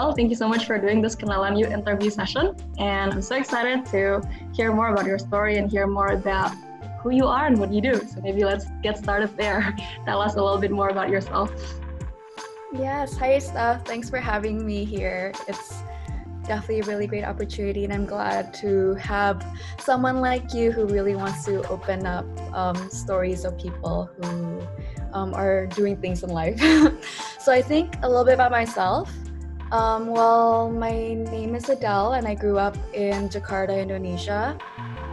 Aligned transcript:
Adele, 0.00 0.14
thank 0.14 0.30
you 0.30 0.36
so 0.36 0.48
much 0.48 0.64
for 0.64 0.78
doing 0.78 1.02
this 1.02 1.14
Kenalan 1.14 1.58
You 1.58 1.66
interview 1.66 2.08
session. 2.08 2.56
And 2.78 3.12
I'm 3.12 3.20
so 3.20 3.36
excited 3.36 3.84
to 3.92 4.22
hear 4.54 4.72
more 4.72 4.88
about 4.88 5.04
your 5.04 5.18
story 5.18 5.58
and 5.58 5.70
hear 5.70 5.86
more 5.86 6.12
about 6.12 6.54
who 7.02 7.10
you 7.10 7.26
are 7.26 7.46
and 7.46 7.58
what 7.58 7.70
you 7.70 7.82
do. 7.82 7.96
So 8.08 8.22
maybe 8.22 8.42
let's 8.42 8.64
get 8.82 8.96
started 8.96 9.36
there. 9.36 9.76
Tell 10.06 10.22
us 10.22 10.36
a 10.36 10.42
little 10.42 10.56
bit 10.56 10.70
more 10.70 10.88
about 10.88 11.10
yourself. 11.10 11.52
Yes, 12.72 13.14
hi 13.14 13.38
Steph. 13.40 13.84
Thanks 13.84 14.08
for 14.08 14.16
having 14.16 14.64
me 14.64 14.86
here. 14.86 15.34
It's 15.46 15.82
definitely 16.46 16.80
a 16.80 16.84
really 16.84 17.06
great 17.06 17.24
opportunity, 17.24 17.84
and 17.84 17.92
I'm 17.92 18.06
glad 18.06 18.54
to 18.54 18.94
have 18.94 19.44
someone 19.78 20.22
like 20.22 20.54
you 20.54 20.72
who 20.72 20.86
really 20.86 21.14
wants 21.14 21.44
to 21.44 21.62
open 21.68 22.06
up 22.06 22.24
um, 22.54 22.88
stories 22.88 23.44
of 23.44 23.58
people 23.58 24.08
who 24.16 24.62
um, 25.12 25.34
are 25.34 25.66
doing 25.66 25.98
things 25.98 26.22
in 26.22 26.30
life. 26.30 26.58
so 27.38 27.52
I 27.52 27.60
think 27.60 27.96
a 28.02 28.08
little 28.08 28.24
bit 28.24 28.32
about 28.32 28.50
myself. 28.50 29.12
Um, 29.70 30.08
well, 30.08 30.68
my 30.68 31.14
name 31.14 31.54
is 31.54 31.68
Adele, 31.68 32.14
and 32.14 32.26
I 32.26 32.34
grew 32.34 32.58
up 32.58 32.76
in 32.92 33.28
Jakarta, 33.28 33.70
Indonesia. 33.70 34.58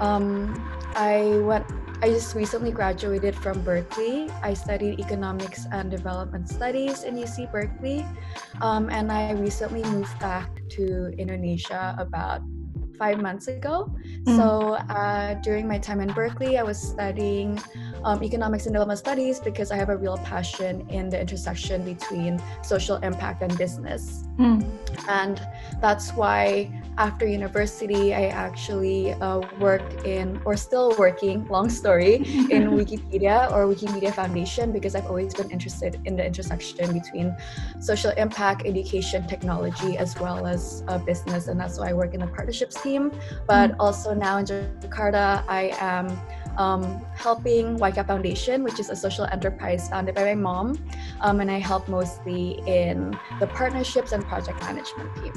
Um, 0.01 0.57
I 0.97 1.37
went. 1.45 1.65
I 2.01 2.09
just 2.09 2.33
recently 2.33 2.71
graduated 2.71 3.35
from 3.37 3.61
Berkeley. 3.61 4.29
I 4.41 4.53
studied 4.53 4.99
economics 4.99 5.65
and 5.71 5.89
development 5.89 6.49
studies 6.49 7.03
in 7.05 7.17
UC 7.17 7.51
Berkeley, 7.51 8.05
um, 8.61 8.89
and 8.89 9.11
I 9.11 9.37
recently 9.37 9.85
moved 9.93 10.17
back 10.17 10.49
to 10.77 11.13
Indonesia 11.21 11.93
about 11.97 12.41
five 12.97 13.21
months 13.21 13.47
ago. 13.47 13.93
Mm. 14.25 14.37
So 14.37 14.73
uh, 14.89 15.35
during 15.45 15.67
my 15.67 15.77
time 15.77 16.01
in 16.01 16.09
Berkeley, 16.13 16.57
I 16.57 16.63
was 16.63 16.81
studying 16.81 17.61
um, 18.03 18.23
economics 18.23 18.65
and 18.65 18.73
development 18.73 18.99
studies 18.99 19.39
because 19.39 19.71
I 19.71 19.75
have 19.75 19.89
a 19.89 19.97
real 19.97 20.17
passion 20.17 20.87
in 20.89 21.09
the 21.09 21.19
intersection 21.19 21.83
between 21.83 22.41
social 22.61 22.97
impact 22.97 23.41
and 23.41 23.55
business. 23.57 24.23
Mm. 24.37 24.65
And 25.07 25.41
that's 25.81 26.11
why 26.11 26.69
after 26.97 27.27
university, 27.27 28.13
I 28.13 28.27
actually 28.27 29.13
uh, 29.13 29.41
worked 29.59 30.05
in, 30.05 30.41
or 30.45 30.57
still 30.57 30.95
working, 30.97 31.47
long 31.47 31.69
story, 31.69 32.15
in 32.51 32.71
Wikipedia 32.71 33.51
or 33.51 33.65
Wikimedia 33.65 34.13
Foundation 34.13 34.71
because 34.71 34.95
I've 34.95 35.05
always 35.05 35.33
been 35.33 35.49
interested 35.51 35.99
in 36.05 36.15
the 36.15 36.25
intersection 36.25 36.93
between 36.93 37.35
social 37.79 38.11
impact, 38.11 38.63
education, 38.65 39.27
technology, 39.27 39.97
as 39.97 40.19
well 40.19 40.45
as 40.47 40.83
uh, 40.87 40.97
business. 40.97 41.47
And 41.47 41.59
that's 41.59 41.79
why 41.79 41.89
I 41.89 41.93
work 41.93 42.13
in 42.13 42.19
the 42.19 42.27
partnerships 42.27 42.81
team. 42.81 43.11
But 43.47 43.71
mm. 43.71 43.75
also 43.79 44.13
now 44.13 44.37
in 44.37 44.45
Jakarta, 44.45 45.43
I 45.47 45.73
am 45.79 46.07
um, 46.57 47.05
helping 47.15 47.77
YCAB 47.77 48.07
Foundation, 48.07 48.63
which 48.63 48.79
is 48.79 48.89
a 48.89 48.95
social 48.95 49.25
enterprise 49.25 49.89
founded 49.89 50.15
by 50.15 50.23
my 50.23 50.35
mom. 50.35 50.77
Um, 51.21 51.39
and 51.39 51.49
I 51.49 51.59
help 51.59 51.87
mostly 51.87 52.61
in 52.67 53.17
the 53.39 53.47
partnerships 53.47 54.11
and 54.11 54.25
project 54.25 54.61
management 54.61 55.15
team. 55.15 55.33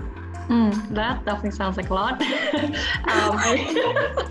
Mm, 0.49 0.95
that 0.95 1.25
definitely 1.25 1.53
sounds 1.53 1.77
like 1.77 1.91
a 1.91 1.95
lot. 1.95 2.21
um, 2.23 2.73
I, 3.07 4.27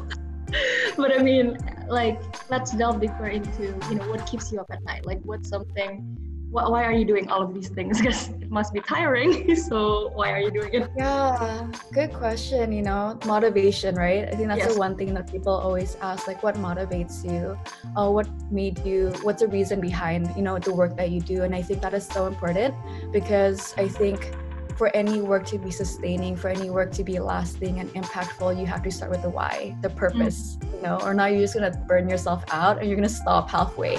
but 0.98 1.18
I 1.18 1.24
mean, 1.24 1.58
like, 1.88 2.22
let's 2.50 2.72
delve 2.72 3.00
deeper 3.00 3.28
into, 3.28 3.68
you 3.90 3.96
know, 3.96 4.10
what 4.10 4.26
keeps 4.28 4.52
you 4.52 4.60
up 4.60 4.68
at 4.72 4.84
night? 4.84 5.06
Like, 5.06 5.20
what's 5.24 5.48
something, 5.48 6.18
why 6.52 6.84
are 6.84 6.92
you 6.92 7.06
doing 7.06 7.30
all 7.30 7.42
of 7.42 7.54
these 7.54 7.70
things? 7.70 8.00
Because 8.10 8.30
it 8.30 8.50
must 8.50 8.74
be 8.74 8.82
tiring. 8.82 9.56
so 9.70 10.10
why 10.16 10.32
are 10.32 10.40
you 10.40 10.52
doing 10.52 10.74
it? 10.74 10.90
Yeah, 10.98 11.68
good 11.94 12.14
question. 12.14 12.72
You 12.72 12.82
know, 12.82 13.20
motivation, 13.26 13.96
right? 13.96 14.28
I 14.28 14.36
think 14.36 14.48
that's 14.48 14.60
yes. 14.60 14.74
the 14.74 14.80
one 14.80 14.96
thing 14.96 15.14
that 15.14 15.30
people 15.30 15.54
always 15.54 15.96
ask, 16.02 16.28
like, 16.28 16.42
what 16.42 16.56
motivates 16.56 17.24
you? 17.24 17.58
Uh, 17.96 18.10
what 18.10 18.28
made 18.52 18.80
you, 18.86 19.14
what's 19.22 19.42
the 19.42 19.48
reason 19.48 19.80
behind, 19.80 20.32
you 20.36 20.42
know, 20.42 20.58
the 20.58 20.74
work 20.74 20.96
that 20.98 21.12
you 21.12 21.22
do? 21.22 21.44
And 21.44 21.54
I 21.54 21.62
think 21.62 21.82
that 21.82 21.94
is 21.94 22.08
so 22.08 22.26
important 22.26 22.74
because 23.12 23.74
I 23.78 23.88
think 23.88 24.34
for 24.80 24.96
any 24.96 25.20
work 25.20 25.46
to 25.48 25.58
be 25.58 25.72
sustaining, 25.72 26.38
for 26.38 26.48
any 26.48 26.70
work 26.70 26.92
to 26.94 27.04
be 27.04 27.20
lasting 27.20 27.80
and 27.82 27.94
impactful, 27.94 28.58
you 28.58 28.66
have 28.66 28.82
to 28.84 28.90
start 28.90 29.12
with 29.12 29.22
the 29.22 29.30
why, 29.30 29.76
the 29.82 29.90
purpose, 29.90 30.56
mm. 30.56 30.74
you 30.74 30.82
know, 30.82 30.98
or 31.04 31.14
not 31.14 31.32
you're 31.32 31.42
just 31.42 31.54
gonna 31.54 31.76
burn 31.86 32.08
yourself 32.08 32.46
out 32.52 32.80
and 32.80 32.88
you're 32.88 32.96
gonna 32.96 33.10
stop 33.10 33.50
halfway. 33.50 33.98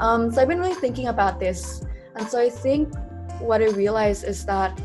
Um, 0.00 0.30
so 0.30 0.42
I've 0.42 0.48
been 0.48 0.60
really 0.60 0.74
thinking 0.74 1.08
about 1.08 1.40
this. 1.40 1.84
And 2.14 2.28
so 2.28 2.40
I 2.40 2.48
think 2.50 2.94
what 3.40 3.60
I 3.60 3.66
realized 3.66 4.24
is 4.24 4.44
that 4.46 4.80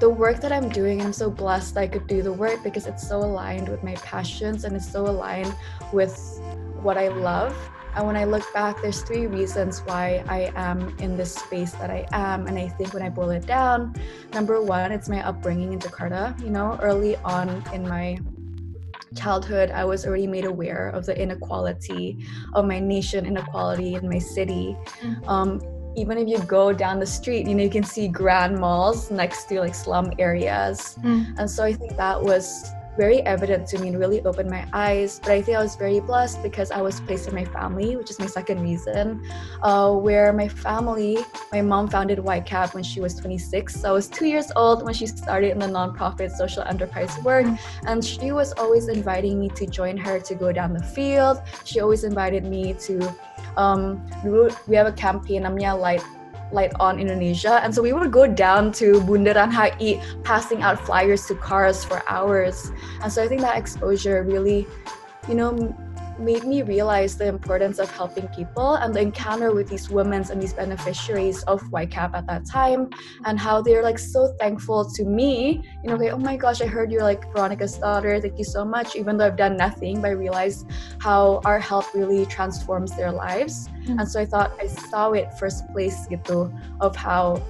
the 0.00 0.08
work 0.10 0.40
that 0.40 0.52
I'm 0.52 0.68
doing, 0.68 1.00
I'm 1.00 1.12
so 1.12 1.30
blessed 1.30 1.76
I 1.76 1.86
could 1.86 2.06
do 2.06 2.22
the 2.22 2.32
work 2.32 2.62
because 2.64 2.86
it's 2.86 3.06
so 3.06 3.18
aligned 3.18 3.68
with 3.68 3.82
my 3.84 3.94
passions 3.96 4.64
and 4.64 4.74
it's 4.74 4.90
so 4.90 5.06
aligned 5.06 5.54
with 5.92 6.18
what 6.82 6.98
I 6.98 7.08
love. 7.08 7.56
And 7.94 8.06
when 8.06 8.16
I 8.16 8.24
look 8.24 8.42
back, 8.54 8.80
there's 8.80 9.02
three 9.02 9.26
reasons 9.26 9.80
why 9.80 10.24
I 10.26 10.50
am 10.56 10.96
in 10.98 11.16
this 11.16 11.34
space 11.34 11.72
that 11.72 11.90
I 11.90 12.06
am. 12.12 12.46
And 12.46 12.58
I 12.58 12.68
think 12.68 12.94
when 12.94 13.02
I 13.02 13.10
boil 13.10 13.30
it 13.30 13.46
down, 13.46 13.94
number 14.32 14.62
one, 14.62 14.92
it's 14.92 15.08
my 15.08 15.24
upbringing 15.26 15.74
in 15.74 15.78
Jakarta. 15.78 16.34
You 16.42 16.50
know, 16.50 16.78
early 16.82 17.16
on 17.16 17.62
in 17.72 17.86
my 17.86 18.18
childhood, 19.14 19.70
I 19.70 19.84
was 19.84 20.06
already 20.06 20.26
made 20.26 20.44
aware 20.44 20.88
of 20.90 21.06
the 21.06 21.20
inequality 21.20 22.24
of 22.54 22.66
my 22.66 22.78
nation, 22.78 23.26
inequality 23.26 23.94
in 23.94 24.08
my 24.08 24.18
city. 24.18 24.76
Mm-hmm. 25.00 25.28
Um, 25.28 25.60
even 25.94 26.16
if 26.18 26.28
you 26.28 26.38
go 26.46 26.72
down 26.72 26.98
the 26.98 27.06
street, 27.06 27.46
you 27.46 27.54
know, 27.54 27.62
you 27.64 27.70
can 27.70 27.84
see 27.84 28.08
grand 28.08 28.58
malls 28.58 29.10
next 29.10 29.44
to 29.46 29.60
like 29.60 29.74
slum 29.74 30.10
areas. 30.18 30.96
Mm. 31.02 31.38
And 31.38 31.50
so 31.50 31.64
I 31.64 31.74
think 31.74 31.96
that 31.96 32.20
was 32.20 32.64
very 32.96 33.20
evident 33.22 33.66
to 33.68 33.78
me 33.78 33.88
and 33.88 33.98
really 33.98 34.22
opened 34.24 34.50
my 34.50 34.66
eyes. 34.72 35.20
But 35.22 35.32
I 35.32 35.42
think 35.42 35.56
I 35.56 35.62
was 35.62 35.76
very 35.76 36.00
blessed 36.00 36.42
because 36.42 36.70
I 36.70 36.80
was 36.82 37.00
placed 37.00 37.28
in 37.28 37.34
my 37.34 37.44
family, 37.44 37.96
which 37.96 38.10
is 38.10 38.18
my 38.18 38.26
second 38.26 38.62
reason, 38.62 39.22
uh, 39.62 39.92
where 39.92 40.32
my 40.32 40.48
family, 40.48 41.18
my 41.52 41.62
mom 41.62 41.88
founded 41.88 42.18
YCAB 42.18 42.74
when 42.74 42.84
she 42.84 43.00
was 43.00 43.14
26. 43.14 43.80
So 43.80 43.88
I 43.88 43.92
was 43.92 44.08
two 44.08 44.26
years 44.26 44.52
old 44.56 44.84
when 44.84 44.94
she 44.94 45.06
started 45.06 45.52
in 45.52 45.58
the 45.58 45.66
nonprofit 45.66 46.30
social 46.32 46.62
enterprise 46.64 47.16
work. 47.22 47.46
And 47.86 48.04
she 48.04 48.32
was 48.32 48.52
always 48.54 48.88
inviting 48.88 49.38
me 49.40 49.48
to 49.50 49.66
join 49.66 49.96
her 49.96 50.20
to 50.20 50.34
go 50.34 50.52
down 50.52 50.72
the 50.72 50.84
field. 50.84 51.40
She 51.64 51.80
always 51.80 52.04
invited 52.04 52.44
me 52.44 52.74
to, 52.74 53.14
um, 53.56 54.04
we 54.66 54.76
have 54.76 54.86
a 54.86 54.92
campaign, 54.92 55.42
namanya 55.42 55.78
Light 55.78 56.04
Light 56.52 56.72
Up 56.78 56.98
Indonesia. 56.98 57.60
And 57.64 57.74
so 57.74 57.82
we 57.82 57.92
would 57.92 58.12
go 58.12 58.26
down 58.26 58.72
to 58.72 59.00
Bundaran 59.02 59.50
HI 59.50 60.00
passing 60.22 60.62
out 60.62 60.78
flyers 60.84 61.26
to 61.26 61.34
cars 61.34 61.84
for 61.84 62.02
hours. 62.08 62.70
And 63.02 63.12
so 63.12 63.22
I 63.22 63.28
think 63.28 63.40
that 63.40 63.56
exposure 63.56 64.22
really, 64.22 64.66
you 65.28 65.34
know, 65.34 65.74
made 66.18 66.44
me 66.44 66.62
realize 66.62 67.16
the 67.16 67.26
importance 67.26 67.78
of 67.78 67.90
helping 67.90 68.28
people 68.28 68.74
and 68.74 68.94
the 68.94 69.00
encounter 69.00 69.52
with 69.52 69.68
these 69.68 69.90
women 69.90 70.24
and 70.30 70.40
these 70.40 70.52
beneficiaries 70.52 71.42
of 71.44 71.60
YCAB 71.70 72.14
at 72.14 72.26
that 72.26 72.46
time 72.46 72.90
and 73.24 73.38
how 73.38 73.62
they're 73.62 73.82
like 73.82 73.98
so 73.98 74.34
thankful 74.38 74.84
to 74.84 75.04
me. 75.04 75.62
You 75.82 75.90
know, 75.90 75.96
like, 75.96 76.12
oh 76.12 76.18
my 76.18 76.36
gosh, 76.36 76.60
I 76.60 76.66
heard 76.66 76.92
you're 76.92 77.02
like 77.02 77.24
Veronica's 77.32 77.78
daughter. 77.78 78.20
Thank 78.20 78.38
you 78.38 78.44
so 78.44 78.64
much. 78.64 78.96
Even 78.96 79.16
though 79.16 79.26
I've 79.26 79.36
done 79.36 79.56
nothing, 79.56 80.00
but 80.00 80.08
I 80.08 80.14
realized 80.14 80.70
how 81.00 81.40
our 81.44 81.58
help 81.58 81.92
really 81.94 82.26
transforms 82.26 82.96
their 82.96 83.12
lives. 83.12 83.68
Mm-hmm. 83.68 83.98
And 83.98 84.08
so 84.08 84.20
I 84.20 84.24
thought 84.24 84.52
I 84.60 84.66
saw 84.66 85.12
it 85.12 85.32
first 85.38 85.66
place 85.72 86.06
gitu 86.08 86.52
of 86.80 86.96
how 86.96 87.42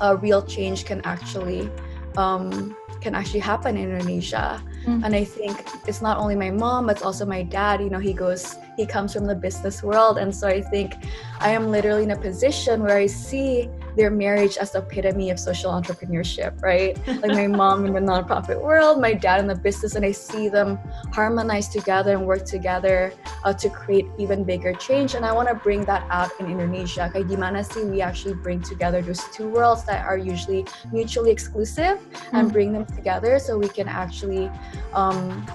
a 0.00 0.16
real 0.16 0.42
change 0.42 0.84
can 0.84 1.00
actually 1.04 1.70
um, 2.16 2.76
can 3.00 3.14
actually 3.14 3.40
happen 3.40 3.76
in 3.76 3.90
Indonesia. 3.90 4.62
Mm-hmm. 4.86 5.04
And 5.04 5.14
I 5.14 5.24
think 5.24 5.66
it's 5.86 6.02
not 6.02 6.18
only 6.18 6.36
my 6.36 6.50
mom, 6.50 6.90
it's 6.90 7.02
also 7.02 7.24
my 7.24 7.42
dad. 7.42 7.80
You 7.80 7.90
know, 7.90 7.98
he 7.98 8.12
goes, 8.12 8.56
he 8.76 8.86
comes 8.86 9.12
from 9.12 9.24
the 9.24 9.34
business 9.34 9.82
world. 9.82 10.18
And 10.18 10.34
so 10.34 10.46
I 10.46 10.60
think 10.60 10.94
I 11.40 11.50
am 11.50 11.70
literally 11.70 12.04
in 12.04 12.10
a 12.10 12.18
position 12.18 12.82
where 12.82 12.96
I 12.96 13.06
see 13.06 13.70
their 13.96 14.10
marriage 14.10 14.56
as 14.56 14.72
the 14.72 14.78
epitome 14.78 15.30
of 15.30 15.38
social 15.38 15.72
entrepreneurship, 15.72 16.60
right? 16.62 16.98
like 17.06 17.32
my 17.32 17.46
mom 17.46 17.86
in 17.86 17.92
the 17.92 18.00
nonprofit 18.00 18.60
world, 18.60 19.00
my 19.00 19.14
dad 19.14 19.40
in 19.40 19.46
the 19.46 19.54
business, 19.54 19.94
and 19.94 20.04
I 20.04 20.12
see 20.12 20.48
them 20.48 20.78
harmonize 21.12 21.68
together 21.68 22.12
and 22.12 22.26
work 22.26 22.44
together 22.44 23.12
uh, 23.44 23.52
to 23.54 23.68
create 23.70 24.06
even 24.18 24.44
bigger 24.44 24.72
change. 24.74 25.14
And 25.14 25.24
I 25.24 25.32
want 25.32 25.48
to 25.48 25.54
bring 25.54 25.84
that 25.84 26.06
out 26.10 26.30
in 26.40 26.46
Indonesia. 26.46 27.10
Kayak 27.12 27.26
gimana 27.28 27.64
sih 27.64 27.84
we 27.86 28.00
actually 28.00 28.34
bring 28.34 28.60
together 28.60 29.02
those 29.02 29.22
two 29.32 29.48
worlds 29.48 29.84
that 29.84 30.04
are 30.04 30.18
usually 30.18 30.66
mutually 30.92 31.30
exclusive 31.30 31.98
mm-hmm. 31.98 32.36
and 32.36 32.52
bring 32.52 32.72
them 32.72 32.86
together 32.86 33.38
so 33.38 33.58
we 33.58 33.68
can 33.68 33.88
actually 33.88 34.50
um, 34.92 35.46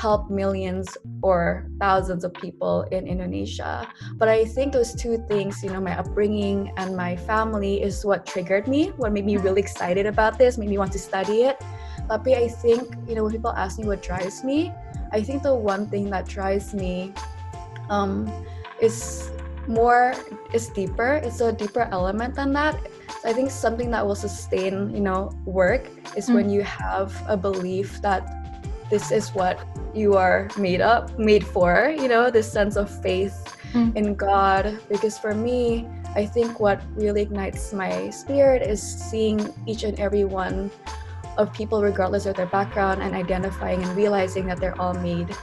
help 0.00 0.32
millions 0.32 0.96
or 1.20 1.68
thousands 1.78 2.24
of 2.24 2.32
people 2.32 2.88
in 2.88 3.04
Indonesia. 3.04 3.84
But 4.16 4.32
I 4.32 4.48
think 4.48 4.72
those 4.72 4.96
two 4.96 5.20
things, 5.28 5.60
you 5.60 5.68
know, 5.68 5.80
my 5.80 5.92
upbringing 5.92 6.72
and 6.80 6.96
my 6.96 7.20
family 7.28 7.84
is 7.84 8.00
what 8.00 8.24
triggered 8.24 8.64
me, 8.64 8.96
what 8.96 9.12
made 9.12 9.28
me 9.28 9.36
really 9.36 9.60
excited 9.60 10.08
about 10.08 10.40
this, 10.40 10.56
made 10.56 10.72
me 10.72 10.80
want 10.80 10.96
to 10.96 10.98
study 10.98 11.44
it. 11.44 11.60
Tapi 12.08 12.32
I 12.32 12.48
think, 12.48 12.96
you 13.04 13.12
know, 13.12 13.28
when 13.28 13.32
people 13.36 13.52
ask 13.52 13.76
me 13.76 13.84
what 13.84 14.00
drives 14.00 14.40
me, 14.40 14.72
I 15.12 15.20
think 15.20 15.44
the 15.44 15.52
one 15.52 15.84
thing 15.84 16.08
that 16.16 16.24
drives 16.24 16.72
me 16.72 17.12
um, 17.92 18.24
is 18.80 19.28
more, 19.68 20.16
is 20.56 20.72
deeper. 20.72 21.20
It's 21.20 21.44
a 21.44 21.52
deeper 21.52 21.92
element 21.92 22.40
than 22.40 22.56
that. 22.56 22.80
So 23.20 23.28
I 23.28 23.36
think 23.36 23.52
something 23.52 23.92
that 23.92 24.00
will 24.00 24.16
sustain, 24.16 24.96
you 24.96 25.04
know, 25.04 25.28
work 25.44 25.92
is 26.16 26.32
mm. 26.32 26.40
when 26.40 26.48
you 26.48 26.64
have 26.64 27.12
a 27.28 27.36
belief 27.36 28.00
that 28.00 28.39
this 28.90 29.10
is 29.10 29.30
what 29.30 29.58
you 29.94 30.14
are 30.14 30.48
made 30.58 30.80
up 30.80 31.16
made 31.18 31.46
for 31.46 31.94
you 31.96 32.08
know 32.08 32.30
this 32.30 32.50
sense 32.50 32.76
of 32.76 32.90
faith 33.02 33.56
mm. 33.72 33.94
in 33.96 34.14
god 34.14 34.78
because 34.88 35.18
for 35.18 35.34
me 35.34 35.86
I 36.16 36.26
think 36.26 36.58
what 36.58 36.82
really 36.96 37.22
ignites 37.22 37.72
my 37.72 38.10
spirit 38.10 38.62
is 38.62 38.82
seeing 38.82 39.54
each 39.66 39.84
and 39.84 39.98
every 40.00 40.24
one 40.24 40.72
of 41.38 41.52
people, 41.52 41.82
regardless 41.82 42.26
of 42.26 42.34
their 42.34 42.46
background, 42.46 43.00
and 43.00 43.14
identifying 43.14 43.82
and 43.82 43.96
realizing 43.96 44.46
that 44.46 44.58
they're 44.60 44.78
all 44.80 44.94
made 44.94 45.34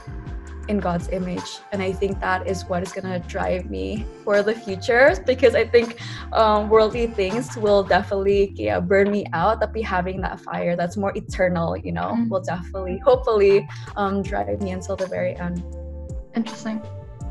in 0.68 0.78
God's 0.78 1.08
image. 1.08 1.58
And 1.72 1.82
I 1.82 1.92
think 1.92 2.20
that 2.20 2.46
is 2.46 2.64
what 2.66 2.82
is 2.82 2.92
going 2.92 3.10
to 3.10 3.26
drive 3.26 3.70
me 3.70 4.06
for 4.24 4.42
the 4.42 4.54
future 4.54 5.16
because 5.26 5.54
I 5.54 5.66
think 5.66 5.98
um, 6.32 6.68
worldly 6.68 7.06
things 7.06 7.56
will 7.56 7.82
definitely 7.82 8.52
yeah, 8.54 8.80
burn 8.80 9.10
me 9.10 9.26
out. 9.32 9.60
But 9.60 9.72
be 9.72 9.82
having 9.82 10.20
that 10.20 10.40
fire 10.40 10.76
that's 10.76 10.96
more 10.96 11.16
eternal, 11.16 11.76
you 11.76 11.92
know, 11.92 12.12
mm-hmm. 12.12 12.28
will 12.28 12.42
definitely, 12.42 12.98
hopefully, 12.98 13.68
um, 13.96 14.22
drive 14.22 14.60
me 14.62 14.70
until 14.72 14.96
the 14.96 15.06
very 15.06 15.36
end. 15.36 15.62
Interesting. 16.34 16.82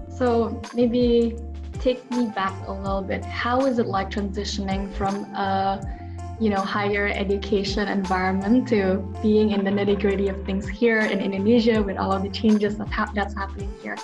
So 0.10 0.62
maybe 0.74 1.38
take 1.80 2.10
me 2.12 2.28
back 2.28 2.54
a 2.68 2.74
little 2.74 3.04
bit. 3.04 3.24
How 3.24 3.66
is 3.66 3.80
it 3.80 3.86
like 3.86 4.10
transitioning 4.10 4.92
from 4.94 5.16
a 5.36 5.97
you 6.39 6.50
know 6.50 6.62
higher 6.62 7.07
education 7.07 7.88
environment 7.88 8.68
to 8.69 8.98
being 9.22 9.51
in 9.51 9.63
the 9.63 9.72
nitty 9.72 10.00
gritty 10.00 10.28
of 10.28 10.44
things 10.45 10.68
here 10.68 11.00
in 11.00 11.19
Indonesia 11.19 11.81
with 11.81 11.98
all 11.98 12.12
of 12.12 12.24
the 12.24 12.30
changes 12.30 12.78
that 12.78 12.88
ha- 12.89 13.12
that's 13.16 13.34
happening 13.34 13.74
here. 13.81 13.98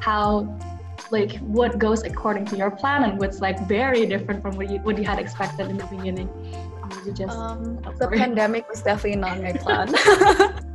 How 0.00 0.46
like 1.10 1.38
what 1.38 1.78
goes 1.78 2.02
according 2.04 2.44
to 2.46 2.56
your 2.56 2.70
plan 2.70 3.04
and 3.04 3.18
what's 3.18 3.40
like 3.40 3.58
very 3.66 4.06
different 4.06 4.42
from 4.42 4.56
what 4.56 4.70
you 4.70 4.78
what 4.80 4.96
you 4.98 5.04
had 5.04 5.18
expected 5.18 5.68
in 5.68 5.76
the 5.76 5.86
beginning. 5.86 6.28
You 7.04 7.12
Just, 7.12 7.36
um, 7.36 7.80
the 7.98 8.08
pandemic 8.08 8.68
was 8.68 8.82
definitely 8.82 9.20
not 9.20 9.40
my 9.40 9.52
plan. 9.64 9.94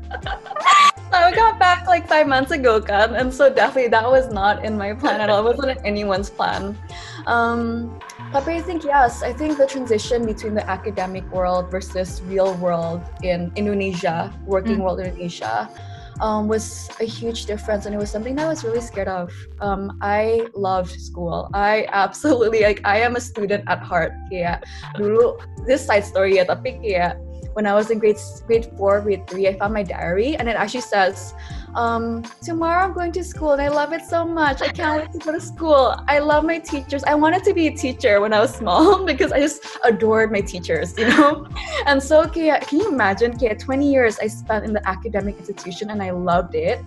I 1.15 1.31
got 1.33 1.59
back 1.59 1.87
like 1.87 2.07
five 2.07 2.27
months 2.27 2.51
ago, 2.51 2.81
kan, 2.81 3.15
and 3.15 3.33
so 3.33 3.49
definitely 3.49 3.89
that 3.89 4.09
was 4.09 4.31
not 4.31 4.65
in 4.65 4.77
my 4.77 4.93
plan 4.93 5.21
at 5.21 5.29
all. 5.29 5.39
It 5.39 5.55
wasn't 5.55 5.77
in 5.77 5.85
anyone's 5.85 6.29
plan. 6.29 6.77
Um, 7.25 7.99
I 8.35 8.59
think 8.59 8.83
yes, 8.83 9.23
I 9.23 9.31
think 9.31 9.57
the 9.57 9.65
transition 9.65 10.25
between 10.25 10.55
the 10.55 10.69
academic 10.69 11.23
world 11.31 11.71
versus 11.71 12.21
real 12.27 12.53
world 12.55 13.01
in 13.23 13.49
Indonesia, 13.55 14.33
working 14.45 14.77
mm. 14.77 14.83
world 14.83 14.99
Indonesia, 14.99 15.71
um, 16.19 16.49
was 16.49 16.89
a 16.99 17.05
huge 17.05 17.45
difference, 17.45 17.85
and 17.85 17.95
it 17.95 17.97
was 17.97 18.11
something 18.11 18.35
that 18.35 18.45
I 18.45 18.49
was 18.49 18.63
really 18.65 18.81
scared 18.81 19.07
of. 19.07 19.31
Um, 19.61 19.97
I 20.01 20.47
loved 20.53 20.99
school. 20.99 21.49
I 21.53 21.87
absolutely 21.95 22.59
like. 22.61 22.81
I 22.83 22.99
am 22.99 23.15
a 23.15 23.21
student 23.21 23.63
at 23.67 23.79
heart. 23.79 24.11
Yeah, 24.29 24.59
dulu 24.99 25.39
this 25.63 25.87
side 25.87 26.03
story 26.03 26.35
ya, 26.35 26.43
tapi 26.43 26.75
kayak 26.83 27.15
when 27.55 27.63
I 27.63 27.73
was 27.73 27.87
in 27.87 28.03
grade 28.03 28.19
grade 28.47 28.67
four, 28.75 28.99
grade 28.99 29.23
three, 29.31 29.47
I 29.47 29.55
found 29.55 29.73
my 29.73 29.83
diary, 29.83 30.35
and 30.35 30.51
it 30.51 30.59
actually 30.59 30.83
says, 30.83 31.31
um, 31.75 32.23
"Tomorrow 32.41 32.85
I'm 32.85 32.93
going 32.93 33.11
to 33.13 33.23
school, 33.23 33.51
and 33.53 33.61
I 33.61 33.67
love 33.67 33.93
it 33.93 34.03
so 34.05 34.25
much. 34.25 34.61
I 34.61 34.69
can't 34.69 35.01
wait 35.01 35.11
to 35.11 35.19
go 35.19 35.31
to 35.31 35.41
school. 35.41 35.95
I 36.07 36.19
love 36.19 36.43
my 36.43 36.59
teachers. 36.59 37.03
I 37.03 37.15
wanted 37.15 37.43
to 37.43 37.53
be 37.53 37.67
a 37.67 37.75
teacher 37.75 38.21
when 38.21 38.33
I 38.33 38.39
was 38.39 38.53
small 38.55 39.05
because 39.11 39.31
I 39.31 39.39
just 39.39 39.65
adored 39.83 40.31
my 40.31 40.41
teachers, 40.41 40.97
you 40.97 41.07
know. 41.07 41.47
and 41.85 42.01
so, 42.01 42.27
Kia, 42.27 42.59
can 42.59 42.79
you 42.79 42.87
imagine? 42.87 43.37
Kia, 43.37 43.55
20 43.55 43.91
years 43.91 44.19
I 44.19 44.27
spent 44.27 44.65
in 44.65 44.73
the 44.73 44.87
academic 44.87 45.37
institution, 45.37 45.89
and 45.91 46.01
I 46.01 46.11
loved 46.11 46.55
it. 46.55 46.83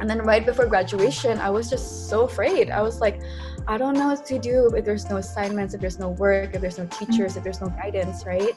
And 0.00 0.08
then 0.08 0.18
right 0.22 0.44
before 0.44 0.66
graduation, 0.66 1.38
I 1.38 1.50
was 1.50 1.68
just 1.68 2.08
so 2.08 2.22
afraid. 2.24 2.70
I 2.70 2.80
was 2.80 3.00
like, 3.00 3.20
I 3.68 3.76
don't 3.76 3.94
know 3.94 4.08
what 4.08 4.24
to 4.26 4.38
do 4.38 4.70
if 4.74 4.84
there's 4.84 5.08
no 5.10 5.18
assignments, 5.18 5.74
if 5.74 5.80
there's 5.80 5.98
no 5.98 6.10
work, 6.10 6.54
if 6.54 6.60
there's 6.60 6.78
no 6.78 6.86
teachers, 6.86 7.36
if 7.36 7.44
there's 7.44 7.60
no 7.60 7.68
guidance, 7.68 8.24
right? 8.24 8.56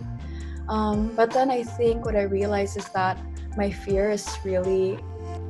Um, 0.69 1.13
but 1.15 1.31
then 1.31 1.51
I 1.51 1.63
think 1.63 2.05
what 2.05 2.15
I 2.15 2.23
realized 2.23 2.77
is 2.77 2.87
that 2.89 3.17
my 3.57 3.69
fear 3.69 4.09
is 4.09 4.25
really 4.43 4.97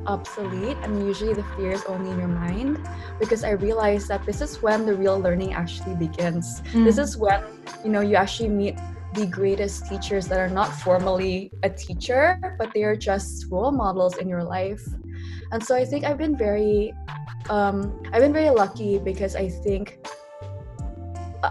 obsolete 0.06 0.76
and 0.82 1.06
usually 1.06 1.34
the 1.34 1.42
fear 1.56 1.72
is 1.72 1.84
only 1.84 2.10
in 2.10 2.18
your 2.18 2.28
mind 2.28 2.78
because 3.18 3.44
i 3.44 3.50
realized 3.50 4.08
that 4.08 4.24
this 4.24 4.40
is 4.40 4.62
when 4.62 4.86
the 4.86 4.94
real 4.94 5.18
learning 5.18 5.52
actually 5.52 5.94
begins 5.94 6.62
mm. 6.72 6.84
this 6.84 6.98
is 6.98 7.16
when 7.16 7.42
you 7.84 7.90
know 7.90 8.00
you 8.00 8.14
actually 8.16 8.48
meet 8.48 8.76
the 9.14 9.26
greatest 9.26 9.86
teachers 9.86 10.26
that 10.26 10.38
are 10.38 10.48
not 10.48 10.72
formally 10.72 11.52
a 11.62 11.70
teacher 11.70 12.38
but 12.58 12.72
they 12.74 12.82
are 12.82 12.96
just 12.96 13.46
role 13.50 13.70
models 13.70 14.18
in 14.18 14.28
your 14.28 14.42
life 14.42 14.82
and 15.52 15.62
so 15.62 15.74
i 15.74 15.84
think 15.84 16.04
i've 16.04 16.18
been 16.18 16.36
very 16.36 16.92
um, 17.48 18.00
i've 18.12 18.22
been 18.22 18.32
very 18.32 18.50
lucky 18.50 18.98
because 18.98 19.36
i 19.36 19.48
think 19.48 19.98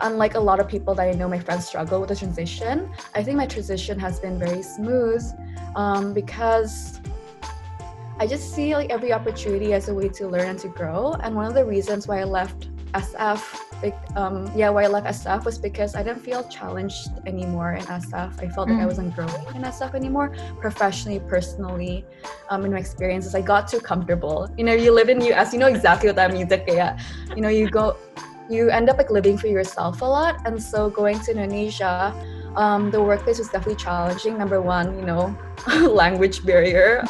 unlike 0.02 0.36
a 0.36 0.40
lot 0.40 0.60
of 0.60 0.68
people 0.68 0.96
that 0.96 1.08
I 1.08 1.12
know, 1.12 1.28
my 1.28 1.40
friends 1.40 1.68
struggle 1.68 2.00
with 2.00 2.10
the 2.10 2.16
transition. 2.16 2.92
I 3.14 3.24
think 3.24 3.38
my 3.38 3.46
transition 3.46 4.00
has 4.00 4.20
been 4.20 4.40
very 4.40 4.64
smooth 4.64 5.24
um, 5.76 6.14
because 6.14 7.00
I 8.20 8.28
just 8.28 8.54
see 8.54 8.76
like 8.76 8.90
every 8.90 9.12
opportunity 9.12 9.74
as 9.74 9.90
a 9.90 9.94
way 9.94 10.10
to 10.10 10.28
learn 10.28 10.48
and 10.48 10.60
to 10.60 10.68
grow. 10.68 11.14
And 11.24 11.36
one 11.36 11.46
of 11.46 11.54
the 11.54 11.66
reasons 11.66 12.08
why 12.08 12.20
I 12.20 12.24
left 12.24 12.70
SF, 12.94 13.42
um, 14.16 14.50
yeah, 14.56 14.70
why 14.70 14.84
I 14.84 14.88
left 14.88 15.08
SF 15.08 15.46
was 15.46 15.58
because 15.58 15.96
I 15.96 16.04
didn't 16.04 16.22
feel 16.22 16.48
challenged 16.48 17.10
anymore 17.26 17.74
in 17.74 17.84
SF. 17.86 18.40
I 18.42 18.50
felt 18.50 18.70
mm. 18.70 18.74
like 18.74 18.82
I 18.82 18.84
mm. 18.84 18.88
wasn't 18.88 19.16
growing 19.16 19.46
in 19.56 19.64
SF 19.64 19.96
anymore, 19.96 20.36
professionally, 20.62 21.20
personally, 21.28 22.06
um, 22.50 22.66
in 22.66 22.72
my 22.72 22.80
experiences. 22.80 23.34
I 23.34 23.42
got 23.42 23.68
too 23.68 23.80
comfortable. 23.80 24.48
You 24.58 24.64
know, 24.64 24.74
you 24.74 24.92
live 24.94 25.10
in 25.10 25.20
US, 25.34 25.54
you 25.54 25.60
know 25.60 25.68
exactly 25.68 26.10
what 26.10 26.16
that 26.18 26.32
means. 26.32 26.52
Yeah, 26.68 27.00
you 27.36 27.42
know, 27.42 27.50
you 27.50 27.70
go 27.70 27.98
you 28.50 28.70
end 28.70 28.90
up 28.90 28.98
like 28.98 29.10
living 29.10 29.38
for 29.38 29.48
yourself 29.48 30.02
a 30.02 30.06
lot. 30.06 30.46
And 30.46 30.62
so 30.62 30.90
going 30.90 31.20
to 31.22 31.32
Indonesia, 31.32 32.14
um, 32.56 32.92
the 32.92 33.02
workplace 33.02 33.40
was 33.40 33.50
definitely 33.50 33.76
challenging. 33.76 34.38
Number 34.38 34.62
one, 34.62 34.98
you 34.98 35.06
know, 35.06 35.36
language 35.90 36.46
barrier. 36.46 37.04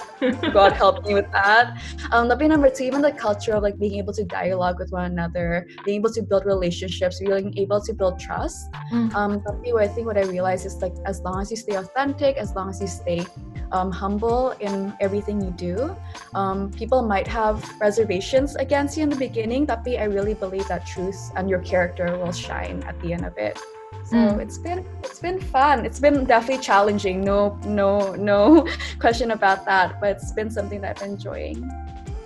God 0.54 0.74
help 0.74 1.06
me 1.06 1.14
with 1.14 1.32
that. 1.32 1.82
Um, 2.12 2.28
but 2.28 2.40
number 2.40 2.70
two, 2.70 2.84
even 2.84 3.02
the 3.02 3.12
culture 3.12 3.54
of 3.54 3.64
like 3.64 3.78
being 3.78 3.96
able 3.96 4.14
to 4.14 4.24
dialogue 4.24 4.80
with 4.80 4.92
one 4.92 5.06
another, 5.06 5.68
being 5.86 6.00
able 6.00 6.12
to 6.12 6.22
build 6.22 6.46
relationships, 6.46 7.20
being 7.20 7.58
able 7.58 7.82
to 7.82 7.94
build 7.94 8.20
trust. 8.20 8.72
Mm. 8.92 9.14
Um, 9.16 9.42
tapi 9.42 9.74
I 9.74 9.88
think 9.88 10.08
what 10.08 10.18
I 10.18 10.24
realized 10.24 10.66
is 10.66 10.82
like 10.82 10.96
as 11.06 11.22
long 11.22 11.42
as 11.42 11.52
you 11.52 11.58
stay 11.58 11.76
authentic, 11.76 12.38
as 12.38 12.56
long 12.56 12.70
as 12.70 12.80
you 12.80 12.88
stay 12.88 13.26
um, 13.72 13.92
humble 13.92 14.52
in 14.60 14.94
everything 15.02 15.42
you 15.42 15.52
do. 15.52 15.96
Um, 16.36 16.72
people 16.72 17.02
might 17.02 17.28
have 17.28 17.60
reservations 17.82 18.56
against 18.56 18.96
you 18.96 19.04
in 19.04 19.10
the 19.10 19.20
beginning, 19.20 19.68
tapi 19.68 19.98
I 19.98 20.06
really 20.06 20.36
believe 20.36 20.68
that 20.68 20.86
truth 20.86 21.20
and 21.36 21.50
your 21.50 21.60
character 21.60 22.16
will 22.18 22.32
shine 22.32 22.84
at 22.88 22.96
the 23.02 23.12
end 23.12 23.26
of 23.26 23.36
it. 23.38 23.60
So 24.06 24.18
mm. 24.18 24.42
it's 24.42 24.58
been 24.58 24.86
it's 25.04 25.20
been 25.20 25.40
fun. 25.40 25.86
It's 25.86 26.00
been 26.00 26.26
definitely 26.26 26.64
challenging. 26.64 27.22
No 27.22 27.58
no 27.66 28.14
no 28.16 28.68
question 29.00 29.32
about 29.32 29.66
that. 29.66 30.00
But 30.02 30.18
it's 30.18 30.32
been 30.32 30.50
something 30.50 30.82
that 30.82 30.98
I've 30.98 31.00
been 31.00 31.12
enjoying. 31.12 31.70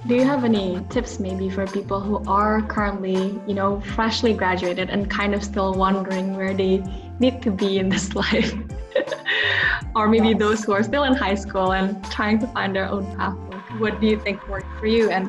Do 0.08 0.16
you 0.16 0.24
have 0.24 0.46
any 0.46 0.80
tips 0.90 1.20
maybe 1.20 1.50
for 1.50 1.68
people 1.68 2.00
who 2.00 2.24
are 2.28 2.62
currently, 2.62 3.42
you 3.46 3.54
know, 3.54 3.82
freshly 3.82 4.34
graduated 4.34 4.90
and 4.90 5.10
kind 5.10 5.36
of 5.36 5.44
still 5.44 5.74
wondering 5.74 6.38
where 6.38 6.54
they 6.54 6.82
need 7.20 7.42
to 7.42 7.52
be 7.52 7.78
in 7.78 7.90
this 7.90 8.16
life? 8.24 8.54
or 9.96 10.08
maybe 10.08 10.30
yes. 10.30 10.40
those 10.40 10.64
who 10.64 10.72
are 10.72 10.84
still 10.84 11.04
in 11.04 11.14
high 11.14 11.36
school 11.36 11.74
and 11.74 12.04
trying 12.12 12.40
to 12.40 12.48
find 12.48 12.76
their 12.76 12.88
own 12.88 13.06
path. 13.18 13.36
What 13.80 14.00
do 14.00 14.08
you 14.08 14.20
think 14.20 14.48
worked 14.48 14.80
for 14.80 14.88
you 14.88 15.10
and 15.10 15.28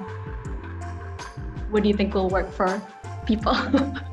what 1.70 1.82
do 1.82 1.88
you 1.88 1.94
think 1.94 2.14
will 2.14 2.28
work 2.28 2.50
for 2.52 2.80
people? 3.26 3.54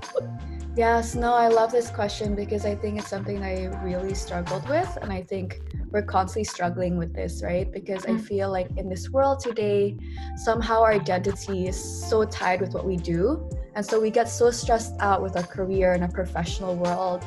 yes, 0.75 1.15
no, 1.15 1.33
I 1.33 1.47
love 1.47 1.71
this 1.71 1.89
question 1.89 2.35
because 2.35 2.65
I 2.65 2.75
think 2.75 2.99
it's 2.99 3.09
something 3.09 3.43
I 3.43 3.65
really 3.83 4.13
struggled 4.13 4.67
with 4.67 4.97
and 5.01 5.11
I 5.11 5.21
think 5.21 5.61
we're 5.89 6.01
constantly 6.01 6.43
struggling 6.43 6.97
with 6.97 7.13
this, 7.13 7.41
right? 7.43 7.71
Because 7.71 8.05
I 8.05 8.11
mm. 8.11 8.21
feel 8.21 8.51
like 8.51 8.67
in 8.77 8.89
this 8.89 9.09
world 9.09 9.39
today, 9.39 9.97
somehow 10.35 10.81
our 10.81 10.91
identity 10.91 11.67
is 11.67 11.77
so 12.09 12.25
tied 12.25 12.61
with 12.61 12.73
what 12.73 12.85
we 12.85 12.97
do. 12.97 13.49
And 13.75 13.85
so 13.85 13.99
we 13.99 14.09
get 14.09 14.27
so 14.29 14.51
stressed 14.51 14.93
out 14.99 15.21
with 15.21 15.35
our 15.37 15.43
career 15.43 15.93
and 15.93 16.03
our 16.03 16.11
professional 16.11 16.75
world 16.75 17.23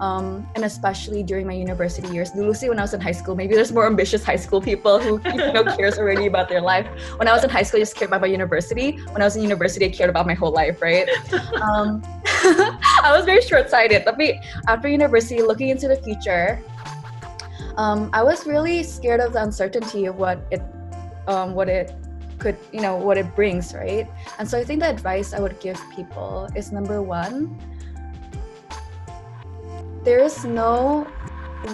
um, 0.00 0.48
and 0.54 0.64
especially 0.64 1.22
during 1.22 1.46
my 1.46 1.52
university 1.52 2.08
years. 2.08 2.34
Lucy, 2.34 2.68
when 2.68 2.78
I 2.78 2.82
was 2.82 2.94
in 2.94 3.00
high 3.00 3.12
school, 3.12 3.34
maybe 3.34 3.54
there's 3.54 3.72
more 3.72 3.86
ambitious 3.86 4.24
high 4.24 4.36
school 4.36 4.60
people 4.60 4.98
who 4.98 5.20
you 5.24 5.52
know 5.52 5.64
cares 5.76 5.98
already 5.98 6.26
about 6.26 6.48
their 6.48 6.60
life. 6.60 6.86
When 7.16 7.28
I 7.28 7.32
was 7.32 7.44
in 7.44 7.50
high 7.50 7.62
school, 7.62 7.78
I 7.78 7.82
just 7.82 7.96
cared 7.96 8.10
about 8.10 8.20
my 8.20 8.28
university. 8.28 8.92
When 9.12 9.22
I 9.22 9.24
was 9.24 9.36
in 9.36 9.42
university, 9.42 9.86
I 9.86 9.90
cared 9.90 10.10
about 10.10 10.26
my 10.26 10.34
whole 10.34 10.52
life, 10.52 10.80
right? 10.82 11.08
Um, 11.58 12.02
I 13.04 13.12
was 13.14 13.24
very 13.24 13.42
short-sighted. 13.42 14.04
But 14.04 14.18
after 14.66 14.88
university, 14.88 15.42
looking 15.42 15.68
into 15.68 15.88
the 15.88 15.96
future, 15.96 16.62
um, 17.76 18.10
I 18.12 18.22
was 18.22 18.46
really 18.46 18.82
scared 18.82 19.20
of 19.20 19.32
the 19.32 19.42
uncertainty 19.42 20.06
of 20.06 20.16
what 20.16 20.40
it, 20.50 20.62
um, 21.26 21.54
what 21.54 21.68
it 21.68 21.92
could, 22.38 22.56
you 22.72 22.80
know, 22.80 22.96
what 22.96 23.18
it 23.18 23.34
brings, 23.34 23.74
right? 23.74 24.08
And 24.38 24.48
so 24.48 24.58
I 24.58 24.64
think 24.64 24.80
the 24.80 24.90
advice 24.90 25.32
I 25.32 25.40
would 25.40 25.58
give 25.60 25.80
people 25.94 26.48
is 26.54 26.72
number 26.72 27.02
one, 27.02 27.58
there 30.04 30.20
is 30.20 30.44
no 30.44 31.04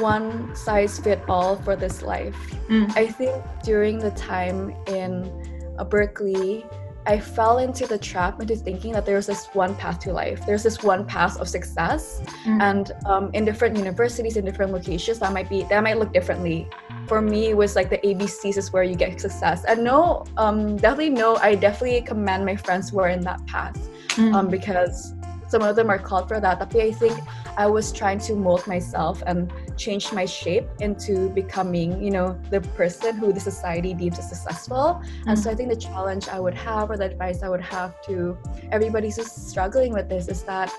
one 0.00 0.54
size 0.56 0.98
fit 0.98 1.22
all 1.28 1.56
for 1.56 1.76
this 1.76 2.02
life. 2.02 2.36
Mm. 2.68 2.96
I 2.96 3.06
think 3.06 3.44
during 3.62 3.98
the 3.98 4.10
time 4.12 4.74
in 4.88 5.30
uh, 5.78 5.84
Berkeley, 5.84 6.64
I 7.06 7.20
fell 7.20 7.58
into 7.58 7.86
the 7.86 7.98
trap 7.98 8.40
into 8.40 8.56
thinking 8.56 8.92
that 8.92 9.04
there's 9.04 9.26
this 9.26 9.46
one 9.52 9.74
path 9.76 9.98
to 10.00 10.12
life. 10.12 10.44
There's 10.46 10.62
this 10.62 10.82
one 10.82 11.04
path 11.04 11.38
of 11.38 11.48
success, 11.48 12.22
mm. 12.44 12.60
and 12.62 12.92
um, 13.06 13.30
in 13.34 13.44
different 13.44 13.76
universities, 13.76 14.36
in 14.36 14.44
different 14.44 14.72
locations, 14.72 15.18
that 15.18 15.32
might 15.32 15.48
be 15.48 15.64
that 15.64 15.82
might 15.82 15.98
look 15.98 16.12
differently. 16.12 16.68
For 17.06 17.20
me, 17.20 17.50
it 17.50 17.56
was 17.56 17.76
like 17.76 17.90
the 17.90 17.98
ABCs 17.98 18.56
is 18.56 18.72
where 18.72 18.82
you 18.82 18.94
get 18.94 19.20
success. 19.20 19.64
And 19.64 19.84
no, 19.84 20.24
um, 20.38 20.76
definitely 20.76 21.10
no. 21.10 21.36
I 21.36 21.54
definitely 21.54 22.00
commend 22.02 22.46
my 22.46 22.56
friends 22.56 22.90
who 22.90 23.00
are 23.00 23.08
in 23.08 23.20
that 23.22 23.44
path, 23.46 23.76
mm. 24.10 24.34
um, 24.34 24.48
because 24.48 25.14
some 25.54 25.62
of 25.62 25.76
them 25.76 25.88
are 25.88 26.00
called 26.00 26.26
for 26.26 26.40
that. 26.40 26.58
But 26.58 26.74
I 26.74 26.90
think 26.90 27.16
I 27.56 27.66
was 27.68 27.92
trying 27.92 28.18
to 28.26 28.34
mold 28.34 28.66
myself 28.66 29.22
and 29.24 29.52
change 29.76 30.12
my 30.12 30.24
shape 30.24 30.66
into 30.80 31.28
becoming, 31.28 32.02
you 32.02 32.10
know, 32.10 32.36
the 32.50 32.60
person 32.80 33.16
who 33.16 33.32
the 33.32 33.38
society 33.38 33.94
deems 33.94 34.18
as 34.18 34.28
successful. 34.30 34.86
Mm-hmm. 35.00 35.28
And 35.28 35.38
so 35.38 35.52
I 35.52 35.54
think 35.54 35.68
the 35.70 35.76
challenge 35.76 36.26
I 36.26 36.40
would 36.40 36.54
have 36.54 36.90
or 36.90 36.96
the 36.96 37.04
advice 37.04 37.44
I 37.44 37.48
would 37.48 37.60
have 37.60 38.02
to 38.06 38.36
everybody 38.72 39.10
who's 39.10 39.30
struggling 39.30 39.92
with 39.92 40.08
this 40.08 40.26
is 40.26 40.42
that 40.42 40.72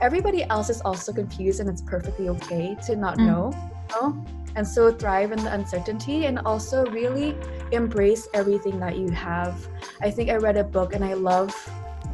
everybody 0.00 0.44
else 0.44 0.70
is 0.70 0.80
also 0.80 1.12
confused 1.12 1.60
and 1.60 1.68
it's 1.68 1.82
perfectly 1.82 2.30
okay 2.30 2.74
to 2.86 2.96
not 2.96 3.18
mm-hmm. 3.18 3.26
know. 3.26 3.44
You 3.90 4.00
know? 4.00 4.24
And 4.56 4.66
so 4.66 4.90
thrive 4.92 5.32
in 5.32 5.44
the 5.44 5.52
uncertainty 5.52 6.24
and 6.24 6.38
also 6.38 6.86
really 6.86 7.36
embrace 7.70 8.28
everything 8.32 8.80
that 8.80 8.96
you 8.96 9.10
have. 9.10 9.68
I 10.00 10.10
think 10.10 10.30
I 10.30 10.36
read 10.36 10.56
a 10.56 10.64
book 10.64 10.94
and 10.94 11.04
I 11.04 11.12
love 11.12 11.52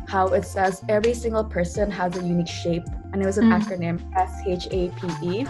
how 0.08 0.28
it 0.28 0.44
says 0.44 0.82
every 0.88 1.14
single 1.14 1.44
person 1.44 1.90
has 1.90 2.16
a 2.16 2.22
unique 2.22 2.48
shape. 2.48 2.84
And 3.12 3.22
it 3.22 3.26
was 3.26 3.38
an 3.38 3.44
mm. 3.44 3.60
acronym 3.60 4.00
S 4.16 4.32
H 4.46 4.66
A 4.70 4.88
P 4.88 5.08
E. 5.22 5.46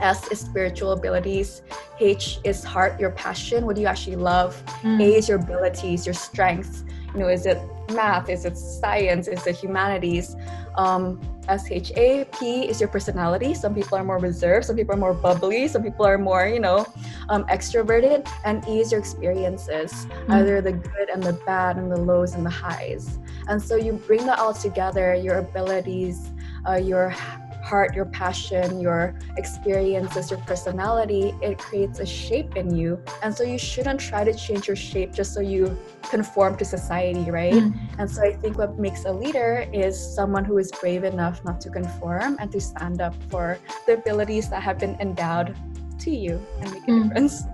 S 0.00 0.30
is 0.30 0.40
spiritual 0.40 0.92
abilities. 0.92 1.62
H 2.00 2.38
is 2.44 2.62
heart, 2.64 2.98
your 3.00 3.10
passion, 3.10 3.66
what 3.66 3.76
do 3.76 3.82
you 3.82 3.88
actually 3.88 4.16
love. 4.16 4.62
Mm. 4.82 5.02
A 5.02 5.16
is 5.16 5.28
your 5.28 5.38
abilities, 5.38 6.06
your 6.06 6.14
strengths. 6.14 6.84
You 7.12 7.20
know, 7.20 7.28
is 7.28 7.46
it 7.46 7.58
math? 7.92 8.28
Is 8.28 8.44
it 8.44 8.56
science? 8.56 9.28
Is 9.28 9.46
it 9.46 9.56
humanities? 9.56 10.36
Um, 10.76 11.20
SHAP 11.48 12.42
is 12.42 12.80
your 12.80 12.88
personality. 12.88 13.54
Some 13.54 13.74
people 13.74 13.98
are 13.98 14.04
more 14.04 14.18
reserved, 14.18 14.66
some 14.66 14.76
people 14.76 14.94
are 14.94 14.98
more 14.98 15.14
bubbly, 15.14 15.68
some 15.68 15.82
people 15.82 16.06
are 16.06 16.16
more, 16.16 16.46
you 16.46 16.60
know, 16.60 16.86
um, 17.28 17.44
extroverted. 17.44 18.26
And 18.44 18.66
E 18.68 18.80
is 18.80 18.90
your 18.90 19.00
experiences, 19.00 19.92
mm-hmm. 19.92 20.32
either 20.32 20.60
the 20.60 20.72
good 20.72 21.10
and 21.12 21.22
the 21.22 21.34
bad 21.44 21.76
and 21.76 21.92
the 21.92 22.00
lows 22.00 22.34
and 22.34 22.44
the 22.46 22.50
highs. 22.50 23.18
And 23.48 23.62
so 23.62 23.76
you 23.76 23.92
bring 23.92 24.26
that 24.26 24.38
all 24.38 24.54
together, 24.54 25.14
your 25.14 25.38
abilities, 25.38 26.30
uh, 26.68 26.76
your 26.76 27.14
heart, 27.64 27.94
your 27.94 28.04
passion, 28.04 28.78
your 28.78 29.14
experiences, 29.38 30.30
your 30.30 30.40
personality, 30.40 31.34
it 31.40 31.58
creates 31.58 31.98
a 31.98 32.06
shape 32.06 32.56
in 32.56 32.74
you. 32.76 33.02
And 33.22 33.34
so 33.34 33.42
you 33.42 33.58
shouldn't 33.58 34.00
try 34.00 34.22
to 34.22 34.34
change 34.34 34.68
your 34.68 34.76
shape 34.76 35.12
just 35.12 35.32
so 35.32 35.40
you 35.40 35.76
conform 36.02 36.56
to 36.58 36.64
society, 36.64 37.30
right? 37.30 37.54
Mm. 37.54 37.74
And 37.98 38.10
so 38.10 38.22
I 38.22 38.34
think 38.34 38.58
what 38.58 38.78
makes 38.78 39.06
a 39.06 39.12
leader 39.12 39.66
is 39.72 39.98
someone 39.98 40.44
who 40.44 40.58
is 40.58 40.70
brave 40.72 41.04
enough 41.04 41.42
not 41.44 41.60
to 41.62 41.70
conform 41.70 42.36
and 42.38 42.52
to 42.52 42.60
stand 42.60 43.00
up 43.00 43.14
for 43.30 43.58
the 43.86 43.94
abilities 43.94 44.50
that 44.50 44.62
have 44.62 44.78
been 44.78 44.96
endowed 45.00 45.56
to 46.00 46.10
you 46.10 46.44
and 46.60 46.70
make 46.70 46.82
a 46.82 46.90
mm. 46.90 47.02
difference. 47.04 47.44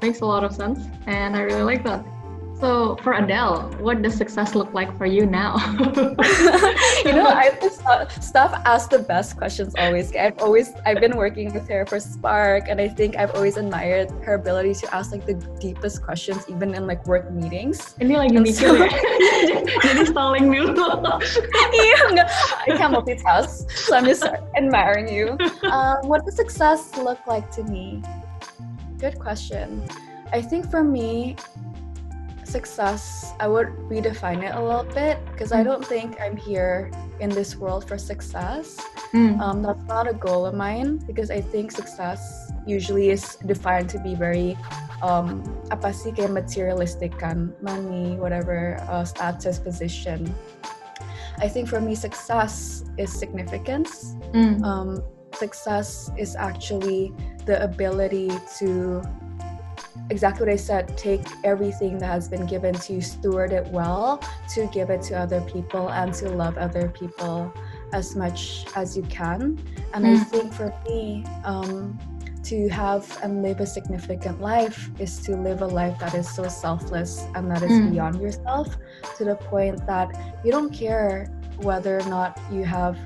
Makes 0.00 0.20
a 0.20 0.26
lot 0.26 0.44
of 0.44 0.52
sense. 0.54 0.80
And 1.06 1.36
I 1.36 1.42
really 1.42 1.62
like 1.62 1.84
that. 1.84 2.04
So 2.62 2.94
for 3.02 3.18
Adele, 3.18 3.74
what 3.82 4.06
does 4.06 4.14
success 4.14 4.54
look 4.54 4.72
like 4.72 4.86
for 4.96 5.04
you 5.04 5.26
now? 5.26 5.58
you 7.02 7.10
know, 7.10 7.26
I 7.26 7.50
Steph 8.22 8.54
asks 8.62 8.86
the 8.86 9.02
best 9.02 9.36
questions 9.36 9.74
always. 9.76 10.14
I've 10.14 10.38
always 10.38 10.70
I've 10.86 11.00
been 11.00 11.16
working 11.16 11.52
with 11.52 11.66
her 11.66 11.84
for 11.84 11.98
Spark, 11.98 12.68
and 12.70 12.80
I 12.80 12.86
think 12.86 13.16
I've 13.16 13.34
always 13.34 13.56
admired 13.56 14.14
her 14.22 14.34
ability 14.34 14.74
to 14.74 14.94
ask 14.94 15.10
like 15.10 15.26
the 15.26 15.34
deepest 15.58 16.06
questions, 16.06 16.46
even 16.46 16.72
in 16.72 16.86
like 16.86 17.04
work 17.04 17.34
meetings. 17.34 17.98
Ini 17.98 18.14
lagi 18.14 18.38
mikir 18.38 18.78
ya. 18.78 18.86
Jadi 19.82 20.14
stalling 20.14 20.46
dulu. 20.46 21.02
Iya, 21.74 22.30
I 22.62 22.78
can't 22.78 22.94
multitask, 22.94 23.66
so 23.74 23.98
I'm 23.98 24.06
just 24.06 24.22
admiring 24.54 25.10
you. 25.10 25.34
Um, 25.66 26.06
what 26.06 26.22
does 26.22 26.38
success 26.38 26.94
look 26.94 27.18
like 27.26 27.50
to 27.58 27.66
me? 27.66 28.06
Good 29.02 29.18
question. 29.18 29.82
I 30.30 30.40
think 30.40 30.70
for 30.70 30.86
me, 30.86 31.34
success, 32.52 33.32
I 33.40 33.48
would 33.48 33.68
redefine 33.88 34.44
it 34.44 34.54
a 34.54 34.62
little 34.62 34.84
bit 34.84 35.16
because 35.32 35.50
mm. 35.50 35.58
I 35.58 35.62
don't 35.64 35.84
think 35.84 36.20
I'm 36.20 36.36
here 36.36 36.92
in 37.18 37.30
this 37.30 37.56
world 37.56 37.88
for 37.88 37.96
success. 37.96 38.78
Mm. 39.16 39.40
Um, 39.40 39.62
that's 39.62 39.82
not 39.88 40.06
a 40.06 40.12
goal 40.12 40.44
of 40.44 40.54
mine 40.54 41.00
because 41.08 41.30
I 41.30 41.40
think 41.40 41.72
success 41.72 42.20
usually 42.66 43.08
is 43.08 43.36
defined 43.48 43.88
to 43.96 43.98
be 43.98 44.14
very 44.14 44.56
um, 45.00 45.42
apa 45.72 45.90
sih 45.96 46.12
kayak 46.12 46.30
materialistic 46.36 47.16
kan, 47.16 47.56
money, 47.64 48.20
whatever, 48.20 48.76
uh, 48.92 49.02
status, 49.02 49.58
position. 49.58 50.28
I 51.40 51.48
think 51.48 51.66
for 51.66 51.80
me, 51.80 51.96
success 51.96 52.84
is 53.00 53.08
significance. 53.10 54.14
Mm. 54.36 54.62
Um, 54.62 55.02
success 55.34 56.12
is 56.20 56.36
actually 56.36 57.10
the 57.48 57.58
ability 57.64 58.30
to 58.60 59.02
exactly 60.12 60.44
what 60.44 60.52
I 60.52 60.56
said 60.56 60.96
take 60.96 61.26
everything 61.42 61.96
that 61.98 62.06
has 62.06 62.28
been 62.28 62.46
given 62.46 62.74
to 62.74 62.92
you, 62.92 63.00
steward 63.00 63.52
it 63.52 63.66
well, 63.68 64.22
to 64.54 64.66
give 64.66 64.90
it 64.90 65.00
to 65.08 65.18
other 65.18 65.40
people 65.40 65.88
and 65.88 66.12
to 66.14 66.28
love 66.28 66.58
other 66.58 66.88
people 66.88 67.52
as 67.94 68.14
much 68.14 68.66
as 68.76 68.94
you 68.96 69.02
can. 69.04 69.58
And 69.94 70.04
mm. 70.04 70.14
I 70.14 70.24
think 70.24 70.52
for 70.52 70.72
me, 70.86 71.24
um, 71.44 71.98
to 72.44 72.68
have 72.68 73.04
and 73.22 73.42
live 73.42 73.60
a 73.60 73.66
significant 73.66 74.40
life 74.40 74.90
is 74.98 75.18
to 75.20 75.36
live 75.36 75.62
a 75.62 75.66
life 75.66 75.98
that 76.00 76.12
is 76.14 76.28
so 76.28 76.46
selfless 76.48 77.24
and 77.34 77.50
that 77.50 77.62
is 77.62 77.70
mm. 77.70 77.92
beyond 77.92 78.20
yourself 78.20 78.76
to 79.16 79.24
the 79.24 79.36
point 79.36 79.86
that 79.86 80.08
you 80.44 80.50
don't 80.50 80.74
care 80.74 81.26
whether 81.58 81.98
or 81.98 82.08
not 82.08 82.38
you 82.50 82.64
have 82.64 82.98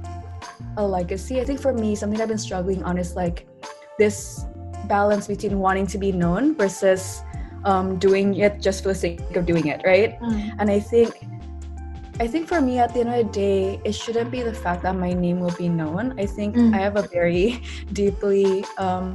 a 0.79 0.87
legacy. 0.87 1.41
I 1.41 1.45
think 1.45 1.61
for 1.61 1.73
me, 1.73 1.95
something 1.95 2.21
I've 2.21 2.29
been 2.29 2.39
struggling 2.39 2.83
on 2.83 2.99
is 2.99 3.15
like 3.15 3.47
this 3.99 4.47
balance 4.89 5.27
between 5.27 5.59
wanting 5.59 5.87
to 5.89 5.99
be 5.99 6.13
known 6.13 6.55
versus 6.55 7.23
um, 7.65 7.99
doing 7.99 8.37
it 8.37 8.61
just 8.61 8.83
for 8.83 8.91
the 8.91 8.95
sake 8.95 9.37
of 9.37 9.47
doing 9.47 9.67
it, 9.67 9.83
right? 9.85 10.19
Mm. 10.21 10.57
And 10.59 10.71
I 10.71 10.81
think 10.81 11.27
I 12.19 12.27
think 12.27 12.49
for 12.49 12.63
me 12.63 12.79
at 12.79 12.95
the 12.95 13.01
end 13.01 13.11
of 13.11 13.27
the 13.27 13.33
day, 13.33 13.81
it 13.85 13.93
shouldn't 13.93 14.31
be 14.31 14.41
the 14.41 14.55
fact 14.55 14.83
that 14.85 14.97
my 14.97 15.13
name 15.13 15.39
will 15.39 15.55
be 15.59 15.69
known. 15.69 16.19
I 16.19 16.25
think 16.25 16.57
mm. 16.57 16.75
I 16.75 16.79
have 16.79 16.97
a 16.97 17.03
very 17.03 17.61
deeply 17.93 18.65
um, 18.79 19.13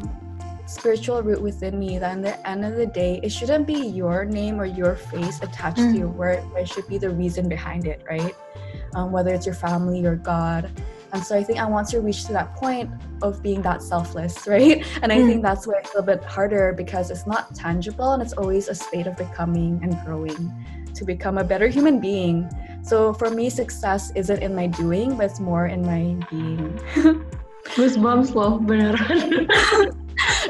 spiritual 0.67 1.23
root 1.23 1.41
within 1.41 1.79
me 1.79 1.97
that 1.97 2.17
at 2.17 2.21
the 2.21 2.47
end 2.47 2.63
of 2.63 2.75
the 2.75 2.85
day, 2.85 3.19
it 3.23 3.29
shouldn't 3.29 3.65
be 3.65 3.73
your 3.73 4.25
name 4.25 4.61
or 4.61 4.65
your 4.65 4.95
face 4.95 5.41
attached 5.41 5.79
mm. 5.79 5.93
to 5.93 5.97
your 5.97 6.09
work, 6.09 6.43
but 6.53 6.61
it 6.61 6.69
should 6.69 6.87
be 6.87 6.99
the 6.99 7.09
reason 7.09 7.49
behind 7.49 7.87
it, 7.87 8.03
right? 8.07 8.35
Um, 8.93 9.11
whether 9.11 9.33
it's 9.33 9.47
your 9.47 9.55
family 9.55 10.05
or 10.05 10.15
God. 10.15 10.69
And 11.13 11.23
so 11.23 11.37
I 11.37 11.43
think 11.43 11.59
I 11.59 11.65
want 11.65 11.89
to 11.89 11.99
reach 11.99 12.25
to 12.25 12.33
that 12.33 12.55
point 12.55 12.89
of 13.21 13.43
being 13.43 13.61
that 13.63 13.81
selfless, 13.83 14.47
right? 14.47 14.85
And 15.01 15.11
I 15.11 15.17
mm. 15.17 15.27
think 15.27 15.41
that's 15.41 15.67
where 15.67 15.79
it's 15.79 15.93
a 15.93 15.99
little 15.99 16.15
bit 16.15 16.23
harder 16.23 16.73
because 16.73 17.11
it's 17.11 17.27
not 17.27 17.53
tangible 17.55 18.13
and 18.13 18.21
it's 18.21 18.33
always 18.33 18.67
a 18.67 18.75
state 18.75 19.07
of 19.07 19.17
becoming 19.17 19.79
and 19.83 19.97
growing 20.05 20.53
to 20.93 21.05
become 21.05 21.37
a 21.37 21.43
better 21.43 21.67
human 21.67 21.99
being. 21.99 22.49
So 22.83 23.13
for 23.13 23.29
me, 23.29 23.49
success 23.49 24.11
isn't 24.15 24.41
in 24.41 24.55
my 24.55 24.67
doing, 24.67 25.15
but 25.15 25.25
it's 25.25 25.39
more 25.39 25.67
in 25.67 25.85
my 25.85 26.17
being. 26.29 26.79
Goosebumps 27.75 28.33
loh, 28.35 28.59
beneran. 28.59 29.47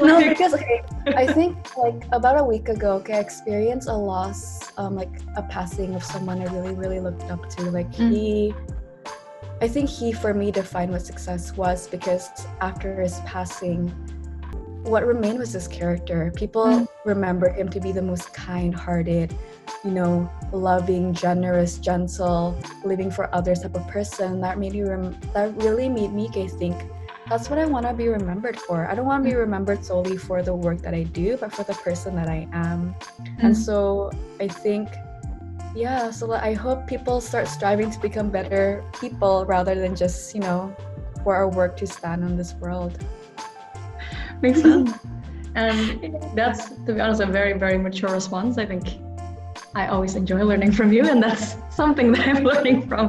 no, 0.00 0.28
because 0.28 0.54
okay, 0.54 0.82
I 1.06 1.26
think 1.32 1.76
like 1.76 2.04
about 2.10 2.40
a 2.40 2.44
week 2.44 2.68
ago, 2.68 2.94
okay, 2.96 3.14
I 3.14 3.20
experienced 3.20 3.88
a 3.88 3.94
loss, 3.94 4.72
um, 4.78 4.96
like 4.96 5.20
a 5.36 5.42
passing 5.42 5.94
of 5.94 6.02
someone 6.02 6.40
I 6.40 6.52
really, 6.52 6.74
really 6.74 7.00
looked 7.00 7.24
up 7.30 7.48
to. 7.50 7.70
Like 7.70 7.90
mm. 7.92 8.10
he 8.10 8.54
I 9.62 9.68
think 9.68 9.88
he, 9.88 10.10
for 10.10 10.34
me, 10.34 10.50
defined 10.50 10.90
what 10.90 11.06
success 11.06 11.56
was 11.56 11.86
because 11.86 12.28
after 12.60 13.00
his 13.00 13.20
passing, 13.20 13.90
what 14.82 15.06
remained 15.06 15.38
was 15.38 15.52
his 15.52 15.68
character. 15.68 16.32
People 16.34 16.64
mm. 16.64 16.88
remember 17.04 17.48
him 17.48 17.68
to 17.68 17.78
be 17.78 17.92
the 17.92 18.02
most 18.02 18.34
kind 18.34 18.74
hearted, 18.74 19.32
you 19.84 19.92
know, 19.92 20.28
loving, 20.50 21.14
generous, 21.14 21.78
gentle, 21.78 22.58
living 22.84 23.08
for 23.08 23.32
others 23.32 23.60
type 23.60 23.76
of 23.76 23.86
person. 23.86 24.40
That 24.40 24.58
made 24.58 24.74
you, 24.74 24.88
rem- 24.88 25.16
that 25.32 25.54
really 25.58 25.88
made 25.88 26.12
me 26.12 26.28
think 26.58 26.82
that's 27.28 27.48
what 27.48 27.60
I 27.60 27.64
want 27.64 27.86
to 27.86 27.94
be 27.94 28.08
remembered 28.08 28.58
for. 28.58 28.88
I 28.88 28.96
don't 28.96 29.06
want 29.06 29.22
to 29.22 29.30
be 29.30 29.36
mm. 29.36 29.38
remembered 29.38 29.84
solely 29.84 30.16
for 30.16 30.42
the 30.42 30.52
work 30.52 30.82
that 30.82 30.92
I 30.92 31.04
do, 31.04 31.36
but 31.36 31.52
for 31.54 31.62
the 31.62 31.74
person 31.74 32.16
that 32.16 32.26
I 32.26 32.48
am. 32.52 32.96
Mm. 33.20 33.44
And 33.44 33.56
so 33.56 34.10
I 34.40 34.48
think 34.48 34.88
yeah 35.74 36.10
so 36.10 36.32
i 36.32 36.52
hope 36.52 36.86
people 36.86 37.20
start 37.20 37.48
striving 37.48 37.90
to 37.90 37.98
become 38.00 38.30
better 38.30 38.84
people 39.00 39.44
rather 39.46 39.74
than 39.74 39.96
just 39.96 40.34
you 40.34 40.40
know 40.40 40.74
for 41.22 41.34
our 41.34 41.48
work 41.48 41.76
to 41.76 41.86
stand 41.86 42.24
on 42.24 42.36
this 42.36 42.54
world. 42.54 42.98
Makes 44.40 44.62
sense. 44.62 44.92
And 45.54 46.16
that's 46.34 46.70
to 46.70 46.94
be 46.94 47.00
honest 47.00 47.20
a 47.20 47.26
very 47.26 47.52
very 47.58 47.78
mature 47.78 48.10
response. 48.10 48.58
I 48.58 48.66
think 48.66 48.98
i 49.74 49.86
always 49.86 50.16
enjoy 50.16 50.42
learning 50.44 50.70
from 50.70 50.92
you 50.92 51.02
and 51.08 51.22
that's 51.22 51.56
something 51.70 52.12
that 52.12 52.28
i'm 52.28 52.44
learning 52.44 52.86
from. 52.88 53.08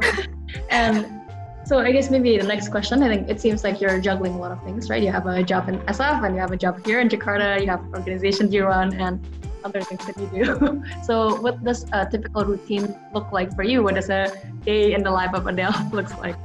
And 0.70 1.20
so 1.66 1.78
i 1.78 1.92
guess 1.92 2.10
maybe 2.10 2.38
the 2.38 2.46
next 2.46 2.68
question 2.68 3.02
i 3.02 3.08
think 3.08 3.28
it 3.28 3.38
seems 3.38 3.64
like 3.64 3.82
you're 3.82 4.00
juggling 4.00 4.34
a 4.34 4.38
lot 4.38 4.50
of 4.50 4.62
things 4.64 4.88
right? 4.88 5.02
You 5.02 5.12
have 5.12 5.26
a 5.26 5.42
job 5.42 5.68
in 5.68 5.78
sf 5.80 6.24
and 6.24 6.34
you 6.34 6.40
have 6.40 6.52
a 6.52 6.56
job 6.56 6.84
here 6.86 7.00
in 7.00 7.08
jakarta 7.08 7.60
you 7.60 7.68
have 7.68 7.82
organizations 7.92 8.54
you 8.54 8.64
run 8.64 8.94
and 8.94 9.20
other 9.64 9.82
things 9.82 10.04
that 10.06 10.16
you 10.20 10.28
do. 10.30 10.82
so, 11.04 11.40
what 11.40 11.64
does 11.64 11.86
a 11.92 12.06
typical 12.06 12.44
routine 12.44 12.94
look 13.12 13.32
like 13.32 13.54
for 13.54 13.62
you? 13.62 13.82
What 13.82 13.96
does 13.96 14.10
a 14.10 14.30
day 14.64 14.92
in 14.92 15.02
the 15.02 15.10
life 15.10 15.34
of 15.34 15.46
Adele 15.46 15.74
looks 15.92 16.12
like? 16.18 16.36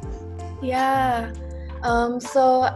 Yeah. 0.61 1.31
Um, 1.83 2.19
so 2.19 2.67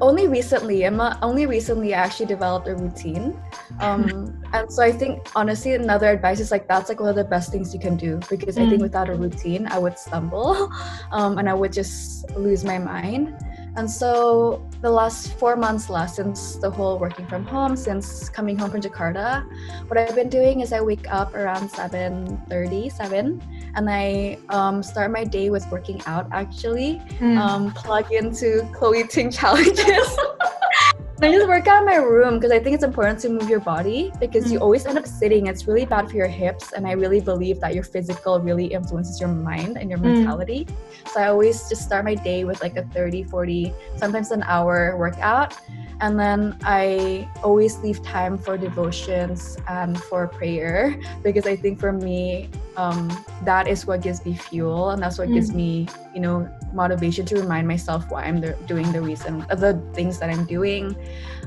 only 0.00 0.26
recently, 0.26 0.84
Emma, 0.84 1.18
only 1.22 1.46
recently 1.46 1.94
I 1.94 1.98
actually 1.98 2.26
developed 2.26 2.66
a 2.66 2.74
routine. 2.74 3.40
Um, 3.80 4.42
and 4.52 4.70
so 4.70 4.82
I 4.82 4.92
think 4.92 5.28
honestly, 5.34 5.74
another 5.74 6.08
advice 6.08 6.40
is 6.40 6.50
like 6.50 6.66
that's 6.68 6.88
like 6.88 7.00
one 7.00 7.08
of 7.08 7.16
the 7.16 7.24
best 7.24 7.52
things 7.52 7.72
you 7.72 7.80
can 7.80 7.96
do 7.96 8.20
because 8.28 8.56
mm. 8.56 8.66
I 8.66 8.68
think 8.68 8.80
mm. 8.80 8.90
without 8.90 9.08
a 9.08 9.14
routine, 9.14 9.66
I 9.68 9.78
would 9.78 9.98
stumble 9.98 10.70
um, 11.12 11.38
and 11.38 11.48
I 11.48 11.54
would 11.54 11.72
just 11.72 12.30
lose 12.32 12.64
my 12.64 12.78
mind. 12.78 13.34
And 13.74 13.90
so 13.90 14.68
the 14.82 14.90
last 14.90 15.38
four 15.38 15.56
months 15.56 15.88
last 15.88 16.16
since 16.16 16.56
the 16.56 16.70
whole 16.70 16.98
working 16.98 17.26
from 17.26 17.46
home, 17.46 17.74
since 17.76 18.28
coming 18.28 18.58
home 18.58 18.70
from 18.70 18.82
Jakarta, 18.82 19.46
what 19.88 19.98
I've 19.98 20.14
been 20.14 20.28
doing 20.28 20.60
is 20.60 20.72
I 20.72 20.80
wake 20.80 21.10
up 21.10 21.34
around 21.34 21.70
7.30, 21.70 22.92
7, 22.92 23.42
and 23.74 23.90
I 23.90 24.38
um, 24.50 24.82
start 24.82 25.10
my 25.10 25.24
day 25.24 25.48
with 25.48 25.66
working 25.70 26.02
out 26.06 26.28
actually, 26.32 27.00
mm. 27.18 27.38
um, 27.38 27.72
plug 27.72 28.12
into 28.12 28.68
Chloe 28.74 29.06
Ting 29.06 29.30
challenges. 29.30 30.18
I 31.24 31.30
just 31.30 31.46
work 31.46 31.68
out 31.68 31.80
in 31.80 31.86
my 31.86 31.96
room 31.96 32.34
because 32.34 32.50
I 32.50 32.58
think 32.58 32.74
it's 32.74 32.82
important 32.82 33.20
to 33.20 33.28
move 33.28 33.48
your 33.48 33.60
body 33.60 34.12
because 34.18 34.46
mm. 34.46 34.52
you 34.52 34.58
always 34.58 34.86
end 34.86 34.98
up 34.98 35.06
sitting. 35.06 35.46
It's 35.46 35.68
really 35.68 35.84
bad 35.84 36.10
for 36.10 36.16
your 36.16 36.26
hips. 36.26 36.72
And 36.72 36.84
I 36.84 36.92
really 36.92 37.20
believe 37.20 37.60
that 37.60 37.76
your 37.76 37.84
physical 37.84 38.40
really 38.40 38.66
influences 38.66 39.20
your 39.20 39.28
mind 39.28 39.78
and 39.78 39.88
your 39.88 40.00
mm. 40.00 40.14
mentality. 40.14 40.66
So 41.12 41.20
I 41.20 41.28
always 41.28 41.68
just 41.68 41.82
start 41.82 42.04
my 42.04 42.16
day 42.16 42.42
with 42.42 42.60
like 42.60 42.76
a 42.76 42.82
30, 42.86 43.22
40, 43.22 43.72
sometimes 43.96 44.32
an 44.32 44.42
hour 44.42 44.96
workout. 44.96 45.56
And 46.00 46.18
then 46.18 46.58
I 46.64 47.30
always 47.44 47.78
leave 47.78 48.02
time 48.02 48.36
for 48.36 48.58
devotions 48.58 49.56
and 49.68 49.96
for 50.02 50.26
prayer 50.26 50.98
because 51.22 51.46
I 51.46 51.54
think 51.54 51.78
for 51.78 51.92
me, 51.92 52.50
um, 52.76 53.08
that 53.44 53.68
is 53.68 53.86
what 53.86 54.02
gives 54.02 54.24
me 54.24 54.34
fuel 54.34 54.90
and 54.90 55.00
that's 55.00 55.18
what 55.18 55.28
mm. 55.28 55.34
gives 55.34 55.52
me, 55.52 55.86
you 56.12 56.20
know, 56.20 56.50
motivation 56.74 57.26
to 57.26 57.40
remind 57.40 57.66
myself 57.68 58.10
why 58.10 58.24
I'm 58.24 58.40
doing 58.66 58.90
the 58.92 59.00
reason, 59.00 59.42
of 59.50 59.60
the 59.60 59.80
things 59.94 60.18
that 60.18 60.30
I'm 60.30 60.44
doing. 60.44 60.96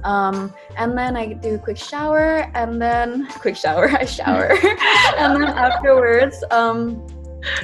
Um, 0.03 0.53
and 0.77 0.97
then 0.97 1.15
I 1.17 1.33
do 1.33 1.55
a 1.55 1.59
quick 1.59 1.77
shower 1.77 2.51
and 2.53 2.81
then 2.81 3.27
quick 3.39 3.55
shower, 3.55 3.89
I 3.89 4.05
shower. 4.05 4.49
and 5.17 5.41
then 5.41 5.49
afterwards, 5.49 6.43
um, 6.51 7.05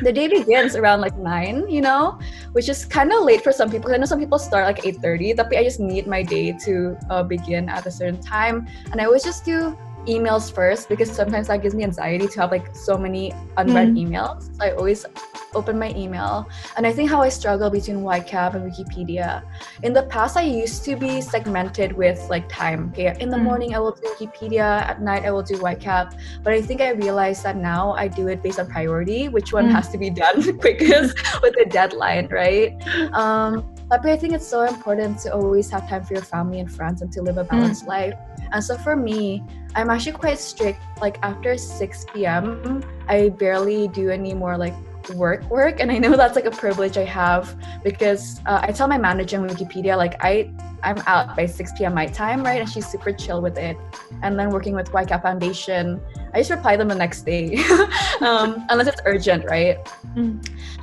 the 0.01 0.12
day 0.12 0.27
begins 0.27 0.75
around 0.75 1.01
like 1.01 1.18
9 1.18 1.68
you 1.68 1.82
know 1.82 2.20
which 2.51 2.70
is 2.70 2.86
kind 2.86 3.12
of 3.12 3.24
late 3.24 3.41
for 3.41 3.51
some 3.51 3.70
people 3.70 3.91
i 3.91 3.98
know 3.98 4.06
some 4.06 4.20
people 4.20 4.38
start 4.38 4.65
like 4.65 4.84
8.30 4.84 5.36
but 5.36 5.56
i 5.56 5.63
just 5.63 5.80
need 5.80 6.08
my 6.08 6.22
day 6.22 6.56
to 6.65 6.96
uh, 7.10 7.24
begin 7.24 7.68
at 7.68 7.86
a 7.86 7.91
certain 7.91 8.22
time 8.22 8.68
and 8.91 9.01
i 9.01 9.06
always 9.06 9.24
just 9.24 9.44
do 9.44 9.75
emails 10.08 10.53
first 10.53 10.89
because 10.89 11.12
sometimes 11.12 11.48
that 11.48 11.62
gives 11.62 11.75
me 11.75 11.84
anxiety 11.84 12.27
to 12.27 12.41
have 12.41 12.51
like 12.51 12.75
so 12.75 12.98
many 12.98 13.34
unread 13.58 13.89
mm. 13.89 14.08
emails. 14.08 14.55
So 14.55 14.63
I 14.63 14.72
always 14.72 15.05
open 15.53 15.77
my 15.77 15.93
email. 15.96 16.50
And 16.77 16.88
I 16.88 16.91
think 16.91 17.10
how 17.10 17.22
I 17.22 17.29
struggle 17.29 17.70
between 17.70 17.98
YCAB 17.98 18.55
and 18.55 18.72
Wikipedia. 18.72 19.43
In 19.84 19.93
the 19.93 20.03
past, 20.03 20.38
I 20.38 20.43
used 20.43 20.84
to 20.86 20.96
be 20.96 21.22
segmented 21.22 21.93
with 21.93 22.20
like 22.29 22.48
time. 22.50 22.89
Okay, 22.91 23.15
in 23.20 23.29
the 23.29 23.38
mm. 23.38 23.43
morning 23.43 23.75
I 23.75 23.79
will 23.79 23.91
do 23.91 24.01
Wikipedia, 24.15 24.81
at 24.81 25.01
night 25.01 25.24
I 25.25 25.31
will 25.31 25.43
do 25.43 25.55
YCAB. 25.55 26.17
But 26.43 26.53
I 26.53 26.62
think 26.62 26.81
I 26.81 26.91
realized 26.91 27.43
that 27.43 27.58
now 27.58 27.93
I 27.93 28.08
do 28.08 28.27
it 28.27 28.41
based 28.41 28.60
on 28.60 28.67
priority, 28.67 29.29
which 29.29 29.53
one 29.53 29.67
mm. 29.67 29.72
has 29.72 29.89
to 29.89 29.98
be 29.98 30.10
done 30.10 30.58
quickest 30.60 31.15
with 31.41 31.53
the 31.55 31.65
deadline, 31.70 32.27
right? 32.27 32.75
Um, 33.13 33.74
but 33.89 34.05
I 34.05 34.15
think 34.15 34.34
it's 34.34 34.48
so 34.48 34.62
important 34.62 35.20
to 35.20 35.34
always 35.34 35.70
have 35.72 35.88
time 35.89 36.03
for 36.03 36.13
your 36.13 36.24
family 36.24 36.62
and 36.62 36.72
friends 36.72 37.01
and 37.01 37.12
to 37.12 37.22
live 37.22 37.38
a 37.38 37.43
balanced 37.43 37.84
mm. 37.84 37.89
life. 37.89 38.13
And 38.51 38.63
so 38.63 38.77
for 38.77 38.96
me, 38.96 39.43
I'm 39.75 39.89
actually 39.89 40.13
quite 40.13 40.39
strict. 40.39 40.79
Like 41.00 41.17
after 41.24 41.58
6 41.58 42.05
p.m., 42.13 42.84
I 43.08 43.29
barely 43.29 43.88
do 43.88 44.10
any 44.10 44.34
more 44.34 44.58
like 44.58 44.74
work 45.15 45.50
work 45.50 45.79
and 45.79 45.91
i 45.91 45.98
know 45.98 46.15
that's 46.15 46.36
like 46.36 46.46
a 46.46 46.51
privilege 46.51 46.96
i 46.96 47.03
have 47.03 47.55
because 47.84 48.39
uh, 48.46 48.60
i 48.62 48.72
tell 48.72 48.88
my 48.88 49.00
manager 49.00 49.39
on 49.39 49.50
wikipedia 49.50 49.98
like 49.98 50.15
i 50.24 50.48
i'm 50.84 50.98
out 51.08 51.36
by 51.36 51.46
6 51.46 51.72
p.m 51.77 51.93
my 51.93 52.05
time 52.05 52.43
right 52.43 52.62
and 52.62 52.70
she's 52.70 52.86
super 52.86 53.12
chill 53.12 53.41
with 53.41 53.58
it 53.58 53.75
and 54.22 54.38
then 54.38 54.51
working 54.51 54.75
with 54.75 54.91
YCAB 54.91 55.22
Foundation 55.22 56.00
i 56.34 56.38
just 56.38 56.51
reply 56.51 56.75
them 56.75 56.88
the 56.88 56.96
next 56.96 57.24
day 57.24 57.58
um, 58.22 58.65
unless 58.70 58.88
it's 58.88 59.01
urgent 59.05 59.43
right 59.46 59.84
mm. 60.15 60.38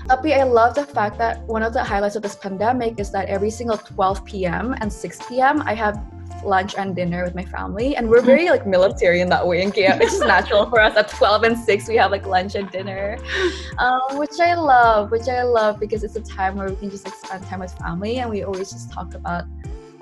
Tapi 0.09 0.33
I 0.33 0.49
love 0.49 0.73
the 0.73 0.89
fact 0.89 1.21
that 1.21 1.45
one 1.45 1.63
of 1.63 1.77
the 1.77 1.85
highlights 1.85 2.17
of 2.17 2.25
this 2.25 2.35
pandemic 2.35 2.97
is 2.97 3.13
that 3.13 3.29
every 3.29 3.53
single 3.53 3.77
12 3.77 4.25
p.m. 4.25 4.75
and 4.81 4.89
6 4.89 5.21
p.m. 5.29 5.61
I 5.69 5.75
have 5.77 6.01
lunch 6.45 6.75
and 6.77 6.95
dinner 6.95 7.25
with 7.25 7.35
my 7.35 7.45
family 7.45 7.97
and 7.97 8.09
we're 8.09 8.23
very 8.23 8.51
like 8.51 8.67
military 8.67 9.21
in 9.21 9.29
that 9.29 9.47
way 9.47 9.63
in 9.63 9.71
Kiev. 9.71 10.01
It's 10.01 10.13
just 10.13 10.27
natural 10.27 10.69
for 10.69 10.81
us. 10.81 10.97
At 10.97 11.09
12 11.09 11.43
and 11.45 11.59
6 11.59 11.89
we 11.89 11.97
have 11.97 12.11
like 12.11 12.27
lunch 12.27 12.55
and 12.55 12.71
dinner 12.71 13.19
um, 13.79 14.19
which 14.19 14.39
I 14.41 14.55
love 14.55 15.11
which 15.11 15.29
I 15.29 15.43
love 15.43 15.81
because 15.81 16.05
it's 16.05 16.17
a 16.17 16.23
time 16.23 16.57
where 16.57 16.69
we 16.69 16.77
can 16.77 16.91
just 16.91 17.05
like 17.05 17.15
spend 17.15 17.45
time 17.45 17.61
with 17.61 17.73
family 17.75 18.19
and 18.19 18.31
we 18.31 18.43
always 18.43 18.71
just 18.71 18.93
talk 18.93 19.15
about 19.15 19.45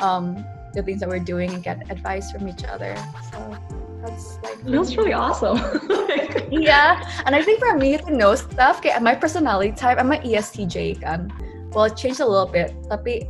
um, 0.01 0.45
the 0.75 0.83
things 0.83 1.01
that 1.01 1.09
we're 1.09 1.19
doing 1.19 1.51
and 1.53 1.63
get 1.63 1.91
advice 1.91 2.31
from 2.31 2.49
each 2.49 2.65
other. 2.65 2.95
So 3.33 3.57
that's 4.05 4.39
like 4.43 4.63
that's 4.63 4.97
really 4.97 5.13
awesome. 5.13 5.59
Yeah 6.51 7.03
and 7.27 7.35
I 7.35 7.43
think 7.43 7.59
for 7.59 7.77
me 7.77 7.99
to 7.99 8.11
know 8.11 8.35
stuff 8.35 8.79
okay, 8.79 8.97
my 9.01 9.15
personality 9.15 9.73
type 9.73 9.99
I'm 9.99 10.13
an 10.13 10.23
ESTJ 10.23 11.01
kan 11.01 11.33
well 11.73 11.85
it 11.85 11.97
changed 11.97 12.21
a 12.21 12.27
little 12.27 12.47
bit 12.47 12.73
tapi 12.89 13.27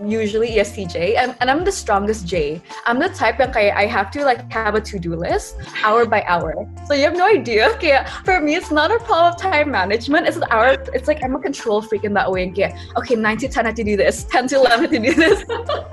usually 0.00 0.52
ESTJ 0.52 1.16
and, 1.16 1.36
and 1.40 1.50
I'm 1.50 1.64
the 1.64 1.72
strongest 1.72 2.26
J. 2.26 2.62
I'm 2.86 2.98
the 2.98 3.10
type 3.10 3.38
that 3.38 3.54
I 3.56 3.86
have 3.86 4.10
to 4.12 4.24
like 4.24 4.50
have 4.50 4.74
a 4.74 4.80
to-do 4.80 5.14
list 5.14 5.56
hour 5.84 6.06
by 6.06 6.22
hour. 6.22 6.54
So 6.86 6.94
you 6.94 7.02
have 7.02 7.16
no 7.16 7.26
idea. 7.26 7.70
Okay, 7.82 8.04
for 8.24 8.40
me 8.40 8.54
it's 8.54 8.70
not 8.70 8.90
a 8.90 8.98
problem 8.98 9.32
of 9.32 9.40
time 9.40 9.70
management. 9.70 10.26
It's 10.26 10.36
an 10.36 10.44
hour 10.50 10.76
it's 10.94 11.08
like 11.08 11.22
I'm 11.24 11.34
a 11.34 11.40
control 11.40 11.80
freak 11.82 12.04
in 12.04 12.12
that 12.14 12.30
way. 12.30 12.50
Okay, 12.50 12.76
okay, 12.96 13.14
9 13.16 13.36
to 13.38 13.48
10 13.48 13.64
I 13.64 13.68
have 13.68 13.76
to 13.76 13.84
do 13.84 13.96
this, 13.96 14.24
10 14.30 14.48
to 14.48 14.56
11 14.56 14.72
I 14.72 14.82
have 14.82 14.90
to 14.90 14.98
do 14.98 15.14
this. 15.14 15.40
so 15.40 15.88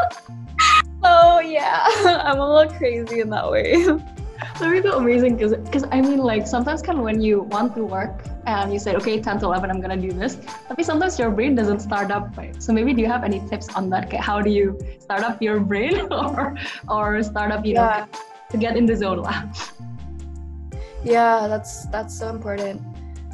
oh, 1.03 1.39
yeah, 1.39 1.87
I'm 2.23 2.39
a 2.39 2.55
little 2.55 2.73
crazy 2.73 3.21
in 3.21 3.29
that 3.29 3.49
way. 3.49 3.85
That 4.59 4.73
would 4.73 4.83
be 4.83 4.89
amazing 4.89 5.37
because 5.37 5.53
because 5.55 5.85
I 5.91 6.01
mean 6.01 6.19
like 6.19 6.45
sometimes 6.45 6.81
kind 6.81 6.97
of 6.97 7.05
when 7.05 7.21
you 7.21 7.41
want 7.41 7.75
to 7.75 7.83
work 7.83 8.23
and 8.57 8.73
you 8.73 8.79
say 8.79 8.95
okay 8.95 9.21
10 9.21 9.39
to 9.39 9.45
11 9.45 9.69
I'm 9.69 9.81
gonna 9.81 9.97
do 9.97 10.11
this. 10.11 10.37
But 10.67 10.83
sometimes 10.85 11.19
your 11.19 11.31
brain 11.31 11.55
doesn't 11.55 11.79
start 11.79 12.11
up 12.11 12.37
right? 12.37 12.61
So 12.61 12.73
maybe 12.73 12.93
do 12.93 13.01
you 13.01 13.07
have 13.07 13.23
any 13.23 13.39
tips 13.47 13.69
on 13.75 13.89
that? 13.91 14.11
How 14.13 14.41
do 14.41 14.49
you 14.49 14.77
start 14.99 15.23
up 15.23 15.41
your 15.41 15.59
brain 15.59 16.07
or 16.11 16.55
or 16.87 17.23
start 17.23 17.51
up 17.51 17.65
you 17.65 17.73
yeah. 17.73 18.05
know 18.11 18.19
to 18.49 18.57
get 18.57 18.75
in 18.75 18.85
the 18.85 18.95
zone 18.95 19.23
yeah 21.03 21.47
that's 21.47 21.85
that's 21.87 22.17
so 22.17 22.29
important 22.29 22.81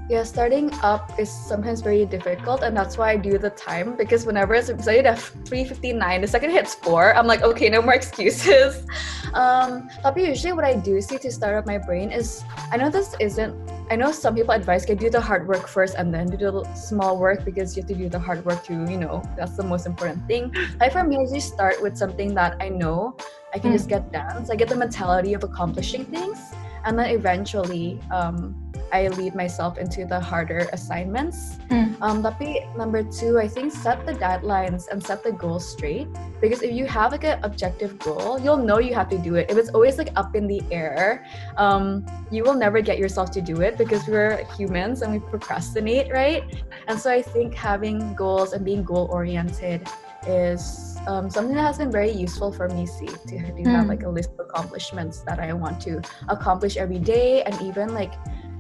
yeah, 0.08 0.24
starting 0.24 0.72
up 0.84 1.20
is 1.20 1.32
sometimes 1.32 1.82
very 1.82 2.06
difficult, 2.06 2.62
and 2.62 2.78
that's 2.78 2.98
why 2.98 3.12
I 3.12 3.18
do 3.18 3.40
the 3.40 3.50
time 3.50 3.96
because 3.96 4.26
whenever 4.26 4.54
it's 4.54 4.70
excited 4.70 5.06
at 5.08 5.18
3:59, 5.18 6.22
the 6.22 6.28
second 6.28 6.52
hits 6.52 6.76
four, 6.76 7.16
I'm 7.16 7.26
like, 7.26 7.42
okay, 7.42 7.70
no 7.70 7.82
more 7.82 7.94
excuses. 8.02 8.86
Um, 9.34 9.90
but 10.04 10.16
usually, 10.18 10.54
what 10.54 10.64
I 10.64 10.76
do 10.76 11.02
see 11.02 11.18
to 11.18 11.32
start 11.32 11.56
up 11.56 11.66
my 11.66 11.80
brain 11.80 12.12
is 12.12 12.44
I 12.72 12.78
know 12.78 12.90
this 12.90 13.16
isn't. 13.20 13.56
I 13.90 13.96
know 13.96 14.12
some 14.12 14.36
people 14.36 14.54
advise, 14.54 14.84
okay, 14.84 14.96
do 14.96 15.10
the 15.10 15.22
hard 15.22 15.48
work 15.48 15.68
first 15.68 15.96
and 15.98 16.14
then 16.14 16.28
do 16.28 16.38
the 16.38 16.64
small 16.74 17.18
work 17.18 17.46
because 17.46 17.76
you 17.76 17.82
have 17.82 17.90
to 17.90 17.96
do 17.96 18.10
the 18.10 18.20
hard 18.20 18.46
work 18.46 18.64
too. 18.64 18.86
You 18.86 18.98
know, 18.98 19.24
that's 19.38 19.58
the 19.58 19.64
most 19.64 19.86
important 19.86 20.26
thing. 20.28 20.54
Like 20.80 20.94
for 20.94 21.04
me, 21.04 21.18
I 21.18 21.22
usually 21.22 21.40
start 21.40 21.82
with 21.82 21.98
something 21.98 22.34
that 22.36 22.58
I 22.60 22.70
know 22.70 23.16
I 23.54 23.60
can 23.60 23.72
mm. 23.72 23.74
just 23.74 23.90
get 23.90 24.12
done. 24.12 24.46
So 24.46 24.54
I 24.54 24.56
get 24.56 24.70
the 24.70 24.76
mentality 24.76 25.34
of 25.34 25.44
accomplishing 25.44 26.06
things, 26.06 26.54
and 26.86 26.98
then 26.98 27.10
eventually. 27.10 28.00
Um, 28.12 28.56
I 28.92 29.08
lead 29.10 29.36
myself 29.36 29.78
into 29.78 30.06
the 30.06 30.20
harder 30.20 30.70
assignments. 30.72 31.58
Mm. 31.70 32.00
Um, 32.02 32.24
tapi 32.24 32.64
number 32.78 33.04
two, 33.04 33.40
I 33.40 33.48
think 33.48 33.74
set 33.74 34.06
the 34.06 34.14
deadlines 34.14 34.88
and 34.92 35.02
set 35.02 35.24
the 35.24 35.32
goals 35.32 35.68
straight. 35.68 36.08
Because 36.40 36.62
if 36.62 36.72
you 36.72 36.86
have 36.86 37.12
like 37.12 37.24
an 37.24 37.44
objective 37.44 37.98
goal, 38.00 38.40
you'll 38.40 38.62
know 38.62 38.80
you 38.80 38.94
have 38.94 39.10
to 39.10 39.18
do 39.18 39.36
it. 39.36 39.50
If 39.50 39.58
it's 39.58 39.70
always 39.72 39.98
like 39.98 40.16
up 40.16 40.36
in 40.36 40.48
the 40.48 40.62
air, 40.72 41.26
um, 41.58 42.06
you 42.32 42.44
will 42.44 42.56
never 42.56 42.82
get 42.82 42.98
yourself 42.98 43.32
to 43.32 43.42
do 43.42 43.62
it 43.62 43.78
because 43.78 44.08
we're 44.08 44.46
humans 44.56 45.02
and 45.02 45.12
we 45.12 45.20
procrastinate, 45.20 46.12
right? 46.12 46.44
And 46.88 47.00
so 47.00 47.12
I 47.12 47.22
think 47.22 47.56
having 47.56 48.14
goals 48.14 48.54
and 48.54 48.64
being 48.64 48.84
goal 48.84 49.10
oriented 49.12 49.88
is 50.28 50.98
um, 51.08 51.30
something 51.30 51.56
that 51.56 51.62
has 51.62 51.78
been 51.78 51.92
very 51.92 52.12
useful 52.12 52.52
for 52.52 52.68
me 52.70 52.86
see 52.86 53.06
to, 53.06 53.16
to 53.28 53.36
mm. 53.38 53.66
have 53.68 53.88
like 53.88 54.04
a 54.04 54.10
list 54.10 54.32
of 54.40 54.48
accomplishments 54.48 55.20
that 55.20 55.40
i 55.40 55.54
want 55.54 55.80
to 55.80 56.02
accomplish 56.30 56.78
every 56.78 57.00
day 57.00 57.44
and 57.44 57.62
even 57.62 57.94
like 57.94 58.14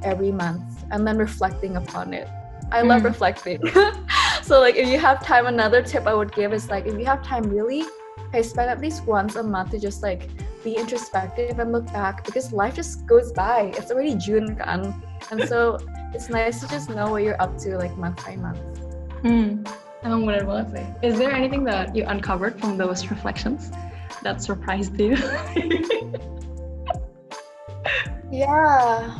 every 0.06 0.32
month 0.32 0.86
and 0.92 1.06
then 1.06 1.18
reflecting 1.18 1.76
upon 1.76 2.14
it. 2.14 2.30
I 2.72 2.82
mm. 2.82 2.88
love 2.88 3.04
reflecting. 3.04 3.62
so 4.42 4.60
like 4.60 4.76
if 4.76 4.88
you 4.88 5.00
have 5.00 5.24
time, 5.24 5.48
another 5.48 5.82
tip 5.82 6.08
I 6.08 6.14
would 6.14 6.34
give 6.34 6.54
is 6.54 6.70
like 6.70 6.86
if 6.86 6.98
you 6.98 7.06
have 7.06 7.24
time 7.24 7.44
really, 7.44 7.84
I 8.34 8.42
spend 8.42 8.70
at 8.70 8.80
least 8.80 9.06
once 9.06 9.36
a 9.36 9.44
month 9.44 9.72
to 9.72 9.80
just 9.80 10.02
like 10.02 10.30
be 10.64 10.76
introspective 10.76 11.60
and 11.60 11.72
look 11.72 11.86
back 11.88 12.26
because 12.26 12.52
life 12.54 12.76
just 12.76 13.06
goes 13.06 13.32
by. 13.32 13.74
It's 13.78 13.92
already 13.92 14.16
June 14.16 14.56
kan. 14.56 15.02
And 15.32 15.48
so 15.48 15.78
it's 16.14 16.30
nice 16.30 16.62
to 16.62 16.68
just 16.68 16.90
know 16.90 17.12
what 17.12 17.24
you're 17.24 17.42
up 17.42 17.58
to 17.60 17.78
like 17.78 17.96
month 17.98 18.26
by 18.26 18.36
month. 18.36 18.60
Mm. 19.24 19.68
Benar 20.06 20.46
banget 20.46 20.68
sih. 20.70 20.86
Is 21.02 21.18
there 21.18 21.34
anything 21.34 21.66
that 21.66 21.98
you 21.98 22.06
uncovered 22.06 22.62
from 22.62 22.78
those 22.78 23.10
reflections 23.10 23.74
that 24.22 24.38
surprised 24.38 24.94
you? 25.02 25.18
yeah. 28.30 29.18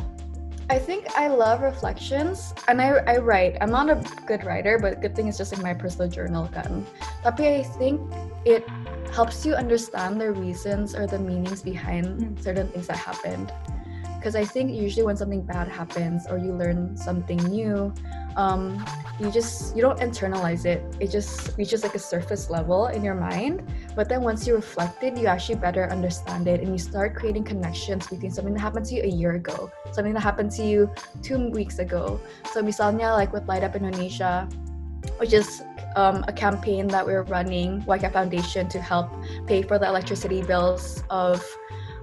I 0.70 0.78
think 0.78 1.10
I 1.18 1.26
love 1.26 1.62
reflections 1.62 2.54
and 2.70 2.78
I, 2.78 3.02
I 3.02 3.18
write. 3.18 3.58
I'm 3.58 3.70
not 3.70 3.90
a 3.90 3.98
good 4.30 4.46
writer, 4.46 4.78
but 4.78 5.02
good 5.02 5.18
thing 5.18 5.26
is 5.26 5.34
just 5.34 5.50
in 5.50 5.58
my 5.58 5.74
personal 5.74 6.06
journal 6.06 6.46
kan. 6.54 6.86
Tapi 7.26 7.58
I 7.58 7.62
think 7.82 7.98
it 8.46 8.62
helps 9.10 9.42
you 9.42 9.58
understand 9.58 10.22
the 10.22 10.30
reasons 10.30 10.94
or 10.94 11.10
the 11.10 11.18
meanings 11.18 11.66
behind 11.66 12.06
mm. 12.06 12.38
certain 12.38 12.70
things 12.70 12.86
that 12.86 12.98
happened 12.98 13.50
because 14.26 14.34
I 14.34 14.44
think 14.44 14.74
usually 14.74 15.06
when 15.06 15.16
something 15.16 15.42
bad 15.42 15.68
happens 15.68 16.26
or 16.26 16.38
you 16.38 16.50
learn 16.50 16.96
something 16.96 17.38
new, 17.46 17.94
um, 18.36 18.84
you 19.18 19.30
just 19.30 19.74
you 19.74 19.82
don't 19.82 19.98
internalize 19.98 20.64
it. 20.66 20.84
It 21.00 21.10
just 21.10 21.56
reaches 21.56 21.82
like 21.82 21.94
a 21.94 21.98
surface 21.98 22.50
level 22.50 22.88
in 22.88 23.02
your 23.02 23.14
mind. 23.14 23.64
But 23.96 24.08
then 24.08 24.22
once 24.22 24.46
you 24.46 24.54
reflect 24.54 25.02
it, 25.02 25.16
you 25.16 25.26
actually 25.26 25.56
better 25.56 25.88
understand 25.90 26.46
it, 26.46 26.60
and 26.60 26.70
you 26.70 26.78
start 26.78 27.16
creating 27.16 27.44
connections 27.44 28.06
between 28.06 28.30
something 28.30 28.52
that 28.54 28.60
happened 28.60 28.86
to 28.86 28.94
you 28.94 29.02
a 29.02 29.08
year 29.08 29.32
ago, 29.32 29.72
something 29.92 30.12
that 30.12 30.20
happened 30.20 30.52
to 30.52 30.62
you 30.62 30.92
two 31.22 31.50
weeks 31.50 31.78
ago. 31.78 32.20
So 32.52 32.62
misalnya 32.62 33.16
like 33.16 33.32
with 33.32 33.48
Light 33.48 33.64
Up 33.64 33.74
Indonesia, 33.74 34.48
which 35.16 35.32
is 35.32 35.62
um, 35.96 36.24
a 36.28 36.32
campaign 36.32 36.86
that 36.88 37.04
we're 37.04 37.24
running, 37.24 37.82
YK 37.88 38.12
Foundation, 38.12 38.68
to 38.68 38.80
help 38.80 39.08
pay 39.46 39.62
for 39.62 39.78
the 39.78 39.88
electricity 39.88 40.42
bills 40.42 41.02
of 41.08 41.40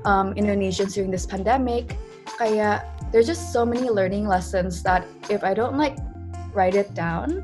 um, 0.06 0.34
Indonesians 0.34 0.96
during 0.96 1.12
this 1.12 1.26
pandemic, 1.30 1.96
kayak 2.42 2.90
there's 3.14 3.30
just 3.30 3.54
so 3.54 3.62
many 3.62 3.94
learning 3.94 4.26
lessons 4.26 4.82
that 4.82 5.06
if 5.30 5.44
I 5.46 5.54
don't 5.54 5.78
like 5.78 5.94
write 6.54 6.76
it 6.76 6.94
down, 6.94 7.44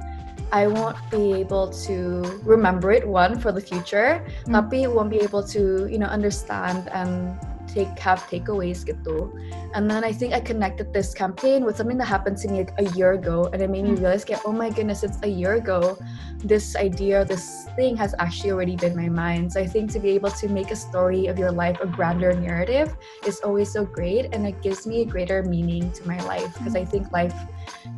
I 0.51 0.65
won't 0.65 0.97
be 1.11 1.33
able 1.33 1.69
to 1.85 2.23
remember 2.43 2.91
it 2.91 3.07
one 3.07 3.37
for 3.37 3.51
the 3.51 3.61
future, 3.61 4.25
mm. 4.45 4.53
tapi 4.53 4.89
won't 4.89 5.09
be 5.09 5.21
able 5.21 5.45
to 5.53 5.85
you 5.85 5.99
know 6.01 6.09
understand 6.09 6.89
and 6.89 7.37
take 7.73 7.97
have 7.99 8.23
takeaways 8.27 8.83
gitu. 8.83 9.29
And 9.73 9.89
then 9.89 10.03
I 10.03 10.11
think 10.11 10.33
I 10.33 10.41
connected 10.41 10.93
this 10.93 11.13
campaign 11.13 11.63
with 11.63 11.77
something 11.77 11.97
that 11.97 12.09
happened 12.09 12.37
to 12.43 12.47
me 12.49 12.65
like 12.65 12.73
a 12.81 12.89
year 12.97 13.13
ago, 13.13 13.49
and 13.53 13.61
it 13.61 13.69
made 13.69 13.85
me 13.85 13.93
mm. 13.93 14.01
realize, 14.01 14.25
okay, 14.25 14.37
oh 14.45 14.51
my 14.51 14.69
goodness, 14.69 15.03
it's 15.03 15.21
a 15.23 15.29
year 15.29 15.55
ago. 15.55 15.97
This 16.39 16.75
idea, 16.75 17.25
this 17.25 17.67
thing 17.75 17.97
has 17.97 18.15
actually 18.17 18.51
already 18.51 18.75
been 18.75 18.95
my 18.95 19.09
mind. 19.09 19.53
So 19.53 19.59
I 19.59 19.67
think 19.67 19.91
to 19.93 19.99
be 19.99 20.15
able 20.17 20.31
to 20.41 20.47
make 20.47 20.71
a 20.71 20.75
story 20.75 21.27
of 21.27 21.37
your 21.37 21.51
life 21.51 21.77
a 21.81 21.87
grander 21.87 22.33
narrative 22.33 22.95
is 23.27 23.39
always 23.41 23.71
so 23.71 23.85
great, 23.85 24.33
and 24.33 24.47
it 24.47 24.61
gives 24.61 24.87
me 24.87 25.01
a 25.01 25.05
greater 25.05 25.43
meaning 25.43 25.91
to 25.93 26.07
my 26.07 26.17
life 26.25 26.49
because 26.57 26.75
I 26.75 26.85
think 26.85 27.11
life 27.11 27.35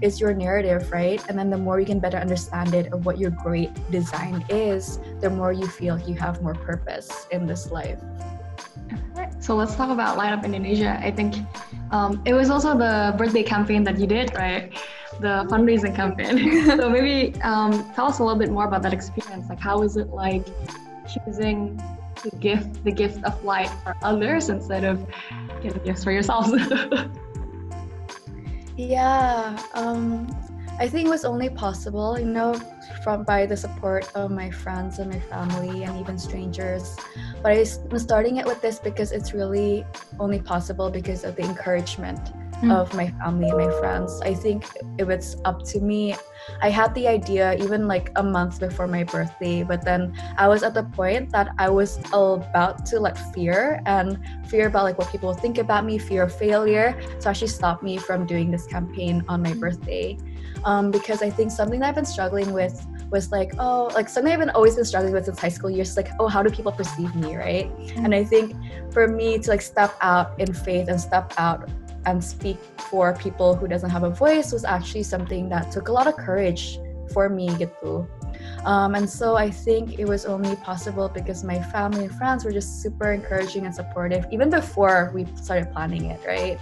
is 0.02 0.20
your 0.20 0.34
narrative, 0.34 0.92
right? 0.92 1.22
And 1.30 1.38
then 1.38 1.50
the 1.50 1.58
more 1.58 1.80
you 1.80 1.86
can 1.86 2.00
better 2.00 2.18
understand 2.18 2.74
it 2.74 2.92
of 2.92 3.06
what 3.06 3.18
your 3.18 3.32
great 3.32 3.72
design 3.92 4.44
is, 4.50 5.00
the 5.22 5.30
more 5.30 5.54
you 5.54 5.68
feel 5.68 6.00
you 6.00 6.16
have 6.16 6.42
more 6.42 6.56
purpose 6.56 7.28
in 7.32 7.46
this 7.46 7.72
life. 7.72 8.02
So 9.42 9.56
let's 9.56 9.76
talk 9.76 9.90
about 9.90 10.18
Light 10.18 10.32
Up 10.32 10.46
Indonesia. 10.46 11.00
I 11.02 11.10
think 11.10 11.34
um, 11.90 12.22
it 12.26 12.34
was 12.34 12.52
also 12.52 12.78
the 12.78 13.16
birthday 13.18 13.42
campaign 13.42 13.84
that 13.86 13.98
you 13.98 14.06
did, 14.06 14.36
right? 14.36 14.72
The 15.20 15.48
fundraising 15.50 15.96
campaign. 15.96 16.66
so 16.78 16.88
maybe 16.88 17.42
um, 17.42 17.92
tell 17.96 18.06
us 18.06 18.20
a 18.20 18.24
little 18.24 18.38
bit 18.38 18.52
more 18.52 18.66
about 18.66 18.84
that 18.84 18.94
experience. 18.94 19.50
Like, 19.50 19.60
how 19.60 19.80
was 19.80 19.98
it 19.98 20.10
like 20.10 20.46
choosing 21.12 21.82
to 22.18 22.30
gift, 22.38 22.84
the 22.84 22.92
gift 22.92 23.24
of 23.24 23.44
light 23.44 23.72
for 23.84 23.96
others 24.04 24.50
instead 24.50 24.84
of 24.84 25.04
giving 25.64 25.84
gifts 25.84 26.04
for 26.04 26.12
yourselves? 26.12 26.54
yeah, 28.78 29.60
um, 29.74 30.28
I 30.82 30.90
think 30.90 31.06
it 31.06 31.12
was 31.12 31.26
only 31.26 31.48
possible, 31.48 32.18
you 32.18 32.26
know, 32.26 32.56
from 33.04 33.24
by 33.24 33.46
the 33.46 33.56
support 33.56 34.12
of 34.16 34.32
my 34.32 34.50
friends 34.50 34.98
and 34.98 35.14
my 35.14 35.20
family 35.20 35.84
and 35.84 35.96
even 36.00 36.18
strangers. 36.18 36.98
But 37.44 37.52
I'm 37.52 38.00
starting 38.00 38.38
it 38.38 38.48
with 38.48 38.64
this 38.64 38.80
because 38.80 39.12
it's 39.12 39.32
really 39.32 39.86
only 40.20 40.42
possible 40.42 40.90
because 40.90 41.24
of 41.24 41.36
the 41.36 41.44
encouragement 41.44 42.34
mm. 42.64 42.74
of 42.76 42.92
my 42.96 43.12
family 43.22 43.50
and 43.50 43.60
my 43.60 43.80
friends. 43.80 44.22
I 44.22 44.34
think 44.34 44.66
if 44.98 45.08
it's 45.10 45.36
up 45.46 45.64
to 45.66 45.80
me, 45.80 46.16
I 46.64 46.72
had 46.72 46.96
the 46.96 47.08
idea 47.08 47.54
even 47.58 47.88
like 47.88 48.12
a 48.16 48.24
month 48.24 48.60
before 48.60 48.88
my 48.88 49.04
birthday, 49.04 49.62
but 49.62 49.86
then 49.86 50.18
I 50.40 50.48
was 50.48 50.64
at 50.64 50.74
the 50.74 50.86
point 50.86 51.32
that 51.32 51.50
I 51.60 51.70
was 51.70 52.00
about 52.12 52.88
to 52.88 53.00
let 53.00 53.20
fear 53.36 53.84
and 53.86 54.18
fear 54.48 54.66
about 54.66 54.86
like 54.86 54.98
what 54.98 55.12
people 55.12 55.32
think 55.36 55.60
about 55.60 55.86
me, 55.86 56.00
fear 56.00 56.24
of 56.24 56.34
failure, 56.34 57.00
to 57.20 57.30
actually 57.30 57.50
stop 57.50 57.84
me 57.84 58.00
from 58.00 58.26
doing 58.26 58.50
this 58.50 58.66
campaign 58.66 59.24
on 59.28 59.44
my 59.44 59.54
birthday. 59.54 60.18
Um, 60.64 60.92
because 60.92 61.22
I 61.22 61.30
think 61.30 61.52
something 61.52 61.80
that 61.80 61.90
I've 61.90 61.96
been 61.96 62.06
struggling 62.06 62.54
with 62.54 62.86
was 63.12 63.32
like, 63.32 63.54
oh, 63.60 63.92
like 63.94 64.08
something 64.08 64.32
I've 64.32 64.40
been 64.40 64.52
always 64.52 64.76
been 64.76 64.86
struggling 64.86 65.14
with 65.14 65.26
since 65.26 65.40
high 65.40 65.50
school 65.50 65.70
years, 65.70 65.98
like, 65.98 66.10
oh, 66.20 66.28
how 66.28 66.42
do 66.42 66.50
people 66.50 66.72
perceive 66.72 67.14
me, 67.16 67.36
right? 67.36 67.68
Mm-hmm. 67.78 68.06
And 68.06 68.16
I 68.16 68.24
think 68.24 68.56
for 68.94 69.08
me 69.08 69.38
to 69.40 69.50
like 69.50 69.62
step 69.62 69.96
out 70.02 70.40
in 70.40 70.54
faith 70.54 70.88
and 70.88 71.00
step 71.00 71.34
out 71.38 71.70
and 72.06 72.24
speak 72.24 72.58
for 72.90 73.14
people 73.14 73.56
who 73.56 73.68
doesn't 73.68 73.90
have 73.90 74.04
a 74.04 74.10
voice 74.10 74.52
was 74.52 74.66
actually 74.66 75.04
something 75.04 75.50
that 75.50 75.72
took 75.72 75.88
a 75.90 75.92
lot 75.92 76.08
of 76.08 76.16
courage 76.16 76.80
for 77.14 77.30
me 77.30 77.50
gitu. 77.50 78.08
Um, 78.66 78.96
and 78.96 79.10
so 79.10 79.36
I 79.36 79.50
think 79.50 80.00
it 80.00 80.06
was 80.06 80.26
only 80.26 80.56
possible 80.56 81.10
because 81.10 81.44
my 81.44 81.62
family 81.62 82.06
and 82.06 82.16
friends 82.16 82.46
were 82.46 82.52
just 82.52 82.82
super 82.82 83.12
encouraging 83.12 83.66
and 83.66 83.74
supportive, 83.74 84.26
even 84.32 84.50
before 84.50 85.12
we 85.14 85.26
started 85.36 85.72
planning 85.72 86.06
it, 86.06 86.20
right? 86.26 86.60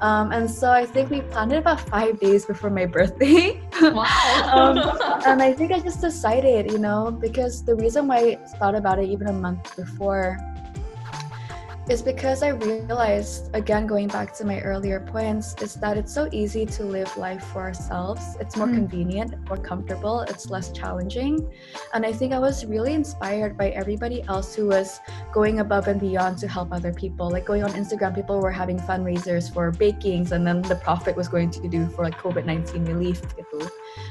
Um, 0.00 0.32
and 0.32 0.50
so 0.50 0.70
I 0.72 0.86
think 0.86 1.10
we 1.10 1.20
planned 1.20 1.52
it 1.52 1.58
about 1.58 1.80
five 1.80 2.18
days 2.18 2.46
before 2.46 2.70
my 2.70 2.86
birthday. 2.96 3.60
Wow. 3.80 4.04
um, 4.52 5.22
and 5.26 5.42
I 5.42 5.52
think 5.52 5.72
I 5.72 5.80
just 5.80 6.00
decided, 6.00 6.70
you 6.70 6.78
know, 6.78 7.10
because 7.10 7.64
the 7.64 7.74
reason 7.74 8.06
why 8.06 8.16
I 8.16 8.34
thought 8.58 8.74
about 8.74 8.98
it 8.98 9.08
even 9.08 9.28
a 9.28 9.32
month 9.32 9.76
before 9.76 10.38
is 11.88 12.00
because 12.00 12.42
I 12.42 12.48
realized, 12.48 13.50
again, 13.54 13.86
going 13.86 14.08
back 14.08 14.32
to 14.34 14.44
my 14.44 14.60
earlier 14.60 15.00
points, 15.00 15.54
is 15.60 15.74
that 15.74 15.96
it's 15.96 16.14
so 16.14 16.28
easy 16.30 16.64
to 16.64 16.84
live 16.84 17.14
life 17.16 17.42
for 17.46 17.60
ourselves. 17.60 18.36
It's 18.40 18.56
more 18.56 18.68
mm. 18.68 18.74
convenient, 18.74 19.34
more 19.48 19.56
comfortable, 19.56 20.20
it's 20.20 20.48
less 20.48 20.70
challenging. 20.70 21.50
And 21.92 22.06
I 22.06 22.12
think 22.12 22.32
I 22.32 22.38
was 22.38 22.64
really 22.64 22.94
inspired 22.94 23.58
by 23.58 23.70
everybody 23.70 24.22
else 24.28 24.54
who 24.54 24.68
was 24.68 25.00
going 25.32 25.58
above 25.58 25.88
and 25.88 26.00
beyond 26.00 26.38
to 26.38 26.48
help 26.48 26.72
other 26.72 26.92
people. 26.92 27.30
Like 27.30 27.44
going 27.44 27.64
on 27.64 27.72
Instagram, 27.72 28.14
people 28.14 28.40
were 28.40 28.52
having 28.52 28.78
fundraisers 28.78 29.52
for 29.52 29.72
bakings, 29.72 30.32
and 30.32 30.46
then 30.46 30.62
the 30.62 30.76
profit 30.76 31.16
was 31.16 31.28
going 31.28 31.50
to 31.50 31.68
do 31.68 31.88
for 31.88 32.04
like 32.04 32.16
COVID 32.18 32.44
19 32.44 32.84
relief. 32.84 33.20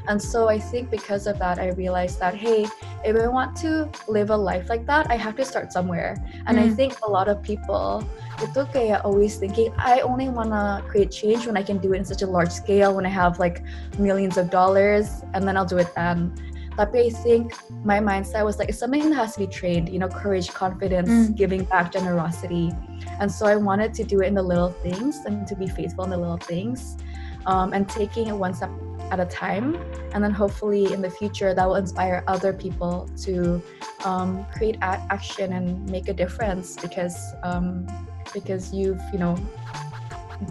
And 0.07 0.21
so 0.21 0.49
I 0.49 0.59
think 0.59 0.89
because 0.89 1.27
of 1.27 1.37
that, 1.39 1.59
I 1.59 1.69
realized 1.71 2.19
that, 2.19 2.35
hey, 2.35 2.65
if 3.03 3.15
I 3.15 3.27
want 3.27 3.55
to 3.57 3.89
live 4.07 4.29
a 4.29 4.37
life 4.37 4.69
like 4.69 4.85
that, 4.87 5.09
I 5.09 5.15
have 5.15 5.35
to 5.37 5.45
start 5.45 5.71
somewhere. 5.71 6.17
And 6.47 6.57
mm. 6.57 6.63
I 6.63 6.69
think 6.69 6.97
a 7.03 7.09
lot 7.09 7.27
of 7.27 7.41
people 7.41 8.03
itu 8.41 8.65
kayak 8.73 9.05
always 9.05 9.37
thinking 9.37 9.69
I 9.77 10.01
only 10.01 10.29
wanna 10.29 10.81
create 10.89 11.13
change 11.13 11.45
when 11.45 11.57
I 11.57 11.63
can 11.63 11.77
do 11.77 11.93
it 11.93 12.01
in 12.01 12.05
such 12.05 12.21
a 12.21 12.29
large 12.29 12.49
scale 12.49 12.93
when 12.93 13.05
I 13.05 13.13
have 13.13 13.37
like 13.37 13.61
millions 14.01 14.37
of 14.37 14.49
dollars 14.49 15.21
and 15.33 15.45
then 15.45 15.57
I'll 15.57 15.69
do 15.69 15.77
it 15.77 15.93
then. 15.93 16.33
Tapi 16.79 17.07
I 17.07 17.09
think 17.11 17.53
my 17.83 17.99
mindset 17.99 18.47
was 18.47 18.57
like 18.57 18.69
it's 18.69 18.79
something 18.79 19.11
that 19.11 19.15
has 19.15 19.37
to 19.37 19.43
be 19.43 19.49
trained, 19.49 19.89
you 19.89 19.99
know, 19.99 20.07
courage, 20.07 20.49
confidence, 20.49 21.09
mm. 21.09 21.35
giving 21.35 21.67
back, 21.67 21.91
generosity. 21.91 22.71
And 23.19 23.29
so 23.29 23.45
I 23.45 23.55
wanted 23.55 23.93
to 23.99 24.03
do 24.03 24.21
it 24.21 24.27
in 24.31 24.33
the 24.33 24.41
little 24.41 24.71
things 24.81 25.19
and 25.27 25.45
to 25.45 25.55
be 25.55 25.67
faithful 25.67 26.05
in 26.05 26.09
the 26.09 26.17
little 26.17 26.41
things. 26.41 26.97
Um, 27.45 27.73
and 27.73 27.89
taking 27.89 28.27
it 28.27 28.37
one 28.37 28.53
step 28.53 28.69
at 29.11 29.19
a 29.19 29.25
time. 29.25 29.77
And 30.13 30.23
then 30.23 30.31
hopefully 30.31 30.91
in 30.91 31.01
the 31.01 31.09
future, 31.09 31.53
that 31.53 31.67
will 31.67 31.75
inspire 31.75 32.23
other 32.27 32.53
people 32.53 33.09
to 33.23 33.61
um, 34.05 34.45
create 34.55 34.77
a- 34.77 35.03
action 35.11 35.53
and 35.53 35.87
make 35.89 36.07
a 36.07 36.13
difference 36.13 36.75
because 36.77 37.15
um, 37.43 37.85
because 38.33 38.73
you've 38.73 39.01
you 39.13 39.19
know 39.19 39.35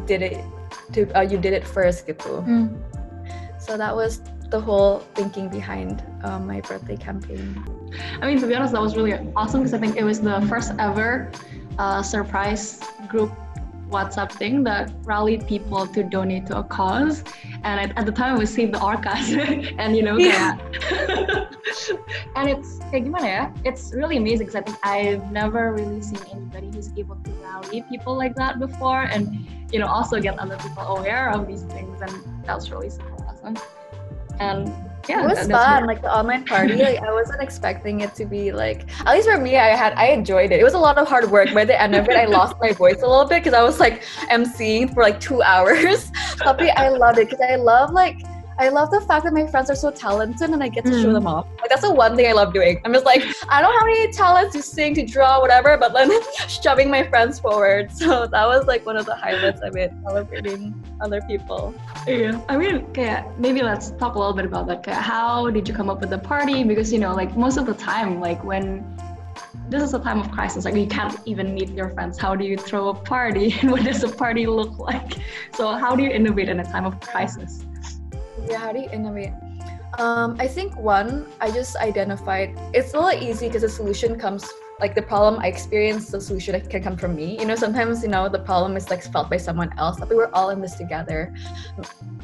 did 0.07 0.23
it 0.23 0.45
to 0.93 1.11
uh, 1.17 1.23
you 1.23 1.39
did 1.39 1.53
it 1.53 1.67
first 1.67 2.07
gitu. 2.07 2.45
Mm. 2.45 2.77
So 3.59 3.77
that 3.77 3.97
was 3.97 4.23
the 4.51 4.61
whole 4.61 5.01
thinking 5.15 5.49
behind 5.49 6.03
um, 6.23 6.47
my 6.47 6.61
birthday 6.61 6.97
campaign. 6.97 7.65
I 8.21 8.27
mean, 8.27 8.39
to 8.41 8.47
be 8.47 8.55
honest, 8.55 8.73
that 8.73 8.83
was 8.83 8.97
really 8.97 9.15
awesome 9.37 9.61
because 9.61 9.75
I 9.75 9.79
think 9.79 9.97
it 9.97 10.05
was 10.05 10.21
the 10.21 10.41
first 10.49 10.73
ever 10.79 11.31
uh, 11.79 12.03
surprise 12.03 12.81
group 13.09 13.31
WhatsApp 13.91 14.33
thing 14.33 14.65
that 14.65 14.93
rallied 15.03 15.47
people 15.47 15.87
to 15.87 16.03
donate 16.03 16.47
to 16.47 16.59
a 16.59 16.65
cause. 16.65 17.25
And 17.63 17.81
at, 17.81 17.97
at 17.99 18.07
the 18.07 18.13
time, 18.13 18.39
we 18.39 18.47
saved 18.47 18.75
the 18.75 18.79
Orcas, 18.79 19.29
and 19.79 19.97
you 19.97 20.03
know, 20.03 20.17
yeah. 20.17 20.57
and 22.37 22.49
it's 22.49 22.79
kayak 22.91 23.05
gimana 23.05 23.27
ya? 23.27 23.43
It's 23.65 23.93
really 23.93 24.17
amazing 24.17 24.47
because 24.47 24.57
I 24.57 24.63
think 24.63 24.79
I've 24.83 25.31
never 25.33 25.73
really 25.73 26.01
seen 26.01 26.21
anybody 26.33 26.71
who's 26.73 26.91
able 26.97 27.17
to 27.17 27.31
rally 27.43 27.83
people 27.89 28.17
like 28.17 28.35
that 28.37 28.59
before, 28.59 29.03
and 29.11 29.47
you 29.73 29.79
know, 29.79 29.87
also 29.87 30.21
get 30.21 30.39
other 30.39 30.57
people 30.59 30.83
aware 30.97 31.31
of 31.31 31.47
these 31.47 31.63
things, 31.63 32.01
and 32.01 32.15
that's 32.45 32.71
really 32.71 32.91
super 32.91 33.15
awesome. 33.27 33.57
And 34.39 34.73
yeah, 35.11 35.25
it 35.25 35.29
was 35.29 35.47
fun. 35.49 35.87
Like 35.87 36.03
the 36.03 36.13
online 36.13 36.45
party, 36.53 36.77
like 36.77 36.99
I 36.99 37.13
wasn't 37.13 37.43
expecting 37.43 38.01
it 38.01 38.15
to 38.15 38.25
be 38.25 38.53
like. 38.53 38.89
At 39.07 39.15
least 39.15 39.29
for 39.29 39.39
me, 39.39 39.57
I 39.57 39.77
had 39.77 39.93
I 39.95 40.07
enjoyed 40.09 40.53
it. 40.53 40.61
It 40.61 40.65
was 40.65 40.75
a 40.75 40.79
lot 40.79 40.99
of 40.99 41.09
hard 41.09 41.31
work. 41.31 41.53
By 41.53 41.65
the 41.65 41.81
end 41.81 41.95
of 41.95 42.09
it, 42.09 42.17
I 42.17 42.27
lost 42.27 42.57
my 42.61 42.73
voice 42.73 43.03
a 43.03 43.09
little 43.09 43.27
bit 43.27 43.43
because 43.43 43.55
I 43.55 43.63
was 43.63 43.81
like 43.81 44.03
emceeing 44.31 44.93
for 44.95 45.03
like 45.03 45.21
two 45.21 45.43
hours. 45.53 46.11
But 46.39 46.61
I 46.79 46.89
love 46.89 47.19
it 47.19 47.29
because 47.29 47.45
I 47.49 47.57
love 47.57 47.93
like 47.93 48.19
I 48.61 48.69
love 48.69 48.91
the 48.91 49.01
fact 49.01 49.25
that 49.25 49.33
my 49.33 49.47
friends 49.47 49.71
are 49.71 49.75
so 49.75 49.91
talented 49.91 50.51
and 50.51 50.63
I 50.63 50.69
get 50.69 50.85
to 50.85 50.91
mm. 50.91 51.01
show 51.01 51.15
them 51.15 51.27
off. 51.27 51.47
Like 51.63 51.71
that's 51.71 51.81
the 51.81 51.95
one 51.95 52.15
thing 52.15 52.27
I 52.27 52.33
love 52.33 52.53
doing. 52.53 52.79
I'm 52.85 52.93
just 52.93 53.07
like, 53.07 53.23
I 53.49 53.63
don't 53.63 53.73
have 53.73 53.89
any 53.89 54.13
talents 54.13 54.55
to 54.55 54.63
sing, 54.63 54.95
to 54.97 55.07
draw, 55.07 55.41
whatever, 55.41 55.79
but 55.79 55.95
then 55.95 56.11
shoving 56.47 56.91
my 56.91 57.03
friends 57.09 57.41
forward. 57.41 57.91
So 58.01 58.27
that 58.27 58.47
was 58.47 58.67
like 58.67 58.85
one 58.85 58.97
of 58.97 59.07
the 59.07 59.15
highlights 59.15 59.61
of 59.63 59.77
it, 59.77 59.93
celebrating 60.03 60.75
other 61.01 61.21
people. 61.23 61.75
Yeah. 62.07 62.41
I 62.49 62.57
mean, 62.57 62.77
okay, 62.91 63.25
maybe 63.39 63.63
let's 63.63 63.93
talk 63.93 64.15
a 64.15 64.19
little 64.19 64.35
bit 64.35 64.47
about 64.47 64.67
that. 64.67 64.87
How 64.87 65.49
did 65.51 65.69
you 65.69 65.75
come 65.75 65.89
up 65.89 66.01
with 66.01 66.11
the 66.11 66.19
party? 66.19 66.65
Because 66.65 66.93
you 66.93 66.99
know, 66.99 67.15
like 67.15 67.37
most 67.37 67.57
of 67.57 67.67
the 67.67 67.75
time, 67.75 68.21
like 68.21 68.43
when 68.43 68.85
this 69.69 69.83
is 69.83 69.95
a 69.95 69.99
time 70.01 70.19
of 70.19 70.31
crisis. 70.33 70.65
Like 70.65 70.75
you 70.75 70.87
can't 70.87 71.17
even 71.25 71.55
meet 71.55 71.71
your 71.71 71.91
friends. 71.91 72.19
How 72.19 72.35
do 72.35 72.45
you 72.45 72.57
throw 72.57 72.89
a 72.89 72.95
party? 72.95 73.55
And 73.61 73.71
what 73.71 73.85
does 73.85 74.03
a 74.03 74.09
party 74.09 74.47
look 74.47 74.79
like? 74.79 75.13
So 75.55 75.73
how 75.73 75.95
do 75.95 76.03
you 76.03 76.11
innovate 76.11 76.49
in 76.49 76.61
a 76.61 76.65
time 76.65 76.85
of 76.85 77.01
crisis? 77.01 77.65
Yeah, 78.49 78.59
how 78.59 78.73
do 78.73 78.81
you 78.81 78.91
innovate? 78.91 79.33
Um, 79.99 80.37
I 80.39 80.47
think 80.47 80.77
one, 80.77 81.27
I 81.41 81.51
just 81.51 81.77
identified 81.77 82.59
it's 82.73 82.95
a 82.95 83.01
little 83.01 83.23
easy 83.23 83.49
because 83.49 83.63
the 83.63 83.69
solution 83.69 84.19
comes 84.19 84.49
like 84.81 84.95
the 84.95 85.03
problem 85.03 85.43
I 85.43 85.49
experience, 85.49 86.11
the 86.11 86.21
solution 86.21 86.59
can 86.63 86.83
come 86.83 86.97
from 86.97 87.15
me. 87.15 87.39
You 87.39 87.45
know, 87.45 87.55
sometimes 87.55 88.03
you 88.03 88.09
know 88.09 88.29
the 88.29 88.39
problem 88.39 88.77
is 88.77 88.89
like 88.89 89.03
felt 89.03 89.29
by 89.29 89.37
someone 89.37 89.71
else, 89.79 90.01
but 90.01 90.09
we 90.09 90.17
were 90.17 90.35
all 90.35 90.51
in 90.51 90.61
this 90.61 90.75
together. 90.75 91.35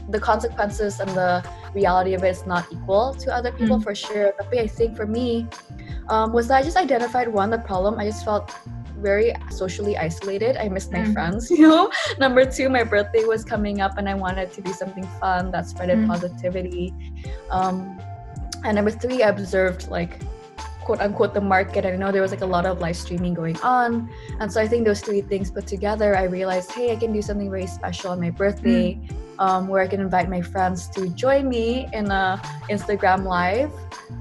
The 0.08 0.18
consequences 0.18 1.00
and 1.00 1.10
the 1.10 1.44
reality 1.74 2.14
of 2.14 2.24
it 2.24 2.28
is 2.28 2.46
not 2.46 2.66
equal 2.72 3.12
to 3.14 3.34
other 3.34 3.52
people 3.52 3.78
mm. 3.78 3.82
for 3.82 3.94
sure. 3.94 4.32
But 4.38 4.56
I 4.56 4.66
think 4.66 4.96
for 4.96 5.06
me, 5.06 5.46
um, 6.08 6.32
was 6.32 6.48
that 6.48 6.56
I 6.56 6.62
just 6.62 6.76
identified 6.76 7.28
one 7.28 7.50
the 7.50 7.58
problem. 7.58 7.98
I 7.98 8.06
just 8.06 8.24
felt 8.24 8.54
very 8.96 9.32
socially 9.50 9.96
isolated. 9.96 10.56
I 10.56 10.68
missed 10.68 10.92
my 10.92 11.00
mm. 11.00 11.12
friends, 11.12 11.50
you 11.58 11.68
know. 11.68 11.90
Number 12.18 12.44
two, 12.44 12.68
my 12.68 12.84
birthday 12.84 13.24
was 13.24 13.44
coming 13.44 13.80
up 13.80 13.98
and 13.98 14.08
I 14.08 14.14
wanted 14.14 14.52
to 14.52 14.60
do 14.60 14.72
something 14.72 15.06
fun 15.20 15.50
that 15.52 15.64
spreaded 15.64 16.04
mm. 16.04 16.08
positivity. 16.08 16.94
Um, 17.50 17.98
and 18.64 18.76
number 18.76 18.90
three, 18.90 19.22
I 19.22 19.28
observed 19.28 19.88
like 19.88 20.20
quote 20.86 21.00
unquote 21.00 21.34
the 21.34 21.40
market. 21.40 21.84
I 21.84 21.96
know 21.96 22.12
there 22.12 22.22
was 22.22 22.30
like 22.30 22.42
a 22.42 22.46
lot 22.46 22.64
of 22.64 22.80
live 22.80 22.96
streaming 22.96 23.34
going 23.34 23.58
on. 23.60 24.08
And 24.40 24.52
so 24.52 24.60
I 24.60 24.68
think 24.68 24.86
those 24.86 25.00
three 25.00 25.20
things 25.20 25.50
put 25.50 25.66
together, 25.66 26.16
I 26.16 26.24
realized, 26.24 26.70
hey, 26.72 26.92
I 26.92 26.96
can 26.96 27.12
do 27.12 27.20
something 27.20 27.50
very 27.50 27.66
special 27.66 28.10
on 28.12 28.20
my 28.20 28.30
birthday. 28.30 28.94
Mm. 28.94 29.22
Um, 29.38 29.68
where 29.68 29.82
I 29.82 29.86
can 29.86 30.00
invite 30.00 30.30
my 30.30 30.40
friends 30.40 30.88
to 30.96 31.10
join 31.10 31.46
me 31.46 31.90
in 31.92 32.10
a 32.10 32.40
Instagram 32.70 33.24
live 33.24 33.70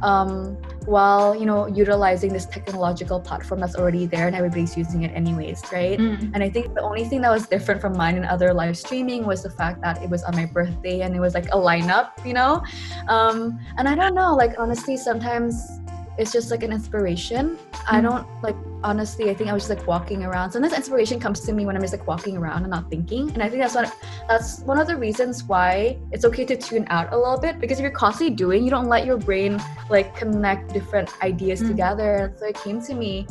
um, 0.02 0.58
while 0.86 1.36
you 1.36 1.46
know 1.46 1.68
utilizing 1.68 2.32
this 2.32 2.46
technological 2.46 3.20
platform 3.20 3.60
that's 3.60 3.76
already 3.76 4.06
there 4.06 4.28
and 4.28 4.36
everybody's 4.36 4.78
using 4.78 5.04
it 5.04 5.12
anyways 5.16 5.62
right 5.72 6.00
mm. 6.00 6.32
and 6.34 6.44
i 6.44 6.50
think 6.50 6.74
the 6.74 6.82
only 6.82 7.04
thing 7.04 7.22
that 7.22 7.32
was 7.32 7.48
different 7.48 7.82
from 7.82 7.96
mine 7.98 8.16
and 8.16 8.26
other 8.26 8.54
live 8.54 8.78
streaming 8.78 9.26
was 9.26 9.44
the 9.44 9.50
fact 9.50 9.82
that 9.82 10.02
it 10.04 10.10
was 10.10 10.24
on 10.24 10.36
my 10.36 10.46
birthday 10.46 11.02
and 11.02 11.16
it 11.16 11.20
was 11.20 11.34
like 11.34 11.46
a 11.48 11.58
lineup 11.58 12.10
you 12.26 12.34
know 12.34 12.64
um, 13.08 13.60
and 13.78 13.88
i 13.88 13.96
don't 13.96 14.14
know 14.14 14.36
like 14.36 14.54
honestly 14.60 14.96
sometimes 14.98 15.80
it's 16.18 16.32
just 16.32 16.52
like 16.52 16.64
an 16.64 16.72
inspiration. 16.72 17.58
Mm-hmm. 17.58 17.96
I 17.96 18.02
don't 18.02 18.28
like 18.42 18.56
honestly. 18.84 19.30
I 19.30 19.34
think 19.34 19.50
I 19.50 19.54
was 19.54 19.68
just 19.68 19.78
like 19.78 19.88
walking 19.88 20.24
around. 20.24 20.52
Sometimes 20.52 20.74
inspiration 20.74 21.20
comes 21.20 21.42
to 21.42 21.54
me 21.54 21.66
when 21.66 21.76
I'm 21.76 21.82
just 21.82 21.94
like 21.94 22.08
walking 22.08 22.38
around 22.38 22.64
and 22.64 22.72
not 22.72 22.90
thinking. 22.90 23.32
And 23.32 23.42
I 23.42 23.50
think 23.50 23.62
that's 23.62 23.76
one. 23.76 23.92
That's 24.28 24.60
one 24.62 24.80
of 24.80 24.88
the 24.88 24.96
reasons 24.96 25.44
why 25.44 25.98
it's 26.12 26.26
okay 26.26 26.46
to 26.46 26.56
tune 26.56 26.86
out 26.90 27.12
a 27.14 27.18
little 27.18 27.40
bit 27.40 27.60
because 27.60 27.80
if 27.80 27.84
you're 27.84 27.92
constantly 27.92 28.36
doing, 28.36 28.64
you 28.64 28.70
don't 28.70 28.88
let 28.88 29.06
your 29.06 29.18
brain 29.18 29.62
like 29.90 30.16
connect 30.16 30.74
different 30.74 31.10
ideas 31.22 31.60
mm-hmm. 31.60 31.70
together. 31.70 32.16
And 32.16 32.40
so 32.40 32.46
it 32.46 32.56
came 32.56 32.82
to 32.82 32.94
me 32.94 33.28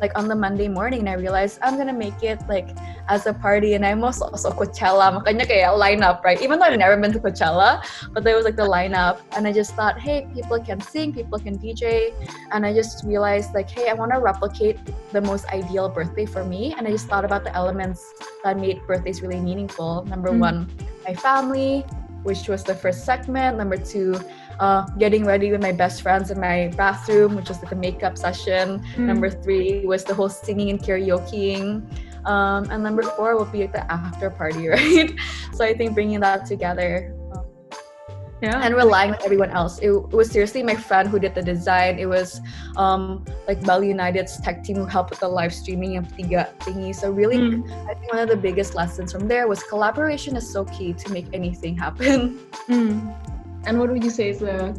like 0.00 0.16
on 0.18 0.28
the 0.28 0.34
Monday 0.34 0.68
morning 0.68 1.00
and 1.00 1.08
I 1.08 1.14
realized 1.14 1.58
I'm 1.62 1.76
gonna 1.76 1.92
make 1.92 2.22
it 2.22 2.40
like 2.48 2.76
as 3.08 3.26
a 3.26 3.34
party 3.34 3.74
and 3.74 3.84
I'm 3.84 4.02
also, 4.02 4.26
also 4.26 4.50
Coachella. 4.50 5.12
Makanya 5.12 5.46
kayak 5.46 5.76
lineup 5.76 6.24
right? 6.24 6.40
Even 6.40 6.58
though 6.58 6.66
I've 6.66 6.78
never 6.78 6.96
been 6.96 7.12
to 7.12 7.20
Coachella 7.20 7.84
but 8.12 8.24
there 8.24 8.36
was 8.36 8.44
like 8.44 8.56
the 8.56 8.66
lineup 8.66 9.20
and 9.36 9.46
I 9.46 9.52
just 9.52 9.74
thought 9.74 10.00
hey 10.00 10.26
people 10.34 10.58
can 10.60 10.80
sing 10.80 11.12
people 11.12 11.38
can 11.38 11.58
DJ 11.58 12.12
and 12.52 12.64
I 12.64 12.72
just 12.72 13.04
realized 13.04 13.54
like 13.54 13.68
hey 13.68 13.88
I 13.88 13.94
want 13.94 14.12
to 14.12 14.20
replicate 14.20 14.78
the 15.12 15.20
most 15.20 15.46
ideal 15.52 15.88
birthday 15.88 16.26
for 16.26 16.44
me 16.44 16.74
and 16.76 16.86
I 16.86 16.90
just 16.90 17.06
thought 17.06 17.24
about 17.24 17.44
the 17.44 17.54
elements 17.54 18.04
that 18.44 18.58
made 18.58 18.80
birthdays 18.86 19.22
really 19.22 19.40
meaningful. 19.40 20.04
Number 20.06 20.30
mm. 20.30 20.40
one 20.40 20.58
my 21.04 21.14
family 21.14 21.84
which 22.22 22.48
was 22.48 22.62
the 22.64 22.74
first 22.74 23.04
segment. 23.04 23.56
Number 23.56 23.76
two 23.76 24.20
uh, 24.60 24.86
getting 24.98 25.24
ready 25.24 25.50
with 25.50 25.62
my 25.62 25.72
best 25.72 26.02
friends 26.02 26.30
in 26.30 26.38
my 26.38 26.70
bathroom, 26.76 27.34
which 27.34 27.48
was 27.48 27.62
like 27.62 27.72
a 27.72 27.76
makeup 27.76 28.16
session. 28.18 28.84
Mm. 28.94 28.98
Number 28.98 29.30
three 29.30 29.86
was 29.86 30.04
the 30.04 30.14
whole 30.14 30.28
singing 30.28 30.68
and 30.70 30.78
karaokeing. 30.78 31.82
Um, 32.26 32.68
and 32.70 32.82
number 32.82 33.02
four 33.02 33.36
will 33.36 33.46
be 33.46 33.60
like 33.60 33.72
the 33.72 33.90
after 33.90 34.28
party, 34.28 34.68
right? 34.74 35.10
so 35.54 35.64
I 35.64 35.72
think 35.72 35.94
bringing 35.94 36.20
that 36.20 36.44
together 36.44 37.16
um, 37.34 37.46
yeah. 38.42 38.60
and 38.62 38.74
relying 38.74 39.12
on 39.12 39.18
everyone 39.24 39.48
else. 39.48 39.78
It, 39.78 39.88
it, 39.88 40.12
was 40.12 40.30
seriously 40.30 40.62
my 40.62 40.76
friend 40.76 41.08
who 41.08 41.18
did 41.18 41.34
the 41.34 41.42
design. 41.42 41.98
It 41.98 42.04
was 42.04 42.42
um, 42.76 43.24
like 43.48 43.64
Bali 43.64 43.88
United's 43.88 44.38
tech 44.42 44.62
team 44.62 44.76
who 44.76 44.84
helped 44.84 45.08
with 45.08 45.20
the 45.20 45.28
live 45.28 45.54
streaming 45.54 45.96
of 45.96 46.04
Tiga 46.08 46.54
thingy. 46.58 46.94
So 46.94 47.10
really, 47.10 47.38
mm. 47.38 47.88
I 47.88 47.94
think 47.94 48.12
one 48.12 48.20
of 48.20 48.28
the 48.28 48.36
biggest 48.36 48.74
lessons 48.74 49.10
from 49.10 49.26
there 49.26 49.48
was 49.48 49.62
collaboration 49.62 50.36
is 50.36 50.52
so 50.52 50.66
key 50.66 50.92
to 50.92 51.10
make 51.10 51.28
anything 51.32 51.78
happen. 51.78 52.40
Mm. 52.68 53.39
And 53.66 53.78
what 53.78 53.90
would 53.90 54.02
you 54.02 54.10
say 54.10 54.30
is 54.30 54.38
the 54.38 54.78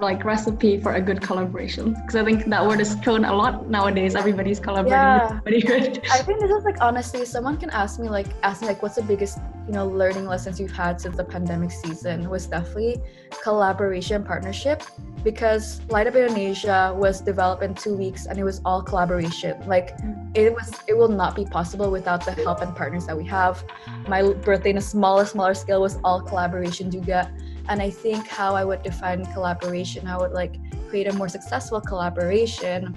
like 0.00 0.24
recipe 0.24 0.80
for 0.80 0.94
a 0.94 1.00
good 1.00 1.20
collaboration? 1.20 1.94
Because 1.94 2.16
I 2.16 2.24
think 2.24 2.46
that 2.46 2.66
word 2.66 2.80
is 2.80 2.94
thrown 2.96 3.24
a 3.24 3.34
lot 3.34 3.68
nowadays. 3.70 4.14
Everybody's 4.14 4.60
collaborating 4.60 4.92
yeah. 4.92 5.40
good. 5.44 6.02
I 6.10 6.18
think 6.18 6.40
this 6.40 6.50
is 6.50 6.64
like 6.64 6.80
honestly, 6.80 7.24
someone 7.24 7.56
can 7.56 7.70
ask 7.70 8.00
me 8.00 8.08
like 8.08 8.26
ask 8.42 8.62
me 8.62 8.68
like 8.68 8.82
what's 8.82 8.96
the 8.96 9.02
biggest 9.02 9.38
you 9.66 9.72
know 9.72 9.86
learning 9.86 10.26
lessons 10.26 10.60
you've 10.60 10.72
had 10.72 11.00
since 11.00 11.16
the 11.16 11.24
pandemic 11.24 11.70
season 11.70 12.28
was 12.28 12.46
definitely 12.46 13.00
collaboration 13.42 14.22
partnership 14.22 14.82
because 15.22 15.80
light 15.88 16.06
up 16.06 16.14
indonesia 16.14 16.94
was 16.96 17.20
developed 17.20 17.62
in 17.62 17.74
two 17.74 17.96
weeks 17.96 18.26
and 18.26 18.38
it 18.38 18.44
was 18.44 18.60
all 18.64 18.82
collaboration 18.82 19.58
like 19.66 19.96
mm. 19.98 20.36
it 20.36 20.52
was 20.52 20.70
it 20.86 20.96
will 20.96 21.08
not 21.08 21.34
be 21.34 21.44
possible 21.46 21.90
without 21.90 22.24
the 22.24 22.32
help 22.32 22.60
and 22.60 22.76
partners 22.76 23.06
that 23.06 23.16
we 23.16 23.24
have 23.24 23.64
my 24.06 24.22
birthday 24.22 24.70
in 24.70 24.76
a 24.76 24.86
smaller 24.94 25.24
smaller 25.24 25.54
scale 25.54 25.80
was 25.80 25.98
all 26.04 26.20
collaboration 26.20 26.90
juga 26.90 27.30
and 27.68 27.80
I 27.80 27.90
think 27.90 28.26
how 28.26 28.54
I 28.54 28.64
would 28.64 28.82
define 28.82 29.24
collaboration, 29.32 30.06
I 30.06 30.16
would 30.16 30.32
like 30.32 30.56
create 30.88 31.08
a 31.08 31.12
more 31.12 31.28
successful 31.28 31.80
collaboration 31.80 32.94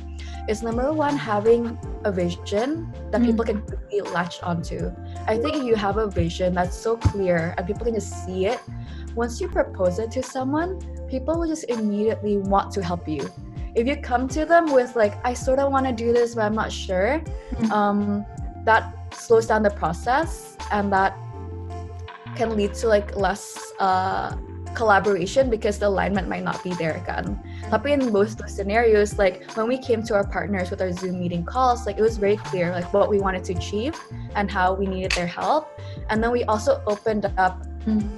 is 0.47 0.61
number 0.61 0.93
one, 0.93 1.17
having 1.17 1.77
a 2.03 2.11
vision 2.11 2.93
that 3.11 3.21
mm. 3.21 3.25
people 3.25 3.43
can 3.43 3.61
quickly 3.61 4.01
latch 4.01 4.41
onto. 4.43 4.91
I 5.25 5.37
think 5.37 5.55
if 5.55 5.63
you 5.63 5.75
have 5.75 5.97
a 5.97 6.07
vision 6.07 6.53
that's 6.53 6.77
so 6.77 6.95
clear 6.95 7.55
and 7.57 7.65
people 7.65 7.85
can 7.85 7.95
just 7.95 8.23
see 8.23 8.45
it, 8.45 8.59
once 9.15 9.41
you 9.41 9.47
propose 9.47 9.97
it 9.99 10.11
to 10.11 10.21
someone, 10.21 10.79
people 11.09 11.39
will 11.39 11.47
just 11.47 11.65
immediately 11.69 12.37
want 12.37 12.71
to 12.73 12.83
help 12.83 13.07
you. 13.07 13.27
If 13.73 13.87
you 13.87 13.97
come 13.97 14.27
to 14.29 14.45
them 14.45 14.71
with 14.71 14.95
like, 14.95 15.15
I 15.25 15.33
sort 15.33 15.59
of 15.59 15.71
want 15.71 15.87
to 15.87 15.91
do 15.91 16.13
this, 16.13 16.35
but 16.35 16.43
I'm 16.43 16.55
not 16.55 16.71
sure, 16.71 17.21
mm. 17.55 17.71
um, 17.71 18.25
that 18.65 19.13
slows 19.13 19.47
down 19.47 19.63
the 19.63 19.71
process 19.71 20.55
and 20.71 20.93
that 20.93 21.17
can 22.35 22.55
lead 22.55 22.75
to 22.75 22.87
like 22.87 23.15
less 23.15 23.73
uh, 23.79 24.35
collaboration 24.75 25.49
because 25.49 25.79
the 25.79 25.87
alignment 25.87 26.27
might 26.27 26.43
not 26.43 26.63
be 26.63 26.73
there 26.75 27.03
kan. 27.05 27.39
Tapi 27.69 27.93
in 27.93 28.11
both 28.11 28.37
those 28.37 28.55
scenarios, 28.55 29.17
like 29.17 29.45
when 29.55 29.67
we 29.67 29.77
came 29.77 30.03
to 30.03 30.15
our 30.15 30.25
partners 30.25 30.69
with 30.71 30.81
our 30.81 30.91
Zoom 30.91 31.19
meeting 31.19 31.45
calls, 31.45 31.85
like 31.85 31.97
it 31.97 32.05
was 32.05 32.17
very 32.17 32.37
clear 32.37 32.71
like 32.71 32.91
what 32.93 33.09
we 33.09 33.19
wanted 33.19 33.43
to 33.45 33.53
achieve 33.53 33.95
and 34.35 34.49
how 34.51 34.73
we 34.73 34.85
needed 34.85 35.11
their 35.13 35.27
help. 35.27 35.69
And 36.09 36.23
then 36.23 36.31
we 36.31 36.43
also 36.45 36.81
opened 36.87 37.31
up 37.37 37.63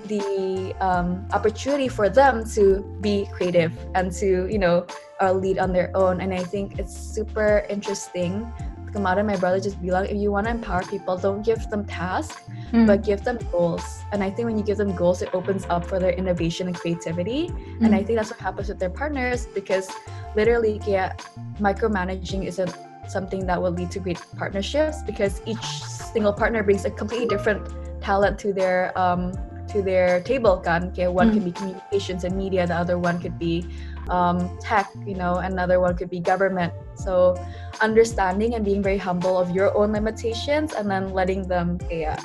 the 0.05 0.73
um, 0.81 1.27
opportunity 1.31 1.87
for 1.87 2.09
them 2.09 2.43
to 2.57 2.81
be 3.01 3.29
creative 3.31 3.71
and 3.93 4.11
to 4.11 4.49
you 4.49 4.57
know 4.57 4.87
uh, 5.21 5.31
lead 5.31 5.59
on 5.59 5.73
their 5.73 5.91
own. 5.95 6.21
And 6.21 6.33
I 6.33 6.43
think 6.43 6.79
it's 6.79 6.95
super 6.95 7.65
interesting 7.69 8.51
kemarin 8.91 9.25
my 9.25 9.37
brother 9.37 9.59
just 9.59 9.81
bilang 9.81 10.05
if 10.05 10.17
you 10.17 10.31
want 10.31 10.45
to 10.45 10.51
empower 10.51 10.81
people 10.83 11.17
don't 11.17 11.45
give 11.45 11.61
them 11.69 11.85
tasks 11.85 12.43
mm. 12.71 12.85
but 12.85 13.03
give 13.03 13.23
them 13.23 13.37
goals 13.51 14.03
and 14.11 14.23
i 14.23 14.29
think 14.29 14.45
when 14.45 14.57
you 14.57 14.63
give 14.63 14.77
them 14.77 14.95
goals 14.95 15.21
it 15.21 15.29
opens 15.33 15.65
up 15.69 15.85
for 15.85 15.99
their 15.99 16.13
innovation 16.13 16.67
and 16.67 16.75
creativity 16.75 17.49
mm. 17.49 17.85
and 17.85 17.95
i 17.95 18.03
think 18.03 18.17
that's 18.17 18.31
what 18.31 18.39
happens 18.39 18.69
with 18.69 18.79
their 18.79 18.89
partners 18.89 19.47
because 19.53 19.89
literally 20.35 20.81
yeah, 20.85 21.13
micromanaging 21.59 22.45
isn't 22.45 22.73
something 23.07 23.45
that 23.45 23.61
will 23.61 23.71
lead 23.71 23.89
to 23.91 23.99
great 23.99 24.21
partnerships 24.37 25.01
because 25.03 25.41
each 25.45 25.65
single 26.13 26.33
partner 26.33 26.63
brings 26.63 26.85
a 26.85 26.91
completely 26.91 27.27
different 27.27 27.61
talent 28.01 28.37
to 28.39 28.53
their 28.53 28.97
um, 28.97 29.33
to 29.67 29.81
their 29.81 30.21
table 30.21 30.57
kan 30.57 30.89
okay 30.89 31.07
one 31.07 31.29
mm. 31.29 31.33
could 31.33 31.45
be 31.45 31.51
communications 31.51 32.23
and 32.23 32.35
media 32.35 32.65
the 32.65 32.73
other 32.73 32.97
one 32.97 33.21
could 33.21 33.37
be 33.37 33.65
um, 34.09 34.57
tech 34.59 34.89
you 35.05 35.15
know 35.15 35.35
another 35.35 35.79
one 35.79 35.95
could 35.95 36.09
be 36.09 36.19
government. 36.19 36.73
So 36.95 37.37
understanding 37.81 38.55
and 38.55 38.65
being 38.65 38.83
very 38.83 38.97
humble 38.97 39.37
of 39.37 39.51
your 39.51 39.75
own 39.77 39.93
limitations 39.93 40.73
and 40.73 40.89
then 40.89 41.13
letting 41.13 41.47
them 41.47 41.79
yeah, 41.89 42.19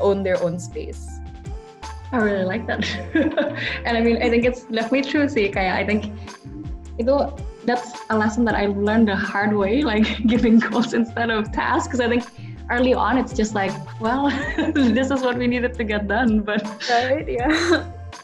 own 0.00 0.22
their 0.22 0.42
own 0.42 0.58
space. 0.58 1.20
I 2.10 2.18
really 2.18 2.44
like 2.44 2.66
that. 2.66 2.88
And 3.84 3.96
I 3.96 4.00
mean 4.00 4.22
I 4.22 4.30
think 4.30 4.44
it's 4.44 4.64
definitely 4.64 5.04
true 5.04 5.28
sih 5.28 5.52
kayak 5.52 5.76
I 5.76 5.84
think 5.84 6.08
itu 6.96 7.14
that's 7.68 7.92
a 8.08 8.16
lesson 8.16 8.48
that 8.48 8.56
I 8.56 8.72
learned 8.72 9.12
the 9.12 9.18
hard 9.18 9.52
way 9.52 9.84
like 9.84 10.08
giving 10.32 10.58
goals 10.58 10.96
instead 10.96 11.28
of 11.28 11.52
tasks. 11.52 11.92
Because 11.92 12.00
I 12.00 12.08
think 12.08 12.24
early 12.70 12.92
on 12.92 13.16
it's 13.16 13.32
just 13.32 13.54
like 13.54 13.72
well 14.00 14.28
this 14.74 15.10
is 15.10 15.20
what 15.22 15.36
we 15.36 15.46
needed 15.46 15.72
to 15.74 15.84
get 15.84 16.08
done 16.08 16.40
but 16.40 16.60
right 16.88 17.28
yeah. 17.28 17.48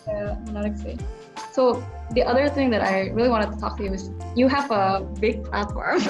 Yeah 0.04 0.36
menarik 0.44 0.76
sih 0.76 1.00
so 1.48 1.80
the 2.12 2.22
other 2.22 2.48
thing 2.48 2.70
that 2.70 2.82
I 2.82 3.08
really 3.10 3.28
wanted 3.28 3.52
to 3.52 3.58
talk 3.58 3.76
to 3.78 3.84
you 3.84 3.92
is 3.92 4.10
you 4.36 4.46
have 4.48 4.70
a 4.70 5.00
big 5.20 5.44
platform 5.44 6.00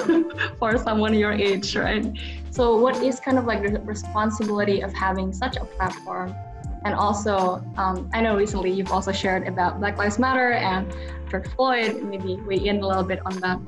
for 0.59 0.77
someone 0.77 1.13
your 1.13 1.31
age, 1.31 1.75
right? 1.75 2.05
So 2.51 2.77
what 2.77 3.01
is 3.01 3.19
kind 3.19 3.37
of 3.37 3.45
like 3.45 3.63
the 3.63 3.79
responsibility 3.81 4.81
of 4.81 4.93
having 4.93 5.33
such 5.33 5.57
a 5.57 5.65
platform? 5.65 6.35
And 6.83 6.93
also, 6.93 7.63
um, 7.77 8.09
I 8.13 8.21
know 8.21 8.35
recently 8.35 8.71
you've 8.71 8.91
also 8.91 9.11
shared 9.11 9.47
about 9.47 9.79
Black 9.79 9.97
Lives 9.97 10.19
Matter 10.19 10.51
and 10.51 10.93
George 11.31 11.47
Floyd. 11.49 12.03
Maybe 12.03 12.35
weigh 12.35 12.67
in 12.67 12.83
a 12.83 12.87
little 12.87 13.03
bit 13.03 13.19
on 13.25 13.39
that. 13.39 13.59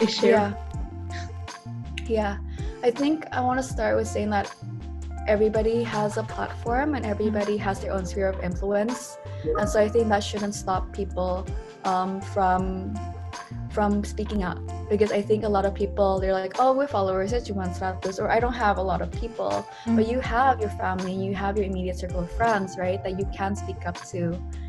issue? 0.00 0.28
Yeah. 0.28 0.54
Yeah. 2.06 2.38
I 2.84 2.92
think 2.92 3.26
I 3.32 3.40
want 3.40 3.58
to 3.58 3.62
start 3.64 3.96
with 3.96 4.06
saying 4.06 4.30
that 4.30 4.54
everybody 5.26 5.82
has 5.82 6.16
a 6.18 6.22
platform 6.22 6.94
and 6.94 7.04
everybody 7.04 7.56
has 7.56 7.80
their 7.80 7.92
own 7.92 8.06
sphere 8.06 8.28
of 8.28 8.38
influence. 8.44 9.18
And 9.58 9.68
so 9.68 9.80
I 9.80 9.88
think 9.88 10.08
that 10.08 10.20
shouldn't 10.20 10.54
stop 10.54 10.92
people 10.92 11.46
um, 11.84 12.20
from 12.20 12.94
from 13.70 14.02
speaking 14.04 14.42
up 14.42 14.58
because 14.88 15.12
I 15.12 15.20
think 15.20 15.44
a 15.44 15.48
lot 15.48 15.66
of 15.66 15.74
people 15.74 16.18
they're 16.18 16.32
like, 16.32 16.54
oh, 16.58 16.72
we're 16.72 16.86
followers, 16.86 17.34
it's 17.34 17.50
cuma 17.50 17.66
this, 18.00 18.18
or 18.18 18.30
I 18.30 18.40
don't 18.40 18.54
have 18.54 18.78
a 18.78 18.82
lot 18.82 19.02
of 19.02 19.12
people, 19.12 19.68
mm. 19.84 19.96
but 19.96 20.08
you 20.08 20.18
have 20.20 20.60
your 20.60 20.70
family, 20.70 21.12
you 21.12 21.34
have 21.34 21.58
your 21.58 21.66
immediate 21.66 21.98
circle 21.98 22.20
of 22.20 22.30
friends, 22.32 22.76
right, 22.78 23.02
that 23.04 23.18
you 23.18 23.26
can 23.36 23.54
speak 23.54 23.86
up 23.86 23.96
to, 24.12 24.20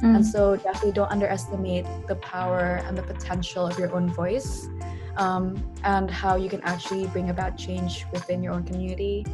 mm. 0.03 0.15
and 0.15 0.25
so 0.25 0.57
definitely 0.57 0.91
don't 0.91 1.09
underestimate 1.09 1.85
the 2.07 2.15
power 2.15 2.81
and 2.85 2.97
the 2.97 3.03
potential 3.13 3.65
of 3.65 3.79
your 3.79 3.95
own 3.95 4.09
voice, 4.09 4.67
um, 5.15 5.55
and 5.85 6.11
how 6.11 6.35
you 6.35 6.49
can 6.49 6.61
actually 6.63 7.07
bring 7.07 7.29
about 7.29 7.57
change 7.57 8.05
within 8.11 8.43
your 8.43 8.51
own 8.53 8.63
community. 8.63 9.25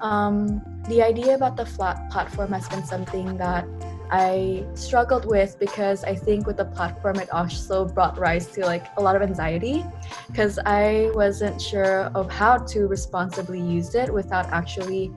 Um, 0.00 0.62
the 0.88 1.02
idea 1.02 1.34
about 1.34 1.56
the 1.56 1.66
flat 1.66 2.08
platform 2.10 2.52
has 2.52 2.68
been 2.68 2.84
something 2.84 3.36
that 3.38 3.66
I 4.10 4.64
struggled 4.74 5.26
with 5.26 5.58
because 5.58 6.04
I 6.04 6.14
think 6.14 6.46
with 6.46 6.56
the 6.56 6.64
platform 6.64 7.16
it 7.16 7.30
also 7.30 7.84
brought 7.84 8.18
rise 8.18 8.46
to 8.48 8.64
like 8.64 8.86
a 8.96 9.02
lot 9.02 9.16
of 9.16 9.22
anxiety 9.22 9.84
because 10.28 10.58
I 10.64 11.10
wasn't 11.14 11.60
sure 11.60 12.10
of 12.14 12.30
how 12.30 12.58
to 12.58 12.86
responsibly 12.86 13.60
use 13.60 13.94
it 13.94 14.12
without 14.12 14.46
actually 14.46 15.12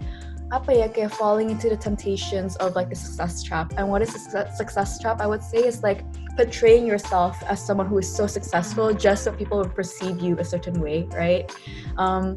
apa 0.52 0.84
ya 0.84 0.88
kayak 0.92 1.16
falling 1.16 1.48
into 1.48 1.72
the 1.72 1.80
temptations 1.80 2.60
of 2.60 2.76
like 2.76 2.92
the 2.92 2.96
success 2.96 3.40
trap. 3.40 3.72
And 3.80 3.88
what 3.88 4.04
is 4.04 4.12
a 4.36 4.52
success 4.52 5.00
trap? 5.00 5.24
I 5.24 5.28
would 5.28 5.42
say 5.42 5.64
is 5.64 5.80
like 5.82 6.04
portraying 6.36 6.86
yourself 6.86 7.40
as 7.48 7.64
someone 7.64 7.88
who 7.88 7.98
is 8.04 8.08
so 8.12 8.28
successful 8.28 8.92
just 8.92 9.24
so 9.24 9.32
people 9.32 9.64
will 9.64 9.72
perceive 9.72 10.20
you 10.20 10.36
a 10.40 10.44
certain 10.44 10.76
way, 10.84 11.08
right? 11.16 11.48
Um, 11.96 12.36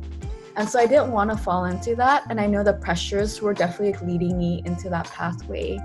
and 0.55 0.69
so 0.69 0.79
I 0.79 0.87
didn't 0.87 1.11
want 1.11 1.35
to 1.35 1.37
fall 1.37 1.67
into 1.67 1.97
that. 1.97 2.31
And 2.31 2.41
I 2.41 2.47
know 2.47 2.63
the 2.63 2.75
pressures 2.79 3.43
were 3.43 3.55
definitely 3.55 3.99
leading 4.07 4.39
me 4.39 4.63
into 4.65 4.89
that 4.91 5.11
pathway. 5.11 5.83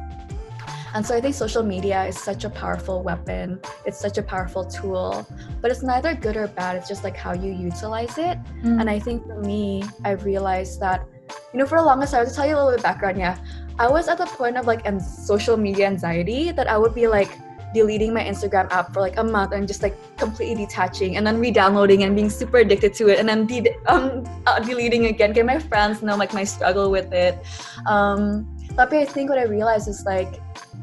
And 0.94 1.06
so 1.06 1.16
I 1.16 1.22
think 1.22 1.36
social 1.36 1.64
media 1.64 2.06
is 2.06 2.18
such 2.18 2.44
a 2.44 2.50
powerful 2.50 3.04
weapon. 3.04 3.60
It's 3.86 4.00
such 4.00 4.18
a 4.18 4.24
powerful 4.24 4.66
tool, 4.66 5.28
but 5.62 5.72
it's 5.72 5.84
neither 5.84 6.14
good 6.16 6.38
or 6.38 6.48
bad. 6.48 6.78
It's 6.78 6.88
just 6.88 7.04
like 7.04 7.16
how 7.16 7.34
you 7.34 7.52
utilize 7.54 8.18
it. 8.18 8.38
Mm. 8.64 8.82
And 8.82 8.90
I 8.90 9.00
think 9.00 9.26
for 9.26 9.40
me, 9.40 9.84
I 10.04 10.12
realized 10.12 10.80
that, 10.80 11.06
you 11.54 11.60
know, 11.60 11.66
for 11.66 11.78
the 11.78 11.86
longest 11.86 12.14
time, 12.14 12.26
to 12.26 12.34
tell 12.34 12.48
you 12.48 12.56
a 12.56 12.58
little 12.58 12.72
bit 12.72 12.80
of 12.80 12.84
background, 12.84 13.18
yeah, 13.18 13.38
I 13.78 13.88
was 13.88 14.08
at 14.08 14.18
the 14.18 14.26
point 14.26 14.58
of 14.58 14.68
like 14.68 14.86
and 14.86 15.02
social 15.02 15.58
media 15.58 15.88
anxiety 15.88 16.52
that 16.52 16.68
I 16.68 16.78
would 16.78 16.96
be 16.96 17.08
like, 17.08 17.32
deleting 17.74 18.14
my 18.14 18.24
Instagram 18.24 18.68
app 18.72 18.94
for 18.94 19.00
like 19.00 19.18
a 19.18 19.24
month 19.24 19.52
and 19.52 19.68
just 19.68 19.84
like 19.84 19.96
completely 20.18 20.66
detaching 20.66 21.18
and 21.18 21.28
then 21.28 21.40
re-downloading 21.40 22.04
and 22.04 22.16
being 22.16 22.30
super 22.30 22.58
addicted 22.58 22.94
to 22.96 23.10
it 23.10 23.20
and 23.20 23.30
then 23.30 23.46
de- 23.46 23.76
um, 23.88 24.26
uh, 24.48 24.60
deleting 24.60 25.06
again. 25.06 25.34
Get 25.34 25.46
my 25.46 25.60
friends 25.60 26.02
know 26.02 26.16
like 26.16 26.34
my 26.34 26.44
struggle 26.44 26.90
with 26.90 27.14
it. 27.14 27.38
Um, 27.86 28.48
but 28.76 28.94
I 28.94 29.06
think 29.06 29.30
what 29.30 29.40
I 29.40 29.44
realized 29.44 29.88
is 29.88 30.04
like 30.06 30.42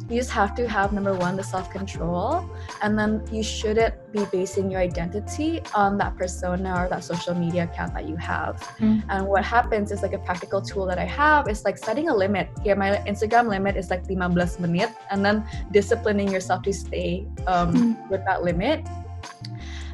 you 0.08 0.16
just 0.16 0.30
have 0.30 0.54
to 0.54 0.68
have 0.68 0.92
number 0.92 1.14
one 1.14 1.36
the 1.36 1.42
self-control 1.42 2.48
and 2.82 2.98
then 2.98 3.22
you 3.32 3.42
shouldn't 3.42 3.94
be 4.12 4.24
basing 4.26 4.70
your 4.70 4.80
identity 4.80 5.60
on 5.74 5.98
that 5.98 6.16
persona 6.16 6.74
or 6.80 6.88
that 6.88 7.02
social 7.02 7.34
media 7.34 7.64
account 7.64 7.92
that 7.92 8.08
you 8.08 8.16
have 8.16 8.56
mm. 8.78 9.02
and 9.08 9.26
what 9.26 9.44
happens 9.44 9.90
is 9.90 10.02
like 10.02 10.12
a 10.12 10.18
practical 10.18 10.62
tool 10.62 10.86
that 10.86 10.98
i 10.98 11.04
have 11.04 11.48
is 11.48 11.64
like 11.64 11.76
setting 11.76 12.08
a 12.08 12.14
limit 12.14 12.48
here 12.62 12.76
my 12.76 12.96
instagram 13.06 13.48
limit 13.48 13.76
is 13.76 13.90
like 13.90 14.06
15 14.06 14.60
minute 14.60 14.90
and 15.10 15.24
then 15.24 15.44
disciplining 15.72 16.30
yourself 16.30 16.62
to 16.62 16.72
stay 16.72 17.26
um, 17.46 17.74
mm. 17.74 18.10
with 18.10 18.24
that 18.24 18.42
limit 18.42 18.86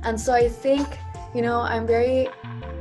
and 0.02 0.20
so 0.20 0.32
i 0.32 0.48
think 0.48 0.86
you 1.34 1.40
know 1.40 1.60
i'm 1.60 1.86
very 1.86 2.28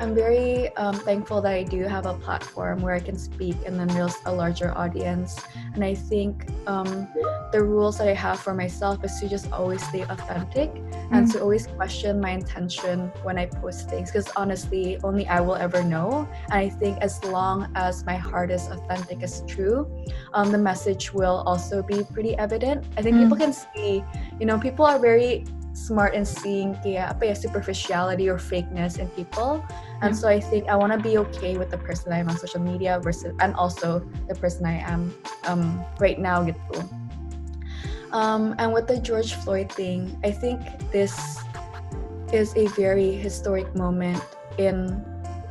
I'm 0.01 0.15
very 0.15 0.75
um, 0.77 0.95
thankful 0.95 1.43
that 1.43 1.53
I 1.53 1.61
do 1.61 1.83
have 1.83 2.07
a 2.07 2.15
platform 2.15 2.81
where 2.81 2.95
I 2.95 2.99
can 2.99 3.19
speak 3.19 3.55
and 3.67 3.79
then 3.79 3.87
there's 3.87 4.15
a 4.25 4.33
larger 4.33 4.75
audience. 4.75 5.39
And 5.75 5.83
I 5.83 5.93
think 5.93 6.47
um, 6.65 7.07
the 7.51 7.63
rules 7.63 7.99
that 7.99 8.07
I 8.07 8.15
have 8.15 8.39
for 8.39 8.55
myself 8.55 9.03
is 9.03 9.19
to 9.19 9.29
just 9.29 9.51
always 9.51 9.85
stay 9.89 10.01
authentic 10.01 10.73
mm-hmm. 10.73 11.13
and 11.13 11.31
to 11.33 11.41
always 11.41 11.67
question 11.67 12.19
my 12.19 12.31
intention 12.31 13.11
when 13.21 13.37
I 13.37 13.45
post 13.45 13.91
things. 13.91 14.09
Because 14.09 14.27
honestly, 14.35 14.97
only 15.03 15.27
I 15.27 15.39
will 15.39 15.55
ever 15.55 15.83
know. 15.83 16.27
And 16.49 16.53
I 16.53 16.69
think 16.69 16.97
as 16.97 17.23
long 17.25 17.71
as 17.75 18.03
my 18.03 18.15
heart 18.15 18.49
is 18.49 18.69
authentic, 18.69 19.21
is 19.21 19.43
true, 19.47 19.85
um, 20.33 20.51
the 20.51 20.57
message 20.57 21.13
will 21.13 21.43
also 21.45 21.83
be 21.83 22.03
pretty 22.05 22.35
evident. 22.39 22.85
I 22.97 23.03
think 23.03 23.17
mm-hmm. 23.17 23.25
people 23.25 23.37
can 23.37 23.53
see, 23.53 24.03
you 24.39 24.47
know, 24.47 24.57
people 24.57 24.83
are 24.83 24.97
very 24.97 25.45
smart 25.81 26.13
in 26.13 26.25
seeing 26.25 26.77
kaya 26.85 27.09
apa 27.09 27.33
ya 27.33 27.35
superficiality 27.35 28.29
or 28.29 28.37
fakeness 28.37 29.01
in 29.01 29.09
people. 29.17 29.65
And 30.01 30.13
so 30.17 30.29
i 30.29 30.39
think 30.39 30.69
i 30.69 30.75
want 30.75 30.93
to 30.93 31.01
be 31.01 31.17
okay 31.29 31.57
with 31.57 31.69
the 31.69 31.77
person 31.77 32.13
i 32.13 32.17
am 32.17 32.29
on 32.29 32.37
social 32.37 32.61
media 32.61 32.97
versus 33.01 33.33
and 33.37 33.53
also 33.53 34.01
the 34.29 34.33
person 34.33 34.65
i 34.65 34.81
am 34.81 35.13
um, 35.45 35.85
right 36.01 36.17
now 36.17 36.41
gitu. 36.45 36.81
Um, 38.11 38.55
and 38.59 38.73
with 38.73 38.89
the 38.89 38.99
george 38.99 39.37
floyd 39.39 39.71
thing 39.71 40.17
i 40.25 40.31
think 40.33 40.59
this 40.91 41.15
is 42.33 42.51
a 42.57 42.67
very 42.75 43.13
historic 43.13 43.71
moment 43.75 44.19
in 44.57 44.99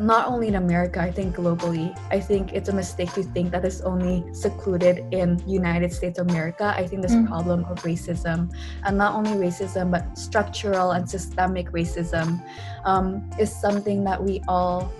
not 0.00 0.28
only 0.28 0.48
in 0.48 0.54
America, 0.54 0.98
I 1.00 1.12
think 1.12 1.36
globally. 1.36 1.96
I 2.10 2.18
think 2.20 2.54
it's 2.54 2.70
a 2.70 2.72
mistake 2.72 3.12
to 3.12 3.22
think 3.22 3.52
that 3.52 3.64
it's 3.64 3.82
only 3.82 4.24
secluded 4.32 5.04
in 5.12 5.38
United 5.46 5.92
States 5.92 6.18
of 6.18 6.28
America. 6.28 6.72
I 6.74 6.86
think 6.86 7.02
this 7.02 7.12
mm. 7.12 7.28
problem 7.28 7.66
of 7.66 7.82
racism, 7.82 8.50
and 8.84 8.96
not 8.96 9.14
only 9.14 9.32
racism, 9.32 9.90
but 9.90 10.16
structural 10.16 10.92
and 10.92 11.08
systemic 11.08 11.70
racism, 11.72 12.42
um, 12.84 13.28
is 13.38 13.54
something 13.54 14.02
that 14.04 14.22
we 14.22 14.40
all 14.48 14.90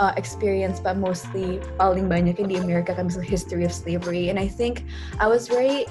uh, 0.00 0.14
experience, 0.16 0.80
but 0.80 0.96
mostly 0.96 1.60
paling 1.78 2.08
banyak 2.08 2.38
in 2.38 2.48
the 2.48 2.56
America 2.56 2.94
comes 2.94 3.16
the 3.16 3.22
history 3.22 3.64
of 3.64 3.72
slavery. 3.72 4.30
And 4.30 4.38
I 4.38 4.48
think 4.48 4.86
I 5.20 5.28
was 5.28 5.48
very 5.48 5.84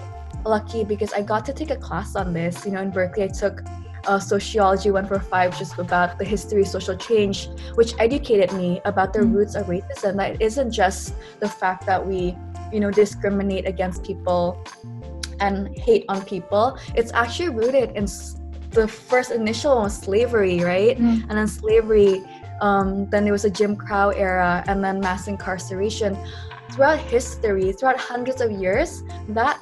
lucky 0.44 0.84
because 0.84 1.14
I 1.14 1.22
got 1.22 1.46
to 1.46 1.54
take 1.54 1.70
a 1.70 1.78
class 1.78 2.16
on 2.16 2.34
this. 2.34 2.66
You 2.66 2.72
know, 2.72 2.82
in 2.82 2.90
Berkeley, 2.90 3.24
I 3.24 3.28
took 3.28 3.62
uh, 4.10 4.20
Sociology 4.20 4.90
145, 4.90 5.58
just 5.58 5.78
about 5.78 6.18
the 6.18 6.26
history 6.26 6.62
of 6.62 6.68
social 6.68 6.98
change, 6.98 7.48
which 7.76 7.94
educated 8.00 8.52
me 8.54 8.82
about 8.86 9.14
the 9.14 9.20
mm. 9.20 9.32
roots 9.32 9.54
of 9.54 9.68
racism. 9.68 10.18
That 10.18 10.34
it 10.34 10.42
isn't 10.42 10.72
just 10.72 11.14
the 11.40 11.48
fact 11.48 11.86
that 11.86 12.06
we, 12.06 12.36
you 12.74 12.80
know, 12.80 12.90
discriminate 12.90 13.68
against 13.68 14.04
people 14.04 14.66
and 15.40 15.78
hate 15.78 16.06
on 16.10 16.26
people. 16.26 16.78
It's 16.96 17.14
actually 17.14 17.50
rooted 17.50 17.92
in 17.92 18.08
the 18.72 18.88
first 18.88 19.30
initial 19.30 19.76
was 19.78 19.96
slavery, 19.96 20.60
right? 20.62 20.98
Mm. 20.98 21.30
And 21.30 21.38
then 21.38 21.48
slavery, 21.48 22.24
um, 22.62 23.08
then 23.12 23.24
there 23.26 23.34
was 23.34 23.46
a 23.46 23.50
Jim 23.50 23.76
Crow 23.76 24.10
era, 24.10 24.64
and 24.68 24.84
then 24.84 25.00
mass 25.00 25.28
incarceration. 25.28 26.18
Throughout 26.72 26.98
history, 26.98 27.72
throughout 27.74 28.00
hundreds 28.00 28.42
of 28.42 28.52
years, 28.52 29.04
that 29.30 29.60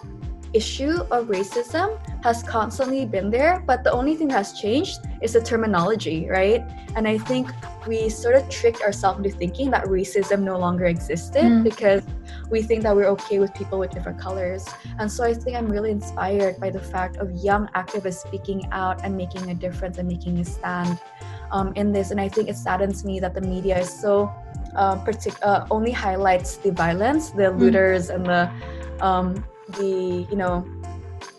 issue 0.54 1.00
of 1.12 1.28
racism 1.28 2.00
has 2.24 2.44
constantly 2.44 3.06
been 3.06 3.30
there, 3.30 3.64
but 3.66 3.84
the 3.84 3.92
only 3.92 4.16
thing 4.16 4.28
that's 4.28 4.60
changed 4.60 5.00
is 5.22 5.34
the 5.34 5.42
terminology, 5.42 6.28
right? 6.30 6.64
And 6.96 7.08
I 7.08 7.18
think 7.18 7.50
we 7.88 8.10
sort 8.10 8.36
of 8.36 8.50
tricked 8.50 8.82
ourselves 8.82 9.18
into 9.20 9.30
thinking 9.30 9.72
that 9.72 9.86
racism 9.86 10.42
no 10.42 10.58
longer 10.58 10.86
existed 10.86 11.44
mm. 11.44 11.64
because 11.64 12.04
we 12.50 12.62
think 12.62 12.84
that 12.84 12.96
we're 12.96 13.08
okay 13.08 13.40
with 13.40 13.54
people 13.54 13.80
with 13.80 13.92
different 13.92 14.20
colors. 14.20 14.68
And 15.00 15.12
so 15.12 15.24
I 15.24 15.34
think 15.34 15.58
I'm 15.58 15.68
really 15.68 15.92
inspired 15.92 16.60
by 16.60 16.70
the 16.70 16.80
fact 16.80 17.18
of 17.18 17.32
young 17.32 17.68
activists 17.76 18.26
speaking 18.26 18.68
out 18.72 19.04
and 19.04 19.16
making 19.16 19.50
a 19.50 19.56
difference 19.56 19.98
and 19.98 20.08
making 20.08 20.40
a 20.40 20.46
stand 20.46 21.00
um, 21.52 21.74
in 21.76 21.92
this. 21.92 22.12
And 22.12 22.20
I 22.20 22.30
think 22.30 22.50
it 22.50 22.56
saddens 22.56 23.06
me 23.06 23.20
that 23.20 23.34
the 23.34 23.42
media 23.42 23.80
is 23.80 23.90
so 23.90 24.34
uh, 24.76 24.96
partic- 25.04 25.40
uh, 25.42 25.66
only 25.72 25.92
highlights 25.92 26.58
the 26.58 26.72
violence, 26.72 27.32
the 27.32 27.44
mm. 27.44 27.60
looters, 27.60 28.10
mm. 28.10 28.16
and 28.16 28.26
the 28.26 29.06
um, 29.06 29.46
the 29.70 30.28
you 30.30 30.36
know 30.36 30.66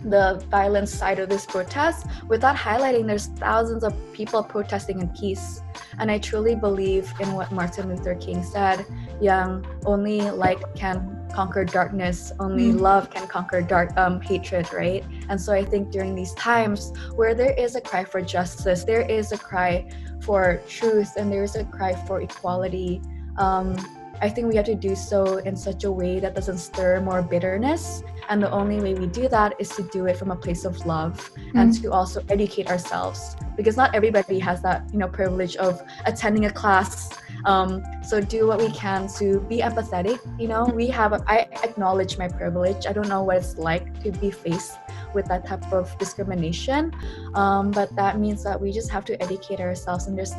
the 0.03 0.45
violent 0.51 0.89
side 0.89 1.19
of 1.19 1.29
this 1.29 1.45
protest 1.45 2.07
without 2.29 2.57
highlighting 2.57 3.07
there's 3.07 3.27
thousands 3.27 3.83
of 3.83 3.95
people 4.13 4.43
protesting 4.43 5.01
in 5.01 5.09
peace. 5.09 5.61
And 5.99 6.11
i 6.11 6.19
truly 6.19 6.55
believe 6.55 7.13
in 7.21 7.33
what 7.33 7.51
martin 7.51 7.89
luther 7.89 8.15
king 8.15 8.43
said 8.43 8.87
young 9.21 9.67
only 9.85 10.21
light 10.31 10.63
can 10.77 11.15
conquer 11.33 11.65
darkness. 11.65 12.33
Only 12.41 12.73
mm. 12.73 12.81
love 12.81 13.11
can 13.11 13.27
conquer 13.27 13.61
dark 13.61 13.97
um, 13.97 14.21
hatred 14.21 14.73
right? 14.73 15.05
And 15.29 15.41
so 15.41 15.53
i 15.53 15.65
think 15.65 15.91
during 15.91 16.15
these 16.15 16.35
times 16.35 16.93
where 17.15 17.35
there 17.35 17.53
is 17.53 17.77
a 17.77 17.81
cry 17.81 18.05
for 18.05 18.21
justice 18.21 18.85
there 18.85 19.03
is 19.03 19.33
a 19.33 19.39
cry 19.39 19.89
for 20.23 20.61
truth 20.69 21.17
and 21.17 21.31
there 21.33 21.45
is 21.45 21.57
a 21.57 21.65
cry 21.65 21.95
for 22.07 22.21
equality 22.21 23.01
um, 23.37 23.77
I 24.21 24.29
think 24.29 24.49
we 24.49 24.57
have 24.57 24.67
to 24.67 24.75
do 24.75 24.95
so 24.95 25.39
in 25.39 25.57
such 25.57 25.85
a 25.85 25.93
way 25.93 26.21
that 26.21 26.35
doesn't 26.35 26.59
stir 26.59 27.01
more 27.01 27.23
bitterness. 27.23 28.03
And 28.29 28.43
the 28.43 28.51
only 28.51 28.81
way 28.81 28.95
we 28.95 29.07
do 29.07 29.29
that 29.29 29.55
is 29.59 29.69
to 29.71 29.83
do 29.83 30.07
it 30.07 30.17
from 30.17 30.31
a 30.31 30.37
place 30.37 30.65
of 30.65 30.85
love 30.85 31.19
mm-hmm. 31.19 31.59
and 31.59 31.75
to 31.83 31.93
also 31.93 32.23
educate 32.29 32.69
ourselves 32.69 33.37
because 33.57 33.77
not 33.77 33.95
everybody 33.95 34.39
has 34.39 34.63
that 34.63 34.85
you 34.93 34.99
know 34.99 35.09
privilege 35.09 35.57
of 35.57 35.83
attending 36.07 36.47
a 36.47 36.51
class. 36.51 37.11
Um, 37.45 37.83
so 38.03 38.21
do 38.21 38.47
what 38.47 38.59
we 38.59 38.71
can 38.73 39.09
to 39.19 39.41
be 39.41 39.59
empathetic. 39.59 40.19
You 40.39 40.49
know, 40.49 40.65
we 40.65 40.87
have 40.89 41.13
I 41.27 41.49
acknowledge 41.63 42.19
my 42.19 42.29
privilege. 42.29 42.87
I 42.87 42.93
don't 42.93 43.09
know 43.09 43.23
what 43.23 43.37
it's 43.39 43.59
like 43.59 44.03
to 44.05 44.13
be 44.13 44.31
faced 44.31 44.79
with 45.15 45.27
that 45.27 45.47
type 45.47 45.73
of 45.73 45.97
discrimination. 45.99 46.93
Um, 47.35 47.71
but 47.71 47.95
that 47.97 48.19
means 48.19 48.43
that 48.45 48.61
we 48.61 48.73
just 48.73 48.91
have 48.91 49.05
to 49.07 49.21
educate 49.23 49.61
ourselves, 49.61 50.07
and 50.07 50.17
there's 50.17 50.35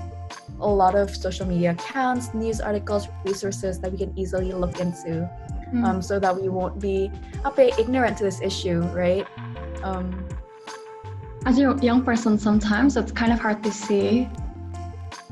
a 0.60 0.68
lot 0.68 0.96
of 0.96 1.16
social 1.16 1.46
media 1.46 1.72
accounts, 1.72 2.34
news 2.34 2.60
articles, 2.62 3.08
resources 3.26 3.80
that 3.80 3.92
we 3.92 3.98
can 3.98 4.18
easily 4.18 4.52
look 4.52 4.80
into, 4.80 5.30
mm. 5.74 5.86
um, 5.86 6.02
so 6.02 6.20
that 6.20 6.36
we 6.36 6.50
won't 6.50 6.80
be 6.80 7.12
okay, 7.46 7.72
ignorant 7.78 8.18
to 8.18 8.24
this 8.24 8.42
issue, 8.42 8.82
right? 8.94 9.26
Um, 9.84 10.28
As 11.46 11.58
a 11.58 11.78
young 11.82 12.04
person, 12.04 12.38
sometimes 12.38 12.98
it's 12.98 13.12
kind 13.12 13.32
of 13.32 13.40
hard 13.40 13.64
to 13.64 13.72
see 13.72 14.28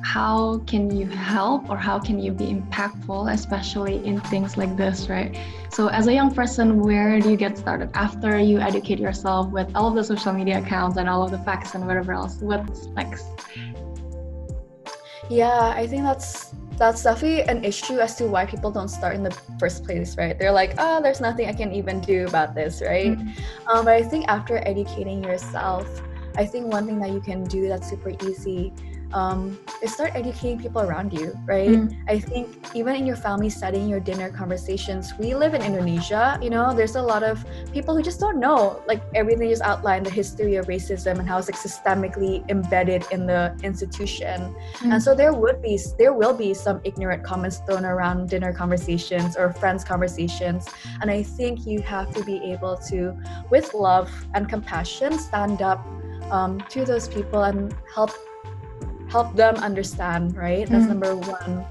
how 0.02 0.60
can 0.68 0.96
you 0.96 1.08
help 1.08 1.70
or 1.70 1.78
how 1.78 2.00
can 2.00 2.20
you 2.20 2.32
be 2.32 2.46
impactful 2.46 3.34
especially 3.34 4.06
in 4.06 4.22
things 4.22 4.56
like 4.56 4.78
this 4.78 5.10
right 5.10 5.36
so 5.72 5.88
as 5.88 6.08
a 6.08 6.14
young 6.14 6.34
person 6.34 6.80
where 6.82 7.20
do 7.20 7.32
you 7.32 7.38
get 7.38 7.58
started 7.58 7.90
after 7.94 8.40
you 8.40 8.60
educate 8.60 9.00
yourself 9.00 9.50
with 9.50 9.70
all 9.76 9.88
of 9.88 9.96
the 9.96 10.04
social 10.04 10.32
media 10.32 10.60
accounts 10.60 10.98
and 10.98 11.10
all 11.10 11.24
of 11.24 11.32
the 11.32 11.40
facts 11.40 11.74
and 11.74 11.86
whatever 11.86 12.14
else 12.14 12.38
what's 12.42 12.86
next 12.88 13.26
yeah 15.30 15.74
i 15.76 15.86
think 15.86 16.04
that's 16.04 16.54
that's 16.78 17.02
definitely 17.04 17.42
an 17.44 17.64
issue 17.66 18.00
as 18.00 18.16
to 18.16 18.28
why 18.28 18.46
people 18.46 18.72
don't 18.72 18.90
start 18.90 19.16
in 19.16 19.24
the 19.24 19.32
first 19.60 19.84
place 19.84 20.16
right 20.18 20.38
they're 20.38 20.52
like 20.52 20.74
oh 20.78 21.02
there's 21.02 21.20
nothing 21.20 21.48
i 21.48 21.54
can 21.54 21.74
even 21.74 22.00
do 22.00 22.26
about 22.28 22.54
this 22.54 22.82
right 22.82 23.18
mm-hmm. 23.18 23.68
um, 23.68 23.86
but 23.86 23.94
i 23.94 24.04
think 24.04 24.26
after 24.28 24.58
educating 24.68 25.24
yourself 25.24 26.02
i 26.38 26.46
think 26.46 26.72
one 26.72 26.86
thing 26.86 27.00
that 27.00 27.12
you 27.12 27.20
can 27.20 27.44
do 27.46 27.68
that's 27.68 27.90
super 27.90 28.14
easy 28.24 28.72
um, 29.14 29.58
is 29.82 29.94
start 29.94 30.12
educating 30.16 30.60
people 30.60 30.82
around 30.82 31.14
you, 31.14 31.38
right? 31.46 31.70
Mm. 31.70 31.96
I 32.08 32.20
think 32.20 32.56
even 32.76 32.96
in 32.96 33.06
your 33.06 33.16
family 33.16 33.50
setting, 33.50 33.88
your 33.88 34.00
dinner 34.00 34.30
conversations, 34.30 35.14
we 35.20 35.36
live 35.36 35.54
in 35.54 35.62
Indonesia, 35.62 36.40
you 36.42 36.50
know, 36.50 36.74
there's 36.74 36.96
a 36.96 37.02
lot 37.02 37.24
of 37.24 37.44
people 37.72 37.96
who 37.96 38.02
just 38.02 38.20
don't 38.20 38.40
know, 38.40 38.82
like 38.88 39.02
everything 39.16 39.50
is 39.50 39.62
outlined, 39.62 40.06
the 40.06 40.12
history 40.12 40.56
of 40.56 40.68
racism 40.68 41.20
and 41.20 41.28
how 41.28 41.38
it's 41.38 41.50
like 41.50 41.60
systemically 41.60 42.48
embedded 42.50 43.06
in 43.12 43.26
the 43.26 43.56
institution. 43.64 44.54
Mm. 44.80 44.94
And 44.94 45.04
so 45.04 45.16
there 45.16 45.34
would 45.34 45.62
be, 45.62 45.80
there 45.98 46.14
will 46.14 46.34
be 46.34 46.54
some 46.54 46.82
ignorant 46.84 47.24
comments 47.24 47.58
thrown 47.66 47.86
around 47.86 48.30
dinner 48.30 48.54
conversations 48.54 49.38
or 49.38 49.54
friends 49.54 49.84
conversations. 49.84 50.68
And 51.02 51.10
I 51.10 51.24
think 51.24 51.66
you 51.66 51.82
have 51.82 52.14
to 52.14 52.24
be 52.24 52.38
able 52.52 52.78
to, 52.90 53.18
with 53.50 53.74
love 53.74 54.12
and 54.34 54.50
compassion, 54.50 55.18
stand 55.18 55.62
up 55.62 55.86
um, 56.32 56.60
to 56.70 56.86
those 56.86 57.08
people 57.08 57.44
and 57.44 57.74
help 57.94 58.12
help 59.10 59.36
them 59.36 59.56
understand, 59.56 60.36
right? 60.36 60.68
That's 60.68 60.86
mm-hmm. 60.86 61.00
number 61.00 61.16
one. 61.16 61.66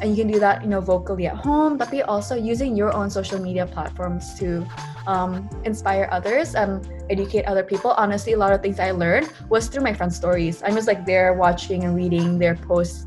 And 0.00 0.10
you 0.10 0.16
can 0.22 0.32
do 0.32 0.38
that, 0.38 0.62
you 0.62 0.68
know, 0.68 0.80
vocally 0.80 1.26
at 1.26 1.36
home, 1.36 1.76
but 1.76 1.90
be 1.90 2.02
also 2.02 2.36
using 2.36 2.76
your 2.76 2.94
own 2.94 3.10
social 3.10 3.40
media 3.40 3.66
platforms 3.66 4.38
to 4.38 4.64
um, 5.06 5.48
inspire 5.64 6.08
others 6.12 6.54
and 6.54 6.86
educate 7.10 7.44
other 7.46 7.64
people. 7.64 7.90
Honestly, 7.92 8.34
a 8.34 8.38
lot 8.38 8.52
of 8.52 8.62
things 8.62 8.78
I 8.78 8.92
learned 8.92 9.32
was 9.48 9.66
through 9.66 9.82
my 9.82 9.92
friends' 9.92 10.14
stories. 10.14 10.62
I'm 10.62 10.74
just 10.74 10.86
like 10.86 11.04
there 11.04 11.34
watching 11.34 11.84
and 11.84 11.96
reading 11.96 12.38
their 12.38 12.54
posts. 12.54 13.06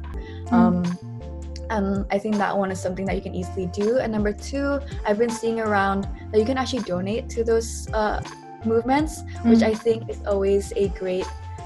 Mm-hmm. 0.52 0.56
Um, 0.56 1.00
and 1.70 2.06
I 2.12 2.20
think 2.20 2.36
that 2.36 2.58
one 2.58 2.70
is 2.72 2.82
something 2.82 3.06
that 3.06 3.16
you 3.16 3.22
can 3.22 3.34
easily 3.34 3.68
do. 3.68 4.00
And 4.00 4.12
number 4.12 4.34
two, 4.34 4.82
I've 5.08 5.18
been 5.18 5.30
seeing 5.30 5.62
around 5.62 6.10
that 6.32 6.40
you 6.40 6.46
can 6.46 6.58
actually 6.58 6.84
donate 6.84 7.30
to 7.30 7.46
those 7.46 7.88
uh, 7.94 8.22
movements, 8.66 9.22
mm-hmm. 9.22 9.50
which 9.50 9.64
I 9.64 9.74
think 9.74 10.10
is 10.10 10.22
always 10.28 10.74
a 10.76 10.90
great 10.90 11.26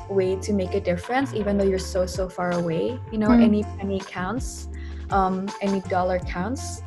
way 0.10 0.36
to 0.36 0.54
make 0.54 0.74
a 0.74 0.82
difference 0.82 1.34
even 1.34 1.58
though 1.58 1.66
you're 1.66 1.80
so 1.80 2.06
so 2.06 2.30
far 2.30 2.52
away 2.52 3.00
you 3.12 3.18
know 3.18 3.30
mm. 3.30 3.44
any 3.44 3.64
penny 3.78 4.00
counts 4.00 4.68
um, 5.12 5.48
any 5.62 5.82
dollar 5.82 6.20
counts 6.20 6.82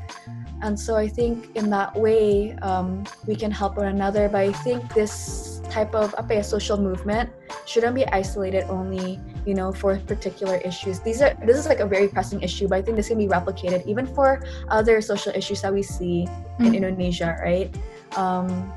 and 0.62 0.78
so 0.78 0.96
i 0.96 1.06
think 1.06 1.54
in 1.56 1.70
that 1.70 1.94
way 1.94 2.52
um, 2.62 3.04
we 3.26 3.36
can 3.36 3.50
help 3.50 3.76
one 3.76 3.86
another 3.86 4.28
but 4.28 4.40
i 4.40 4.52
think 4.64 4.82
this 4.94 5.60
type 5.70 5.94
of 5.94 6.14
a 6.30 6.42
social 6.42 6.76
movement 6.76 7.30
shouldn't 7.66 7.94
be 7.94 8.06
isolated 8.08 8.64
only 8.68 9.20
you 9.46 9.54
know 9.54 9.70
for 9.70 9.96
particular 10.06 10.56
issues 10.64 11.00
these 11.00 11.20
are 11.20 11.36
this 11.44 11.56
is 11.56 11.66
like 11.66 11.80
a 11.80 11.86
very 11.86 12.08
pressing 12.08 12.40
issue 12.42 12.66
but 12.66 12.76
i 12.76 12.82
think 12.82 12.96
this 12.96 13.08
can 13.08 13.18
be 13.18 13.26
replicated 13.28 13.86
even 13.86 14.06
for 14.06 14.42
other 14.68 15.00
social 15.00 15.32
issues 15.34 15.62
that 15.62 15.72
we 15.72 15.82
see 15.82 16.26
mm. 16.58 16.66
in 16.66 16.74
indonesia 16.74 17.36
right 17.42 17.74
um, 18.16 18.72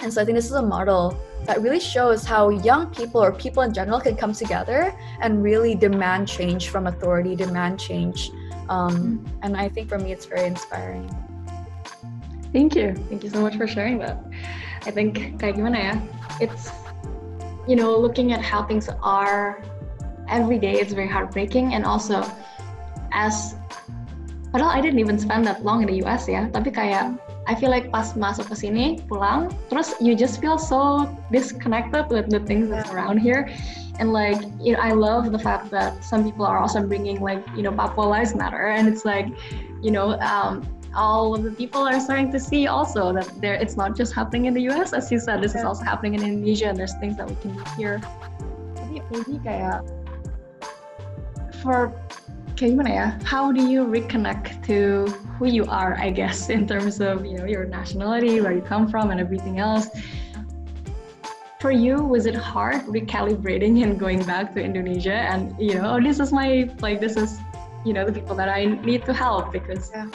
and 0.00 0.12
so 0.12 0.20
i 0.20 0.24
think 0.24 0.36
this 0.36 0.46
is 0.46 0.58
a 0.58 0.62
model 0.62 1.16
that 1.44 1.62
really 1.62 1.80
shows 1.80 2.24
how 2.24 2.50
young 2.50 2.92
people 2.92 3.22
or 3.22 3.32
people 3.32 3.62
in 3.62 3.72
general 3.72 4.00
can 4.00 4.16
come 4.16 4.32
together 4.32 4.94
and 5.20 5.42
really 5.42 5.74
demand 5.74 6.28
change 6.28 6.68
from 6.68 6.86
authority, 6.86 7.34
demand 7.36 7.78
change. 7.80 8.30
Um, 8.68 9.18
mm-hmm. 9.18 9.38
and 9.42 9.56
I 9.56 9.68
think 9.68 9.88
for 9.88 9.98
me, 9.98 10.12
it's 10.12 10.26
very 10.26 10.46
inspiring. 10.46 11.08
Thank 12.52 12.74
you. 12.74 12.94
Thank 13.08 13.24
you 13.24 13.30
so 13.30 13.40
much 13.40 13.56
for 13.56 13.66
sharing 13.66 13.98
that. 13.98 14.24
I 14.86 14.90
think 14.90 15.40
kayak 15.40 15.56
gimana 15.56 15.78
ya? 15.80 15.94
It's 16.40 16.72
you 17.68 17.76
know 17.76 17.92
looking 17.96 18.32
at 18.32 18.40
how 18.40 18.64
things 18.64 18.88
are 19.02 19.60
every 20.28 20.56
day. 20.56 20.80
It's 20.80 20.92
very 20.92 21.08
heartbreaking, 21.08 21.76
and 21.76 21.84
also 21.84 22.24
as 23.12 23.56
padahal 24.52 24.72
I 24.72 24.80
didn't 24.80 25.00
even 25.00 25.20
spend 25.20 25.44
that 25.44 25.60
long 25.60 25.84
in 25.84 25.88
the 25.92 26.00
US 26.08 26.24
ya, 26.24 26.48
tapi 26.48 26.72
kayak 26.72 27.20
I 27.48 27.54
feel 27.56 27.72
like 27.72 27.88
pas 27.88 28.12
masuk 28.12 28.52
ke 28.52 28.56
sini 28.60 29.00
pulang 29.08 29.48
terus 29.72 29.96
you 30.04 30.12
just 30.12 30.36
feel 30.36 30.60
so 30.60 31.08
disconnected 31.32 32.12
with 32.12 32.28
the 32.28 32.44
things 32.44 32.68
that's 32.68 32.92
around 32.92 33.24
here. 33.24 33.48
And 33.96 34.12
like 34.12 34.36
you 34.60 34.76
know 34.76 34.80
I 34.84 34.92
love 34.92 35.32
the 35.32 35.40
fact 35.40 35.72
that 35.72 36.04
some 36.04 36.22
people 36.22 36.44
are 36.44 36.60
also 36.60 36.84
bringing 36.84 37.24
like 37.24 37.40
you 37.56 37.64
know 37.64 37.72
Papua 37.72 38.04
Lives 38.04 38.36
Matter. 38.36 38.68
And 38.76 38.84
it's 38.84 39.08
like 39.08 39.32
you 39.80 39.88
know 39.88 40.20
um, 40.20 40.60
all 40.92 41.32
of 41.32 41.40
the 41.40 41.50
people 41.56 41.88
are 41.88 41.96
starting 41.96 42.30
to 42.36 42.38
see 42.38 42.68
also 42.68 43.16
that 43.16 43.26
there 43.40 43.56
it's 43.56 43.80
not 43.80 43.96
just 43.96 44.12
happening 44.12 44.44
in 44.44 44.52
the 44.52 44.68
US 44.68 44.92
as 44.92 45.08
you 45.08 45.16
said 45.16 45.40
this 45.40 45.56
is 45.56 45.64
also 45.64 45.84
happening 45.84 46.20
in 46.20 46.22
Indonesia 46.22 46.68
and 46.68 46.76
there's 46.76 46.94
things 47.00 47.16
that 47.16 47.32
we 47.32 47.36
can 47.40 47.56
do 47.56 47.64
here. 47.80 47.96
Jadi 48.76 49.00
maybe 49.08 49.40
kayak 49.40 49.88
for 51.64 51.96
kayak 52.58 52.74
gimana 52.74 52.90
ya 52.90 53.06
how 53.22 53.54
do 53.54 53.62
you 53.62 53.86
reconnect 53.86 54.58
to 54.66 55.06
who 55.38 55.46
you 55.46 55.62
are 55.70 55.94
I 55.94 56.10
guess 56.10 56.50
in 56.50 56.66
terms 56.66 56.98
of 56.98 57.22
you 57.22 57.38
know 57.38 57.46
your 57.46 57.70
nationality 57.70 58.42
where 58.42 58.50
you 58.50 58.66
come 58.66 58.90
from 58.90 59.14
and 59.14 59.22
everything 59.22 59.62
else 59.62 59.86
for 61.62 61.70
you 61.70 62.02
was 62.02 62.26
it 62.26 62.34
hard 62.34 62.82
recalibrating 62.90 63.86
and 63.86 63.94
going 63.94 64.26
back 64.26 64.54
to 64.54 64.58
Indonesia 64.58 65.14
and 65.14 65.54
you 65.54 65.78
know 65.78 65.86
oh, 65.94 66.02
this 66.02 66.18
is 66.18 66.34
my 66.34 66.66
like 66.82 66.98
this 66.98 67.14
is 67.14 67.38
you 67.86 67.94
know 67.94 68.02
the 68.02 68.10
people 68.10 68.34
that 68.34 68.50
I 68.50 68.66
need 68.82 69.06
to 69.06 69.14
help 69.14 69.54
because 69.54 69.94
yeah. 69.94 70.10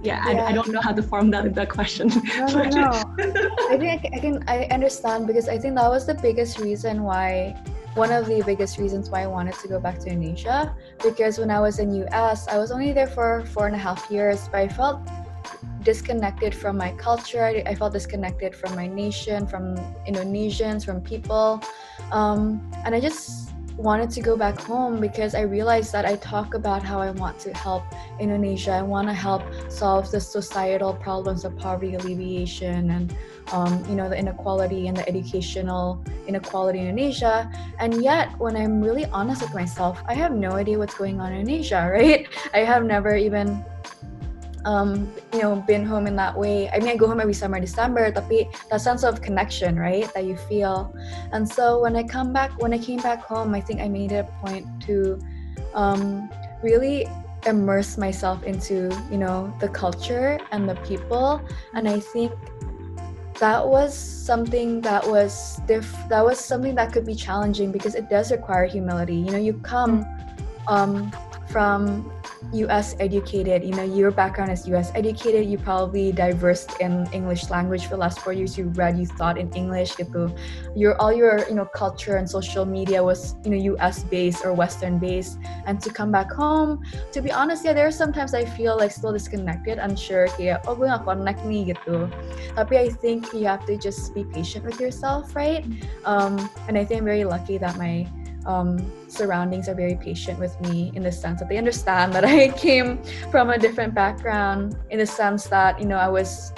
Yeah, 0.00 0.16
yeah. 0.32 0.48
I, 0.48 0.48
I, 0.48 0.52
don't 0.56 0.72
know 0.72 0.80
how 0.80 0.96
to 0.96 1.04
form 1.04 1.28
that 1.36 1.44
that 1.52 1.68
question. 1.68 2.08
No, 2.08 2.46
no, 2.48 2.64
no. 2.72 2.88
I 3.68 3.76
think 3.76 4.08
I 4.08 4.18
can 4.18 4.40
I 4.48 4.64
understand 4.72 5.28
because 5.28 5.44
I 5.44 5.60
think 5.60 5.76
that 5.76 5.92
was 5.92 6.08
the 6.08 6.16
biggest 6.16 6.56
reason 6.56 7.04
why 7.04 7.52
one 7.94 8.12
of 8.12 8.26
the 8.26 8.42
biggest 8.46 8.78
reasons 8.78 9.10
why 9.10 9.22
I 9.22 9.26
wanted 9.26 9.54
to 9.54 9.68
go 9.68 9.80
back 9.80 9.98
to 10.00 10.10
Indonesia 10.10 10.74
because 11.02 11.38
when 11.38 11.50
I 11.50 11.60
was 11.60 11.78
in 11.78 11.92
US, 12.04 12.46
I 12.48 12.58
was 12.58 12.70
only 12.70 12.92
there 12.92 13.06
for 13.06 13.44
four 13.46 13.66
and 13.66 13.74
a 13.74 13.78
half 13.78 14.10
years, 14.10 14.48
but 14.48 14.60
I 14.60 14.68
felt 14.68 15.00
disconnected 15.82 16.54
from 16.54 16.76
my 16.76 16.92
culture. 16.92 17.44
I 17.44 17.74
felt 17.74 17.92
disconnected 17.92 18.54
from 18.54 18.76
my 18.76 18.86
nation, 18.86 19.46
from 19.46 19.76
Indonesians, 20.06 20.84
from 20.84 21.00
people, 21.00 21.62
um, 22.12 22.70
and 22.84 22.94
I 22.94 23.00
just 23.00 23.50
wanted 23.76 24.10
to 24.10 24.20
go 24.20 24.36
back 24.36 24.60
home 24.60 25.00
because 25.00 25.34
I 25.34 25.40
realized 25.40 25.92
that 25.92 26.04
I 26.04 26.16
talk 26.16 26.54
about 26.54 26.82
how 26.82 27.00
I 27.00 27.10
want 27.12 27.38
to 27.40 27.54
help 27.54 27.84
Indonesia. 28.20 28.72
I 28.72 28.82
want 28.82 29.08
to 29.08 29.14
help 29.14 29.42
solve 29.70 30.10
the 30.10 30.20
societal 30.20 30.94
problems 30.94 31.44
of 31.44 31.56
poverty 31.56 31.94
alleviation 31.94 32.90
and 32.90 33.16
um, 33.52 33.84
you 33.88 33.94
know 33.94 34.08
the 34.08 34.16
inequality 34.16 34.88
and 34.88 34.96
the 34.96 35.06
educational 35.08 36.02
inequality 36.26 36.80
in 36.80 36.86
Indonesia. 36.88 37.50
And 37.78 38.02
yet, 38.02 38.38
when 38.38 38.56
I'm 38.56 38.80
really 38.80 39.06
honest 39.06 39.42
with 39.42 39.54
myself, 39.54 40.02
I 40.06 40.14
have 40.14 40.32
no 40.32 40.52
idea 40.52 40.78
what's 40.78 40.94
going 40.94 41.20
on 41.20 41.32
in 41.32 41.40
Indonesia. 41.40 41.80
Right? 41.90 42.28
I 42.54 42.60
have 42.60 42.84
never 42.84 43.16
even 43.16 43.64
um, 44.64 45.12
you 45.32 45.40
know, 45.40 45.56
been 45.66 45.84
home 45.84 46.06
in 46.06 46.16
that 46.16 46.36
way. 46.36 46.68
I 46.70 46.78
mean, 46.78 46.88
I 46.88 46.96
go 46.96 47.06
home 47.06 47.20
every 47.20 47.34
summer, 47.34 47.60
December, 47.60 48.12
tapi 48.12 48.48
that 48.70 48.80
sense 48.80 49.02
of 49.02 49.22
connection, 49.22 49.78
right, 49.78 50.08
that 50.14 50.24
you 50.24 50.36
feel. 50.36 50.92
And 51.32 51.48
so 51.48 51.80
when 51.80 51.96
I 51.96 52.02
come 52.02 52.32
back, 52.32 52.52
when 52.60 52.72
I 52.72 52.78
came 52.78 53.00
back 53.00 53.22
home, 53.24 53.54
I 53.54 53.60
think 53.60 53.80
I 53.80 53.88
made 53.88 54.12
it 54.12 54.28
a 54.28 54.28
point 54.44 54.66
to 54.84 55.18
um, 55.74 56.28
really 56.62 57.08
immerse 57.46 57.96
myself 57.96 58.42
into, 58.44 58.92
you 59.10 59.16
know, 59.16 59.52
the 59.60 59.68
culture 59.68 60.38
and 60.52 60.68
the 60.68 60.76
people. 60.84 61.40
And 61.72 61.88
I 61.88 62.00
think 62.00 62.32
that 63.40 63.66
was 63.66 63.96
something 63.96 64.82
that 64.82 65.06
was 65.06 65.60
diff- 65.66 66.08
that 66.08 66.24
was 66.24 66.38
something 66.38 66.74
that 66.74 66.92
could 66.92 67.06
be 67.06 67.14
challenging 67.14 67.72
because 67.72 67.94
it 67.94 68.08
does 68.08 68.30
require 68.30 68.66
humility. 68.66 69.16
You 69.16 69.32
know, 69.32 69.38
you 69.38 69.54
come 69.54 70.04
um, 70.68 71.10
from 71.50 72.10
US 72.52 72.96
educated, 72.98 73.62
you 73.62 73.74
know, 73.74 73.82
your 73.82 74.10
background 74.10 74.50
is 74.50 74.66
US 74.68 74.90
educated, 74.94 75.46
you 75.46 75.58
probably 75.58 76.12
diverse 76.12 76.66
in 76.80 77.06
English 77.12 77.50
language 77.50 77.84
for 77.84 77.90
the 77.90 78.02
last 78.02 78.20
four 78.20 78.32
years, 78.32 78.56
you 78.56 78.70
read, 78.74 78.98
you 78.98 79.06
thought 79.06 79.36
in 79.36 79.50
English 79.52 79.94
gitu. 79.98 80.30
Your 80.74 80.94
all 81.02 81.12
your, 81.12 81.46
you 81.50 81.54
know, 81.54 81.66
culture 81.66 82.16
and 82.16 82.28
social 82.28 82.64
media 82.64 83.02
was, 83.02 83.34
you 83.44 83.50
know, 83.50 83.60
US 83.76 84.02
based 84.06 84.46
or 84.46 84.54
Western 84.54 84.98
based. 84.98 85.38
And 85.66 85.82
to 85.82 85.90
come 85.90 86.10
back 86.10 86.30
home, 86.30 86.82
to 87.12 87.18
be 87.20 87.30
honest, 87.30 87.64
yeah, 87.66 87.74
there 87.74 87.86
are 87.86 87.94
sometimes 87.94 88.32
I 88.32 88.46
feel 88.46 88.78
like 88.78 88.94
still 88.94 89.12
disconnected, 89.12 89.78
unsure, 89.78 90.30
kayak, 90.38 90.64
oh 90.70 90.74
gue 90.78 90.86
gak 90.86 91.04
connect 91.04 91.42
nih 91.44 91.74
gitu. 91.74 92.06
Tapi 92.54 92.74
I 92.78 92.88
think 92.88 93.30
you 93.34 93.50
have 93.50 93.66
to 93.66 93.74
just 93.74 94.14
be 94.14 94.22
patient 94.22 94.64
with 94.64 94.78
yourself, 94.78 95.34
right? 95.34 95.66
Um, 96.06 96.38
and 96.70 96.78
I 96.78 96.86
think 96.86 97.02
I'm 97.02 97.08
very 97.08 97.26
lucky 97.26 97.58
that 97.58 97.74
my 97.76 98.06
um, 98.46 98.80
surroundings 99.08 99.68
are 99.68 99.74
very 99.74 99.94
patient 99.96 100.38
with 100.38 100.58
me 100.60 100.92
in 100.94 101.02
the 101.02 101.12
sense 101.12 101.40
that 101.40 101.48
they 101.48 101.58
understand 101.58 102.12
that 102.14 102.24
I 102.28 102.48
came 102.48 103.02
from 103.30 103.50
a 103.50 103.58
different 103.58 103.94
background, 103.94 104.76
in 104.90 104.98
the 104.98 105.06
sense 105.06 105.46
that 105.48 105.80
you 105.80 105.86
know 105.86 105.96
I 105.96 106.08
was 106.08 106.52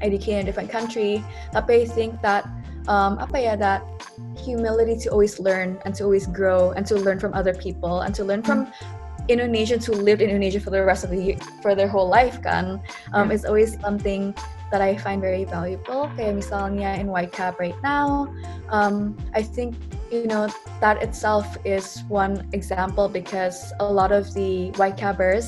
educated 0.00 0.34
in 0.34 0.40
a 0.40 0.44
different 0.44 0.70
country. 0.70 1.24
Tapi 1.52 1.82
I 1.82 1.86
think 1.86 2.20
that 2.22 2.44
um, 2.88 3.18
apa 3.18 3.40
ya 3.40 3.56
that 3.56 3.82
humility 4.36 4.96
to 5.04 5.08
always 5.10 5.40
learn 5.40 5.78
and 5.84 5.94
to 5.96 6.04
always 6.04 6.26
grow 6.26 6.72
and 6.72 6.86
to 6.86 6.96
learn 6.96 7.18
from 7.18 7.32
other 7.34 7.54
people 7.54 8.02
and 8.02 8.14
to 8.14 8.24
learn 8.24 8.42
from 8.42 8.68
Indonesians 9.28 9.86
who 9.86 9.92
lived 9.92 10.20
in 10.20 10.28
Indonesia 10.28 10.60
for 10.60 10.68
the 10.68 10.84
rest 10.84 11.02
of 11.02 11.08
the 11.08 11.16
year, 11.16 11.38
for 11.62 11.74
their 11.74 11.88
whole 11.88 12.08
life 12.08 12.42
kan 12.44 12.80
um, 13.16 13.30
yeah. 13.30 13.36
is 13.40 13.44
always 13.44 13.80
something 13.80 14.36
that 14.68 14.82
I 14.82 15.00
find 15.00 15.22
very 15.22 15.48
valuable. 15.48 16.12
Kayak 16.12 16.44
misalnya 16.44 17.00
in 17.00 17.08
YCAB 17.08 17.56
right 17.56 17.78
now, 17.80 18.28
um, 18.68 19.16
I 19.32 19.40
think 19.40 19.80
you 20.14 20.26
know 20.26 20.48
that 20.80 21.02
itself 21.02 21.56
is 21.64 22.02
one 22.08 22.46
example 22.52 23.08
because 23.08 23.72
a 23.80 23.84
lot 23.84 24.12
of 24.12 24.32
the 24.34 24.70
YCABers 24.72 25.46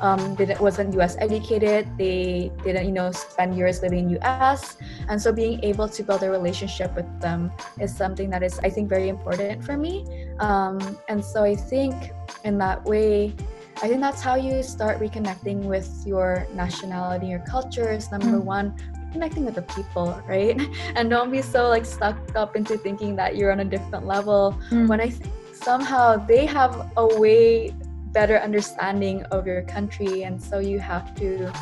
um, 0.00 0.34
didn't 0.34 0.60
wasn't 0.60 0.94
U.S. 0.94 1.16
educated. 1.18 1.86
They 1.96 2.50
didn't 2.64 2.86
you 2.86 2.92
know 2.92 3.12
spend 3.12 3.56
years 3.56 3.82
living 3.82 3.98
in 4.00 4.10
U.S. 4.20 4.76
and 5.08 5.20
so 5.20 5.32
being 5.32 5.62
able 5.62 5.88
to 5.88 6.02
build 6.02 6.22
a 6.22 6.30
relationship 6.30 6.94
with 6.96 7.08
them 7.20 7.52
is 7.78 7.94
something 7.94 8.30
that 8.30 8.42
is 8.42 8.58
I 8.60 8.70
think 8.70 8.88
very 8.88 9.08
important 9.08 9.64
for 9.64 9.76
me. 9.76 10.04
Um, 10.38 10.98
and 11.08 11.24
so 11.24 11.44
I 11.44 11.54
think 11.54 12.12
in 12.44 12.58
that 12.58 12.84
way 12.84 13.34
I 13.82 13.88
think 13.88 14.00
that's 14.02 14.20
how 14.20 14.34
you 14.34 14.62
start 14.62 15.00
reconnecting 15.00 15.64
with 15.64 15.88
your 16.04 16.46
nationality, 16.54 17.28
your 17.28 17.38
cultures. 17.40 18.10
Number 18.10 18.38
mm. 18.38 18.44
one, 18.44 18.74
connecting 19.12 19.44
with 19.44 19.54
the 19.54 19.62
people, 19.62 20.22
right? 20.26 20.60
And 20.96 21.10
don't 21.10 21.30
be 21.30 21.42
so 21.42 21.68
like 21.68 21.84
stuck 21.84 22.16
up 22.34 22.56
into 22.56 22.76
thinking 22.78 23.16
that 23.16 23.36
you're 23.36 23.52
on 23.52 23.60
a 23.60 23.64
different 23.64 24.06
level. 24.06 24.58
Mm. 24.70 24.88
When 24.88 25.00
I 25.00 25.10
think 25.10 25.32
somehow 25.52 26.16
they 26.16 26.46
have 26.46 26.92
a 26.96 27.06
way 27.18 27.74
better 28.12 28.38
understanding 28.38 29.22
of 29.30 29.46
your 29.46 29.62
country, 29.62 30.24
and 30.24 30.42
so 30.42 30.58
you 30.58 30.80
have 30.80 31.14
to 31.16 31.52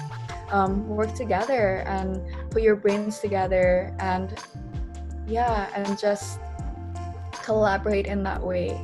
um, 0.50 0.88
work 0.88 1.14
together 1.14 1.84
and 1.86 2.20
put 2.50 2.62
your 2.62 2.76
brains 2.76 3.18
together, 3.18 3.94
and 3.98 4.32
yeah, 5.26 5.68
and 5.74 5.98
just 5.98 6.40
collaborate 7.42 8.06
in 8.06 8.22
that 8.22 8.42
way 8.42 8.78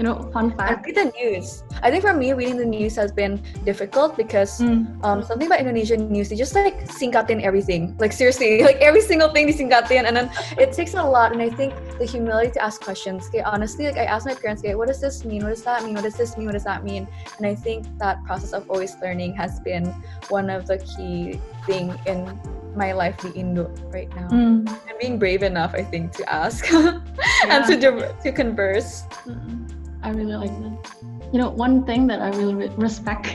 you 0.00 0.06
know, 0.06 0.30
fun 0.32 0.50
fact. 0.56 0.86
read 0.86 0.96
the 0.96 1.12
news. 1.20 1.62
I 1.82 1.90
think 1.90 2.02
for 2.02 2.14
me, 2.14 2.32
reading 2.32 2.56
the 2.56 2.64
news 2.64 2.96
has 2.96 3.12
been 3.12 3.36
difficult 3.66 4.16
because 4.16 4.58
mm. 4.58 4.88
um, 5.04 5.22
something 5.22 5.46
about 5.46 5.60
Indonesian 5.60 6.10
news, 6.10 6.30
they 6.30 6.36
just 6.36 6.54
like 6.54 6.88
singkatin 6.88 7.42
everything. 7.42 7.94
Like 7.98 8.14
seriously, 8.14 8.62
like 8.70 8.76
every 8.76 9.02
single 9.02 9.28
thing 9.28 9.44
they 9.46 9.52
singkatin, 9.52 10.04
and 10.08 10.16
then 10.16 10.30
it 10.56 10.72
takes 10.72 10.94
a 10.94 11.02
lot. 11.02 11.32
And 11.32 11.42
I 11.42 11.50
think 11.50 11.74
the 11.98 12.06
humility 12.06 12.52
to 12.52 12.62
ask 12.62 12.80
questions. 12.80 13.28
Okay, 13.28 13.42
honestly, 13.42 13.84
like 13.84 13.98
I 13.98 14.04
asked 14.04 14.24
my 14.24 14.32
parents, 14.32 14.62
okay, 14.64 14.74
what 14.74 14.88
does 14.88 15.02
this 15.02 15.22
mean? 15.22 15.42
What 15.42 15.50
does 15.50 15.64
that 15.64 15.84
mean? 15.84 15.92
What 15.92 16.04
does 16.04 16.16
this 16.16 16.34
mean? 16.38 16.46
What 16.46 16.54
does 16.54 16.64
that 16.64 16.82
mean? 16.82 17.06
And 17.36 17.46
I 17.46 17.54
think 17.54 17.84
that 17.98 18.24
process 18.24 18.54
of 18.54 18.70
always 18.70 18.96
learning 19.02 19.34
has 19.34 19.60
been 19.60 19.84
one 20.30 20.48
of 20.48 20.66
the 20.66 20.78
key 20.78 21.38
thing 21.66 21.92
in 22.06 22.40
my 22.74 22.92
life 22.92 23.18
the 23.18 23.32
Indo 23.34 23.68
right 23.92 24.08
now. 24.16 24.28
Mm. 24.28 24.66
And 24.66 24.98
being 24.98 25.18
brave 25.18 25.42
enough, 25.42 25.74
I 25.74 25.82
think, 25.82 26.12
to 26.12 26.32
ask 26.32 26.70
yeah. 26.72 27.00
and 27.44 27.66
to 27.66 28.14
to 28.22 28.32
converse. 28.32 29.02
Mm-hmm. 29.26 29.59
I 30.02 30.10
really 30.10 30.34
like 30.34 30.50
that. 30.62 30.94
You 31.32 31.38
know, 31.38 31.50
one 31.50 31.84
thing 31.84 32.06
that 32.08 32.20
I 32.20 32.30
really 32.30 32.68
respect 32.76 33.28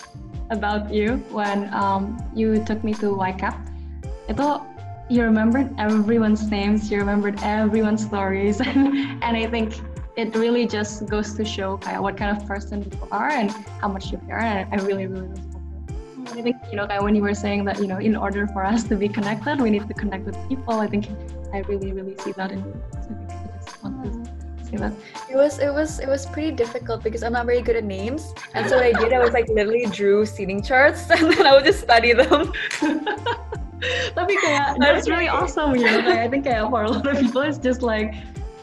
about 0.50 0.92
you 0.92 1.16
when 1.30 1.72
um, 1.74 2.16
you 2.34 2.64
took 2.64 2.82
me 2.82 2.94
to 2.94 3.14
YCAB, 3.14 3.54
itu 4.28 4.46
you 5.08 5.22
remembered 5.22 5.70
everyone's 5.78 6.50
names, 6.50 6.90
you 6.90 6.98
remembered 6.98 7.38
everyone's 7.42 8.04
stories, 8.04 8.60
and 8.64 9.36
I 9.36 9.46
think 9.46 9.78
it 10.16 10.34
really 10.34 10.66
just 10.66 11.06
goes 11.06 11.34
to 11.34 11.44
show 11.44 11.74
of 11.74 12.00
what 12.00 12.16
kind 12.16 12.36
of 12.36 12.46
person 12.48 12.82
you 12.82 13.08
are 13.12 13.30
and 13.30 13.50
how 13.80 13.88
much 13.88 14.10
you 14.10 14.18
care. 14.26 14.40
And 14.40 14.66
I 14.72 14.82
really, 14.84 15.06
really 15.06 15.28
respect 15.28 15.54
it. 15.54 16.38
I 16.38 16.42
think 16.42 16.56
you 16.70 16.76
know, 16.76 16.88
when 17.00 17.14
you 17.14 17.22
were 17.22 17.34
saying 17.34 17.64
that 17.66 17.78
you 17.78 17.86
know, 17.86 17.98
in 17.98 18.16
order 18.16 18.48
for 18.48 18.64
us 18.64 18.82
to 18.84 18.96
be 18.96 19.08
connected, 19.08 19.60
we 19.60 19.70
need 19.70 19.86
to 19.86 19.94
connect 19.94 20.24
with 20.24 20.36
people. 20.48 20.80
I 20.80 20.86
think 20.88 21.06
I 21.52 21.60
really, 21.68 21.92
really 21.92 22.16
see 22.18 22.32
that 22.32 22.50
in 22.50 22.58
you. 22.64 22.82
So 22.92 22.98
I 22.98 23.14
think 23.14 23.30
I 23.30 23.58
just 23.62 23.82
want 23.84 24.24
to 24.24 24.25
that. 24.74 24.92
It 25.30 25.36
was 25.36 25.58
it 25.58 25.70
was 25.70 26.00
it 26.00 26.08
was 26.08 26.26
pretty 26.26 26.50
difficult 26.50 27.02
because 27.02 27.22
I'm 27.22 27.32
not 27.32 27.46
very 27.46 27.62
good 27.62 27.76
at 27.76 27.84
names, 27.84 28.34
and 28.54 28.68
so 28.68 28.76
what 28.76 28.84
I 28.84 28.92
did 28.92 29.12
I 29.12 29.18
was 29.18 29.32
like 29.32 29.48
literally 29.48 29.86
drew 29.86 30.26
seating 30.26 30.62
charts 30.62 31.10
and 31.14 31.32
then 31.32 31.46
I 31.46 31.54
would 31.54 31.64
just 31.64 31.80
study 31.80 32.12
them. 32.12 32.52
Tapi 34.16 34.34
kayak 34.42 34.82
that's 34.82 35.06
really 35.08 35.28
awesome, 35.28 35.76
you 35.76 35.86
know. 35.86 36.02
I 36.02 36.26
think 36.26 36.44
kayak 36.44 36.68
for 36.70 36.82
a 36.84 36.90
lot 36.90 37.06
of 37.06 37.16
people 37.22 37.46
it's 37.46 37.58
just 37.58 37.82
like 37.82 38.14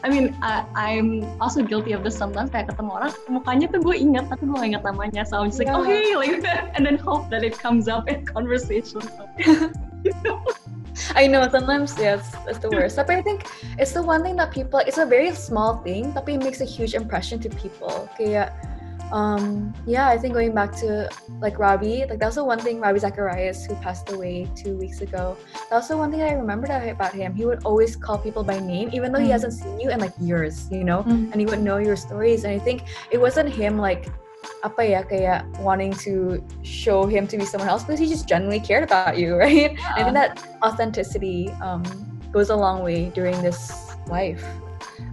I 0.04 0.10
mean, 0.10 0.36
I, 0.42 0.66
I'm 0.76 1.24
also 1.40 1.62
guilty 1.64 1.92
of 1.96 2.04
this 2.04 2.12
sometimes. 2.12 2.52
Kayak 2.52 2.76
ketemu 2.76 2.92
orang, 2.92 3.12
mukanya 3.24 3.72
tuh 3.72 3.80
gue 3.80 3.96
ingat, 3.96 4.28
tapi 4.28 4.44
gue 4.44 4.52
gak 4.52 4.68
ingat 4.76 4.84
namanya. 4.84 5.24
So 5.24 5.40
I'm 5.40 5.48
just 5.48 5.56
like, 5.56 5.72
oh, 5.72 5.80
yeah. 5.80 5.96
oh 6.12 6.20
hey, 6.20 6.20
like 6.20 6.44
and 6.76 6.84
then 6.84 7.00
hope 7.00 7.32
that 7.32 7.40
it 7.40 7.56
comes 7.56 7.88
up 7.88 8.04
in 8.04 8.20
conversation. 8.28 9.00
I 11.14 11.26
know 11.26 11.48
sometimes 11.50 11.96
yes, 11.98 12.34
it's 12.46 12.58
the 12.58 12.70
worst. 12.70 12.96
But 12.96 13.10
I 13.10 13.22
think 13.22 13.46
it's 13.78 13.92
the 13.92 14.02
one 14.02 14.22
thing 14.22 14.36
that 14.36 14.50
people 14.50 14.80
it's 14.80 14.98
a 14.98 15.06
very 15.06 15.34
small 15.34 15.78
thing, 15.82 16.12
but 16.12 16.28
it 16.28 16.38
makes 16.38 16.60
a 16.60 16.64
huge 16.64 16.94
impression 16.94 17.40
to 17.40 17.48
people. 17.50 18.08
Okay, 18.14 18.48
um, 19.12 19.72
yeah, 19.86 20.08
I 20.08 20.18
think 20.18 20.34
going 20.34 20.54
back 20.54 20.74
to 20.76 21.08
like 21.40 21.58
Ravi, 21.58 22.04
like 22.06 22.18
that's 22.18 22.36
the 22.36 22.44
one 22.44 22.58
thing 22.58 22.80
Ravi 22.80 22.98
Zacharias 22.98 23.64
who 23.64 23.74
passed 23.76 24.10
away 24.10 24.48
two 24.56 24.76
weeks 24.76 25.02
ago. 25.02 25.36
That's 25.70 25.88
the 25.88 25.96
one 25.96 26.10
thing 26.10 26.22
I 26.22 26.32
remembered 26.32 26.70
about 26.70 27.12
him. 27.12 27.34
He 27.34 27.44
would 27.44 27.64
always 27.64 27.96
call 27.96 28.18
people 28.18 28.42
by 28.42 28.58
name, 28.58 28.90
even 28.92 29.12
though 29.12 29.20
mm. 29.20 29.24
he 29.26 29.30
hasn't 29.30 29.52
seen 29.52 29.78
you 29.78 29.90
in 29.90 30.00
like 30.00 30.12
years, 30.18 30.68
you 30.70 30.84
know, 30.84 31.02
mm. 31.04 31.30
and 31.30 31.34
he 31.36 31.46
would 31.46 31.60
know 31.60 31.78
your 31.78 31.96
stories. 31.96 32.44
And 32.44 32.52
I 32.52 32.58
think 32.58 32.84
it 33.10 33.20
wasn't 33.20 33.48
him 33.48 33.78
like 33.78 34.08
apa 34.62 34.82
ya 34.84 35.00
kayak 35.02 35.44
wanting 35.60 35.92
to 35.92 36.42
show 36.62 37.06
him 37.06 37.26
to 37.26 37.36
be 37.36 37.44
someone 37.44 37.68
else 37.68 37.84
because 37.84 38.00
he 38.00 38.08
just 38.08 38.28
genuinely 38.28 38.60
cared 38.60 38.84
about 38.84 39.18
you, 39.18 39.36
right? 39.44 39.72
Yeah. 39.72 39.94
I 39.96 40.02
think 40.02 40.14
that 40.14 40.40
authenticity 40.62 41.50
um, 41.60 41.82
goes 42.32 42.50
a 42.50 42.56
long 42.56 42.82
way 42.82 43.10
during 43.14 43.40
this 43.42 43.94
life. 44.08 44.44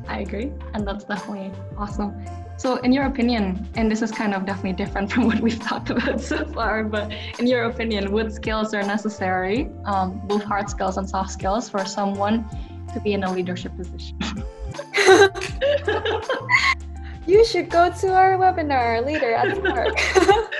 I 0.08 0.20
agree, 0.20 0.52
and 0.74 0.88
that's 0.88 1.06
definitely 1.06 1.52
awesome. 1.78 2.14
So, 2.58 2.76
in 2.86 2.94
your 2.94 3.06
opinion, 3.06 3.68
and 3.74 3.90
this 3.90 4.04
is 4.04 4.12
kind 4.12 4.36
of 4.36 4.46
definitely 4.46 4.74
different 4.74 5.12
from 5.14 5.26
what 5.26 5.40
we've 5.40 5.60
talked 5.60 5.90
about 5.90 6.22
so 6.22 6.46
far, 6.46 6.84
but 6.84 7.12
in 7.40 7.48
your 7.48 7.64
opinion, 7.66 8.12
what 8.12 8.32
skills 8.34 8.74
are 8.74 8.84
necessary, 8.84 9.70
um, 9.86 10.22
both 10.28 10.44
hard 10.44 10.70
skills 10.70 10.98
and 10.98 11.10
soft 11.10 11.32
skills, 11.32 11.70
for 11.70 11.84
someone 11.86 12.46
to 12.94 13.00
be 13.02 13.14
in 13.14 13.24
a 13.24 13.32
leadership 13.32 13.72
position? 13.76 14.18
you 17.28 17.46
should 17.46 17.70
go 17.70 17.92
to 17.92 18.14
our 18.14 18.38
webinar 18.38 19.06
later 19.06 19.34
at 19.34 19.56
Spark. 19.56 19.98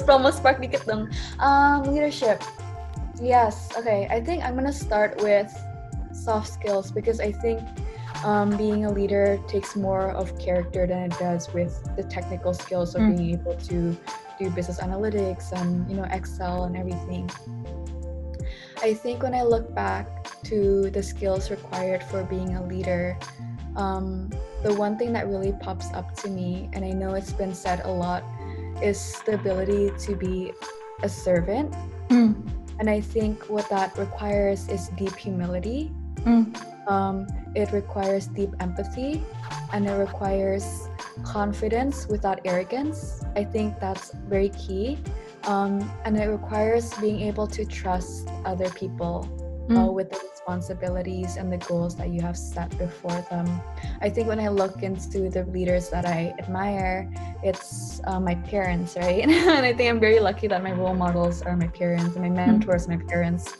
Promo 0.06 0.32
Spark 0.32 0.58
dikit 0.60 0.84
dong. 0.86 1.08
Um, 1.38 1.84
leadership. 1.84 2.42
Yes. 3.20 3.70
Okay. 3.76 4.08
I 4.10 4.20
think 4.20 4.42
I'm 4.42 4.54
gonna 4.54 4.72
start 4.72 5.20
with 5.22 5.48
soft 6.12 6.52
skills 6.52 6.90
because 6.90 7.20
I 7.20 7.32
think 7.32 7.60
um, 8.24 8.56
being 8.56 8.84
a 8.84 8.92
leader 8.92 9.40
takes 9.48 9.76
more 9.76 10.10
of 10.12 10.38
character 10.38 10.86
than 10.86 10.98
it 11.10 11.18
does 11.18 11.52
with 11.52 11.72
the 11.96 12.02
technical 12.02 12.52
skills 12.52 12.94
of 12.94 13.02
mm. 13.02 13.16
being 13.16 13.30
able 13.40 13.54
to 13.70 13.96
do 14.38 14.50
business 14.50 14.80
analytics 14.80 15.52
and 15.52 15.88
you 15.88 15.96
know 15.96 16.04
Excel 16.10 16.64
and 16.64 16.76
everything. 16.76 17.30
I 18.82 18.94
think 18.94 19.22
when 19.22 19.34
I 19.34 19.42
look 19.42 19.74
back 19.74 20.24
to 20.44 20.90
the 20.90 21.02
skills 21.02 21.50
required 21.50 22.02
for 22.04 22.24
being 22.24 22.56
a 22.56 22.66
leader, 22.66 23.18
um, 23.76 24.30
the 24.62 24.74
one 24.74 24.98
thing 24.98 25.12
that 25.14 25.26
really 25.26 25.52
pops 25.52 25.92
up 25.92 26.14
to 26.16 26.28
me, 26.28 26.68
and 26.72 26.84
I 26.84 26.90
know 26.90 27.14
it's 27.14 27.32
been 27.32 27.54
said 27.54 27.82
a 27.84 27.90
lot, 27.90 28.24
is 28.82 29.20
the 29.26 29.34
ability 29.34 29.90
to 29.98 30.16
be 30.16 30.52
a 31.02 31.08
servant. 31.08 31.74
Mm. 32.08 32.34
And 32.78 32.88
I 32.88 33.00
think 33.00 33.48
what 33.48 33.68
that 33.68 33.96
requires 33.98 34.68
is 34.68 34.88
deep 34.96 35.14
humility. 35.16 35.92
Mm. 36.20 36.56
Um, 36.88 37.26
it 37.54 37.72
requires 37.72 38.26
deep 38.26 38.50
empathy 38.60 39.22
and 39.72 39.86
it 39.86 39.92
requires 39.92 40.88
confidence 41.22 42.06
without 42.08 42.40
arrogance. 42.44 43.22
I 43.36 43.44
think 43.44 43.78
that's 43.80 44.12
very 44.28 44.48
key. 44.50 44.98
Um, 45.44 45.90
and 46.04 46.16
it 46.16 46.26
requires 46.26 46.92
being 46.94 47.20
able 47.20 47.46
to 47.48 47.64
trust 47.64 48.28
other 48.44 48.68
people 48.70 49.28
mm. 49.68 49.78
uh, 49.78 49.92
with 49.92 50.10
the 50.10 50.20
responsibilities 50.50 51.36
and 51.36 51.52
the 51.52 51.58
goals 51.58 51.94
that 51.94 52.08
you 52.10 52.20
have 52.20 52.36
set 52.36 52.76
before 52.76 53.24
them. 53.30 53.46
I 54.00 54.10
think 54.10 54.26
when 54.26 54.40
I 54.40 54.48
look 54.48 54.82
into 54.82 55.30
the 55.30 55.44
leaders 55.44 55.90
that 55.90 56.04
I 56.06 56.34
admire, 56.40 57.08
it's 57.42 58.00
uh, 58.04 58.20
my 58.20 58.34
parents, 58.34 58.96
right? 58.96 59.22
and 59.28 59.66
I 59.66 59.72
think 59.72 59.88
I'm 59.90 60.00
very 60.00 60.20
lucky 60.20 60.46
that 60.48 60.62
my 60.62 60.72
role 60.72 60.94
models 60.94 61.42
are 61.42 61.56
my 61.56 61.68
parents 61.68 62.16
and 62.16 62.22
my 62.22 62.28
mm-hmm. 62.28 62.52
mentors, 62.52 62.86
mm-hmm. 62.86 63.00
my 63.00 63.10
parents. 63.10 63.56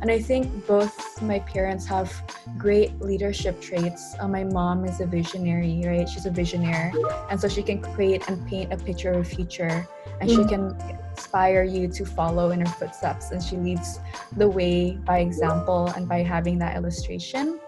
And 0.00 0.10
I 0.10 0.20
think 0.20 0.66
both 0.66 1.22
my 1.22 1.38
parents 1.40 1.86
have 1.86 2.12
great 2.58 3.00
leadership 3.00 3.60
traits. 3.60 4.14
Uh, 4.18 4.28
my 4.28 4.44
mom 4.44 4.84
is 4.84 5.00
a 5.00 5.06
visionary, 5.06 5.82
right? 5.86 6.08
She's 6.08 6.26
a 6.26 6.30
visionary. 6.30 6.92
And 7.30 7.40
so 7.40 7.48
she 7.48 7.62
can 7.62 7.80
create 7.80 8.28
and 8.28 8.46
paint 8.46 8.72
a 8.72 8.76
picture 8.76 9.12
of 9.12 9.20
a 9.20 9.24
future. 9.24 9.88
And 10.20 10.30
mm-hmm. 10.30 10.42
she 10.42 10.48
can 10.48 10.76
inspire 11.10 11.64
you 11.64 11.88
to 11.88 12.04
follow 12.04 12.50
in 12.50 12.60
her 12.60 12.72
footsteps. 12.74 13.30
And 13.30 13.42
she 13.42 13.56
leads 13.56 14.00
the 14.36 14.48
way 14.48 14.92
by 14.92 15.20
example 15.20 15.88
and 15.96 16.08
by 16.08 16.22
having 16.22 16.58
that 16.58 16.76
illustration. 16.76 17.58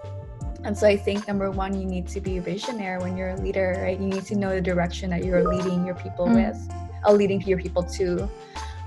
And 0.64 0.76
so 0.76 0.86
I 0.86 0.96
think 0.96 1.28
number 1.28 1.50
one, 1.50 1.78
you 1.80 1.86
need 1.86 2.08
to 2.08 2.20
be 2.20 2.38
a 2.38 2.40
visionary 2.40 2.98
when 3.02 3.16
you're 3.16 3.30
a 3.30 3.36
leader, 3.36 3.78
right? 3.80 3.98
You 3.98 4.06
need 4.06 4.24
to 4.26 4.36
know 4.36 4.50
the 4.50 4.60
direction 4.60 5.10
that 5.10 5.24
you're 5.24 5.44
leading 5.44 5.86
your 5.86 5.94
people 5.94 6.26
mm-hmm. 6.26 6.48
with, 6.48 6.74
uh, 7.06 7.12
leading 7.12 7.40
your 7.42 7.58
people 7.58 7.82
to. 7.82 8.28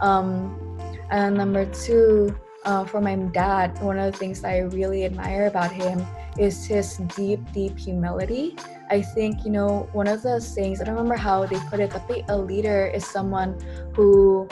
Um, 0.01 0.77
and 1.09 1.35
number 1.35 1.65
two, 1.65 2.35
uh, 2.65 2.85
for 2.85 3.01
my 3.01 3.15
dad, 3.15 3.81
one 3.81 3.97
of 3.97 4.11
the 4.11 4.17
things 4.17 4.41
that 4.41 4.51
I 4.51 4.59
really 4.59 5.05
admire 5.05 5.47
about 5.47 5.71
him 5.71 6.05
is 6.37 6.65
his 6.65 6.97
deep, 7.15 7.39
deep 7.51 7.77
humility. 7.77 8.55
I 8.89 9.01
think, 9.01 9.45
you 9.45 9.51
know, 9.51 9.89
one 9.93 10.07
of 10.07 10.21
the 10.21 10.39
things, 10.39 10.81
I 10.81 10.83
don't 10.83 10.95
remember 10.95 11.15
how 11.15 11.45
they 11.45 11.59
put 11.69 11.79
it, 11.79 11.91
but 11.91 12.29
a 12.29 12.37
leader 12.37 12.85
is 12.87 13.05
someone 13.05 13.59
who 13.95 14.47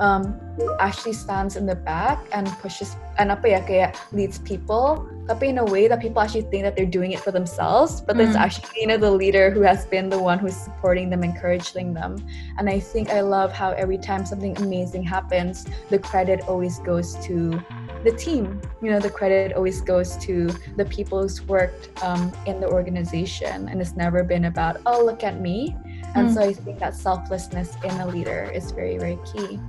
um, 0.00 0.40
actually 0.80 1.12
stands 1.12 1.56
in 1.56 1.66
the 1.66 1.76
back 1.76 2.18
and 2.32 2.48
pushes 2.58 2.96
and 3.20 3.28
apa 3.30 3.52
ya 3.52 3.60
kayak 3.60 3.92
leads 4.16 4.40
people. 4.40 5.04
Tapi 5.28 5.52
in 5.52 5.60
a 5.60 5.68
way 5.68 5.86
that 5.86 6.00
people 6.00 6.18
actually 6.18 6.48
think 6.48 6.64
that 6.64 6.74
they're 6.74 6.88
doing 6.88 7.12
it 7.12 7.20
for 7.20 7.30
themselves 7.30 8.00
but 8.00 8.16
mm. 8.16 8.24
it's 8.24 8.34
actually 8.34 8.80
you 8.80 8.88
know 8.88 8.96
the 8.96 9.12
leader 9.12 9.52
who 9.52 9.60
has 9.60 9.86
been 9.86 10.08
the 10.08 10.18
one 10.18 10.40
who's 10.40 10.56
supporting 10.56 11.12
them 11.12 11.22
encouraging 11.22 11.92
them. 11.94 12.16
And 12.58 12.66
i 12.66 12.80
think 12.80 13.12
i 13.12 13.20
love 13.20 13.52
how 13.52 13.76
every 13.76 14.00
time 14.00 14.24
something 14.24 14.56
amazing 14.58 15.04
happens 15.04 15.68
the 15.92 16.00
credit 16.00 16.48
always 16.48 16.80
goes 16.80 17.14
to 17.28 17.60
the 18.00 18.16
team. 18.16 18.58
You 18.80 18.90
know 18.96 18.98
the 18.98 19.12
credit 19.12 19.52
always 19.52 19.84
goes 19.84 20.16
to 20.24 20.48
the 20.80 20.88
people 20.88 21.20
who's 21.20 21.44
worked 21.44 21.92
um, 22.02 22.32
in 22.48 22.58
the 22.58 22.66
organization 22.66 23.68
and 23.68 23.76
it's 23.78 23.94
never 23.94 24.24
been 24.24 24.48
about 24.48 24.80
oh 24.88 25.04
look 25.04 25.22
at 25.22 25.38
me. 25.38 25.76
And 26.16 26.26
mm. 26.26 26.34
so 26.34 26.40
i 26.42 26.50
think 26.56 26.80
that 26.80 26.96
selflessness 26.96 27.76
in 27.84 27.94
a 28.00 28.08
leader 28.08 28.50
is 28.50 28.72
very 28.72 28.98
very 28.98 29.20
key 29.28 29.60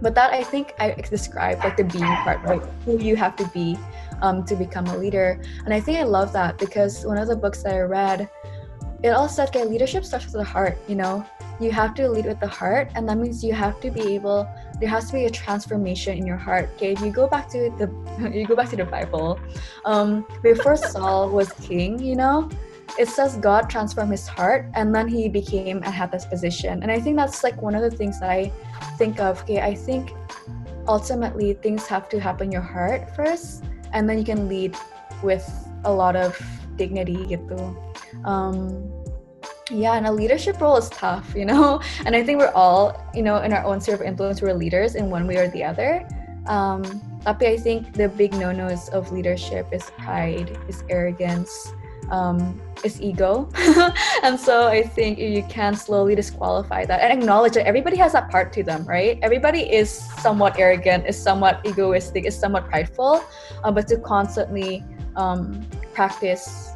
but 0.00 0.14
that 0.14 0.32
i 0.32 0.42
think 0.42 0.74
i 0.78 0.90
described 1.10 1.62
like 1.64 1.76
the 1.76 1.84
being 1.84 2.04
part 2.24 2.42
right 2.42 2.62
who 2.84 2.98
you 2.98 3.16
have 3.16 3.36
to 3.36 3.46
be 3.48 3.78
um, 4.22 4.44
to 4.46 4.56
become 4.56 4.86
a 4.86 4.96
leader. 4.96 5.40
And 5.64 5.74
i 5.74 5.80
think 5.80 5.98
i 5.98 6.02
love 6.02 6.32
that 6.32 6.58
because 6.58 7.04
one 7.04 7.18
of 7.18 7.28
the 7.28 7.36
books 7.36 7.62
that 7.62 7.74
i 7.74 7.80
read 7.80 8.28
it 9.02 9.10
all 9.10 9.28
said 9.28 9.48
okay 9.48 9.64
leadership 9.64 10.04
starts 10.04 10.26
with 10.26 10.34
the 10.34 10.44
heart 10.44 10.78
you 10.88 10.94
know? 10.94 11.24
You 11.58 11.70
have 11.72 11.94
to 11.94 12.06
lead 12.06 12.26
with 12.26 12.38
the 12.38 12.48
heart 12.48 12.90
and 12.94 13.08
that 13.08 13.16
means 13.16 13.42
you 13.42 13.54
have 13.54 13.80
to 13.80 13.90
be 13.90 14.14
able 14.14 14.46
there 14.78 14.90
has 14.90 15.06
to 15.06 15.14
be 15.14 15.24
a 15.24 15.30
transformation 15.30 16.18
in 16.18 16.26
your 16.26 16.36
heart 16.36 16.68
okay? 16.74 16.92
If 16.92 17.00
you 17.00 17.10
go 17.10 17.26
back 17.26 17.48
to 17.50 17.70
the 17.78 18.30
you 18.34 18.46
go 18.46 18.56
back 18.56 18.68
to 18.70 18.76
the 18.76 18.84
bible 18.84 19.40
um 19.84 20.26
before 20.42 20.76
saul 20.92 21.30
was 21.30 21.52
king 21.52 21.98
you 21.98 22.16
know 22.16 22.48
it 22.98 23.08
says 23.08 23.36
God 23.36 23.68
transformed 23.68 24.10
his 24.10 24.26
heart 24.26 24.70
and 24.74 24.94
then 24.94 25.08
he 25.08 25.28
became 25.28 25.78
and 25.78 25.92
had 25.92 26.10
this 26.10 26.24
position. 26.24 26.82
And 26.82 26.90
I 26.90 27.00
think 27.00 27.16
that's 27.16 27.42
like 27.44 27.60
one 27.60 27.74
of 27.74 27.82
the 27.82 27.90
things 27.90 28.20
that 28.20 28.30
I 28.30 28.52
think 28.96 29.20
of. 29.20 29.42
Okay, 29.42 29.60
I 29.60 29.74
think 29.74 30.12
ultimately 30.88 31.54
things 31.54 31.86
have 31.86 32.08
to 32.10 32.20
happen 32.20 32.50
your 32.50 32.62
heart 32.62 33.14
first, 33.14 33.64
and 33.92 34.08
then 34.08 34.18
you 34.18 34.24
can 34.24 34.48
lead 34.48 34.76
with 35.22 35.44
a 35.84 35.92
lot 35.92 36.16
of 36.16 36.38
dignity 36.76 37.16
gitu. 37.26 37.74
Um, 38.24 38.90
yeah, 39.70 39.94
and 39.94 40.06
a 40.06 40.12
leadership 40.12 40.60
role 40.60 40.76
is 40.76 40.88
tough, 40.90 41.34
you 41.34 41.44
know. 41.44 41.80
And 42.06 42.14
I 42.14 42.22
think 42.22 42.38
we're 42.38 42.54
all, 42.54 42.94
you 43.14 43.22
know, 43.22 43.42
in 43.42 43.52
our 43.52 43.64
own 43.64 43.80
sphere 43.80 43.96
of 43.96 44.02
influence, 44.02 44.40
we're 44.40 44.54
leaders 44.54 44.94
in 44.94 45.10
one 45.10 45.26
way 45.26 45.36
or 45.36 45.48
the 45.48 45.64
other. 45.64 46.06
Um, 46.46 46.86
tapi 47.26 47.50
I 47.50 47.56
think 47.58 47.94
the 47.98 48.06
big 48.08 48.30
no-nos 48.38 48.88
of 48.90 49.10
leadership 49.10 49.66
is 49.74 49.90
pride, 49.98 50.54
is 50.70 50.84
arrogance, 50.88 51.74
um, 52.10 52.60
is 52.84 53.00
ego. 53.00 53.48
and 54.22 54.38
so 54.38 54.68
I 54.68 54.82
think 54.82 55.18
you 55.18 55.42
can 55.48 55.74
slowly 55.74 56.14
disqualify 56.14 56.84
that 56.84 57.00
and 57.00 57.20
acknowledge 57.20 57.54
that 57.54 57.66
everybody 57.66 57.96
has 57.96 58.12
that 58.12 58.30
part 58.30 58.52
to 58.54 58.62
them, 58.62 58.84
right? 58.84 59.18
Everybody 59.22 59.60
is 59.60 59.90
somewhat 60.20 60.58
arrogant, 60.58 61.06
is 61.06 61.20
somewhat 61.20 61.60
egoistic, 61.64 62.26
is 62.26 62.38
somewhat 62.38 62.68
prideful, 62.68 63.24
uh, 63.64 63.70
but 63.70 63.88
to 63.88 63.98
constantly 63.98 64.84
um, 65.16 65.66
practice 65.94 66.72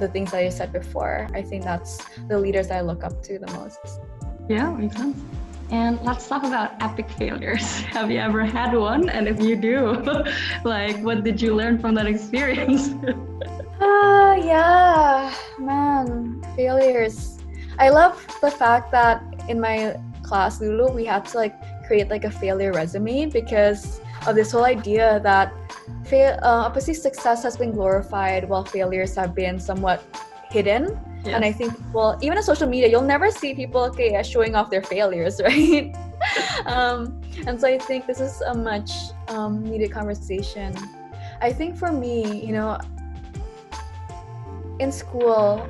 the 0.00 0.08
things 0.08 0.32
that 0.32 0.38
I 0.38 0.48
said 0.48 0.72
before, 0.72 1.28
I 1.34 1.42
think 1.42 1.62
that's 1.62 2.04
the 2.28 2.38
leaders 2.38 2.68
that 2.68 2.78
I 2.78 2.80
look 2.80 3.04
up 3.04 3.22
to 3.24 3.38
the 3.38 3.46
most. 3.52 3.78
Yeah, 4.48 4.70
makes 4.72 4.96
sense. 4.96 5.18
And 5.70 6.00
let's 6.02 6.28
talk 6.28 6.44
about 6.44 6.80
epic 6.82 7.10
failures. 7.10 7.80
Have 7.96 8.10
you 8.10 8.18
ever 8.18 8.44
had 8.44 8.74
one? 8.74 9.08
And 9.08 9.26
if 9.26 9.40
you 9.40 9.56
do, 9.56 10.02
like, 10.64 10.98
what 10.98 11.24
did 11.24 11.40
you 11.40 11.54
learn 11.54 11.78
from 11.78 11.94
that 11.94 12.06
experience? 12.06 12.90
Ah, 13.80 13.84
uh, 13.84 14.34
yeah, 14.34 15.34
man, 15.58 16.42
failures. 16.56 17.38
I 17.78 17.90
love 17.90 18.24
the 18.40 18.50
fact 18.50 18.92
that 18.92 19.22
in 19.48 19.60
my 19.60 19.96
class, 20.22 20.60
Lulu, 20.60 20.92
we 20.92 21.04
had 21.04 21.24
to 21.26 21.36
like 21.36 21.54
create 21.86 22.08
like 22.08 22.24
a 22.24 22.30
failure 22.30 22.72
resume 22.72 23.26
because 23.26 24.00
of 24.26 24.34
this 24.34 24.52
whole 24.52 24.64
idea 24.64 25.20
that 25.22 25.52
fail, 26.06 26.38
uh, 26.42 26.64
obviously 26.66 26.94
success 26.94 27.42
has 27.42 27.56
been 27.56 27.72
glorified 27.72 28.48
while 28.48 28.64
failures 28.64 29.14
have 29.16 29.34
been 29.34 29.58
somewhat 29.58 30.02
hidden. 30.50 30.98
Yes. 31.24 31.34
And 31.34 31.44
I 31.44 31.52
think, 31.52 31.74
well, 31.92 32.18
even 32.22 32.38
on 32.38 32.44
social 32.44 32.68
media, 32.68 32.88
you'll 32.88 33.02
never 33.02 33.30
see 33.30 33.54
people 33.54 33.82
okay 33.84 34.22
showing 34.22 34.54
off 34.54 34.70
their 34.70 34.82
failures, 34.82 35.40
right? 35.44 35.94
um, 36.66 37.20
and 37.46 37.60
so 37.60 37.68
I 37.68 37.78
think 37.78 38.06
this 38.06 38.20
is 38.20 38.40
a 38.42 38.54
much 38.54 38.90
um, 39.28 39.62
needed 39.64 39.90
conversation. 39.90 40.74
I 41.40 41.52
think 41.52 41.76
for 41.76 41.92
me, 41.92 42.44
you 42.44 42.52
know, 42.52 42.78
in 44.78 44.92
school, 44.92 45.68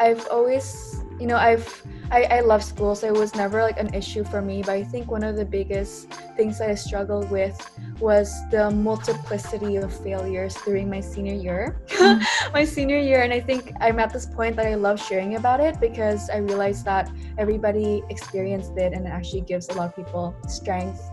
I've 0.00 0.26
always, 0.28 1.02
you 1.20 1.26
know, 1.26 1.36
I've 1.36 1.84
I, 2.10 2.24
I 2.24 2.40
love 2.40 2.62
school, 2.62 2.94
so 2.94 3.06
it 3.06 3.14
was 3.14 3.34
never 3.34 3.62
like 3.62 3.78
an 3.78 3.92
issue 3.94 4.24
for 4.24 4.42
me. 4.42 4.62
But 4.62 4.72
I 4.72 4.84
think 4.84 5.10
one 5.10 5.24
of 5.24 5.36
the 5.36 5.44
biggest 5.44 6.12
things 6.36 6.58
that 6.58 6.70
I 6.70 6.74
struggled 6.74 7.30
with 7.30 7.58
was 7.98 8.32
the 8.50 8.70
multiplicity 8.70 9.76
of 9.76 9.92
failures 10.02 10.54
during 10.64 10.90
my 10.90 11.00
senior 11.00 11.34
year. 11.34 11.80
Mm. 11.88 12.22
my 12.52 12.64
senior 12.64 12.98
year, 12.98 13.22
and 13.22 13.32
I 13.32 13.40
think 13.40 13.72
I'm 13.80 13.98
at 13.98 14.12
this 14.12 14.26
point 14.26 14.56
that 14.56 14.66
I 14.66 14.74
love 14.74 15.00
sharing 15.00 15.36
about 15.36 15.60
it 15.60 15.80
because 15.80 16.28
I 16.28 16.38
realized 16.38 16.84
that 16.84 17.10
everybody 17.38 18.02
experienced 18.10 18.76
it 18.76 18.92
and 18.92 19.06
it 19.06 19.10
actually 19.10 19.42
gives 19.42 19.68
a 19.70 19.74
lot 19.74 19.88
of 19.88 19.96
people 19.96 20.36
strength. 20.46 21.10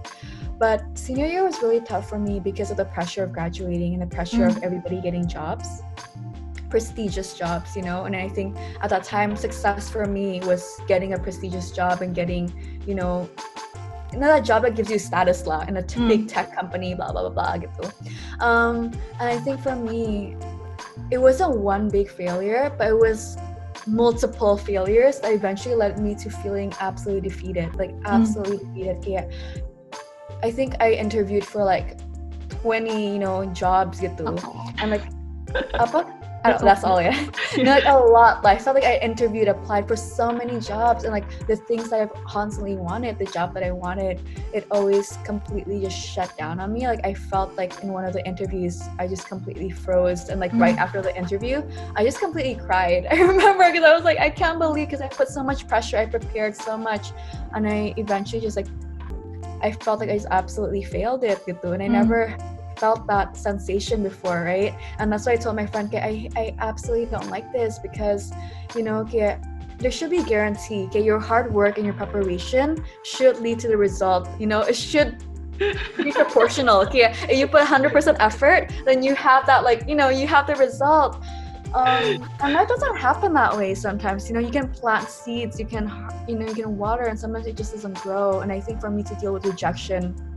But 0.60 0.84
senior 0.94 1.26
year 1.26 1.44
was 1.44 1.62
really 1.64 1.82
tough 1.82 2.08
for 2.08 2.20
me 2.20 2.40
because 2.40 2.70
of 2.70 2.78
the 2.78 2.86
pressure 2.86 3.24
of 3.24 3.34
graduating 3.34 3.94
and 3.94 4.02
the 4.02 4.14
pressure 4.14 4.46
mm. 4.46 4.56
of 4.56 4.62
everybody 4.62 5.02
getting 5.02 5.28
jobs 5.28 5.82
prestigious 6.72 7.36
jobs, 7.38 7.76
you 7.76 7.84
know. 7.84 8.06
And 8.06 8.16
I 8.16 8.30
think 8.30 8.58
at 8.82 8.90
that 8.90 9.04
time, 9.04 9.36
success 9.36 9.90
for 9.90 10.06
me 10.06 10.40
was 10.42 10.66
getting 10.88 11.14
a 11.14 11.20
prestigious 11.20 11.72
job 11.72 12.02
and 12.02 12.16
getting, 12.16 12.50
you 12.88 12.96
know, 12.96 13.30
another 14.14 14.42
job 14.42 14.64
that 14.64 14.76
gives 14.76 14.90
you 14.90 14.98
status 14.98 15.46
lah 15.46 15.66
in 15.68 15.78
a 15.78 15.84
t- 15.84 16.00
mm. 16.00 16.08
big 16.08 16.28
tech 16.28 16.56
company, 16.56 16.96
blah 16.96 17.12
blah 17.12 17.30
blah 17.30 17.36
blah 17.36 17.56
gitu. 17.60 17.92
Um, 18.40 18.96
and 19.20 19.28
I 19.30 19.38
think 19.38 19.62
for 19.62 19.76
me, 19.76 20.36
it 21.12 21.20
wasn't 21.20 21.60
one 21.60 21.92
big 21.92 22.10
failure, 22.10 22.74
but 22.80 22.88
it 22.88 22.98
was 22.98 23.38
multiple 23.88 24.58
failures 24.58 25.20
that 25.20 25.34
eventually 25.34 25.76
led 25.76 26.00
me 26.00 26.16
to 26.16 26.30
feeling 26.30 26.74
absolutely 26.80 27.30
defeated, 27.30 27.76
like 27.76 27.92
hmm. 27.92 28.08
absolutely 28.08 28.58
mm. 28.64 28.96
defeated. 28.96 28.98
Yeah, 29.06 29.28
I 30.44 30.50
think 30.50 30.76
I 30.80 30.94
interviewed 30.94 31.46
for 31.46 31.64
like 31.64 32.00
20, 32.62 33.14
you 33.14 33.20
know, 33.20 33.46
jobs 33.54 34.00
gitu. 34.00 34.26
Oh. 34.26 34.70
And 34.80 34.92
like 34.92 35.06
apa? 35.76 36.08
That's 36.44 36.84
all 36.84 37.02
yeah 37.02 37.30
know, 37.58 37.72
like 37.72 37.86
a 37.86 37.94
lot 37.94 38.44
like 38.44 38.60
I 38.60 38.64
felt 38.64 38.76
like 38.76 38.84
I 38.84 38.98
interviewed 38.98 39.48
applied 39.48 39.88
for 39.88 39.96
so 39.96 40.32
many 40.32 40.60
jobs 40.60 41.04
and 41.04 41.14
like 41.14 41.26
the 41.48 41.56
things 41.56 41.90
that 41.90 42.02
I've 42.02 42.14
constantly 42.26 42.76
wanted 42.76 43.20
the 43.20 43.26
job 43.26 43.54
that 43.54 43.64
I 43.64 43.72
wanted 43.72 44.22
it 44.54 44.66
always 44.72 45.18
completely 45.24 45.80
just 45.82 45.98
shut 45.98 46.36
down 46.38 46.60
on 46.60 46.74
me 46.74 46.88
like 46.88 47.06
I 47.06 47.14
felt 47.14 47.56
like 47.56 47.84
in 47.84 47.94
one 47.94 48.06
of 48.06 48.14
the 48.14 48.26
interviews 48.26 48.82
I 48.98 49.08
just 49.08 49.28
completely 49.28 49.70
froze 49.70 50.30
and 50.30 50.40
like 50.40 50.52
mm. 50.52 50.62
right 50.62 50.78
after 50.78 51.02
the 51.02 51.16
interview 51.16 51.62
I 51.96 52.04
just 52.04 52.20
completely 52.20 52.56
cried 52.56 53.06
I 53.12 53.20
remember 53.22 53.72
because 53.72 53.84
I 53.84 53.94
was 53.94 54.04
like 54.04 54.20
I 54.20 54.30
can't 54.30 54.58
believe 54.58 54.88
because 54.88 55.02
I 55.02 55.08
put 55.08 55.28
so 55.28 55.44
much 55.44 55.68
pressure 55.68 55.98
I 55.98 56.06
prepared 56.06 56.56
so 56.56 56.78
much 56.78 57.12
and 57.54 57.68
I 57.68 57.94
eventually 57.98 58.42
just 58.42 58.58
like 58.58 58.68
I 59.62 59.72
felt 59.72 60.00
like 60.00 60.10
I 60.10 60.16
just 60.16 60.28
absolutely 60.32 60.82
failed 60.82 61.24
it 61.24 61.46
gitu 61.46 61.74
and 61.74 61.84
I 61.84 61.88
mm. 61.88 62.02
never 62.02 62.36
felt 62.82 63.06
that 63.06 63.38
sensation 63.38 64.02
before, 64.02 64.42
right? 64.42 64.74
And 64.98 65.12
that's 65.12 65.28
why 65.28 65.34
I 65.34 65.36
told 65.36 65.56
my 65.56 65.68
friend, 65.68 65.88
I, 65.94 66.30
I 66.36 66.56
absolutely 66.58 67.06
don't 67.06 67.30
like 67.30 67.54
this 67.54 67.78
because, 67.78 68.34
you 68.76 68.82
know, 68.82 69.04
there 69.04 69.92
should 69.92 70.10
be 70.10 70.18
a 70.18 70.24
guarantee. 70.24 70.86
Okay, 70.86 71.04
your 71.04 71.20
hard 71.20 71.54
work 71.54 71.78
and 71.78 71.86
your 71.86 71.94
preparation 71.94 72.84
should 73.04 73.38
lead 73.40 73.60
to 73.60 73.68
the 73.68 73.78
result. 73.78 74.28
You 74.40 74.48
know, 74.48 74.62
it 74.62 74.76
should 74.76 75.24
be 75.60 76.12
proportional. 76.12 76.78
Okay, 76.86 77.14
if 77.30 77.38
you 77.38 77.48
put 77.48 77.62
100% 77.62 78.16
effort, 78.20 78.72
then 78.86 79.04
you 79.04 79.14
have 79.14 79.46
that 79.46 79.64
like 79.64 79.88
you 79.88 79.96
know 79.96 80.10
you 80.10 80.26
have 80.36 80.48
the 80.48 80.56
result. 80.56 81.24
Um, 81.74 82.28
and 82.44 82.54
that 82.56 82.68
doesn't 82.68 82.98
happen 82.98 83.34
that 83.34 83.56
way 83.56 83.76
sometimes. 83.76 84.28
You 84.28 84.34
know, 84.36 84.42
you 84.42 84.52
can 84.52 84.68
plant 84.70 85.08
seeds, 85.08 85.60
you 85.60 85.68
can 85.68 85.86
you 86.28 86.36
know 86.38 86.48
you 86.48 86.56
can 86.64 86.78
water, 86.78 87.04
and 87.04 87.18
sometimes 87.18 87.46
it 87.46 87.56
just 87.56 87.74
doesn't 87.76 87.98
grow. 88.06 88.40
And 88.42 88.52
I 88.52 88.60
think 88.60 88.82
for 88.82 88.90
me 88.90 89.04
to 89.04 89.16
deal 89.22 89.34
with 89.34 89.46
rejection 89.46 90.31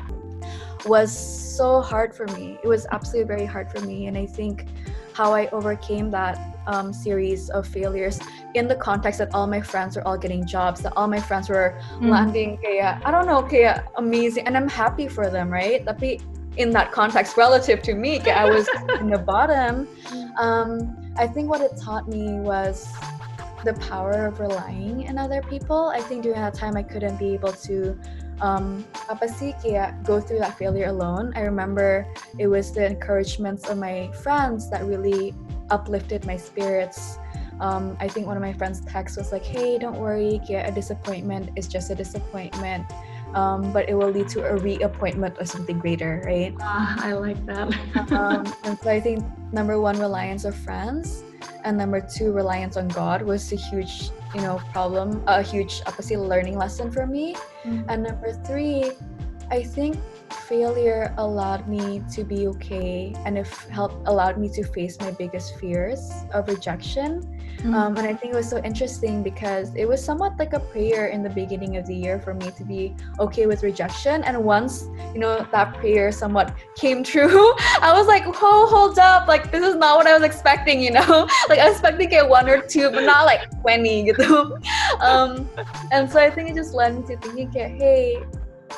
was 0.87 1.16
so 1.16 1.80
hard 1.80 2.14
for 2.14 2.26
me. 2.28 2.59
It 2.62 2.68
was 2.68 2.87
absolutely 2.91 3.28
very 3.28 3.47
hard 3.47 3.70
for 3.70 3.80
me, 3.80 4.07
and 4.07 4.16
I 4.16 4.26
think 4.26 4.66
how 5.14 5.32
I 5.32 5.49
overcame 5.51 6.11
that 6.11 6.39
um, 6.66 6.93
series 6.93 7.49
of 7.51 7.66
failures 7.66 8.18
in 8.55 8.66
the 8.66 8.74
context 8.74 9.18
that 9.18 9.32
all 9.35 9.47
my 9.47 9.61
friends 9.61 9.97
were 9.97 10.07
all 10.07 10.18
getting 10.18 10.47
jobs, 10.47 10.80
that 10.82 10.93
all 10.97 11.07
my 11.07 11.20
friends 11.20 11.49
were 11.49 11.78
mm. 11.95 12.09
landing 12.09 12.59
kaya, 12.59 13.01
I 13.05 13.11
don't 13.11 13.26
know, 13.26 13.43
kaya 13.43 13.85
amazing. 13.97 14.47
And 14.47 14.57
I'm 14.57 14.68
happy 14.68 15.07
for 15.07 15.30
them, 15.30 15.51
right? 15.51 15.85
Tapi 15.87 16.20
in 16.57 16.70
that 16.70 16.93
context, 16.93 17.37
relative 17.37 17.82
to 17.82 17.95
me, 17.95 18.20
I 18.20 18.49
was 18.49 18.68
in 19.01 19.11
the 19.11 19.18
bottom. 19.18 19.89
Um, 20.39 20.97
I 21.16 21.26
think 21.26 21.49
what 21.49 21.61
it 21.61 21.76
taught 21.76 22.09
me 22.09 22.41
was 22.41 22.93
the 23.64 23.74
power 23.74 24.26
of 24.26 24.41
relying 24.41 25.03
in 25.03 25.16
other 25.16 25.43
people. 25.43 25.89
I 25.95 26.01
think 26.01 26.22
during 26.22 26.41
that 26.41 26.55
time 26.55 26.76
I 26.76 26.82
couldn't 26.82 27.18
be 27.18 27.35
able 27.35 27.53
to 27.53 27.99
um, 28.45 28.84
apa 29.09 29.24
sih 29.24 29.57
kayak 29.64 29.97
go 30.05 30.20
through 30.20 30.38
that 30.38 30.53
failure 30.61 30.92
alone. 30.92 31.32
I 31.32 31.49
remember 31.49 32.05
it 32.36 32.47
was 32.53 32.76
the 32.76 32.84
encouragements 32.84 33.64
of 33.64 33.80
my 33.80 34.12
friends 34.20 34.68
that 34.68 34.84
really 34.84 35.32
uplifted 35.72 36.28
my 36.28 36.36
spirits. 36.36 37.16
Um, 37.64 37.97
I 38.05 38.09
think 38.12 38.28
one 38.28 38.36
of 38.36 38.45
my 38.45 38.53
friends' 38.53 38.84
text 38.84 39.16
was 39.16 39.32
like, 39.32 39.47
"Hey, 39.47 39.80
don't 39.80 39.97
worry, 39.97 40.45
kayak 40.45 40.68
a 40.68 40.72
disappointment 40.76 41.57
is 41.57 41.64
just 41.64 41.88
a 41.88 41.97
disappointment." 41.97 42.84
Um, 43.34 43.74
but 43.74 43.90
it 43.90 43.99
will 43.99 44.14
lead 44.14 44.30
to 44.38 44.47
a 44.47 44.55
reappointment 44.55 45.42
or 45.42 45.47
something 45.47 45.82
greater, 45.82 46.22
right? 46.22 46.55
Ah, 46.62 46.95
I 47.03 47.18
like 47.18 47.40
that. 47.51 47.66
um, 48.14 48.47
and 48.62 48.78
so 48.78 48.86
I 48.90 49.03
think 49.03 49.26
number 49.51 49.80
one, 49.80 49.99
reliance 49.99 50.47
of 50.47 50.55
friends, 50.55 51.26
and 51.64 51.76
number 51.76 52.01
two, 52.01 52.32
reliance 52.32 52.76
on 52.76 52.88
God 52.88 53.22
was 53.22 53.53
a 53.53 53.57
huge, 53.57 54.11
you 54.34 54.40
know, 54.40 54.61
problem, 54.72 55.22
a 55.26 55.42
huge, 55.42 55.82
opposite 55.86 56.18
learning 56.18 56.59
lesson 56.59 56.90
for 56.90 57.07
me. 57.07 57.34
Mm-hmm. 57.64 57.88
And 57.88 58.03
number 58.03 58.32
three, 58.45 58.92
I 59.51 59.62
think 59.62 59.97
failure 60.35 61.14
allowed 61.18 61.68
me 61.68 62.03
to 62.11 62.24
be 62.24 62.47
okay 62.47 63.14
and 63.24 63.39
it 63.39 63.47
helped 63.70 64.07
allowed 64.07 64.39
me 64.39 64.49
to 64.49 64.62
face 64.62 64.99
my 65.01 65.11
biggest 65.11 65.57
fears 65.59 66.12
of 66.32 66.49
rejection 66.49 67.22
mm-hmm. 67.59 67.74
um, 67.74 67.97
and 67.97 68.07
i 68.07 68.14
think 68.14 68.32
it 68.32 68.37
was 68.37 68.49
so 68.49 68.61
interesting 68.62 69.22
because 69.22 69.74
it 69.74 69.87
was 69.87 70.05
somewhat 70.05 70.37
like 70.39 70.53
a 70.53 70.61
prayer 70.61 71.07
in 71.07 71.22
the 71.22 71.30
beginning 71.30 71.76
of 71.76 71.87
the 71.87 71.95
year 71.95 72.18
for 72.18 72.35
me 72.35 72.51
to 72.51 72.64
be 72.64 72.95
okay 73.18 73.47
with 73.47 73.62
rejection 73.62 74.22
and 74.24 74.43
once 74.43 74.85
you 75.12 75.20
know 75.20 75.47
that 75.51 75.74
prayer 75.74 76.11
somewhat 76.12 76.55
came 76.76 77.03
true 77.03 77.55
i 77.80 77.93
was 77.93 78.07
like 78.07 78.24
whoa 78.26 78.66
hold 78.66 78.99
up 78.99 79.26
like 79.28 79.51
this 79.51 79.64
is 79.64 79.76
not 79.76 79.97
what 79.97 80.07
i 80.07 80.14
was 80.14 80.22
expecting 80.22 80.80
you 80.80 80.91
know 80.91 81.28
like 81.49 81.59
i 81.59 81.66
was 81.66 81.72
expecting 81.72 82.07
to 82.07 82.11
get 82.11 82.28
one 82.28 82.49
or 82.49 82.61
two 82.61 82.91
but 82.91 83.05
not 83.05 83.24
like 83.24 83.49
20 83.61 84.12
know. 84.12 84.59
um, 85.01 85.49
and 85.93 86.11
so 86.11 86.18
i 86.18 86.30
think 86.30 86.51
it 86.51 86.55
just 86.55 86.74
led 86.74 86.97
me 86.97 87.03
to 87.07 87.16
thinking 87.18 87.51
hey 87.53 88.22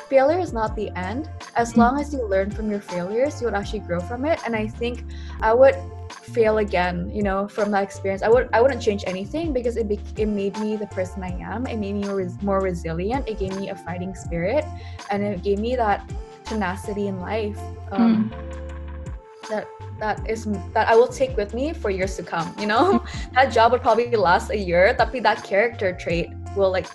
failure 0.09 0.39
is 0.39 0.53
not 0.53 0.77
the 0.77 0.91
end. 0.97 1.31
As 1.55 1.73
mm. 1.73 1.79
long 1.79 2.01
as 2.01 2.13
you 2.13 2.27
learn 2.27 2.51
from 2.51 2.71
your 2.71 2.81
failures, 2.81 3.41
you 3.41 3.47
would 3.47 3.55
actually 3.55 3.81
grow 3.81 4.01
from 4.01 4.25
it. 4.25 4.41
And 4.45 4.55
I 4.55 4.69
think 4.69 5.05
I 5.41 5.53
would 5.53 5.77
fail 6.11 6.59
again, 6.59 7.11
you 7.13 7.23
know, 7.23 7.49
from 7.49 7.71
that 7.73 7.83
experience. 7.83 8.23
I 8.23 8.29
would 8.29 8.49
I 8.53 8.61
wouldn't 8.61 8.83
change 8.83 9.05
anything 9.07 9.53
because 9.53 9.77
it 9.77 9.89
be, 9.89 10.01
it 10.17 10.27
made 10.27 10.59
me 10.59 10.77
the 10.77 10.87
person 10.89 11.23
I 11.23 11.35
am. 11.41 11.67
It 11.67 11.79
made 11.79 11.95
me 11.95 12.07
more, 12.07 12.29
more 12.43 12.61
resilient. 12.61 13.29
It 13.29 13.39
gave 13.39 13.57
me 13.57 13.71
a 13.71 13.77
fighting 13.77 14.15
spirit, 14.15 14.65
and 15.11 15.23
it 15.23 15.43
gave 15.43 15.59
me 15.59 15.77
that 15.77 16.11
tenacity 16.45 17.09
in 17.09 17.21
life. 17.21 17.59
Um, 17.91 18.31
mm. 18.31 19.49
That 19.49 19.69
that 19.99 20.29
is 20.29 20.45
that 20.75 20.89
I 20.89 20.95
will 20.95 21.09
take 21.09 21.37
with 21.37 21.55
me 21.55 21.73
for 21.73 21.91
years 21.91 22.17
to 22.17 22.23
come. 22.23 22.55
You 22.59 22.67
know, 22.67 23.05
that 23.35 23.53
job 23.53 23.73
would 23.73 23.83
probably 23.83 24.11
last 24.15 24.51
a 24.51 24.59
year, 24.59 24.95
tapi 24.95 25.21
that 25.21 25.45
character 25.45 25.93
trait 25.93 26.31
will 26.57 26.71
like 26.71 26.87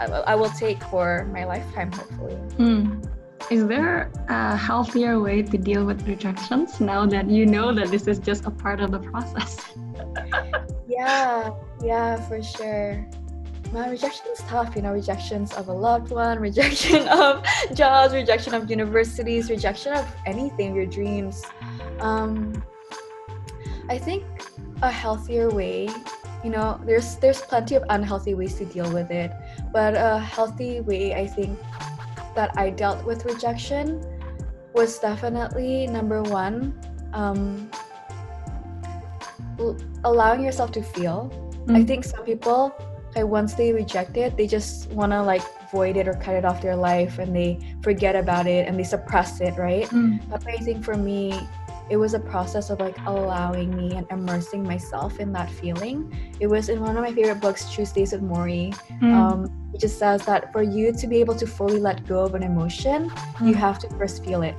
I, 0.00 0.34
will 0.34 0.50
take 0.50 0.82
for 0.84 1.28
my 1.32 1.44
lifetime, 1.44 1.92
hopefully. 1.92 2.36
Mm. 2.58 3.08
Is 3.50 3.66
there 3.66 4.10
a 4.28 4.56
healthier 4.56 5.20
way 5.20 5.42
to 5.42 5.58
deal 5.58 5.84
with 5.84 6.06
rejections 6.06 6.80
now 6.80 7.06
that 7.06 7.30
you 7.30 7.46
know 7.46 7.72
that 7.72 7.88
this 7.88 8.06
is 8.06 8.18
just 8.18 8.44
a 8.46 8.50
part 8.50 8.80
of 8.80 8.90
the 8.90 8.98
process? 8.98 9.58
yeah, 10.88 11.50
yeah, 11.82 12.16
for 12.28 12.42
sure. 12.42 13.08
My 13.72 13.88
rejection 13.90 14.26
is 14.32 14.38
tough, 14.40 14.76
you 14.76 14.82
know, 14.82 14.92
rejections 14.92 15.52
of 15.52 15.68
a 15.68 15.72
loved 15.72 16.10
one, 16.10 16.38
rejection 16.48 17.08
of 17.08 17.44
jobs, 17.74 18.12
rejection 18.14 18.54
of 18.54 18.70
universities, 18.70 19.50
rejection 19.50 19.94
of 19.94 20.06
anything, 20.26 20.74
your 20.74 20.86
dreams. 20.86 21.42
Um, 22.00 22.62
I 23.88 23.98
think 23.98 24.24
a 24.82 24.90
healthier 24.90 25.50
way 25.50 25.88
you 26.44 26.50
know 26.50 26.80
there's 26.84 27.16
there's 27.16 27.40
plenty 27.40 27.74
of 27.74 27.84
unhealthy 27.90 28.34
ways 28.34 28.54
to 28.54 28.64
deal 28.64 28.90
with 28.92 29.10
it 29.10 29.32
but 29.72 29.94
a 29.94 30.18
healthy 30.18 30.80
way 30.80 31.14
i 31.14 31.26
think 31.26 31.58
that 32.34 32.50
i 32.56 32.70
dealt 32.70 33.04
with 33.04 33.24
rejection 33.24 34.02
was 34.74 34.98
definitely 34.98 35.86
number 35.86 36.22
one 36.22 36.78
um, 37.12 37.70
allowing 40.04 40.44
yourself 40.44 40.70
to 40.72 40.82
feel 40.82 41.30
mm. 41.66 41.76
i 41.76 41.84
think 41.84 42.04
some 42.04 42.24
people 42.24 42.72
like 43.16 43.24
once 43.24 43.54
they 43.54 43.72
reject 43.72 44.16
it 44.16 44.36
they 44.36 44.46
just 44.46 44.88
want 44.90 45.12
to 45.12 45.22
like 45.22 45.42
void 45.70 45.96
it 45.96 46.08
or 46.08 46.14
cut 46.14 46.34
it 46.34 46.44
off 46.44 46.62
their 46.62 46.76
life 46.76 47.18
and 47.18 47.34
they 47.34 47.58
forget 47.82 48.16
about 48.16 48.46
it 48.46 48.66
and 48.66 48.78
they 48.78 48.84
suppress 48.84 49.40
it 49.40 49.56
right 49.56 49.86
mm. 49.86 50.18
but 50.30 50.46
i 50.46 50.56
think 50.56 50.84
for 50.84 50.96
me 50.96 51.34
it 51.90 51.96
was 51.96 52.14
a 52.14 52.20
process 52.20 52.70
of 52.70 52.80
like 52.80 52.96
allowing 53.06 53.74
me 53.76 53.94
and 53.94 54.06
immersing 54.10 54.62
myself 54.62 55.20
in 55.20 55.32
that 55.32 55.50
feeling. 55.50 56.14
It 56.40 56.46
was 56.46 56.68
in 56.68 56.80
one 56.80 56.96
of 56.96 57.02
my 57.02 57.12
favorite 57.12 57.40
books, 57.40 57.64
Tuesdays 57.74 58.12
with 58.12 58.22
Morrie. 58.22 58.74
Mm. 59.00 59.14
Um, 59.14 59.70
it 59.74 59.80
just 59.80 59.98
says 59.98 60.24
that 60.26 60.52
for 60.52 60.62
you 60.62 60.92
to 60.92 61.06
be 61.06 61.20
able 61.20 61.34
to 61.36 61.46
fully 61.46 61.78
let 61.78 62.06
go 62.06 62.20
of 62.24 62.34
an 62.34 62.42
emotion, 62.42 63.10
mm. 63.10 63.48
you 63.48 63.54
have 63.54 63.78
to 63.80 63.88
first 63.96 64.24
feel 64.24 64.42
it. 64.42 64.56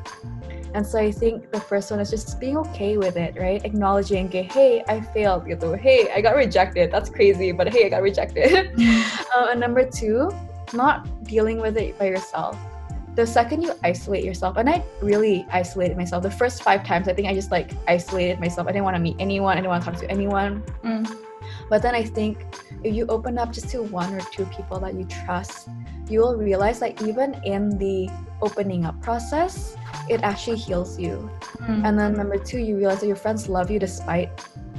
And 0.74 0.86
so 0.86 1.00
I 1.00 1.12
think 1.12 1.52
the 1.52 1.60
first 1.60 1.90
one 1.90 2.00
is 2.00 2.12
just 2.12 2.40
being 2.40 2.58
okay 2.58 2.98
with 2.98 3.18
it, 3.18 3.36
right? 3.40 3.64
Acknowledging, 3.66 4.28
okay, 4.28 4.44
hey, 4.44 4.84
I 4.88 5.02
failed. 5.02 5.46
Gitu. 5.46 5.80
Hey, 5.80 6.12
I 6.14 6.22
got 6.22 6.36
rejected. 6.36 6.92
That's 6.92 7.10
crazy, 7.10 7.52
but 7.52 7.70
hey, 7.74 7.88
I 7.88 7.90
got 7.90 8.04
rejected. 8.04 8.72
uh, 9.36 9.48
and 9.50 9.60
number 9.60 9.84
two, 9.84 10.30
not 10.74 11.08
dealing 11.24 11.60
with 11.60 11.76
it 11.78 11.98
by 11.98 12.06
yourself 12.06 12.56
the 13.20 13.28
second 13.28 13.62
you 13.62 13.74
isolate 13.84 14.24
yourself, 14.24 14.56
and 14.56 14.70
I 14.70 14.82
really 15.02 15.46
isolated 15.52 15.98
myself. 15.98 16.24
The 16.24 16.32
first 16.32 16.64
five 16.64 16.86
times, 16.86 17.10
I 17.10 17.14
think 17.14 17.28
I 17.28 17.34
just 17.34 17.52
like 17.52 17.72
isolated 17.86 18.40
myself. 18.40 18.68
I 18.68 18.72
didn't 18.72 18.86
want 18.86 18.96
to 18.96 19.02
meet 19.02 19.18
anyone. 19.20 19.58
I 19.58 19.62
didn't 19.62 19.72
want 19.72 19.84
to 19.84 19.92
talk 19.92 20.00
to 20.00 20.10
anyone. 20.10 20.64
Mm. 20.86 21.06
But 21.70 21.82
then 21.82 21.96
I 21.96 22.04
think 22.04 22.46
if 22.82 22.96
you 22.96 23.06
open 23.08 23.38
up 23.38 23.52
just 23.52 23.70
to 23.72 23.84
one 23.84 24.14
or 24.14 24.22
two 24.32 24.46
people 24.46 24.80
that 24.80 24.94
you 24.94 25.04
trust, 25.04 25.68
you 26.10 26.22
will 26.22 26.38
realize 26.38 26.80
that 26.80 27.02
even 27.02 27.34
in 27.44 27.78
the 27.78 28.10
opening 28.42 28.86
up 28.86 29.00
process, 29.02 29.76
it 30.08 30.22
actually 30.24 30.58
heals 30.58 30.98
you. 30.98 31.30
Mm. 31.58 31.86
And 31.86 32.00
then 32.00 32.14
number 32.14 32.38
two, 32.38 32.60
you 32.60 32.78
realize 32.78 33.02
that 33.02 33.08
your 33.08 33.18
friends 33.18 33.50
love 33.50 33.70
you 33.70 33.80
despite 33.80 34.30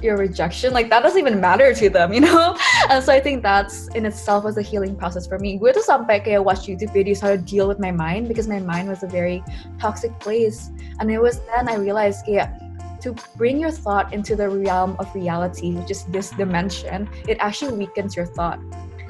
your 0.02 0.16
rejection 0.16 0.72
like 0.72 0.88
that 0.88 1.02
doesn't 1.02 1.18
even 1.18 1.40
matter 1.40 1.74
to 1.74 1.90
them 1.90 2.12
you 2.16 2.20
know 2.20 2.56
and 2.90 3.04
so 3.04 3.12
I 3.12 3.20
think 3.20 3.42
that's 3.42 3.86
in 3.94 4.04
itself 4.04 4.42
was 4.42 4.58
a 4.58 4.62
healing 4.62 4.96
process 4.96 5.24
for 5.24 5.38
me. 5.38 5.56
Gue 5.62 5.70
tuh 5.70 5.86
sampai 5.86 6.26
kayak 6.26 6.42
watch 6.42 6.66
YouTube 6.66 6.90
videos 6.90 7.22
how 7.22 7.30
to 7.30 7.38
deal 7.38 7.70
with 7.70 7.78
my 7.78 7.94
mind 7.94 8.26
because 8.26 8.50
my 8.50 8.58
mind 8.58 8.90
was 8.90 9.06
a 9.06 9.10
very 9.10 9.46
toxic 9.78 10.10
place. 10.18 10.74
And 10.98 11.06
it 11.06 11.22
was 11.22 11.38
then 11.54 11.70
I 11.70 11.78
realized 11.78 12.26
kayak 12.26 12.50
to 13.06 13.14
bring 13.38 13.62
your 13.62 13.70
thought 13.70 14.12
into 14.12 14.36
the 14.36 14.50
realm 14.50 14.98
of 14.98 15.08
reality 15.14 15.72
which 15.72 15.90
is 15.90 16.04
this 16.12 16.30
dimension 16.36 17.08
it 17.26 17.40
actually 17.40 17.72
weakens 17.72 18.12
your 18.12 18.26
thought 18.26 18.60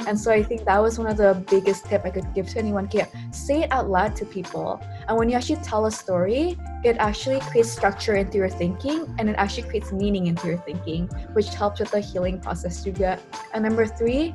and 0.06 0.18
so 0.18 0.30
I 0.30 0.42
think 0.42 0.64
that 0.64 0.80
was 0.80 0.98
one 0.98 1.08
of 1.08 1.16
the 1.16 1.44
biggest 1.48 1.84
tip 1.86 2.02
I 2.04 2.10
could 2.10 2.32
give 2.34 2.48
to 2.50 2.58
anyone. 2.58 2.88
Yeah, 2.92 3.06
say 3.30 3.64
it 3.64 3.72
out 3.72 3.88
loud 3.88 4.16
to 4.16 4.24
people. 4.24 4.80
And 5.08 5.18
when 5.18 5.28
you 5.28 5.36
actually 5.36 5.60
tell 5.62 5.86
a 5.86 5.90
story, 5.90 6.58
it 6.84 6.96
actually 6.98 7.40
creates 7.40 7.70
structure 7.70 8.14
into 8.14 8.38
your 8.38 8.48
thinking 8.48 9.14
and 9.18 9.28
it 9.28 9.36
actually 9.36 9.68
creates 9.68 9.92
meaning 9.92 10.26
into 10.26 10.48
your 10.48 10.58
thinking, 10.58 11.06
which 11.32 11.48
helps 11.54 11.80
with 11.80 11.90
the 11.90 12.00
healing 12.00 12.40
process 12.40 12.84
you 12.86 12.92
get. 12.92 13.20
And 13.52 13.64
number 13.64 13.86
three, 13.86 14.34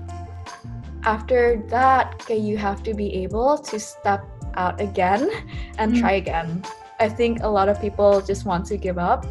after 1.03 1.63
that, 1.69 2.15
okay, 2.21 2.37
you 2.37 2.57
have 2.57 2.83
to 2.83 2.93
be 2.93 3.13
able 3.23 3.57
to 3.57 3.79
step 3.79 4.25
out 4.55 4.79
again 4.81 5.29
and 5.77 5.91
mm-hmm. 5.91 6.01
try 6.01 6.13
again. 6.13 6.63
I 6.99 7.09
think 7.09 7.41
a 7.41 7.47
lot 7.47 7.69
of 7.69 7.79
people 7.81 8.21
just 8.21 8.45
want 8.45 8.65
to 8.67 8.77
give 8.77 8.97
up. 8.97 9.25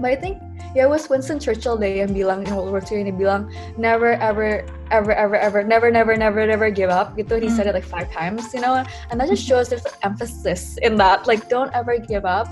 But 0.00 0.10
I 0.10 0.16
think 0.16 0.38
ya 0.74 0.88
was 0.90 1.08
Winston 1.08 1.38
Churchill 1.38 1.78
deh 1.78 2.02
yang 2.02 2.10
bilang 2.10 2.42
in 2.42 2.50
World 2.50 2.74
War 2.74 2.82
II 2.82 3.06
ini 3.06 3.14
bilang 3.14 3.46
never 3.78 4.18
ever 4.18 4.66
ever 4.90 5.12
ever 5.14 5.38
ever 5.38 5.62
never 5.62 5.90
never 5.90 6.18
never 6.18 6.42
never 6.46 6.68
give 6.68 6.90
up. 6.90 7.14
Gitu 7.14 7.38
he 7.38 7.48
said 7.48 7.70
it 7.70 7.74
like 7.74 7.86
five 7.86 8.10
times 8.10 8.50
you 8.52 8.60
know? 8.60 8.82
And 9.10 9.16
that 9.22 9.30
just 9.30 9.46
shows 9.46 9.70
there's 9.70 9.86
an 9.86 9.96
emphasis 10.02 10.76
in 10.82 10.98
that 10.98 11.30
like 11.30 11.46
don't 11.48 11.70
ever 11.72 11.96
give 11.98 12.26
up. 12.26 12.50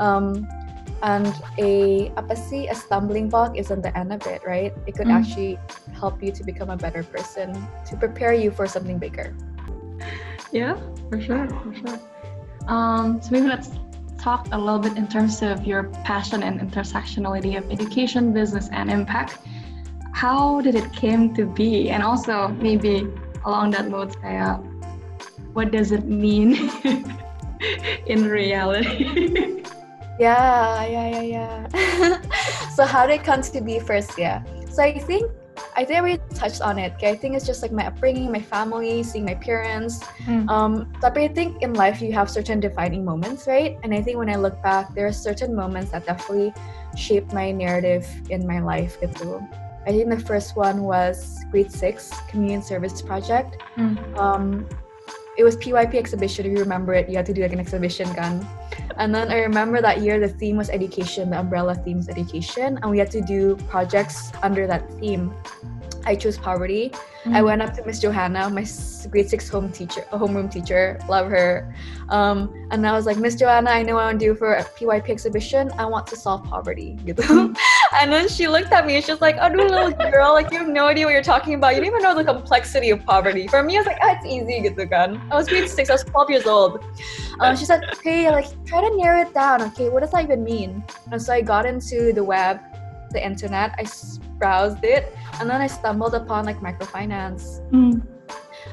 Um, 0.00 0.48
and 1.04 1.30
a 1.62 2.10
apa 2.18 2.34
sih 2.34 2.66
a 2.66 2.74
stumbling 2.74 3.30
block 3.30 3.54
isn't 3.54 3.86
the 3.86 3.94
end 3.94 4.10
of 4.10 4.24
it 4.26 4.42
right? 4.42 4.74
It 4.88 4.96
could 4.98 5.06
mm. 5.06 5.14
actually 5.14 5.60
help 5.94 6.18
you 6.24 6.32
to 6.32 6.42
become 6.42 6.72
a 6.72 6.76
better 6.76 7.04
person 7.04 7.54
to 7.86 7.92
prepare 7.94 8.32
you 8.32 8.50
for 8.50 8.66
something 8.66 8.98
bigger. 8.98 9.36
Yeah 10.50 10.74
for 11.12 11.20
sure 11.20 11.46
for 11.62 11.70
sure. 11.76 12.00
Um, 12.66 13.22
so 13.22 13.30
maybe 13.30 13.48
let's 13.48 13.70
talk 14.18 14.48
a 14.52 14.58
little 14.58 14.78
bit 14.78 14.96
in 14.96 15.06
terms 15.06 15.42
of 15.42 15.64
your 15.64 15.84
passion 16.04 16.42
and 16.42 16.60
intersectionality 16.60 17.56
of 17.56 17.70
education, 17.70 18.32
business, 18.32 18.68
and 18.72 18.90
impact. 18.90 19.38
How 20.12 20.60
did 20.60 20.74
it 20.74 20.92
came 20.92 21.34
to 21.34 21.46
be? 21.46 21.90
And 21.90 22.02
also 22.02 22.48
maybe 22.48 23.06
along 23.46 23.70
that 23.72 23.88
note, 23.88 24.18
kayak 24.20 24.60
what 25.54 25.70
does 25.70 25.92
it 25.92 26.06
mean 26.06 26.70
in 28.06 28.26
reality? 28.26 29.06
yeah, 30.18 30.84
yeah, 30.84 31.22
yeah, 31.22 31.22
yeah. 31.22 31.56
so 32.74 32.84
how 32.84 33.06
did 33.06 33.20
it 33.20 33.24
come 33.24 33.42
to 33.42 33.60
be 33.60 33.78
first? 33.78 34.18
Yeah. 34.18 34.42
So 34.70 34.82
I 34.82 34.98
think 34.98 35.30
I 35.76 35.84
think 35.84 36.02
we 36.02 36.18
touched 36.34 36.60
on 36.60 36.78
it. 36.78 36.94
I 37.02 37.14
think 37.14 37.34
it's 37.36 37.46
just 37.46 37.62
like 37.62 37.72
my 37.72 37.86
upbringing, 37.86 38.30
my 38.32 38.40
family, 38.42 39.02
seeing 39.02 39.24
my 39.24 39.34
parents. 39.34 40.02
Mm. 40.26 40.48
Um, 40.48 40.92
but 41.00 41.16
I 41.16 41.28
think 41.28 41.62
in 41.62 41.74
life 41.74 42.00
you 42.00 42.12
have 42.12 42.30
certain 42.30 42.60
defining 42.60 43.04
moments, 43.04 43.46
right? 43.46 43.78
And 43.82 43.94
I 43.94 44.02
think 44.02 44.18
when 44.18 44.30
I 44.30 44.36
look 44.36 44.62
back, 44.62 44.94
there 44.94 45.06
are 45.06 45.12
certain 45.12 45.54
moments 45.54 45.92
that 45.92 46.06
definitely 46.06 46.52
shaped 46.96 47.32
my 47.32 47.52
narrative 47.52 48.06
in 48.30 48.46
my 48.46 48.60
life. 48.60 49.00
Gitu. 49.00 49.38
I 49.86 49.90
think 49.90 50.10
the 50.10 50.20
first 50.20 50.56
one 50.56 50.82
was 50.82 51.38
grade 51.50 51.72
six 51.72 52.12
community 52.28 52.66
service 52.66 53.00
project. 53.00 53.62
Mm. 53.76 53.96
Um, 54.18 54.68
it 55.38 55.44
was 55.44 55.56
PYP 55.56 55.94
exhibition. 55.94 56.44
If 56.46 56.52
you 56.52 56.58
remember 56.58 56.92
it, 56.94 57.08
you 57.08 57.16
had 57.16 57.24
to 57.26 57.32
do 57.32 57.42
like 57.42 57.52
an 57.52 57.60
exhibition 57.60 58.12
gun. 58.12 58.44
And 58.96 59.14
then 59.14 59.30
I 59.30 59.38
remember 59.38 59.80
that 59.80 60.00
year 60.00 60.18
the 60.18 60.28
theme 60.28 60.56
was 60.56 60.68
education, 60.68 61.30
the 61.30 61.38
umbrella 61.38 61.76
theme 61.76 61.98
was 61.98 62.08
education, 62.08 62.78
and 62.82 62.90
we 62.90 62.98
had 62.98 63.10
to 63.12 63.20
do 63.20 63.54
projects 63.68 64.32
under 64.42 64.66
that 64.66 64.90
theme. 64.98 65.32
I 66.04 66.16
chose 66.16 66.36
poverty. 66.36 66.90
Mm. 67.24 67.34
I 67.34 67.42
went 67.42 67.62
up 67.62 67.72
to 67.74 67.86
Miss 67.86 68.00
Johanna, 68.00 68.50
my 68.50 68.66
grade 69.10 69.30
six 69.30 69.48
home 69.48 69.70
teacher, 69.70 70.04
homeroom 70.10 70.50
teacher, 70.50 70.98
love 71.08 71.28
her. 71.28 71.72
Um, 72.08 72.52
and 72.72 72.84
I 72.84 72.92
was 72.92 73.06
like, 73.06 73.18
Miss 73.18 73.36
Johanna, 73.36 73.70
I 73.70 73.84
know 73.84 73.94
what 73.94 74.02
I 74.02 74.06
want 74.06 74.20
to 74.20 74.26
do 74.26 74.34
for 74.34 74.54
a 74.54 74.64
PYP 74.64 75.08
exhibition. 75.08 75.70
I 75.78 75.86
want 75.86 76.08
to 76.08 76.16
solve 76.16 76.42
poverty. 76.44 76.98
and 78.00 78.12
then 78.12 78.28
she 78.28 78.48
looked 78.48 78.72
at 78.72 78.86
me 78.86 78.96
and 78.96 79.04
she 79.04 79.10
was 79.10 79.20
like, 79.20 79.36
oh, 79.40 79.48
little 79.48 79.90
girl, 80.10 80.32
like 80.32 80.50
you 80.50 80.58
have 80.58 80.68
no 80.68 80.86
idea 80.86 81.04
what 81.06 81.12
you're 81.12 81.22
talking 81.22 81.54
about. 81.54 81.74
You 81.74 81.80
don't 81.80 81.88
even 81.88 82.02
know 82.02 82.14
the 82.14 82.24
complexity 82.24 82.90
of 82.90 83.04
poverty. 83.04 83.48
For 83.48 83.62
me, 83.62 83.76
I 83.76 83.80
was 83.80 83.86
like, 83.86 83.98
ah, 84.02 84.16
it's 84.16 84.26
easy, 84.26 84.60
gitu 84.60 84.88
kan. 84.88 85.20
I 85.30 85.36
was 85.36 85.48
grade 85.48 85.68
six, 85.68 85.90
I 85.90 85.94
was 85.94 86.04
12 86.04 86.30
years 86.30 86.46
old. 86.46 86.84
Um, 87.40 87.56
she 87.56 87.64
said, 87.64 87.84
hey, 88.02 88.30
like 88.30 88.46
try 88.66 88.80
to 88.80 88.90
narrow 88.96 89.22
it 89.22 89.32
down. 89.32 89.62
Okay, 89.72 89.88
what 89.88 90.00
does 90.00 90.12
that 90.12 90.24
even 90.24 90.44
mean? 90.44 90.84
And 91.12 91.20
so 91.20 91.32
I 91.32 91.40
got 91.40 91.66
into 91.66 92.12
the 92.12 92.24
web, 92.24 92.60
the 93.10 93.24
internet. 93.24 93.74
I 93.78 93.86
browsed 94.38 94.84
it 94.84 95.14
and 95.40 95.50
then 95.50 95.60
I 95.60 95.66
stumbled 95.66 96.14
upon 96.14 96.46
like 96.46 96.60
microfinance. 96.60 97.60
Mm. 97.70 98.17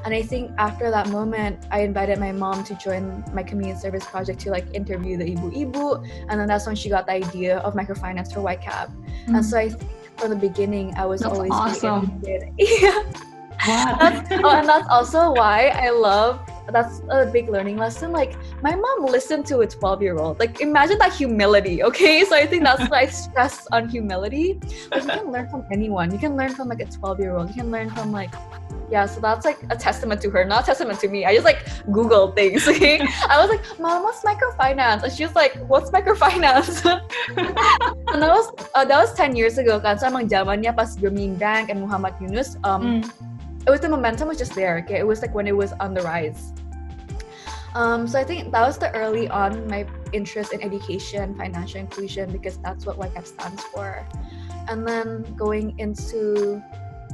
And 0.06 0.14
I 0.14 0.22
think 0.22 0.52
after 0.60 0.92
that 0.92 1.10
moment, 1.10 1.66
I 1.72 1.80
invited 1.80 2.20
my 2.20 2.32
mom 2.32 2.64
to 2.66 2.76
join 2.76 3.24
my 3.34 3.42
community 3.42 3.80
service 3.80 4.06
project 4.06 4.40
to 4.42 4.52
like 4.52 4.72
interview 4.74 5.18
the 5.18 5.26
Ibu 5.26 5.72
Ibu. 5.72 6.08
And 6.30 6.40
then 6.40 6.48
that's 6.48 6.68
when 6.68 6.76
she 6.76 6.90
got 6.90 7.08
the 7.08 7.14
idea 7.14 7.58
of 7.60 7.74
microfinance 7.74 8.32
for 8.32 8.42
YCAB. 8.42 8.92
Mm. 9.28 9.36
And 9.36 9.46
so 9.46 9.58
I 9.58 9.70
think 9.70 9.90
from 10.18 10.30
the 10.30 10.36
beginning, 10.36 10.94
I 10.96 11.08
was 11.08 11.22
that's 11.22 11.34
always 11.34 11.52
awesome. 11.52 12.22
yeah. 12.58 13.04
Wow. 13.68 13.98
That's, 14.00 14.32
oh, 14.32 14.50
and 14.50 14.70
that's 14.70 14.88
also 14.90 15.32
why 15.32 15.70
I 15.70 15.90
love 15.90 16.40
that's 16.72 17.02
a 17.10 17.26
big 17.26 17.50
learning 17.50 17.78
lesson. 17.78 18.12
Like 18.12 18.36
my 18.62 18.76
mom 18.76 19.06
listened 19.06 19.46
to 19.48 19.60
a 19.60 19.68
12 19.68 20.02
year 20.02 20.18
old. 20.18 20.40
Like 20.40 20.62
imagine 20.62 20.98
that 21.00 21.14
humility, 21.14 21.84
okay? 21.90 22.24
So 22.26 22.36
I 22.36 22.46
think 22.46 22.64
that's 22.64 22.90
why 22.90 23.02
I 23.02 23.06
stress 23.08 23.68
on 23.72 23.90
humility. 23.90 24.60
Like 24.92 25.04
you 25.04 25.10
can 25.10 25.32
learn 25.32 25.50
from 25.50 25.66
anyone. 25.72 26.12
You 26.12 26.20
can 26.20 26.36
learn 26.36 26.54
from 26.56 26.70
like 26.70 26.82
a 26.82 26.86
12 26.86 27.20
year 27.20 27.36
old. 27.36 27.50
You 27.50 27.56
can 27.56 27.72
learn 27.72 27.90
from 27.90 28.12
like 28.12 28.34
yeah, 28.92 29.06
so 29.08 29.20
that's 29.20 29.46
like 29.46 29.58
a 29.72 29.76
testament 29.76 30.22
to 30.22 30.30
her, 30.30 30.46
not 30.46 30.64
a 30.64 30.66
testament 30.68 31.00
to 31.00 31.08
me. 31.08 31.26
I 31.26 31.34
just 31.34 31.46
like 31.46 31.66
Google 31.92 32.32
things. 32.32 32.68
Okay? 32.76 33.00
I 33.30 33.40
was 33.40 33.50
like, 33.50 33.64
Mom, 33.80 34.04
what's 34.04 34.22
microfinance? 34.22 35.04
And 35.04 35.12
she 35.14 35.24
was 35.24 35.34
like, 35.34 35.56
What's 35.68 35.90
microfinance? 35.92 36.84
and 37.38 38.22
that 38.22 38.30
was 38.30 38.52
uh, 38.76 38.84
that 38.84 39.00
was 39.00 39.14
10 39.14 39.36
years 39.36 39.58
ago 39.58 39.80
kan. 39.80 39.98
So 39.98 40.08
emang 40.08 40.28
zamannya 40.28 40.76
pas 40.76 40.98
Grameen 41.00 41.40
Bank 41.40 41.72
and 41.72 41.80
Muhammad 41.80 42.14
Yunus 42.20 42.58
um, 42.64 43.02
mm 43.02 43.35
it 43.66 43.70
was 43.70 43.80
the 43.80 43.90
momentum 43.90 44.28
was 44.28 44.38
just 44.38 44.54
there. 44.54 44.78
Okay, 44.80 45.00
it 45.00 45.08
was 45.08 45.22
like 45.22 45.34
when 45.34 45.48
it 45.48 45.56
was 45.56 45.74
on 45.80 45.94
the 45.94 46.02
rise. 46.02 46.54
Um, 47.76 48.08
so 48.08 48.18
I 48.18 48.24
think 48.24 48.54
that 48.54 48.62
was 48.62 48.78
the 48.78 48.94
early 48.96 49.28
on 49.28 49.68
my 49.68 49.86
interest 50.14 50.54
in 50.54 50.62
education, 50.62 51.36
financial 51.36 51.82
inclusion, 51.82 52.32
because 52.32 52.58
that's 52.60 52.86
what 52.86 52.98
YCAB 52.98 53.28
stands 53.28 53.62
for. 53.64 54.08
And 54.70 54.88
then 54.88 55.24
going 55.36 55.78
into 55.78 56.64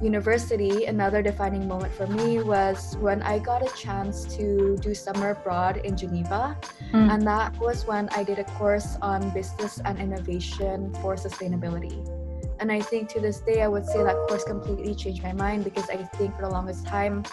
university, 0.04 0.86
another 0.86 1.22
defining 1.24 1.68
moment 1.68 1.94
for 1.94 2.06
me 2.06 2.44
was 2.44 2.96
when 2.98 3.24
I 3.24 3.40
got 3.40 3.64
a 3.64 3.76
chance 3.76 4.26
to 4.38 4.78
do 4.82 4.94
summer 4.94 5.32
abroad 5.32 5.78
in 5.78 5.98
Geneva. 5.98 6.58
Mm. 6.94 7.12
And 7.12 7.28
that 7.28 7.58
was 7.60 7.88
when 7.88 8.08
I 8.10 8.24
did 8.24 8.38
a 8.38 8.44
course 8.44 8.98
on 9.02 9.32
business 9.32 9.80
and 9.84 9.98
innovation 10.00 10.94
for 11.02 11.16
sustainability. 11.16 12.21
And 12.62 12.72
I 12.72 12.80
think 12.80 13.10
to 13.10 13.20
this 13.20 13.40
day, 13.40 13.64
I 13.64 13.68
would 13.68 13.88
say 13.88 14.04
that 14.04 14.16
course 14.28 14.44
completely 14.44 14.94
changed 14.94 15.24
my 15.24 15.34
mind 15.34 15.64
because 15.64 15.90
I 15.90 15.98
think 15.98 16.36
for 16.36 16.44
the 16.44 16.50
longest 16.50 16.86
time, 16.86 17.24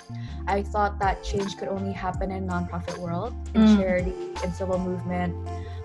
I 0.47 0.62
thought 0.62 0.99
that 1.01 1.22
change 1.22 1.59
could 1.59 1.68
only 1.68 1.93
happen 1.93 2.31
in 2.31 2.49
nonprofit 2.49 2.97
world, 2.97 3.35
in 3.55 3.61
mm. 3.61 3.76
charity, 3.76 4.14
in 4.43 4.53
civil 4.55 4.79
movement. 4.79 5.37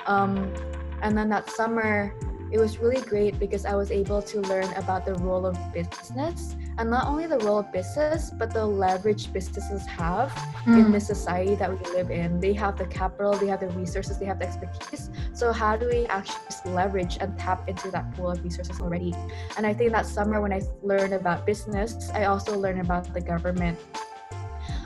Um, 0.06 0.54
and 1.02 1.18
then 1.18 1.28
that 1.28 1.50
summer, 1.50 2.16
it 2.54 2.58
was 2.58 2.78
really 2.78 3.02
great 3.02 3.38
because 3.38 3.66
I 3.66 3.76
was 3.76 3.92
able 3.92 4.22
to 4.22 4.40
learn 4.44 4.72
about 4.76 5.06
the 5.06 5.16
role 5.16 5.46
of 5.46 5.58
business 5.74 6.56
and 6.78 6.90
not 6.90 7.08
only 7.08 7.28
the 7.28 7.38
role 7.40 7.60
of 7.60 7.72
business 7.72 8.32
but 8.32 8.54
the 8.54 8.66
leverage 8.66 9.32
businesses 9.34 9.86
have 9.86 10.32
mm. 10.66 10.86
in 10.86 10.92
the 10.92 11.00
society 11.00 11.56
that 11.56 11.70
we 11.70 11.92
live 11.92 12.10
in 12.12 12.40
they 12.40 12.54
have 12.54 12.78
the 12.78 12.86
capital 12.86 13.34
they 13.34 13.48
have 13.48 13.60
the 13.60 13.70
resources 13.70 14.18
they 14.18 14.26
have 14.26 14.40
the 14.40 14.48
expertise 14.48 15.10
so 15.34 15.52
how 15.52 15.76
do 15.76 15.88
we 15.88 16.06
actually 16.08 16.72
leverage 16.72 17.18
and 17.22 17.38
tap 17.38 17.68
into 17.68 17.92
that 17.92 18.12
pool 18.16 18.32
of 18.32 18.44
resources 18.44 18.80
already 18.82 19.14
and 19.58 19.66
i 19.66 19.74
think 19.74 19.92
that 19.92 20.06
summer 20.06 20.42
when 20.42 20.54
i 20.54 20.62
learned 20.82 21.14
about 21.14 21.46
business 21.46 22.10
i 22.14 22.26
also 22.26 22.58
learned 22.58 22.82
about 22.82 23.14
the 23.14 23.22
government 23.22 23.78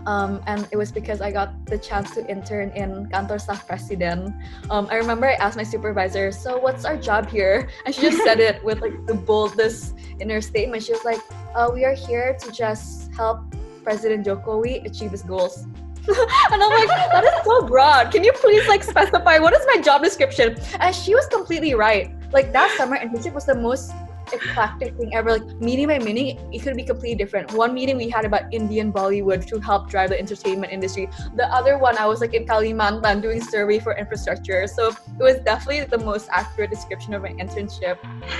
um, 0.07 0.41
and 0.47 0.65
it 0.71 0.77
was 0.77 0.89
because 0.89 1.19
I 1.19 1.31
got 1.31 1.65
the 1.65 1.77
chance 1.77 2.11
to 2.15 2.25
intern 2.31 2.71
in 2.71 3.07
Kantor 3.07 3.43
Staf 3.43 3.67
Presiden. 3.67 4.33
Um, 4.69 4.87
I 4.89 4.95
remember 4.95 5.27
I 5.27 5.33
asked 5.33 5.57
my 5.57 5.63
supervisor, 5.63 6.31
"So 6.31 6.57
what's 6.57 6.85
our 6.85 6.95
job 6.95 7.27
here?" 7.27 7.67
And 7.85 7.93
she 7.93 8.01
just 8.01 8.23
said 8.23 8.39
it 8.49 8.63
with 8.63 8.79
like 8.79 9.05
the 9.05 9.13
boldest 9.13 9.95
in 10.19 10.29
her 10.29 10.39
statement. 10.39 10.83
She 10.83 10.93
was 10.93 11.03
like, 11.03 11.19
uh, 11.57 11.69
"We 11.73 11.83
are 11.83 11.97
here 11.97 12.37
to 12.39 12.51
just 12.51 13.11
help 13.13 13.41
President 13.83 14.25
Jokowi 14.25 14.85
achieve 14.85 15.11
his 15.11 15.23
goals." 15.23 15.65
and 16.07 16.63
I'm 16.63 16.71
like, 16.71 16.87
that 16.87 17.23
is 17.25 17.43
so 17.43 17.67
broad. 17.67 18.11
Can 18.13 18.23
you 18.23 18.31
please 18.31 18.65
like 18.67 18.81
specify 18.81 19.39
what 19.39 19.53
is 19.53 19.65
my 19.67 19.81
job 19.81 20.03
description? 20.03 20.55
And 20.79 20.95
she 20.95 21.13
was 21.13 21.27
completely 21.27 21.73
right. 21.73 22.15
Like 22.31 22.53
that 22.53 22.71
summer 22.77 22.95
internship 22.97 23.33
was 23.33 23.45
the 23.45 23.55
most 23.55 23.91
eclectic 24.31 24.95
thing 24.95 25.13
ever. 25.13 25.31
Like 25.31 25.45
meeting 25.59 25.87
by 25.87 25.99
meeting, 25.99 26.39
it 26.53 26.59
could 26.59 26.75
be 26.75 26.83
completely 26.83 27.15
different. 27.15 27.51
One 27.53 27.73
meeting 27.73 27.97
we 27.97 28.09
had 28.09 28.25
about 28.25 28.53
Indian 28.53 28.91
Bollywood 28.91 29.45
to 29.47 29.59
help 29.59 29.89
drive 29.89 30.09
the 30.09 30.19
entertainment 30.19 30.71
industry. 30.71 31.09
The 31.35 31.53
other 31.53 31.77
one, 31.77 31.97
I 31.97 32.05
was 32.05 32.21
like 32.21 32.33
in 32.33 32.45
Kalimantan 32.45 33.21
doing 33.21 33.41
survey 33.41 33.79
for 33.79 33.97
infrastructure. 33.97 34.65
So 34.67 34.89
it 34.89 35.19
was 35.19 35.39
definitely 35.39 35.85
the 35.85 36.03
most 36.03 36.29
accurate 36.31 36.69
description 36.69 37.13
of 37.13 37.21
my 37.21 37.33
internship. 37.33 37.97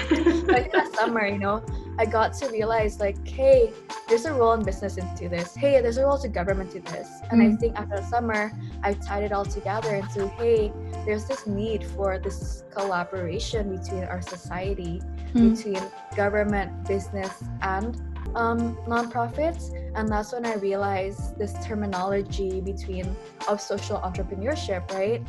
but 0.48 0.72
that 0.72 0.96
summer, 0.96 1.28
you 1.28 1.40
know, 1.40 1.64
I 2.00 2.06
got 2.06 2.34
to 2.36 2.48
realize 2.50 3.00
like, 3.00 3.28
hey, 3.28 3.72
there's 4.08 4.26
a 4.26 4.34
role 4.34 4.54
in 4.54 4.64
business 4.64 4.98
into 4.98 5.30
this. 5.30 5.56
Hey, 5.56 5.82
there's 5.82 5.98
a 5.98 6.06
role 6.06 6.18
to 6.20 6.28
government 6.28 6.72
to 6.72 6.80
this. 6.80 7.10
And 7.32 7.42
mm. 7.42 7.54
I 7.54 7.56
think 7.58 7.76
after 7.76 7.98
the 7.98 8.04
summer, 8.04 8.52
I 8.84 8.94
tied 8.94 9.24
it 9.24 9.32
all 9.32 9.46
together 9.46 9.96
into, 9.96 10.28
hey, 10.28 10.72
there's 11.06 11.26
this 11.26 11.48
need 11.48 11.84
for 11.84 12.20
this 12.20 12.64
collaboration 12.72 13.76
between 13.76 14.04
our 14.04 14.22
society, 14.22 15.02
mm. 15.34 15.56
between 15.56 15.82
government, 16.16 16.88
business, 16.88 17.44
and 17.62 18.00
um, 18.36 18.76
nonprofits. 18.88 19.74
And 19.96 20.08
that's 20.08 20.34
when 20.34 20.46
I 20.46 20.56
realized 20.56 21.38
this 21.40 21.54
terminology 21.66 22.62
between 22.62 23.16
of 23.48 23.60
social 23.60 23.98
entrepreneurship, 24.00 24.92
right? 24.92 25.26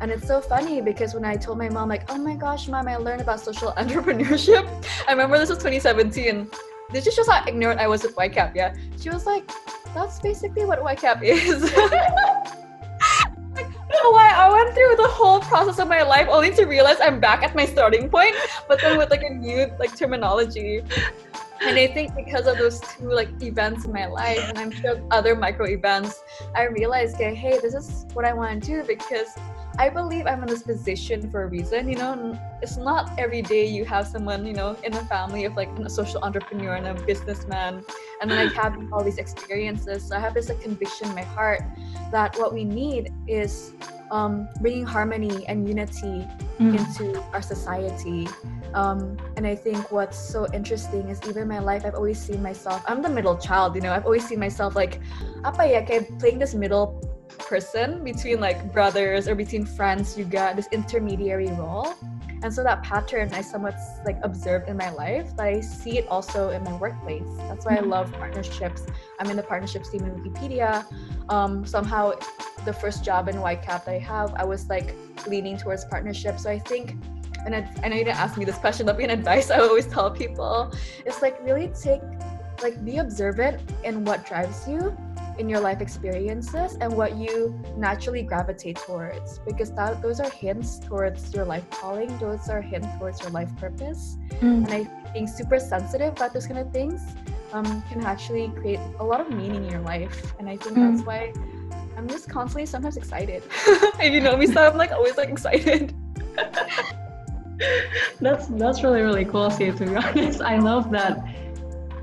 And 0.00 0.10
it's 0.10 0.26
so 0.26 0.40
funny 0.40 0.80
because 0.80 1.14
when 1.14 1.24
I 1.24 1.36
told 1.36 1.58
my 1.58 1.68
mom, 1.68 1.88
like, 1.88 2.10
oh 2.10 2.16
my 2.16 2.34
gosh, 2.34 2.68
mom, 2.68 2.88
I 2.88 2.96
learned 2.96 3.20
about 3.20 3.40
social 3.40 3.72
entrepreneurship. 3.76 4.66
I 5.06 5.12
remember 5.12 5.38
this 5.38 5.50
was 5.50 5.58
2017. 5.58 6.50
This 6.90 7.04
just 7.04 7.16
shows 7.16 7.28
how 7.28 7.44
ignorant 7.46 7.80
I 7.80 7.86
was 7.86 8.02
with 8.02 8.16
YCAB, 8.16 8.54
yeah? 8.54 8.74
She 8.98 9.10
was 9.10 9.26
like, 9.26 9.48
that's 9.94 10.18
basically 10.20 10.64
what 10.64 10.80
YCAB 10.80 11.22
is. 11.24 11.72
why 14.10 14.30
I 14.34 14.50
went 14.50 14.74
through 14.74 14.96
the 14.96 15.08
whole 15.08 15.40
process 15.40 15.78
of 15.78 15.88
my 15.88 16.02
life 16.02 16.26
only 16.28 16.50
to 16.54 16.64
realize 16.64 16.96
I'm 17.00 17.20
back 17.20 17.42
at 17.42 17.54
my 17.54 17.64
starting 17.64 18.08
point, 18.08 18.34
but 18.68 18.80
then 18.80 18.98
with 18.98 19.10
like 19.10 19.22
a 19.22 19.30
new 19.30 19.70
like 19.78 19.96
terminology. 19.96 20.82
And 21.60 21.78
I 21.78 21.86
think 21.86 22.16
because 22.16 22.46
of 22.46 22.56
those 22.58 22.80
two 22.80 23.10
like 23.10 23.28
events 23.42 23.84
in 23.84 23.92
my 23.92 24.06
life, 24.06 24.40
and 24.48 24.58
I'm 24.58 24.70
sure 24.70 25.00
other 25.10 25.36
micro 25.36 25.66
events, 25.66 26.22
I 26.54 26.64
realized, 26.64 27.16
okay, 27.16 27.34
hey, 27.34 27.58
this 27.60 27.74
is 27.74 28.06
what 28.14 28.24
I 28.24 28.32
want 28.32 28.62
to 28.64 28.70
do 28.70 28.82
because 28.82 29.36
I 29.80 29.88
believe 29.88 30.26
I'm 30.26 30.42
in 30.42 30.48
this 30.48 30.62
position 30.62 31.30
for 31.30 31.44
a 31.44 31.46
reason. 31.46 31.88
You 31.88 31.96
know, 31.96 32.38
it's 32.60 32.76
not 32.76 33.18
every 33.18 33.40
day 33.40 33.64
you 33.64 33.86
have 33.86 34.06
someone, 34.06 34.44
you 34.44 34.52
know, 34.52 34.76
in 34.84 34.92
a 34.92 35.02
family 35.06 35.46
of 35.46 35.56
like 35.56 35.70
a 35.78 35.88
social 35.88 36.20
entrepreneur 36.22 36.74
and 36.74 36.86
a 36.86 36.92
businessman, 37.06 37.82
and 38.20 38.30
then 38.30 38.36
I 38.36 38.52
have 38.52 38.76
all 38.92 39.02
these 39.02 39.16
experiences. 39.16 40.06
So 40.06 40.16
I 40.16 40.20
have 40.20 40.34
this 40.34 40.50
like, 40.50 40.60
conviction 40.60 41.08
in 41.08 41.14
my 41.14 41.22
heart 41.22 41.62
that 42.12 42.36
what 42.36 42.52
we 42.52 42.62
need 42.62 43.08
is 43.26 43.72
um, 44.10 44.50
bringing 44.60 44.84
harmony 44.84 45.46
and 45.48 45.66
unity 45.66 46.28
mm. 46.60 46.76
into 46.76 47.18
our 47.32 47.40
society. 47.40 48.28
Um, 48.74 49.16
and 49.38 49.46
I 49.46 49.54
think 49.54 49.90
what's 49.90 50.18
so 50.18 50.46
interesting 50.52 51.08
is 51.08 51.22
even 51.26 51.44
in 51.44 51.48
my 51.48 51.58
life, 51.58 51.86
I've 51.86 51.94
always 51.94 52.20
seen 52.20 52.42
myself. 52.42 52.84
I'm 52.86 53.00
the 53.00 53.08
middle 53.08 53.38
child, 53.38 53.76
you 53.76 53.80
know. 53.80 53.94
I've 53.94 54.04
always 54.04 54.28
seen 54.28 54.40
myself 54.40 54.76
like, 54.76 55.00
apa 55.42 55.64
ya, 55.64 55.80
kayak 55.80 56.20
playing 56.20 56.38
this 56.38 56.52
middle 56.52 57.00
person 57.38 58.02
between 58.04 58.40
like 58.40 58.72
brothers 58.72 59.28
or 59.28 59.34
between 59.34 59.64
friends. 59.64 60.18
You 60.18 60.24
got 60.24 60.56
this 60.56 60.68
intermediary 60.72 61.48
role, 61.48 61.94
and 62.42 62.52
so 62.52 62.62
that 62.62 62.82
pattern 62.82 63.32
I 63.32 63.40
somewhat 63.40 63.76
like 64.04 64.18
observed 64.22 64.68
in 64.68 64.76
my 64.76 64.90
life. 64.90 65.34
But 65.36 65.46
I 65.46 65.60
see 65.60 65.98
it 65.98 66.06
also 66.08 66.50
in 66.50 66.62
my 66.64 66.76
workplace. 66.76 67.28
That's 67.48 67.64
why 67.66 67.72
I 67.72 67.78
mm-hmm. 67.78 67.90
love 67.90 68.12
partnerships. 68.12 68.86
I'm 69.18 69.30
in 69.30 69.36
the 69.36 69.42
partnerships 69.42 69.90
team 69.90 70.04
in 70.04 70.12
Wikipedia. 70.12 70.84
Um, 71.28 71.64
somehow, 71.66 72.12
the 72.64 72.72
first 72.72 73.04
job 73.04 73.28
in 73.28 73.36
YCAB 73.36 73.84
that 73.84 73.88
I 73.88 73.98
have, 73.98 74.34
I 74.34 74.44
was 74.44 74.68
like 74.68 74.94
leaning 75.26 75.56
towards 75.56 75.84
partnerships. 75.84 76.42
So 76.42 76.50
I 76.50 76.58
think 76.58 76.96
and 77.46 77.56
I, 77.56 77.70
I 77.82 77.88
know 77.88 77.96
you 77.96 78.04
didn't 78.04 78.18
ask 78.18 78.36
me 78.36 78.44
this 78.44 78.58
question, 78.58 78.84
but 78.84 78.98
an 79.00 79.10
advice 79.10 79.50
I 79.50 79.60
always 79.60 79.86
tell 79.86 80.10
people 80.10 80.72
it's 81.06 81.22
like 81.22 81.42
really 81.42 81.68
take 81.68 82.02
like 82.62 82.84
be 82.84 82.98
observant 82.98 83.60
in 83.84 84.04
what 84.04 84.26
drives 84.26 84.68
you 84.68 84.96
in 85.38 85.48
your 85.48 85.60
life 85.60 85.80
experiences 85.80 86.76
and 86.80 86.92
what 86.92 87.16
you 87.16 87.58
naturally 87.76 88.22
gravitate 88.22 88.76
towards 88.76 89.38
because 89.40 89.72
that 89.72 90.02
those 90.02 90.20
are 90.20 90.30
hints 90.30 90.78
towards 90.78 91.32
your 91.34 91.44
life 91.44 91.68
calling 91.70 92.16
those 92.18 92.48
are 92.48 92.60
hints 92.60 92.88
towards 92.98 93.20
your 93.20 93.30
life 93.30 93.54
purpose. 93.56 94.16
Mm. 94.40 94.64
and 94.64 94.66
i 94.68 94.84
think 94.84 95.12
being 95.12 95.26
super 95.26 95.58
sensitive 95.58 96.12
about 96.12 96.32
those 96.32 96.46
kind 96.46 96.58
of 96.58 96.72
things 96.72 97.02
um, 97.52 97.82
can 97.90 98.04
actually 98.04 98.48
create 98.48 98.78
a 99.00 99.04
lot 99.04 99.20
of 99.20 99.28
meaning 99.30 99.64
in 99.64 99.70
your 99.70 99.80
life. 99.80 100.34
And 100.38 100.48
i 100.48 100.56
think 100.56 100.76
mm. 100.76 100.92
that's 100.92 101.04
why 101.06 101.32
i'm 101.96 102.08
just 102.08 102.28
constantly 102.28 102.66
sometimes 102.66 102.96
excited. 102.96 103.42
If 104.00 104.12
you 104.12 104.20
know 104.20 104.36
me 104.36 104.46
so 104.46 104.66
i'm 104.66 104.76
like 104.76 104.92
always 104.92 105.16
like 105.16 105.28
excited. 105.28 105.94
That's 108.20 108.46
that's 108.46 108.82
really 108.82 109.02
really 109.02 109.24
cool 109.24 109.50
see 109.50 109.70
to 109.70 109.84
be 109.84 109.96
honest. 110.04 110.40
I 110.40 110.58
love 110.58 110.90
that 110.92 111.18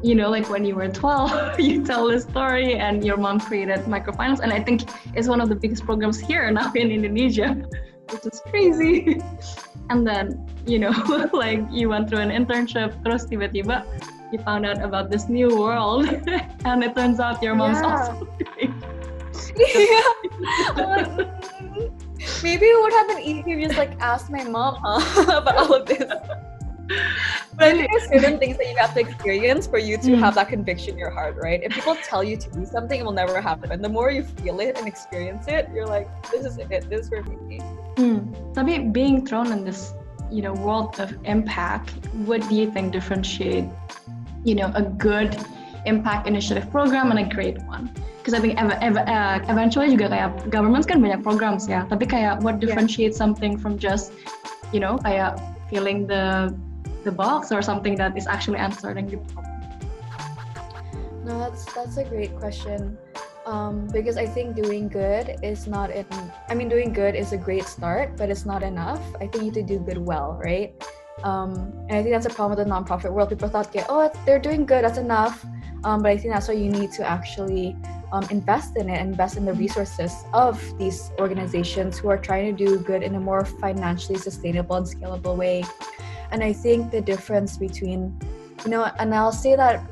you 0.04 0.16
know 0.16 0.30
like 0.30 0.50
when 0.50 0.64
you 0.64 0.76
were 0.76 0.88
12 0.88 1.60
you 1.68 1.84
tell 1.84 2.08
the 2.08 2.20
story 2.20 2.76
and 2.76 3.04
your 3.04 3.18
mom 3.18 3.39
created 3.39 3.80
microfinance 3.82 4.39
and 4.39 4.54
i 4.54 4.62
think 4.62 4.89
it's 5.16 5.28
one 5.28 5.41
of 5.41 5.50
the 5.50 5.56
biggest 5.56 5.86
programs 5.86 6.20
here 6.20 6.50
now 6.52 6.72
in 6.74 6.91
indonesia 6.91 7.56
which 8.12 8.26
is 8.26 8.41
crazy 8.50 9.22
and 9.89 10.06
then 10.06 10.48
you 10.66 10.80
know 10.80 10.93
like 11.34 11.60
you 11.72 11.89
went 11.89 12.10
through 12.10 12.20
an 12.20 12.30
internship 12.30 12.93
terus 13.04 13.26
tiba-tiba 13.26 13.84
you 14.32 14.39
found 14.39 14.66
out 14.66 14.82
about 14.84 15.10
this 15.10 15.30
new 15.30 15.50
world 15.58 16.06
and 16.66 16.84
it 16.84 16.95
turns 16.95 17.20
out 17.20 17.41
your 17.41 17.56
mom's 17.56 17.80
yeah. 17.82 17.88
also 17.88 18.28
yeah 19.58 20.04
Maybe 22.43 22.66
it 22.66 22.82
would 22.82 22.93
have 22.93 23.08
been 23.08 23.20
easier 23.20 23.58
if 23.58 23.68
just 23.68 23.78
like 23.78 24.00
ask 24.00 24.30
my 24.30 24.43
mom 24.43 24.78
huh, 24.82 25.38
about 25.38 25.56
all 25.58 25.74
of 25.74 25.86
this. 25.86 26.04
But 27.58 27.66
I 27.66 27.72
think 27.74 27.90
there's 27.92 28.08
certain 28.10 28.40
things 28.40 28.58
that 28.58 28.68
you 28.70 28.78
have 28.78 28.94
to 28.94 29.00
experience 29.00 29.68
for 29.68 29.80
you 29.80 29.98
to 29.98 30.10
mm. 30.10 30.20
have 30.20 30.36
that 30.36 30.50
conviction 30.50 30.94
in 30.94 31.00
your 31.00 31.10
heart, 31.10 31.36
right? 31.36 31.62
If 31.64 31.74
people 31.74 31.96
tell 32.04 32.24
you 32.24 32.38
to 32.38 32.50
do 32.52 32.66
something, 32.66 33.00
it 33.00 33.04
will 33.04 33.12
never 33.12 33.42
happen. 33.42 33.72
And 33.72 33.84
the 33.84 33.90
more 33.90 34.12
you 34.12 34.24
feel 34.24 34.60
it 34.60 34.78
and 34.78 34.88
experience 34.88 35.48
it, 35.48 35.70
you're 35.74 35.88
like, 35.88 36.08
this 36.32 36.46
is 36.46 36.58
it. 36.58 36.90
This 36.90 37.02
is 37.02 37.10
for 37.10 37.24
me. 37.24 37.60
Mm. 37.96 38.54
Tapi 38.54 38.94
being 38.94 39.26
thrown 39.26 39.52
in 39.52 39.66
this, 39.66 39.94
you 40.32 40.42
know, 40.42 40.54
world 40.54 41.00
of 41.00 41.18
impact, 41.26 41.92
what 42.30 42.48
do 42.48 42.56
you 42.56 42.70
think 42.72 42.94
differentiate, 42.94 43.66
you 44.44 44.56
know, 44.56 44.72
a 44.76 44.84
good 44.84 45.36
impact 45.86 46.28
initiative 46.28 46.70
program 46.70 47.12
and 47.12 47.20
a 47.20 47.28
great 47.28 47.58
one? 47.66 47.90
because 48.28 48.38
I 48.38 48.44
think 48.44 48.60
ev- 48.60 48.76
ev- 48.84 49.08
uh, 49.08 49.40
eventually 49.48 49.88
juga 49.88 50.12
kayak 50.12 50.52
governments 50.52 50.84
kan 50.84 51.00
banyak 51.00 51.24
programs 51.24 51.64
ya 51.64 51.88
tapi 51.88 52.04
kayak 52.04 52.44
what 52.44 52.60
differentiates 52.60 53.16
yeah. 53.16 53.24
something 53.24 53.56
from 53.56 53.80
just 53.80 54.12
you 54.76 54.84
know 54.84 55.00
kayak 55.00 55.40
feeling 55.72 56.04
the 56.04 56.52
the 57.08 57.16
box 57.16 57.51
or 57.55 57.62
something 57.62 57.95
that 57.95 58.12
is 58.20 58.28
actually 58.28 58.60
answering 58.60 59.08
the 59.08 59.18
problem? 59.32 59.55
No 61.24 61.39
that's 61.39 61.64
that's 61.74 61.97
a 61.97 62.03
great 62.03 62.36
question. 62.36 62.97
Um, 63.47 63.88
because 63.95 64.18
I 64.20 64.28
think 64.28 64.60
doing 64.60 64.91
good 64.91 65.39
is 65.41 65.68
not 65.72 65.89
in 65.89 66.05
I 66.51 66.53
mean 66.53 66.68
doing 66.68 66.91
good 66.91 67.16
is 67.16 67.32
a 67.32 67.39
great 67.47 67.64
start 67.64 68.18
but 68.20 68.30
it's 68.30 68.45
not 68.45 68.62
enough. 68.62 69.01
I 69.16 69.28
think 69.32 69.36
you 69.36 69.43
need 69.49 69.60
to 69.62 69.68
do 69.74 69.80
good 69.80 70.01
well 70.12 70.39
right? 70.43 70.76
Um, 71.24 71.74
and 71.88 71.95
I 71.97 72.03
think 72.03 72.14
that's 72.14 72.28
a 72.28 72.36
problem 72.38 72.60
with 72.60 72.68
the 72.68 72.70
nonprofit 72.76 73.12
world. 73.12 73.30
People 73.30 73.49
thought 73.49 73.68
okay, 73.72 73.86
oh 73.88 74.12
they're 74.26 74.43
doing 74.49 74.66
good 74.68 74.84
that's 74.84 74.99
enough. 74.99 75.45
Um, 75.84 76.01
but 76.03 76.12
I 76.12 76.18
think 76.18 76.34
that's 76.34 76.47
why 76.49 76.55
you 76.55 76.70
need 76.70 76.91
to 76.99 77.03
actually 77.08 77.76
um, 78.12 78.26
invest 78.30 78.78
in 78.78 78.89
it, 78.89 78.99
invest 78.99 79.38
in 79.38 79.45
the 79.45 79.53
resources 79.53 80.12
of 80.34 80.55
these 80.78 81.12
organizations 81.20 81.97
who 81.99 82.10
are 82.10 82.18
trying 82.18 82.45
to 82.49 82.66
do 82.66 82.80
good 82.80 83.03
in 83.03 83.16
a 83.16 83.20
more 83.20 83.45
financially 83.45 84.18
sustainable 84.18 84.76
and 84.76 84.86
scalable 84.86 85.36
way. 85.36 85.64
And 86.32 86.44
I 86.44 86.54
think 86.54 86.92
the 86.92 87.02
difference 87.02 87.58
between, 87.58 88.18
you 88.64 88.72
know, 88.72 88.90
and 89.00 89.14
I'll 89.14 89.32
say 89.32 89.56
that, 89.56 89.84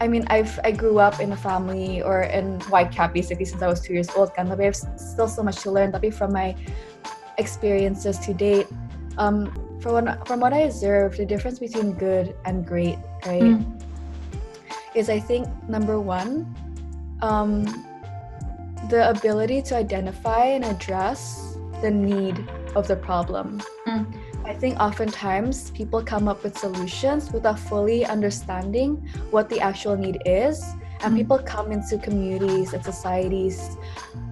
I 0.00 0.08
mean, 0.08 0.24
I've 0.28 0.58
I 0.64 0.72
grew 0.72 0.98
up 0.98 1.20
in 1.20 1.32
a 1.32 1.36
family 1.36 2.02
or 2.02 2.22
in 2.22 2.58
YCAB 2.60 3.12
basically 3.12 3.44
since 3.44 3.62
I 3.62 3.68
was 3.68 3.80
two 3.80 3.92
years 3.92 4.10
old, 4.16 4.34
kan, 4.34 4.48
tapi 4.48 4.62
I 4.62 4.66
have 4.72 4.76
still 4.96 5.28
so 5.28 5.42
much 5.42 5.62
to 5.62 5.70
learn. 5.70 5.92
Tapi 5.92 6.10
from 6.10 6.32
my 6.32 6.56
experiences 7.38 8.18
to 8.26 8.34
date, 8.34 8.66
um, 9.18 9.52
from 9.80 9.92
what, 9.92 10.26
from 10.26 10.40
what 10.40 10.52
I 10.52 10.66
observed, 10.66 11.18
the 11.18 11.26
difference 11.26 11.58
between 11.58 11.92
good 11.92 12.34
and 12.44 12.66
great, 12.66 12.98
right, 13.26 13.42
mm. 13.42 13.62
is 14.94 15.10
I 15.10 15.20
think 15.20 15.46
number 15.68 16.00
one, 16.00 16.48
um, 17.22 17.64
the 18.88 19.08
ability 19.08 19.62
to 19.62 19.76
identify 19.76 20.44
and 20.44 20.64
address 20.64 21.56
the 21.82 21.90
need 21.90 22.42
of 22.74 22.88
the 22.88 22.96
problem. 22.96 23.60
Mm. 23.86 24.08
I 24.44 24.52
think 24.52 24.78
oftentimes 24.78 25.70
people 25.70 26.02
come 26.02 26.28
up 26.28 26.44
with 26.44 26.58
solutions 26.58 27.32
without 27.32 27.58
fully 27.58 28.04
understanding 28.04 29.08
what 29.30 29.48
the 29.48 29.60
actual 29.60 29.96
need 29.96 30.20
is. 30.26 30.62
And 31.00 31.14
mm. 31.14 31.18
people 31.18 31.38
come 31.38 31.72
into 31.72 31.98
communities 31.98 32.72
and 32.72 32.84
societies 32.84 33.76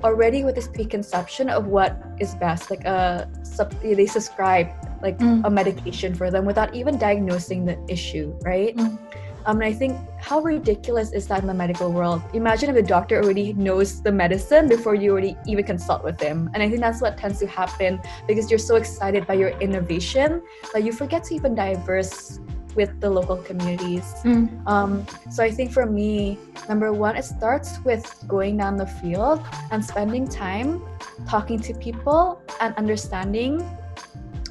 already 0.05 0.45
with 0.45 0.55
this 0.55 0.69
preconception 0.69 1.49
of 1.49 1.67
what 1.67 1.97
is 2.21 2.35
best. 2.37 2.71
Like 2.71 2.85
a, 2.85 3.29
uh, 3.59 3.65
they 3.83 4.07
subscribe 4.07 4.69
like 5.03 5.19
mm. 5.19 5.43
a 5.45 5.51
medication 5.51 6.15
for 6.15 6.31
them 6.31 6.45
without 6.45 6.75
even 6.75 6.99
diagnosing 6.99 7.65
the 7.65 7.79
issue, 7.89 8.39
right? 8.43 8.77
Mm. 8.77 8.99
Um, 9.47 9.57
and 9.61 9.65
I 9.65 9.73
think 9.73 9.99
how 10.21 10.41
ridiculous 10.41 11.13
is 11.13 11.27
that 11.29 11.41
in 11.41 11.47
the 11.47 11.55
medical 11.55 11.93
world? 11.93 12.23
Imagine 12.33 12.71
if 12.71 12.77
the 12.77 12.83
doctor 12.83 13.23
already 13.23 13.53
knows 13.55 14.03
the 14.03 14.13
medicine 14.13 14.69
before 14.69 14.95
you 14.95 15.11
already 15.13 15.37
even 15.47 15.65
consult 15.65 16.05
with 16.05 16.21
him. 16.21 16.51
And 16.55 16.63
I 16.63 16.69
think 16.69 16.81
that's 16.81 17.01
what 17.01 17.19
tends 17.19 17.39
to 17.41 17.47
happen 17.47 18.01
because 18.27 18.51
you're 18.51 18.59
so 18.59 18.77
excited 18.77 19.27
by 19.27 19.35
your 19.35 19.51
innovation 19.61 20.43
that 20.73 20.85
you 20.85 20.93
forget 20.93 21.25
to 21.25 21.35
even 21.35 21.55
diverse 21.55 22.39
with 22.75 23.01
the 23.01 23.11
local 23.11 23.37
communities. 23.37 24.15
Mm. 24.25 24.67
Um, 24.67 25.07
so 25.31 25.43
I 25.43 25.51
think 25.51 25.73
for 25.73 25.87
me, 25.87 26.39
number 26.69 26.93
one, 26.93 27.17
it 27.17 27.25
starts 27.25 27.79
with 27.85 28.25
going 28.27 28.57
down 28.57 28.77
the 28.77 28.87
field 28.87 29.45
and 29.71 29.85
spending 29.85 30.27
time 30.27 30.83
talking 31.29 31.59
to 31.61 31.75
people 31.75 32.41
and 32.61 32.75
understanding 32.77 33.61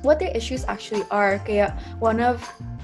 what 0.02 0.20
their 0.20 0.32
issues 0.36 0.66
actually 0.66 1.04
are. 1.12 1.40
Kaya 1.40 1.78
one 2.00 2.20
of 2.20 2.42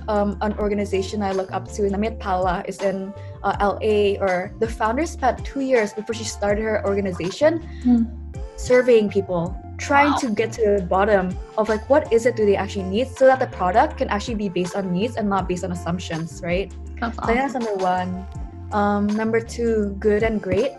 um, 0.07 0.37
an 0.41 0.53
organization 0.57 1.21
I 1.21 1.31
look 1.31 1.51
up 1.51 1.67
to, 1.73 1.83
Namit 1.83 2.19
Pala, 2.19 2.63
is 2.67 2.81
in 2.81 3.13
uh, 3.43 3.55
LA, 3.59 4.19
or 4.19 4.53
the 4.59 4.67
founder 4.67 5.05
spent 5.05 5.45
two 5.45 5.61
years 5.61 5.93
before 5.93 6.15
she 6.15 6.23
started 6.23 6.63
her 6.63 6.85
organization 6.85 7.67
mm. 7.83 8.07
surveying 8.55 9.09
people, 9.09 9.55
trying 9.77 10.11
wow. 10.11 10.17
to 10.17 10.29
get 10.29 10.51
to 10.53 10.77
the 10.79 10.85
bottom 10.85 11.35
of 11.57 11.69
like 11.69 11.87
what 11.89 12.11
is 12.11 12.25
it 12.25 12.35
do 12.35 12.45
they 12.45 12.55
actually 12.55 12.83
need 12.83 13.07
so 13.07 13.25
that 13.25 13.39
the 13.39 13.47
product 13.47 13.97
can 13.97 14.09
actually 14.09 14.35
be 14.35 14.49
based 14.49 14.75
on 14.75 14.91
needs 14.91 15.15
and 15.15 15.29
not 15.29 15.47
based 15.47 15.63
on 15.63 15.71
assumptions, 15.71 16.41
right? 16.43 16.73
That's 16.99 17.15
so 17.15 17.25
that's 17.27 17.53
number 17.53 17.75
one. 17.75 18.25
Um, 18.71 19.07
number 19.07 19.39
two, 19.39 19.95
good 19.99 20.23
and 20.23 20.41
great. 20.41 20.71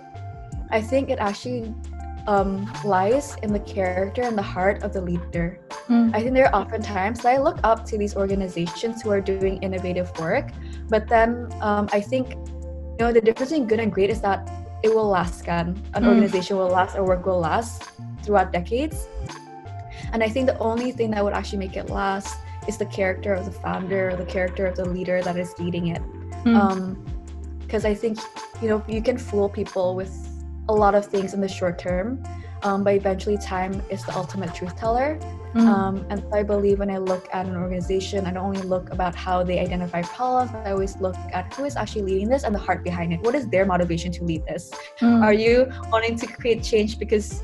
I 0.71 0.81
think 0.83 1.09
it 1.09 1.19
actually 1.19 1.75
um, 2.29 2.71
lies 2.85 3.37
in 3.43 3.53
the 3.55 3.61
character 3.61 4.21
and 4.21 4.37
the 4.37 4.45
heart 4.45 4.83
of 4.83 4.93
the 4.93 5.01
leader. 5.01 5.59
Mm. 5.89 6.15
I 6.15 6.21
think 6.21 6.35
there 6.35 6.47
are 6.47 6.55
often 6.55 6.83
times 6.83 7.21
that 7.21 7.35
I 7.35 7.39
look 7.39 7.59
up 7.65 7.87
to 7.87 7.97
these 7.97 8.15
organizations 8.15 9.01
who 9.01 9.11
are 9.11 9.21
doing 9.21 9.57
innovative 9.63 10.13
work, 10.21 10.51
but 10.89 11.09
then 11.09 11.49
um, 11.63 11.89
I 11.91 12.03
think 12.03 12.37
you 12.37 13.01
know 13.01 13.13
the 13.13 13.23
difference 13.23 13.51
between 13.51 13.67
good 13.67 13.81
and 13.81 13.91
great 13.91 14.11
is 14.11 14.21
that 14.21 14.47
it 14.83 14.95
will 14.95 15.09
last. 15.09 15.43
Can 15.47 15.83
an 15.95 16.05
mm. 16.05 16.09
organization 16.09 16.59
will 16.59 16.69
last, 16.69 16.97
or 16.97 17.07
work 17.07 17.25
will 17.25 17.41
last 17.41 17.89
throughout 18.23 18.53
decades. 18.53 19.09
And 20.13 20.23
I 20.23 20.29
think 20.29 20.47
the 20.47 20.59
only 20.59 20.93
thing 20.93 21.11
that 21.13 21.25
would 21.25 21.33
actually 21.33 21.59
make 21.59 21.77
it 21.77 21.89
last 21.89 22.37
is 22.69 22.77
the 22.77 22.87
character 22.87 23.33
of 23.33 23.47
the 23.47 23.53
founder, 23.53 24.11
or 24.11 24.17
the 24.17 24.27
character 24.27 24.67
of 24.67 24.77
the 24.77 24.85
leader 24.85 25.23
that 25.23 25.39
is 25.39 25.59
leading 25.59 25.89
it. 25.97 26.03
Because 26.45 27.85
mm. 27.85 27.89
um, 27.89 27.91
I 27.91 27.95
think 27.95 28.19
you 28.61 28.69
know 28.69 28.85
you 28.87 29.01
can 29.01 29.17
fool 29.17 29.49
people 29.49 29.97
with 29.97 30.28
a 30.69 30.75
lot 30.75 30.95
of 30.95 31.07
things 31.07 31.35
in 31.35 31.41
the 31.41 31.49
short 31.49 31.79
term. 31.79 32.23
um, 32.63 32.85
but 32.85 32.95
eventually 32.95 33.39
time 33.39 33.83
is 33.91 34.05
the 34.05 34.15
ultimate 34.17 34.55
truth 34.55 34.77
teller. 34.77 35.19
Mm. 35.55 35.67
Um, 35.67 36.07
and 36.11 36.21
so 36.21 36.35
I 36.35 36.43
believe 36.43 36.79
when 36.79 36.91
I 36.91 36.99
look 36.99 37.29
at 37.33 37.47
an 37.47 37.57
organization, 37.57 38.27
I 38.27 38.33
don't 38.33 38.45
only 38.45 38.63
look 38.63 38.91
about 38.91 39.15
how 39.15 39.43
they 39.43 39.59
identify 39.59 40.03
problems, 40.03 40.51
I 40.67 40.73
always 40.73 40.97
look 41.01 41.17
at 41.33 41.53
who 41.55 41.65
is 41.65 41.77
actually 41.77 42.03
leading 42.03 42.29
this 42.29 42.45
and 42.45 42.55
the 42.55 42.59
heart 42.59 42.85
behind 42.85 43.13
it. 43.13 43.21
What 43.21 43.35
is 43.35 43.49
their 43.49 43.65
motivation 43.65 44.13
to 44.13 44.25
lead 44.25 44.45
this? 44.47 44.71
Mm. 45.01 45.23
Are 45.23 45.33
you 45.33 45.71
wanting 45.91 46.17
to 46.17 46.27
create 46.27 46.63
change 46.63 46.99
because 46.99 47.43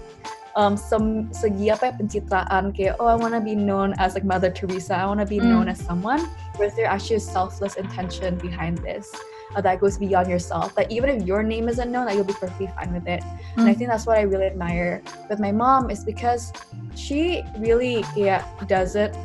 um, 0.57 0.77
some 0.77 1.31
segi 1.35 1.73
apa 1.73 1.91
ya 1.91 1.93
pencitraan 1.99 2.71
kayak 2.71 3.03
oh 3.03 3.11
I 3.11 3.19
want 3.19 3.35
to 3.35 3.43
be 3.43 3.59
known 3.59 3.91
as 3.99 4.15
like 4.15 4.23
Mother 4.23 4.55
Teresa, 4.55 4.95
I 4.95 5.07
want 5.07 5.19
to 5.19 5.27
be 5.27 5.43
mm. 5.43 5.51
known 5.51 5.67
as 5.67 5.83
someone, 5.83 6.23
or 6.59 6.71
is 6.71 6.79
there 6.79 6.87
actually 6.87 7.19
a 7.19 7.27
selfless 7.27 7.75
intention 7.75 8.39
behind 8.39 8.79
this? 8.79 9.11
Uh, 9.55 9.61
that 9.61 9.81
goes 9.81 9.99
beyond 9.99 10.29
yourself. 10.29 10.75
That 10.75 10.91
even 10.91 11.11
if 11.11 11.27
your 11.27 11.43
name 11.43 11.69
isn't 11.69 11.91
known, 11.91 12.07
that 12.07 12.15
you'll 12.15 12.25
be 12.25 12.33
perfectly 12.35 12.69
fine 12.69 12.93
with 12.93 13.07
it. 13.07 13.23
Mm. 13.23 13.59
And 13.59 13.69
I 13.69 13.75
mm. 13.75 13.79
think 13.79 13.91
that's 13.91 14.07
what 14.07 14.19
I 14.19 14.23
really 14.23 14.47
admire 14.47 15.03
with 15.29 15.41
my 15.41 15.53
mom 15.53 15.91
is 15.91 16.05
because 16.05 16.53
she 16.95 17.43
really 17.59 18.05
yeah 18.17 18.45
does 18.67 18.97
it 18.97 19.17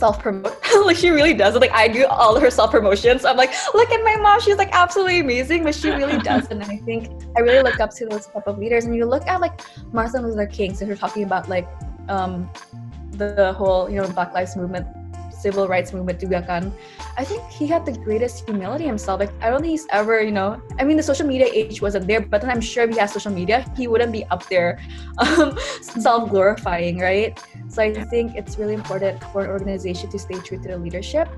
self 0.00 0.18
promote. 0.18 0.56
like 0.84 0.96
she 0.96 1.10
really 1.10 1.34
does 1.34 1.54
it. 1.54 1.60
Like 1.60 1.72
I 1.72 1.86
do 1.86 2.06
all 2.06 2.40
her 2.40 2.50
self 2.50 2.70
promotions. 2.70 3.24
I'm 3.24 3.36
like, 3.36 3.52
look 3.74 3.90
at 3.90 4.02
my 4.02 4.16
mom. 4.16 4.40
She's 4.40 4.56
like 4.56 4.70
absolutely 4.72 5.20
amazing, 5.20 5.62
but 5.62 5.74
she 5.74 5.90
really 5.90 6.18
does. 6.30 6.50
And 6.50 6.62
I 6.62 6.78
think 6.78 7.10
I 7.36 7.40
really 7.40 7.62
look 7.62 7.78
up 7.78 7.90
to 7.96 8.06
those 8.06 8.26
type 8.26 8.46
of 8.46 8.58
leaders. 8.58 8.86
And 8.86 8.96
you 8.96 9.04
look 9.04 9.26
at 9.26 9.40
like 9.40 9.60
Martin 9.92 10.26
Luther 10.26 10.46
King, 10.46 10.74
so 10.74 10.86
we're 10.86 10.96
talking 10.96 11.22
about 11.22 11.48
like 11.48 11.68
um 12.08 12.50
the 13.12 13.52
whole 13.52 13.90
you 13.90 14.00
know 14.00 14.08
Black 14.08 14.32
Lives 14.32 14.56
Movement 14.56 14.86
civil 15.40 15.66
rights 15.66 15.92
movement 15.92 16.20
juga 16.20 16.44
kan. 16.44 16.68
I 17.16 17.24
think 17.24 17.40
he 17.48 17.66
had 17.66 17.88
the 17.88 17.96
greatest 17.96 18.44
humility 18.44 18.84
himself. 18.84 19.20
Like 19.20 19.32
I 19.40 19.48
don't 19.48 19.64
think 19.64 19.72
he's 19.72 19.88
ever, 19.90 20.20
you 20.20 20.30
know, 20.30 20.60
I 20.78 20.84
mean 20.84 21.00
the 21.00 21.06
social 21.06 21.26
media 21.26 21.48
age 21.48 21.80
wasn't 21.80 22.06
there, 22.06 22.20
but 22.20 22.44
then 22.44 22.50
I'm 22.52 22.60
sure 22.60 22.84
if 22.84 22.92
he 22.92 23.00
has 23.00 23.12
social 23.12 23.32
media, 23.32 23.64
he 23.76 23.88
wouldn't 23.88 24.12
be 24.12 24.28
up 24.28 24.44
there 24.52 24.78
um, 25.18 25.56
self-glorifying, 25.80 27.00
right? 27.00 27.34
So 27.72 27.82
I 27.82 27.96
think 28.12 28.36
it's 28.36 28.60
really 28.60 28.74
important 28.74 29.24
for 29.32 29.44
an 29.44 29.50
organization 29.50 30.12
to 30.12 30.18
stay 30.18 30.38
true 30.44 30.60
to 30.60 30.76
the 30.76 30.78
leadership 30.78 31.28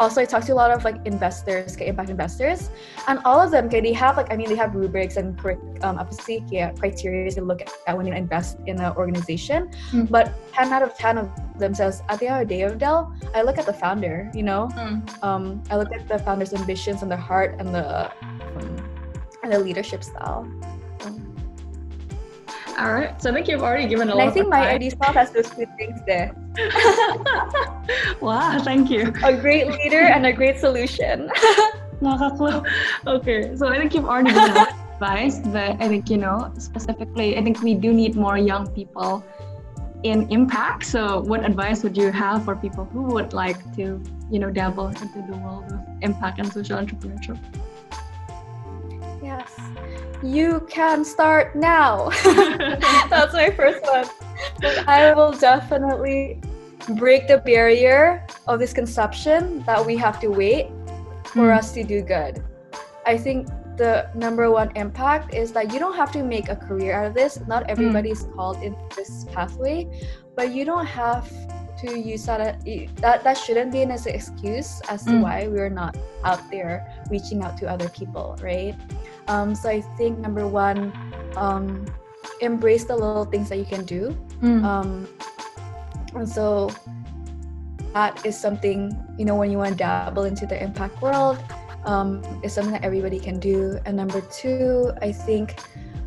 also 0.00 0.22
I 0.22 0.24
talk 0.24 0.44
to 0.46 0.52
a 0.52 0.58
lot 0.58 0.72
of 0.72 0.82
like 0.82 0.96
investors, 1.04 1.76
kayak 1.76 1.92
impact 1.92 2.08
investors, 2.08 2.72
and 3.06 3.20
all 3.28 3.38
of 3.38 3.52
them 3.52 3.68
kayak 3.68 3.84
they 3.84 3.92
have 3.92 4.16
like 4.16 4.32
I 4.32 4.36
mean 4.36 4.48
they 4.48 4.56
have 4.56 4.74
rubrics 4.74 5.20
and 5.20 5.36
um, 5.84 6.00
apa 6.00 6.10
sih 6.16 6.40
kayak 6.48 6.80
criteria 6.80 7.28
to 7.36 7.44
look 7.44 7.60
at 7.60 7.92
when 7.92 8.08
you 8.08 8.16
invest 8.16 8.56
in 8.64 8.80
an 8.80 8.96
organization. 8.96 9.68
Mm. 9.92 10.08
But 10.08 10.32
10 10.56 10.72
out 10.72 10.82
of 10.82 10.96
10 10.96 11.20
of 11.20 11.28
them 11.60 11.76
says 11.76 12.00
at 12.08 12.18
the 12.18 12.32
end 12.32 12.42
of 12.42 12.48
the 12.48 12.50
day 12.56 12.64
of 12.64 12.80
Dell, 12.80 13.12
I 13.36 13.44
look 13.44 13.60
at 13.60 13.68
the 13.68 13.76
founder, 13.76 14.32
you 14.32 14.42
know? 14.42 14.72
Mm. 14.72 15.04
Um, 15.20 15.62
I 15.68 15.76
look 15.76 15.92
at 15.92 16.08
the 16.08 16.18
founder's 16.18 16.56
ambitions 16.56 17.04
and 17.04 17.12
the 17.12 17.20
heart 17.20 17.60
and 17.60 17.76
the 17.76 18.08
um, 18.24 18.72
and 19.44 19.52
the 19.52 19.60
leadership 19.60 20.00
style. 20.00 20.48
All 22.78 22.92
right. 22.92 23.20
So 23.20 23.30
I 23.30 23.34
think 23.34 23.48
you've 23.48 23.62
already 23.62 23.88
given 23.88 24.08
a 24.08 24.12
and 24.12 24.18
lot. 24.18 24.28
I 24.28 24.30
think 24.30 24.48
my 24.48 24.70
ID 24.70 24.90
style 24.90 25.12
has 25.12 25.30
those 25.30 25.50
two 25.50 25.66
things 25.76 26.00
there. 26.06 26.34
wow, 28.20 28.58
thank 28.62 28.90
you. 28.90 29.12
A 29.24 29.36
great 29.36 29.66
leader 29.68 30.00
and 30.00 30.26
a 30.26 30.32
great 30.32 30.58
solution. 30.58 31.30
okay, 33.06 33.56
so 33.56 33.68
I 33.68 33.78
think 33.78 33.94
you've 33.94 34.06
already 34.06 34.32
given 34.32 34.50
a 34.50 34.54
lot 34.54 34.72
of 34.72 34.78
advice, 34.94 35.38
but 35.40 35.80
I 35.80 35.88
think, 35.88 36.08
you 36.10 36.16
know, 36.16 36.52
specifically, 36.58 37.36
I 37.36 37.42
think 37.42 37.62
we 37.62 37.74
do 37.74 37.92
need 37.92 38.16
more 38.16 38.38
young 38.38 38.68
people 38.68 39.24
in 40.02 40.26
impact. 40.30 40.86
So 40.86 41.20
what 41.20 41.44
advice 41.44 41.82
would 41.82 41.96
you 41.96 42.10
have 42.10 42.44
for 42.44 42.56
people 42.56 42.84
who 42.86 43.02
would 43.14 43.32
like 43.32 43.58
to, 43.76 44.02
you 44.30 44.38
know, 44.38 44.50
dabble 44.50 44.88
into 44.88 45.22
the 45.28 45.36
world 45.36 45.70
of 45.72 45.80
impact 46.00 46.38
and 46.38 46.50
social 46.50 46.78
entrepreneurship? 46.78 47.38
Yes 49.22 49.60
you 50.22 50.66
can 50.68 51.04
start 51.04 51.56
now. 51.56 52.10
That's 53.08 53.32
my 53.32 53.50
first 53.50 53.84
one. 53.84 54.06
I 54.86 55.12
will 55.14 55.32
definitely 55.32 56.40
break 56.96 57.28
the 57.28 57.38
barrier 57.38 58.26
of 58.46 58.58
this 58.58 58.72
conception 58.72 59.62
that 59.64 59.84
we 59.84 59.96
have 59.96 60.20
to 60.20 60.28
wait 60.28 60.68
for 61.24 61.48
mm. 61.48 61.56
us 61.56 61.72
to 61.72 61.84
do 61.84 62.02
good. 62.02 62.42
I 63.06 63.16
think 63.16 63.48
the 63.76 64.10
number 64.14 64.50
one 64.50 64.70
impact 64.76 65.34
is 65.34 65.52
that 65.52 65.72
you 65.72 65.78
don't 65.78 65.96
have 65.96 66.12
to 66.12 66.22
make 66.22 66.48
a 66.48 66.56
career 66.56 66.92
out 66.94 67.06
of 67.06 67.14
this. 67.14 67.40
Not 67.46 67.64
hmm. 67.64 67.70
everybody 67.70 68.10
is 68.10 68.24
mm. 68.24 68.34
called 68.36 68.62
in 68.62 68.76
this 68.94 69.24
pathway, 69.32 69.88
but 70.36 70.52
you 70.52 70.64
don't 70.64 70.86
have 70.86 71.30
to 71.80 71.98
use 71.98 72.26
that 72.26 72.64
that 72.96 73.24
that 73.24 73.36
shouldn't 73.38 73.72
be 73.72 73.82
an 73.82 73.90
excuse 73.90 74.80
as 74.88 75.04
to 75.04 75.10
mm. 75.12 75.22
why 75.22 75.48
we're 75.48 75.70
not 75.70 75.96
out 76.24 76.50
there 76.50 76.86
reaching 77.10 77.42
out 77.42 77.56
to 77.58 77.66
other 77.68 77.88
people, 77.88 78.36
right? 78.42 78.74
Um, 79.28 79.54
so 79.54 79.68
I 79.68 79.80
think 79.96 80.18
number 80.18 80.46
one, 80.46 80.92
um, 81.36 81.86
embrace 82.40 82.84
the 82.84 82.96
little 82.96 83.24
things 83.24 83.48
that 83.48 83.58
you 83.58 83.64
can 83.64 83.84
do. 83.84 84.16
Mm. 84.42 84.64
Um, 84.64 85.08
and 86.14 86.28
so 86.28 86.70
that 87.92 88.24
is 88.24 88.38
something, 88.38 88.96
you 89.18 89.24
know, 89.24 89.36
when 89.36 89.50
you 89.50 89.58
want 89.58 89.70
to 89.70 89.76
dabble 89.76 90.24
into 90.24 90.46
the 90.46 90.60
impact 90.62 91.00
world, 91.02 91.38
um, 91.84 92.22
is 92.42 92.52
something 92.52 92.72
that 92.72 92.84
everybody 92.84 93.18
can 93.18 93.38
do. 93.38 93.78
And 93.84 93.96
number 93.96 94.20
two, 94.20 94.92
I 95.00 95.12
think 95.12 95.56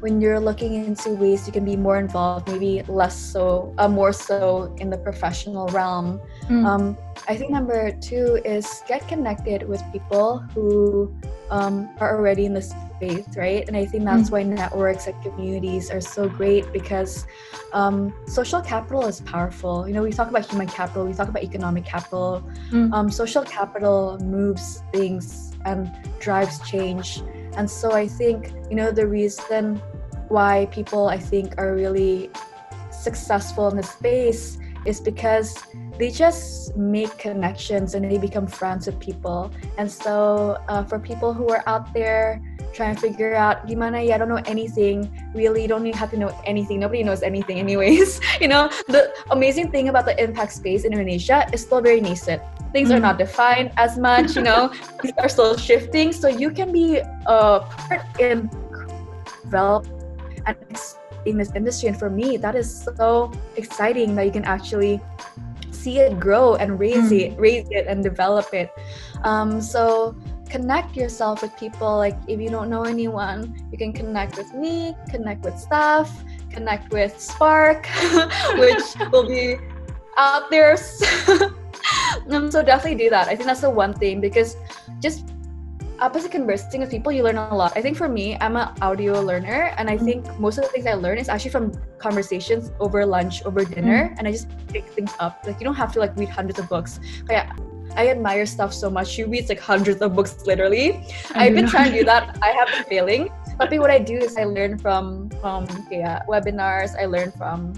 when 0.04 0.20
you're 0.20 0.40
looking 0.40 0.74
into 0.74 1.12
ways 1.12 1.48
you 1.48 1.54
can 1.54 1.64
be 1.64 1.78
more 1.78 1.98
involved, 1.98 2.52
maybe 2.52 2.84
less 2.90 3.16
so, 3.16 3.74
uh, 3.78 3.88
more 3.88 4.12
so 4.12 4.76
in 4.78 4.90
the 4.90 4.98
professional 4.98 5.68
realm. 5.68 6.20
Mm. 6.50 6.66
Um, 6.66 6.98
I 7.30 7.38
think 7.38 7.52
number 7.52 7.90
two 8.02 8.42
is 8.44 8.84
get 8.86 9.08
connected 9.08 9.64
with 9.64 9.82
people 9.94 10.40
who 10.54 11.16
um, 11.50 11.90
are 12.02 12.18
already 12.18 12.44
in 12.44 12.54
the 12.54 12.62
space, 12.62 13.26
right? 13.38 13.64
And 13.66 13.78
I 13.78 13.86
think 13.86 14.04
that's 14.04 14.28
mm. 14.28 14.34
why 14.34 14.44
networks 14.44 15.08
and 15.08 15.16
communities 15.24 15.90
are 15.90 16.02
so 16.02 16.28
great 16.28 16.74
because 16.74 17.26
um, 17.72 18.14
social 18.28 18.60
capital 18.60 19.06
is 19.06 19.22
powerful. 19.22 19.88
You 19.88 19.94
know, 19.94 20.04
we 20.04 20.12
talk 20.12 20.28
about 20.30 20.46
human 20.46 20.68
capital, 20.68 21.06
we 21.06 21.14
talk 21.14 21.30
about 21.30 21.44
economic 21.44 21.86
capital. 21.86 22.44
Mm. 22.72 22.92
Um, 22.92 23.10
social 23.10 23.44
capital 23.44 24.20
moves 24.20 24.84
things 24.92 25.54
and 25.64 25.90
drives 26.20 26.60
change. 26.70 27.24
And 27.56 27.70
so 27.70 27.94
I 27.94 28.06
think, 28.08 28.52
you 28.70 28.76
know, 28.76 28.92
the 28.92 29.08
reason 29.08 29.82
why 30.34 30.66
people 30.72 31.08
I 31.08 31.20
think 31.20 31.54
are 31.62 31.76
really 31.76 32.32
successful 32.90 33.70
in 33.70 33.78
the 33.78 33.84
space 33.86 34.58
is 34.84 35.00
because 35.00 35.56
they 35.98 36.10
just 36.10 36.76
make 36.76 37.18
connections 37.18 37.94
and 37.94 38.04
they 38.12 38.18
become 38.18 38.48
friends 38.48 38.88
with 38.88 39.00
people. 39.00 39.52
And 39.78 39.90
so, 39.90 40.58
uh, 40.68 40.84
for 40.84 41.00
people 41.00 41.34
who 41.34 41.48
are 41.50 41.64
out 41.68 41.94
there 41.94 42.42
trying 42.74 42.96
to 42.96 43.00
figure 43.00 43.36
out 43.36 43.68
gimana 43.68 44.06
ya, 44.06 44.16
I 44.16 44.18
don't 44.18 44.28
know 44.28 44.42
anything. 44.46 45.08
Really, 45.36 45.68
don't 45.68 45.86
even 45.86 45.98
have 45.98 46.10
to 46.12 46.18
know 46.18 46.34
anything. 46.44 46.82
Nobody 46.82 47.04
knows 47.04 47.22
anything, 47.22 47.60
anyways. 47.60 48.20
you 48.42 48.50
know, 48.50 48.68
the 48.90 49.14
amazing 49.30 49.72
thing 49.72 49.88
about 49.88 50.06
the 50.06 50.18
impact 50.22 50.52
space 50.52 50.84
in 50.84 50.92
Indonesia 50.92 51.48
is 51.54 51.62
still 51.62 51.80
very 51.80 52.02
nascent. 52.02 52.42
Things 52.74 52.90
mm. 52.90 52.98
are 52.98 53.00
not 53.00 53.18
defined 53.20 53.72
as 53.78 53.98
much. 53.98 54.36
You 54.36 54.42
know, 54.42 54.74
things 55.02 55.16
are 55.20 55.30
still 55.30 55.56
shifting. 55.56 56.12
So 56.12 56.28
you 56.28 56.50
can 56.50 56.74
be 56.74 56.98
a 56.98 57.62
part 57.62 58.02
in 58.20 58.50
develop 59.44 59.86
and 60.46 60.58
in 61.26 61.38
this 61.38 61.52
industry. 61.56 61.90
And 61.90 61.98
for 61.98 62.10
me, 62.10 62.38
that 62.38 62.56
is 62.56 62.88
so 62.98 63.32
exciting 63.56 64.16
that 64.16 64.26
you 64.26 64.32
can 64.32 64.46
actually 64.46 65.00
see 65.72 66.00
it 66.00 66.20
grow 66.20 66.56
and 66.56 66.80
raise 66.80 67.12
mm. 67.12 67.20
it, 67.20 67.40
raise 67.40 67.68
it 67.72 67.88
and 67.88 68.04
develop 68.04 68.54
it. 68.54 68.72
Um, 69.24 69.62
so 69.62 70.16
connect 70.50 70.96
yourself 70.96 71.42
with 71.42 71.56
people. 71.58 71.98
Like 71.98 72.18
if 72.28 72.40
you 72.40 72.50
don't 72.50 72.70
know 72.70 72.84
anyone, 72.84 73.68
you 73.72 73.78
can 73.78 73.92
connect 73.92 74.38
with 74.38 74.54
me, 74.54 74.96
connect 75.10 75.44
with 75.44 75.58
Steph, 75.58 76.12
connect 76.50 76.92
with 76.94 77.20
Spark, 77.20 77.88
which 78.58 78.84
will 79.12 79.28
be 79.28 79.58
out 80.18 80.50
there. 80.50 80.74
um, 82.30 82.52
so 82.52 82.64
definitely 82.64 82.96
do 82.96 83.10
that. 83.10 83.28
I 83.28 83.36
think 83.36 83.48
that's 83.48 83.62
the 83.62 83.70
one 83.70 83.94
thing 83.94 84.22
because 84.22 84.56
just 85.00 85.26
opposite 86.00 86.32
conversing 86.32 86.82
with 86.82 86.90
people, 86.90 87.12
you 87.12 87.24
learn 87.24 87.38
a 87.38 87.56
lot. 87.56 87.74
I 87.76 87.82
think 87.82 87.98
for 87.98 88.08
me, 88.08 88.38
I'm 88.42 88.56
an 88.56 88.70
audio 88.82 89.22
learner, 89.22 89.74
and 89.78 89.90
I 89.90 89.98
mm. 89.98 90.06
think 90.06 90.40
most 90.40 90.58
of 90.58 90.64
the 90.64 90.70
things 90.70 90.86
I 90.86 90.94
learn 90.94 91.18
is 91.18 91.30
actually 91.30 91.52
from 91.52 91.72
conversations 91.98 92.72
over 92.80 93.06
lunch, 93.06 93.44
over 93.44 93.64
dinner, 93.64 94.10
mm. 94.10 94.16
and 94.18 94.28
I 94.28 94.32
just 94.32 94.48
pick 94.68 94.88
things 94.90 95.12
up. 95.20 95.44
Like 95.46 95.60
you 95.60 95.66
don't 95.66 95.76
have 95.76 95.94
to 95.94 96.00
like 96.00 96.16
read 96.18 96.30
hundreds 96.30 96.60
of 96.60 96.70
books. 96.70 97.00
But 97.26 97.34
yeah, 97.34 97.56
I 97.96 98.10
admire 98.10 98.46
Steph 98.46 98.74
so 98.74 98.90
much. 98.90 99.08
She 99.08 99.24
reads 99.24 99.50
like 99.50 99.60
hundreds 99.60 100.02
of 100.02 100.16
books 100.16 100.46
literally. 100.46 101.06
I 101.36 101.46
have 101.46 101.56
been 101.56 101.68
trying 101.68 101.92
to 101.92 102.00
do 102.00 102.06
that. 102.06 102.38
I 102.42 102.50
have 102.50 102.68
been 102.68 102.84
failing. 102.90 103.30
But 103.58 103.72
what 103.78 103.92
I 103.92 104.00
do 104.00 104.18
is 104.18 104.36
I 104.36 104.46
learn 104.46 104.80
from 104.80 105.30
um 105.44 105.68
yeah 105.92 106.24
webinars. 106.28 106.98
I 107.00 107.06
learn 107.06 107.32
from 107.32 107.74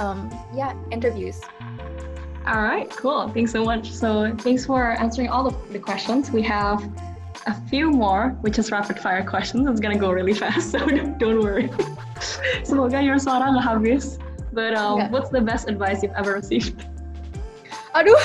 um 0.00 0.28
yeah 0.54 0.74
interviews. 0.90 1.40
All 2.44 2.60
right, 2.60 2.90
cool. 2.90 3.28
Thanks 3.28 3.52
so 3.52 3.64
much. 3.64 3.92
So 3.92 4.34
thanks 4.38 4.66
for 4.66 4.92
answering 4.98 5.28
all 5.28 5.46
of 5.46 5.54
the 5.72 5.78
questions. 5.78 6.32
We 6.32 6.42
have 6.42 6.82
a 7.46 7.54
few 7.68 7.90
more, 7.90 8.30
which 8.40 8.58
is 8.58 8.70
rapid 8.70 8.98
fire 8.98 9.24
questions. 9.24 9.68
It's 9.68 9.80
gonna 9.80 9.98
go 9.98 10.10
really 10.10 10.34
fast, 10.34 10.70
so 10.72 10.78
don't 11.18 11.40
worry. 11.40 11.68
Semoga 12.62 13.02
your 13.02 13.16
suara 13.16 13.50
nggak 13.50 13.64
habis. 13.64 14.18
But 14.52 14.74
um, 14.74 14.98
yeah. 14.98 15.10
what's 15.10 15.30
the 15.30 15.40
best 15.40 15.68
advice 15.68 16.02
you've 16.02 16.12
ever 16.12 16.34
received? 16.34 16.84
Aduh. 17.94 18.16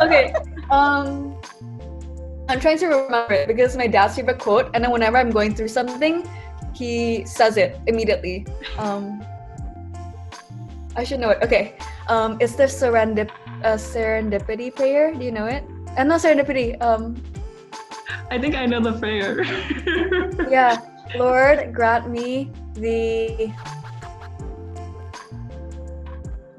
okay. 0.04 0.34
Um, 0.70 1.36
I'm 2.48 2.60
trying 2.60 2.78
to 2.78 2.86
remember 2.86 3.34
it 3.34 3.48
because 3.48 3.76
my 3.76 3.86
dad's 3.86 4.16
favorite 4.16 4.38
quote, 4.38 4.70
and 4.74 4.84
then 4.84 4.90
whenever 4.90 5.16
I'm 5.16 5.30
going 5.30 5.54
through 5.54 5.68
something, 5.68 6.26
he 6.74 7.24
says 7.26 7.56
it 7.56 7.78
immediately. 7.86 8.46
Um, 8.78 9.24
I 10.96 11.04
should 11.04 11.20
know 11.20 11.30
it. 11.30 11.38
Okay. 11.42 11.74
Um, 12.08 12.38
it's 12.40 12.54
the 12.54 12.64
serendip 12.64 13.30
uh, 13.64 13.78
serendipity 13.78 14.74
prayer. 14.74 15.14
Do 15.14 15.24
you 15.24 15.32
know 15.32 15.46
it? 15.46 15.64
And 15.96 16.10
uh, 16.10 16.16
not 16.16 16.20
serendipity. 16.20 16.80
Um, 16.82 17.16
I 18.30 18.38
think 18.38 18.54
I 18.54 18.66
know 18.66 18.80
the 18.80 18.98
prayer. 18.98 19.42
yeah. 20.50 20.80
Lord, 21.16 21.74
grant 21.74 22.08
me 22.08 22.50
the 22.74 23.52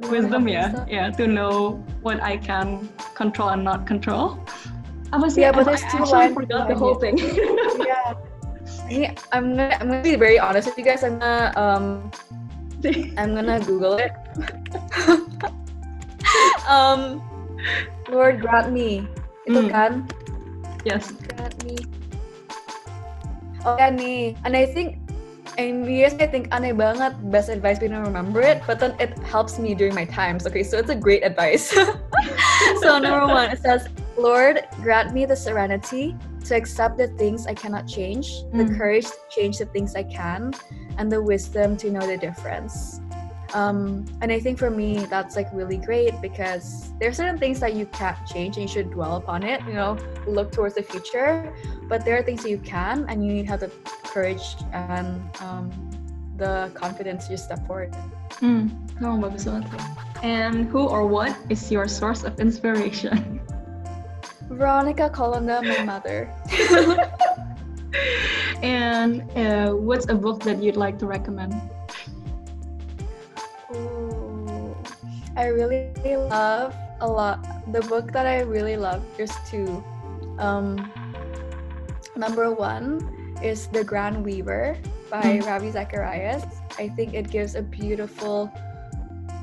wisdom, 0.09 0.47
yeah, 0.47 0.85
yeah, 0.87 1.09
to 1.11 1.25
know 1.27 1.83
what 2.01 2.21
I 2.21 2.37
can 2.37 2.89
control 3.15 3.49
and 3.49 3.63
not 3.63 3.87
control. 3.87 4.37
I 5.11 5.17
was 5.17 5.37
yeah, 5.37 5.51
but 5.51 5.65
two 5.65 6.05
lines. 6.05 6.33
Forgot 6.33 6.67
the 6.67 6.75
whole 6.75 6.95
thing. 6.95 7.17
yeah. 7.81 8.13
Yeah, 8.89 9.15
I'm 9.31 9.55
gonna 9.55 9.77
I'm 9.79 9.87
gonna 9.87 10.03
be 10.03 10.15
very 10.15 10.37
honest 10.37 10.67
with 10.67 10.77
you 10.77 10.83
guys. 10.83 11.03
I'm 11.03 11.19
gonna 11.19 11.51
um 11.55 12.11
I'm 13.17 13.33
gonna 13.33 13.59
Google 13.59 13.95
it. 13.95 14.11
um 16.67 17.23
Lord 18.11 18.43
grant 18.43 18.71
me. 18.75 19.07
Itu 19.47 19.67
mm. 19.67 19.71
kan? 19.71 19.91
Yes. 20.83 21.11
Grant 21.11 21.63
me. 21.63 21.77
Oh. 23.65 23.77
And 23.77 24.57
I 24.57 24.65
think 24.65 24.99
and 25.57 25.85
yes, 25.85 26.15
I 26.17 26.25
think 26.25 26.49
aneh 26.49 26.73
banget 26.73 27.13
best 27.29 27.49
advice 27.49 27.79
we 27.79 27.87
don't 27.87 28.03
remember 28.03 28.41
it, 28.41 28.61
but 28.65 28.79
then 28.79 28.95
it 28.99 29.17
helps 29.19 29.59
me 29.59 29.75
during 29.75 29.93
my 29.93 30.05
times. 30.05 30.47
Okay, 30.47 30.63
so 30.63 30.77
it's 30.77 30.89
a 30.89 30.95
great 30.95 31.23
advice. 31.23 31.69
so 32.81 32.97
number 32.97 33.27
one, 33.27 33.51
it 33.51 33.61
says, 33.61 33.87
Lord, 34.17 34.65
grant 34.81 35.13
me 35.13 35.25
the 35.25 35.35
serenity 35.35 36.15
to 36.45 36.55
accept 36.55 36.97
the 36.97 37.07
things 37.19 37.45
I 37.47 37.53
cannot 37.53 37.87
change, 37.87 38.43
mm. 38.49 38.65
the 38.65 38.75
courage 38.75 39.05
to 39.05 39.17
change 39.29 39.57
the 39.59 39.65
things 39.65 39.95
I 39.95 40.03
can, 40.03 40.53
and 40.97 41.11
the 41.11 41.21
wisdom 41.21 41.77
to 41.77 41.91
know 41.91 42.05
the 42.05 42.17
difference. 42.17 42.99
Um, 43.53 44.05
and 44.21 44.31
I 44.31 44.39
think 44.39 44.57
for 44.57 44.69
me, 44.69 45.05
that's 45.05 45.35
like 45.35 45.47
really 45.53 45.77
great 45.77 46.19
because 46.21 46.91
there 46.99 47.09
are 47.09 47.13
certain 47.13 47.37
things 47.37 47.59
that 47.59 47.75
you 47.75 47.85
can't 47.85 48.17
change 48.25 48.57
and 48.57 48.67
you 48.67 48.67
should 48.67 48.91
dwell 48.91 49.15
upon 49.15 49.43
it, 49.43 49.61
you 49.67 49.73
know, 49.73 49.97
look 50.25 50.51
towards 50.51 50.75
the 50.75 50.83
future. 50.83 51.53
But 51.87 52.03
there 52.03 52.17
are 52.17 52.23
things 52.23 52.43
that 52.43 52.49
you 52.49 52.57
can, 52.57 53.05
and 53.07 53.25
you 53.25 53.31
need 53.31 53.43
to 53.43 53.49
have 53.49 53.59
the 53.59 53.71
courage 54.03 54.55
and 54.71 55.21
um, 55.41 55.69
the 56.37 56.71
confidence 56.73 57.27
to 57.27 57.37
step 57.37 57.65
forward. 57.67 57.95
Mm. 58.41 58.71
Oh, 59.01 59.17
bagus 59.17 59.45
banget. 59.45 59.81
And 60.23 60.65
who 60.65 60.87
or 60.87 61.05
what 61.05 61.37
is 61.49 61.71
your 61.71 61.87
source 61.87 62.23
of 62.23 62.39
inspiration? 62.39 63.39
Veronica 64.49 65.09
Colondam, 65.09 65.67
my 65.67 65.83
mother. 65.83 66.33
and 68.63 69.21
uh, 69.37 69.73
what's 69.73 70.09
a 70.09 70.15
book 70.15 70.41
that 70.43 70.61
you'd 70.61 70.77
like 70.77 70.97
to 70.99 71.05
recommend? 71.05 71.53
I 75.35 75.47
really 75.47 75.89
love 76.05 76.75
a 77.01 77.07
lot. 77.07 77.41
The 77.73 77.81
book 77.81 78.11
that 78.13 78.27
I 78.27 78.41
really 78.41 78.77
love, 78.77 79.03
there's 79.17 79.33
two. 79.49 79.83
Um, 80.37 80.91
number 82.15 82.51
one 82.51 83.01
is 83.41 83.67
The 83.67 83.83
Grand 83.83 84.23
Weaver 84.23 84.77
by 85.09 85.41
mm. 85.41 85.45
Ravi 85.45 85.71
Zacharias. 85.71 86.45
I 86.77 86.89
think 86.89 87.13
it 87.13 87.31
gives 87.31 87.55
a 87.55 87.61
beautiful 87.61 88.53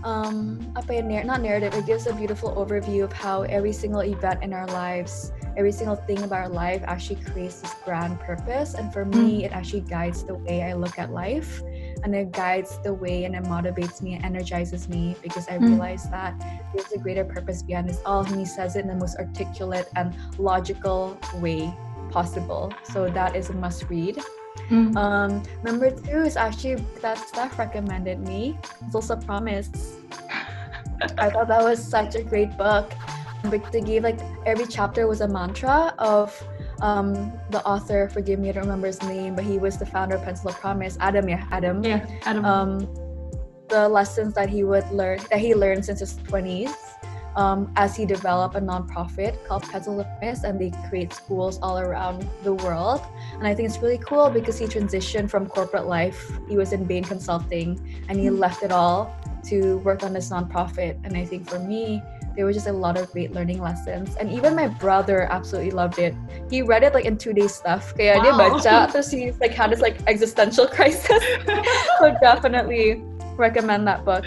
um, 0.04 0.72
apa 0.76 0.94
ya, 0.94 1.22
not 1.24 1.42
narrative, 1.42 1.74
it 1.74 1.84
gives 1.84 2.06
a 2.06 2.14
beautiful 2.14 2.54
overview 2.54 3.04
of 3.04 3.12
how 3.12 3.42
every 3.42 3.72
single 3.72 4.00
event 4.00 4.42
in 4.42 4.54
our 4.54 4.66
lives, 4.68 5.32
every 5.56 5.72
single 5.72 5.96
thing 5.96 6.22
about 6.22 6.38
our 6.38 6.48
life 6.48 6.82
actually 6.86 7.20
creates 7.20 7.60
this 7.60 7.74
grand 7.84 8.18
purpose. 8.20 8.74
And 8.74 8.92
for 8.92 9.04
me, 9.04 9.42
mm. 9.42 9.44
it 9.44 9.52
actually 9.52 9.82
guides 9.82 10.22
the 10.22 10.34
way 10.34 10.62
I 10.62 10.72
look 10.72 10.98
at 10.98 11.12
life 11.12 11.60
and 12.02 12.14
it 12.14 12.32
guides 12.32 12.78
the 12.78 12.92
way 12.92 13.24
and 13.24 13.34
it 13.34 13.44
motivates 13.44 14.02
me 14.02 14.14
and 14.14 14.24
energizes 14.24 14.88
me 14.88 15.16
because 15.22 15.48
I 15.48 15.58
mm. 15.58 15.68
realize 15.68 16.08
that 16.10 16.34
there's 16.74 16.92
a 16.92 16.98
greater 16.98 17.24
purpose 17.24 17.62
behind 17.62 17.88
this 17.88 18.00
all. 18.04 18.24
And 18.24 18.36
he 18.36 18.44
says 18.44 18.76
it 18.76 18.80
in 18.80 18.88
the 18.88 18.94
most 18.94 19.18
articulate 19.18 19.88
and 19.96 20.14
logical 20.38 21.18
way 21.36 21.74
possible. 22.10 22.72
So 22.84 23.08
that 23.08 23.36
is 23.36 23.50
a 23.50 23.54
must 23.54 23.88
read. 23.88 24.18
Mm. 24.68 24.96
Um, 24.96 25.42
number 25.62 25.90
two 25.90 26.22
is 26.22 26.36
actually 26.36 26.76
that 27.02 27.18
Steph 27.18 27.58
recommended 27.58 28.20
me. 28.20 28.58
It's 28.86 28.94
also 28.94 29.16
Promise. 29.16 29.96
I 31.18 31.30
thought 31.30 31.48
that 31.48 31.62
was 31.62 31.82
such 31.82 32.14
a 32.14 32.22
great 32.22 32.56
book. 32.56 32.92
But 33.44 33.72
they 33.72 33.80
gave 33.80 34.02
like 34.02 34.20
every 34.44 34.66
chapter 34.66 35.06
was 35.06 35.22
a 35.22 35.28
mantra 35.28 35.94
of 35.98 36.30
um, 36.80 37.32
the 37.50 37.64
author. 37.64 38.08
Forgive 38.08 38.38
me, 38.38 38.48
I 38.48 38.52
don't 38.52 38.64
remember 38.64 38.86
his 38.86 39.02
name, 39.02 39.34
but 39.34 39.44
he 39.44 39.58
was 39.58 39.78
the 39.78 39.86
founder 39.86 40.16
of 40.16 40.22
Pencil 40.22 40.50
of 40.50 40.56
Promise. 40.56 40.96
Adam, 41.00 41.28
yeah, 41.28 41.46
Adam. 41.50 41.84
Yeah, 41.84 42.06
Adam. 42.24 42.44
Um, 42.44 42.94
the 43.68 43.88
lessons 43.88 44.34
that 44.34 44.48
he 44.48 44.64
would 44.64 44.88
learn 44.90 45.20
that 45.30 45.38
he 45.38 45.54
learned 45.54 45.84
since 45.84 46.00
his 46.00 46.16
twenties 46.16 46.74
um, 47.36 47.72
as 47.76 47.96
he 47.96 48.04
developed 48.04 48.56
a 48.56 48.60
nonprofit 48.60 49.44
called 49.46 49.62
Pencils 49.62 50.00
of 50.00 50.06
Promise, 50.18 50.44
and 50.44 50.60
they 50.60 50.72
create 50.88 51.12
schools 51.12 51.58
all 51.62 51.78
around 51.78 52.28
the 52.42 52.54
world. 52.54 53.00
And 53.34 53.46
I 53.46 53.54
think 53.54 53.68
it's 53.68 53.78
really 53.78 53.98
cool 53.98 54.30
because 54.30 54.58
he 54.58 54.66
transitioned 54.66 55.30
from 55.30 55.46
corporate 55.46 55.86
life. 55.86 56.30
He 56.48 56.56
was 56.56 56.72
in 56.72 56.84
Bain 56.84 57.04
Consulting, 57.04 58.04
and 58.08 58.18
he 58.18 58.30
left 58.30 58.62
it 58.62 58.72
all 58.72 59.14
to 59.44 59.78
work 59.78 60.02
on 60.02 60.12
this 60.12 60.30
nonprofit. 60.30 60.98
And 61.04 61.16
I 61.16 61.24
think 61.24 61.48
for 61.48 61.58
me, 61.58 62.02
there 62.40 62.46
was 62.46 62.56
just 62.56 62.68
a 62.68 62.72
lot 62.72 62.96
of 62.96 63.12
great 63.12 63.32
learning 63.32 63.60
lessons. 63.60 64.16
And 64.16 64.32
even 64.32 64.56
my 64.56 64.66
brother 64.66 65.28
absolutely 65.30 65.72
loved 65.72 65.98
it. 65.98 66.14
He 66.48 66.62
read 66.62 66.82
it 66.82 66.94
like 66.94 67.04
in 67.04 67.18
two 67.18 67.34
days 67.34 67.54
stuff. 67.54 67.94
Kaya 67.94 68.16
wow. 68.16 68.22
dia 68.24 68.32
baca, 68.32 68.88
terus 68.90 69.10
he 69.10 69.32
like 69.44 69.52
had 69.52 69.70
this 69.70 69.84
like 69.84 70.00
existential 70.06 70.66
crisis. 70.76 71.20
so 72.00 72.16
definitely 72.22 73.04
recommend 73.36 73.86
that 73.88 74.06
book. 74.06 74.24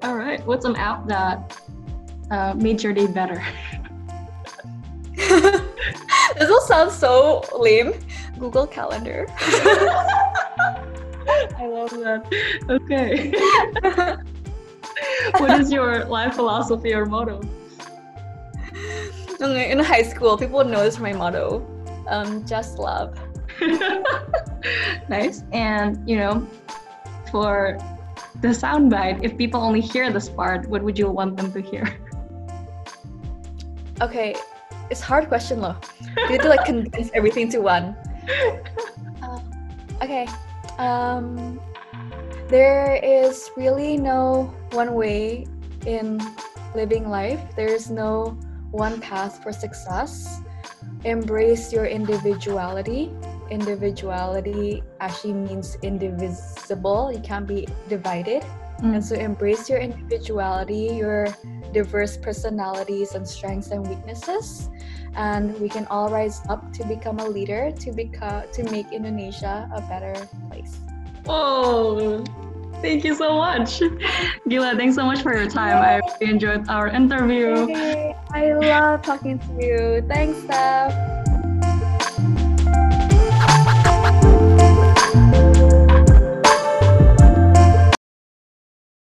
All 0.00 0.16
right. 0.16 0.40
What's 0.46 0.64
an 0.64 0.76
app 0.76 1.06
that 1.08 1.60
uh, 2.30 2.54
made 2.56 2.82
your 2.82 2.94
day 2.94 3.06
better? 3.06 3.44
this 5.20 6.48
will 6.48 6.64
sound 6.64 6.90
so 6.90 7.44
lame. 7.52 7.92
Google 8.40 8.66
Calendar. 8.66 9.28
I 11.60 11.68
love 11.68 11.92
that. 12.00 12.24
Okay. 12.64 14.24
what 15.38 15.60
is 15.60 15.72
your 15.72 16.04
life 16.06 16.34
philosophy 16.34 16.94
or 16.94 17.06
motto? 17.06 17.40
In 19.40 19.78
high 19.78 20.02
school, 20.02 20.38
people 20.38 20.64
know 20.64 20.82
this 20.82 20.98
my 20.98 21.12
motto. 21.12 21.66
Um, 22.08 22.46
just 22.46 22.78
love. 22.78 23.18
nice. 25.08 25.44
And 25.52 26.08
you 26.08 26.16
know, 26.16 26.46
for 27.30 27.78
the 28.40 28.48
soundbite, 28.48 29.22
if 29.22 29.36
people 29.36 29.60
only 29.60 29.80
hear 29.80 30.10
this 30.10 30.28
part, 30.28 30.68
what 30.68 30.82
would 30.82 30.98
you 30.98 31.10
want 31.10 31.36
them 31.36 31.52
to 31.52 31.60
hear? 31.60 31.98
Okay, 34.00 34.34
it's 34.90 35.00
hard 35.00 35.28
question 35.28 35.60
though. 35.60 35.76
You 36.16 36.30
need 36.30 36.42
to 36.42 36.48
like 36.48 36.64
condense 36.64 37.10
everything 37.14 37.48
to 37.50 37.60
one. 37.60 37.96
Uh, 39.22 39.40
okay. 40.02 40.26
Um, 40.78 41.60
there 42.48 43.00
is 43.02 43.50
really 43.56 43.96
no 43.96 44.54
one 44.72 44.94
way 44.94 45.46
in 45.86 46.20
living 46.74 47.08
life. 47.08 47.40
There 47.56 47.68
is 47.68 47.90
no 47.90 48.38
one 48.70 49.00
path 49.00 49.42
for 49.42 49.52
success. 49.52 50.40
Embrace 51.04 51.72
your 51.72 51.86
individuality. 51.86 53.10
Individuality 53.50 54.82
actually 55.00 55.34
means 55.34 55.76
indivisible. 55.82 57.10
You 57.12 57.20
can't 57.20 57.46
be 57.46 57.66
divided. 57.88 58.42
Mm. 58.82 58.94
And 58.94 59.04
so 59.04 59.14
embrace 59.16 59.68
your 59.68 59.78
individuality, 59.78 60.94
your 60.94 61.28
diverse 61.72 62.16
personalities 62.16 63.14
and 63.14 63.26
strengths 63.26 63.70
and 63.70 63.86
weaknesses. 63.86 64.68
And 65.14 65.58
we 65.58 65.68
can 65.68 65.86
all 65.86 66.10
rise 66.10 66.42
up 66.48 66.72
to 66.74 66.84
become 66.86 67.18
a 67.18 67.28
leader 67.28 67.72
to 67.72 67.92
become 67.92 68.44
to 68.52 68.62
make 68.70 68.92
Indonesia 68.92 69.68
a 69.74 69.80
better 69.82 70.14
place. 70.48 70.78
Oh, 71.28 72.24
thank 72.80 73.04
you 73.04 73.14
so 73.14 73.36
much. 73.36 73.80
Gila, 74.48 74.76
thanks 74.76 74.94
so 74.94 75.04
much 75.04 75.22
for 75.22 75.34
your 75.36 75.50
time. 75.50 75.82
I 75.82 76.00
really 76.20 76.32
enjoyed 76.32 76.68
our 76.68 76.88
interview. 76.88 77.66
I 78.32 78.52
love 78.52 79.02
talking 79.02 79.38
to 79.38 79.52
you. 79.64 80.02
Thanks, 80.08 80.38
Steph. 80.38 81.26